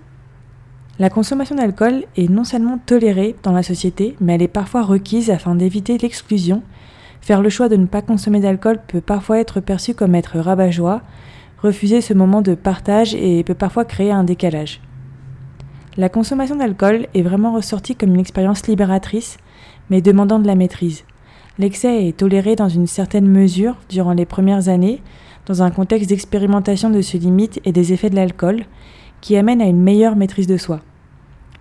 La 0.99 1.09
consommation 1.09 1.55
d'alcool 1.55 2.03
est 2.17 2.29
non 2.29 2.43
seulement 2.43 2.79
tolérée 2.85 3.35
dans 3.43 3.53
la 3.53 3.63
société, 3.63 4.15
mais 4.19 4.35
elle 4.35 4.41
est 4.41 4.47
parfois 4.47 4.81
requise 4.81 5.29
afin 5.29 5.55
d'éviter 5.55 5.97
l'exclusion 5.97 6.63
Faire 7.21 7.41
le 7.41 7.49
choix 7.49 7.69
de 7.69 7.75
ne 7.75 7.85
pas 7.85 8.01
consommer 8.01 8.39
d'alcool 8.39 8.79
peut 8.87 9.01
parfois 9.01 9.39
être 9.39 9.59
perçu 9.59 9.93
comme 9.93 10.15
être 10.15 10.39
rabat-joie, 10.39 11.01
refuser 11.61 12.01
ce 12.01 12.13
moment 12.13 12.41
de 12.41 12.55
partage 12.55 13.13
et 13.13 13.43
peut 13.43 13.53
parfois 13.53 13.85
créer 13.85 14.11
un 14.11 14.23
décalage. 14.23 14.81
La 15.97 16.09
consommation 16.09 16.55
d'alcool 16.55 17.07
est 17.13 17.21
vraiment 17.21 17.53
ressortie 17.53 17.95
comme 17.95 18.15
une 18.15 18.19
expérience 18.19 18.65
libératrice, 18.67 19.37
mais 19.89 20.01
demandant 20.01 20.39
de 20.39 20.47
la 20.47 20.55
maîtrise. 20.55 21.03
L'excès 21.59 22.07
est 22.07 22.17
toléré 22.17 22.55
dans 22.55 22.69
une 22.69 22.87
certaine 22.87 23.27
mesure 23.27 23.75
durant 23.89 24.13
les 24.13 24.25
premières 24.25 24.69
années, 24.69 25.01
dans 25.45 25.61
un 25.61 25.69
contexte 25.69 26.09
d'expérimentation 26.09 26.89
de 26.89 27.01
ce 27.01 27.17
limite 27.17 27.59
et 27.65 27.71
des 27.71 27.93
effets 27.93 28.09
de 28.09 28.15
l'alcool, 28.15 28.63
qui 29.19 29.35
amène 29.35 29.61
à 29.61 29.65
une 29.65 29.81
meilleure 29.81 30.15
maîtrise 30.15 30.47
de 30.47 30.57
soi. 30.57 30.79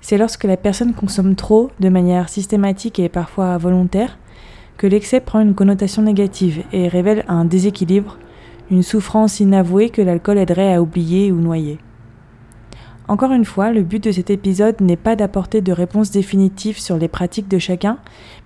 C'est 0.00 0.16
lorsque 0.16 0.44
la 0.44 0.56
personne 0.56 0.94
consomme 0.94 1.34
trop, 1.34 1.70
de 1.80 1.88
manière 1.88 2.28
systématique 2.28 2.98
et 2.98 3.08
parfois 3.08 3.58
volontaire, 3.58 4.16
que 4.80 4.86
l'excès 4.86 5.20
prend 5.20 5.40
une 5.40 5.54
connotation 5.54 6.00
négative 6.00 6.62
et 6.72 6.88
révèle 6.88 7.26
un 7.28 7.44
déséquilibre, 7.44 8.16
une 8.70 8.82
souffrance 8.82 9.38
inavouée 9.38 9.90
que 9.90 10.00
l'alcool 10.00 10.38
aiderait 10.38 10.72
à 10.72 10.80
oublier 10.80 11.30
ou 11.30 11.36
noyer. 11.38 11.78
Encore 13.06 13.32
une 13.32 13.44
fois, 13.44 13.72
le 13.72 13.82
but 13.82 14.02
de 14.02 14.10
cet 14.10 14.30
épisode 14.30 14.80
n'est 14.80 14.96
pas 14.96 15.16
d'apporter 15.16 15.60
de 15.60 15.70
réponses 15.70 16.10
définitives 16.10 16.80
sur 16.80 16.96
les 16.96 17.08
pratiques 17.08 17.48
de 17.48 17.58
chacun, 17.58 17.98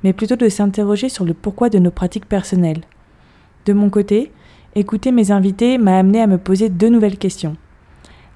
mais 0.03 0.13
plutôt 0.13 0.35
de 0.35 0.49
s'interroger 0.49 1.09
sur 1.09 1.25
le 1.25 1.35
pourquoi 1.35 1.69
de 1.69 1.79
nos 1.79 1.93
pratiques 1.93 2.27
personnelles. 2.27 2.83
De 3.65 3.73
mon 3.73 3.89
côté, 3.89 4.33
écouter 4.75 5.13
mes 5.13 5.31
invités 5.31 5.79
m'a 5.79 5.99
amené 5.99 6.21
à 6.21 6.27
me 6.27 6.39
poser 6.39 6.69
deux 6.69 6.89
nouvelles 6.89 7.19
questions. 7.19 7.57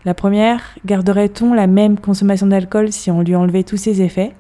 La 0.05 0.15
première, 0.15 0.63
garderait-on 0.87 1.53
la 1.53 1.67
même 1.67 1.99
consommation 1.99 2.47
d'alcool 2.47 2.93
si 2.93 3.11
on 3.11 3.23
lui 3.23 3.35
enlevait 3.35 3.65
tous 3.65 3.77
ses 3.77 4.03
effets? 4.03 4.37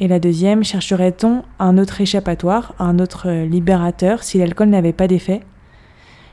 Et 0.00 0.08
la 0.08 0.18
deuxième, 0.18 0.64
chercherait-on 0.64 1.42
un 1.58 1.78
autre 1.78 2.00
échappatoire, 2.00 2.74
un 2.78 2.98
autre 2.98 3.28
euh, 3.28 3.46
libérateur 3.46 4.22
si 4.24 4.38
l'alcool 4.38 4.68
n'avait 4.68 4.92
pas 4.92 5.06
d'effet? 5.06 5.40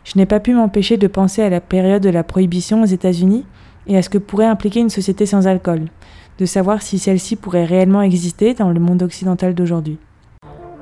Je 0.04 0.18
n'ai 0.18 0.26
pas 0.26 0.40
pu 0.40 0.54
m'empêcher 0.56 0.98
de 0.98 1.06
penser 1.08 1.44
à 1.44 1.50
la 1.50 1.62
période 1.62 2.02
de 2.02 2.10
la 2.10 2.24
prohibition 2.24 2.82
aux 2.82 2.88
États-Unis 2.88 3.46
et 3.86 3.98
à 3.98 4.02
ce 4.02 4.10
que 4.10 4.18
pourrait 4.18 4.48
impliquer 4.48 4.80
une 4.80 4.90
société 4.90 5.28
sans 5.28 5.46
alcool, 5.46 5.86
de 6.40 6.46
savoir 6.46 6.82
si 6.82 6.98
celle-ci 6.98 7.36
pourrait 7.36 7.66
réellement 7.66 8.02
exister 8.02 8.56
dans 8.56 8.72
le 8.72 8.80
monde 8.80 9.04
occidental 9.04 9.54
d'aujourd'hui. 9.54 10.00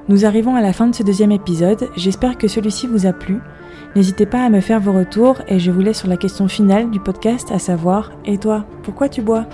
Nous 0.08 0.26
arrivons 0.26 0.56
à 0.56 0.62
la 0.62 0.74
fin 0.74 0.88
de 0.88 0.96
ce 0.96 1.04
deuxième 1.04 1.34
épisode, 1.34 1.90
j'espère 1.98 2.38
que 2.38 2.48
celui-ci 2.48 2.88
vous 2.88 3.06
a 3.06 3.14
plu. 3.14 3.40
N'hésitez 3.96 4.26
pas 4.26 4.44
à 4.44 4.50
me 4.50 4.62
faire 4.62 4.80
vos 4.80 4.94
retours 4.94 5.42
et 5.48 5.60
je 5.60 5.70
vous 5.70 5.82
laisse 5.82 6.00
sur 6.00 6.08
la 6.08 6.18
question 6.18 6.48
finale 6.48 6.90
du 6.90 7.00
podcast, 7.00 7.52
à 7.52 7.60
savoir 7.60 8.12
Et 8.26 8.38
toi, 8.38 8.66
pourquoi 8.84 9.10
tu 9.10 9.22
bois? 9.22 9.46